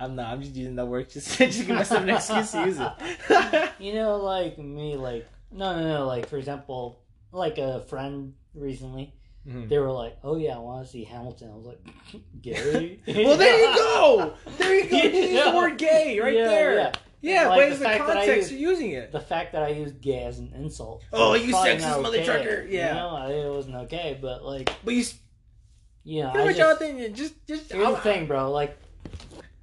I'm 0.00 0.14
not. 0.16 0.32
I'm 0.32 0.40
just 0.42 0.54
using 0.54 0.76
that 0.76 0.86
word 0.86 1.08
just 1.10 1.38
just 1.38 1.58
to 1.60 1.64
give 1.64 1.76
myself 1.76 2.02
an 2.02 2.10
excuse 2.16 2.50
to 2.52 2.64
use 2.64 2.78
it. 2.80 3.70
You 3.78 3.94
know, 3.94 4.16
like 4.16 4.58
me, 4.58 4.96
like 4.96 5.26
no, 5.50 5.76
no, 5.78 5.88
no. 5.88 6.06
Like 6.06 6.28
for 6.28 6.36
example, 6.36 7.00
like 7.32 7.58
a 7.58 7.80
friend 7.82 8.34
recently, 8.54 9.14
Mhm. 9.46 9.68
they 9.68 9.78
were 9.78 9.90
like, 9.92 10.16
"Oh 10.24 10.36
yeah, 10.36 10.56
I 10.56 10.58
want 10.58 10.84
to 10.84 10.90
see 10.90 11.04
Hamilton." 11.04 11.50
I 11.50 11.54
was 11.56 11.66
like, 11.66 11.80
"Gary." 12.42 13.00
Well, 13.06 13.36
there 13.36 13.58
you 13.58 13.74
go. 13.76 14.34
There 14.58 14.74
you 14.74 14.90
go. 14.90 14.96
You 14.96 15.10
use 15.36 15.44
the 15.44 15.56
word 15.56 15.78
gay 15.78 16.18
right 16.20 16.34
Yeah, 16.34 16.48
there. 16.48 16.74
yeah. 16.74 16.92
Yeah, 17.20 17.48
Like 17.48 17.58
but 17.58 17.64
the 17.64 17.70
it's 17.70 17.78
the 17.80 17.84
fact 17.84 18.04
context 18.06 18.50
use- 18.52 18.60
you're 18.60 18.70
using 18.70 18.90
it. 18.92 19.10
The 19.10 19.18
fact 19.20 19.52
that 19.52 19.62
I 19.64 19.68
used 19.70 20.00
"gay" 20.00 20.22
as 20.24 20.38
an 20.38 20.52
insult. 20.54 21.02
Oh, 21.12 21.34
you 21.34 21.50
probably 21.50 21.70
sexist 21.72 21.80
not 21.80 22.02
mother 22.02 22.16
okay, 22.18 22.24
trucker. 22.26 22.66
Yeah. 22.68 22.88
You 22.88 22.94
know, 22.94 23.50
it 23.50 23.54
wasn't 23.56 23.74
okay, 23.76 24.16
but 24.22 24.44
like, 24.44 24.70
But 24.84 24.94
you, 24.94 25.04
you 26.04 26.22
know, 26.22 26.28
you 26.28 26.34
know 26.34 26.40
I 26.40 26.44
what, 26.44 26.56
just, 26.56 26.58
Jonathan? 26.58 26.98
You 26.98 27.08
Just, 27.08 27.46
just. 27.46 27.72
here's 27.72 27.88
the 27.88 27.96
thing, 27.96 28.26
bro. 28.28 28.52
Like, 28.52 28.78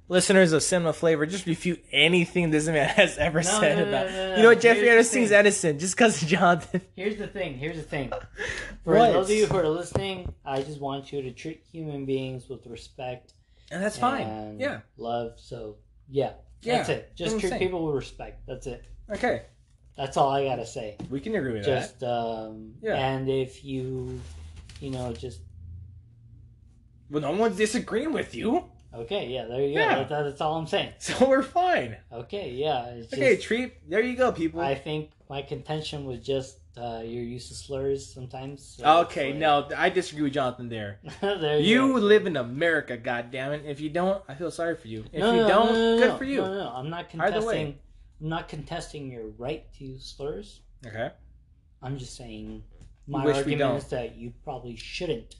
Listeners 0.08 0.52
of 0.52 0.62
Cinema 0.62 0.92
Flavor, 0.92 1.26
just 1.26 1.46
refute 1.46 1.82
anything 1.90 2.50
this 2.50 2.66
man 2.66 2.88
has 2.96 3.18
ever 3.18 3.38
No, 3.42 3.50
said 3.60 3.76
no, 3.78 3.84
no, 3.84 3.88
about. 3.88 4.36
you 4.36 4.42
know 4.44 4.48
what? 4.50 4.60
Jeffrey 4.60 4.82
Here's 4.86 5.10
the 5.10 5.34
Edison 5.36 5.78
just 5.80 5.96
because 5.96 6.22
of 6.22 6.28
Jonathan. 6.28 6.80
here's 6.96 7.16
the 7.16 7.26
thing. 7.26 7.58
Here's 7.58 7.76
the 7.76 7.82
thing. 7.82 8.10
For 8.84 8.94
What? 8.94 9.12
those 9.12 9.28
of 9.30 9.36
you 9.36 9.46
who 9.46 9.56
are 9.56 9.68
listening, 9.68 10.32
I 10.44 10.62
just 10.62 10.80
want 10.80 11.12
you 11.12 11.22
to 11.22 11.32
treat 11.32 11.64
human 11.72 12.06
beings 12.06 12.48
with 12.48 12.66
respect 12.66 13.34
And 13.72 13.82
that's 13.82 13.98
fine. 13.98 14.22
and 14.28 14.60
Yeah. 14.60 14.80
love. 14.96 15.32
So 15.38 15.78
yeah, 16.08 16.34
Yeah, 16.62 16.76
that's 16.76 16.88
it. 16.90 17.16
Just 17.16 17.40
treat 17.40 17.58
people 17.58 17.84
with 17.86 17.96
respect. 17.96 18.46
That's 18.46 18.68
it. 18.68 18.84
Okay. 19.10 19.42
That's 19.96 20.16
all 20.16 20.30
I 20.30 20.44
gotta 20.44 20.66
say. 20.66 20.96
We 21.10 21.18
can 21.20 21.34
agree 21.34 21.52
with 21.54 21.64
that. 21.64 21.80
Just 21.80 22.02
um, 22.04 22.74
Yeah. 22.80 22.94
and 22.94 23.28
if 23.28 23.64
you, 23.64 24.20
you 24.80 24.90
know, 24.90 25.12
just. 25.14 25.40
Well, 27.10 27.22
no 27.22 27.32
one's 27.32 27.56
disagreeing 27.56 28.12
with 28.12 28.34
you, 28.34 28.64
okay, 29.00 29.26
yeah, 29.28 29.46
there 29.46 29.60
you 29.62 29.74
go. 29.74 29.80
Yeah. 29.80 29.94
That's, 30.04 30.08
that's 30.10 30.40
all 30.40 30.56
I'm 30.56 30.66
saying. 30.66 30.92
so 30.98 31.28
we're 31.28 31.42
fine. 31.42 31.96
Okay, 32.12 32.50
yeah. 32.50 32.86
It's 32.86 33.10
just, 33.10 33.20
Okay, 33.20 33.36
treat. 33.36 33.88
There 33.88 34.00
you 34.00 34.16
go, 34.16 34.32
people. 34.32 34.60
I 34.60 34.74
think 34.74 35.10
my 35.28 35.42
contention 35.42 36.04
was 36.04 36.20
just 36.20 36.58
uh, 36.76 37.00
your 37.04 37.22
use 37.24 37.50
of 37.50 37.56
slurs 37.56 38.06
sometimes. 38.12 38.76
so 38.78 39.00
okay, 39.02 39.30
it's 39.30 39.38
no, 39.38 39.68
I 39.76 39.88
disagree 39.88 40.24
with 40.24 40.34
Jonathan 40.34 40.68
there. 40.68 41.00
there 41.20 41.58
You 41.58 41.92
go. 41.92 41.98
live 41.98 42.26
in 42.26 42.36
America, 42.36 42.98
goddammit. 42.98 43.64
If 43.64 43.80
you 43.80 43.88
don't, 43.90 44.22
I 44.28 44.34
feel 44.34 44.50
sorry 44.50 44.76
for 44.76 44.88
you. 44.88 45.04
If 45.12 45.20
No, 45.20 45.30
you 45.32 45.40
no, 45.42 45.48
don't, 45.48 45.72
no, 45.72 45.96
no, 45.96 46.02
good 46.06 46.18
for 46.18 46.24
you. 46.24 46.38
No, 46.42 46.48
no, 46.48 46.64
no. 46.64 46.70
I'm 46.70 46.90
not 46.90 47.08
contesting. 47.08 47.78
I'm 48.20 48.28
not 48.28 48.48
contesting 48.48 49.10
your 49.10 49.28
right 49.38 49.64
to 49.74 49.84
use 49.84 50.14
slurs. 50.16 50.60
Okay. 50.86 51.10
I'm 51.82 51.98
just 51.98 52.16
saying 52.16 52.62
my 53.06 53.24
wish 53.24 53.36
argument 53.36 53.78
is 53.78 53.84
that 53.88 54.16
you 54.16 54.32
probably 54.44 54.76
shouldn't 54.76 55.36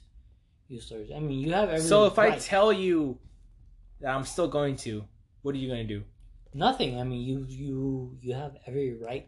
use 0.67 0.87
slurs. 0.87 1.09
I 1.15 1.19
mean, 1.19 1.39
you 1.39 1.53
have 1.53 1.69
every 1.69 1.81
So 1.81 2.05
if 2.05 2.17
I 2.19 2.37
tell 2.37 2.71
you 2.73 3.17
that 4.01 4.09
I'm 4.13 4.25
still 4.25 4.47
going 4.47 4.75
to, 4.77 5.03
what 5.41 5.55
are 5.55 5.57
you 5.57 5.67
going 5.67 5.87
to 5.87 5.93
do? 5.99 6.03
nothing. 6.53 6.99
I 6.99 7.03
mean, 7.03 7.21
you 7.21 7.45
you 7.47 8.17
you 8.21 8.33
have 8.33 8.55
every 8.65 8.95
right 8.95 9.27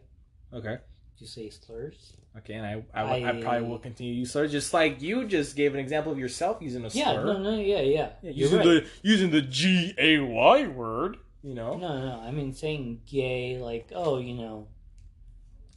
Okay. 0.52 0.78
to 1.18 1.26
say 1.26 1.48
slurs. 1.50 2.14
Okay, 2.38 2.54
and 2.54 2.66
I, 2.66 2.82
I, 2.94 3.02
I, 3.02 3.28
I- 3.38 3.40
probably 3.42 3.68
will 3.68 3.78
continue 3.78 4.14
to 4.14 4.18
use 4.20 4.32
slurs, 4.32 4.50
just 4.50 4.72
like 4.74 5.00
you 5.02 5.26
just 5.26 5.54
gave 5.54 5.74
an 5.74 5.80
example 5.80 6.10
of 6.12 6.18
yourself 6.18 6.58
using 6.60 6.84
a 6.84 6.88
Yeah, 6.88 7.12
slur. 7.12 7.24
no, 7.24 7.38
no, 7.38 7.58
yeah, 7.60 7.80
yeah. 7.82 8.08
Yeah, 8.22 8.30
using 8.32 8.58
right. 8.58 8.64
the 8.66 8.86
using 9.02 9.30
the 9.30 9.42
G 9.42 9.94
A 9.98 10.18
Y 10.18 10.66
word. 10.66 11.18
You 11.42 11.54
know. 11.54 11.76
No, 11.76 11.88
no, 12.06 12.20
I 12.20 12.30
mean 12.32 12.52
saying 12.52 13.02
gay, 13.06 13.58
like, 13.58 13.92
oh, 13.94 14.18
you 14.18 14.34
know, 14.34 14.66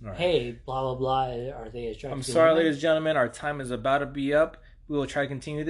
right. 0.01 0.15
hey, 0.17 0.59
blah 0.65 0.81
blah 0.81 0.95
blah. 0.95 1.25
Are 1.55 1.69
they 1.69 1.87
attracted? 1.87 2.11
I'm 2.13 2.23
sorry, 2.23 2.53
ladies 2.55 2.75
and 2.75 2.81
gentlemen. 2.81 3.15
Our 3.17 3.29
time 3.29 3.61
is 3.61 3.69
about 3.69 3.99
to 3.99 4.05
be 4.07 4.33
up. 4.33 4.57
We 4.87 4.97
will 4.97 5.07
try 5.07 5.21
to 5.23 5.27
continue 5.27 5.59
this. 5.59 5.61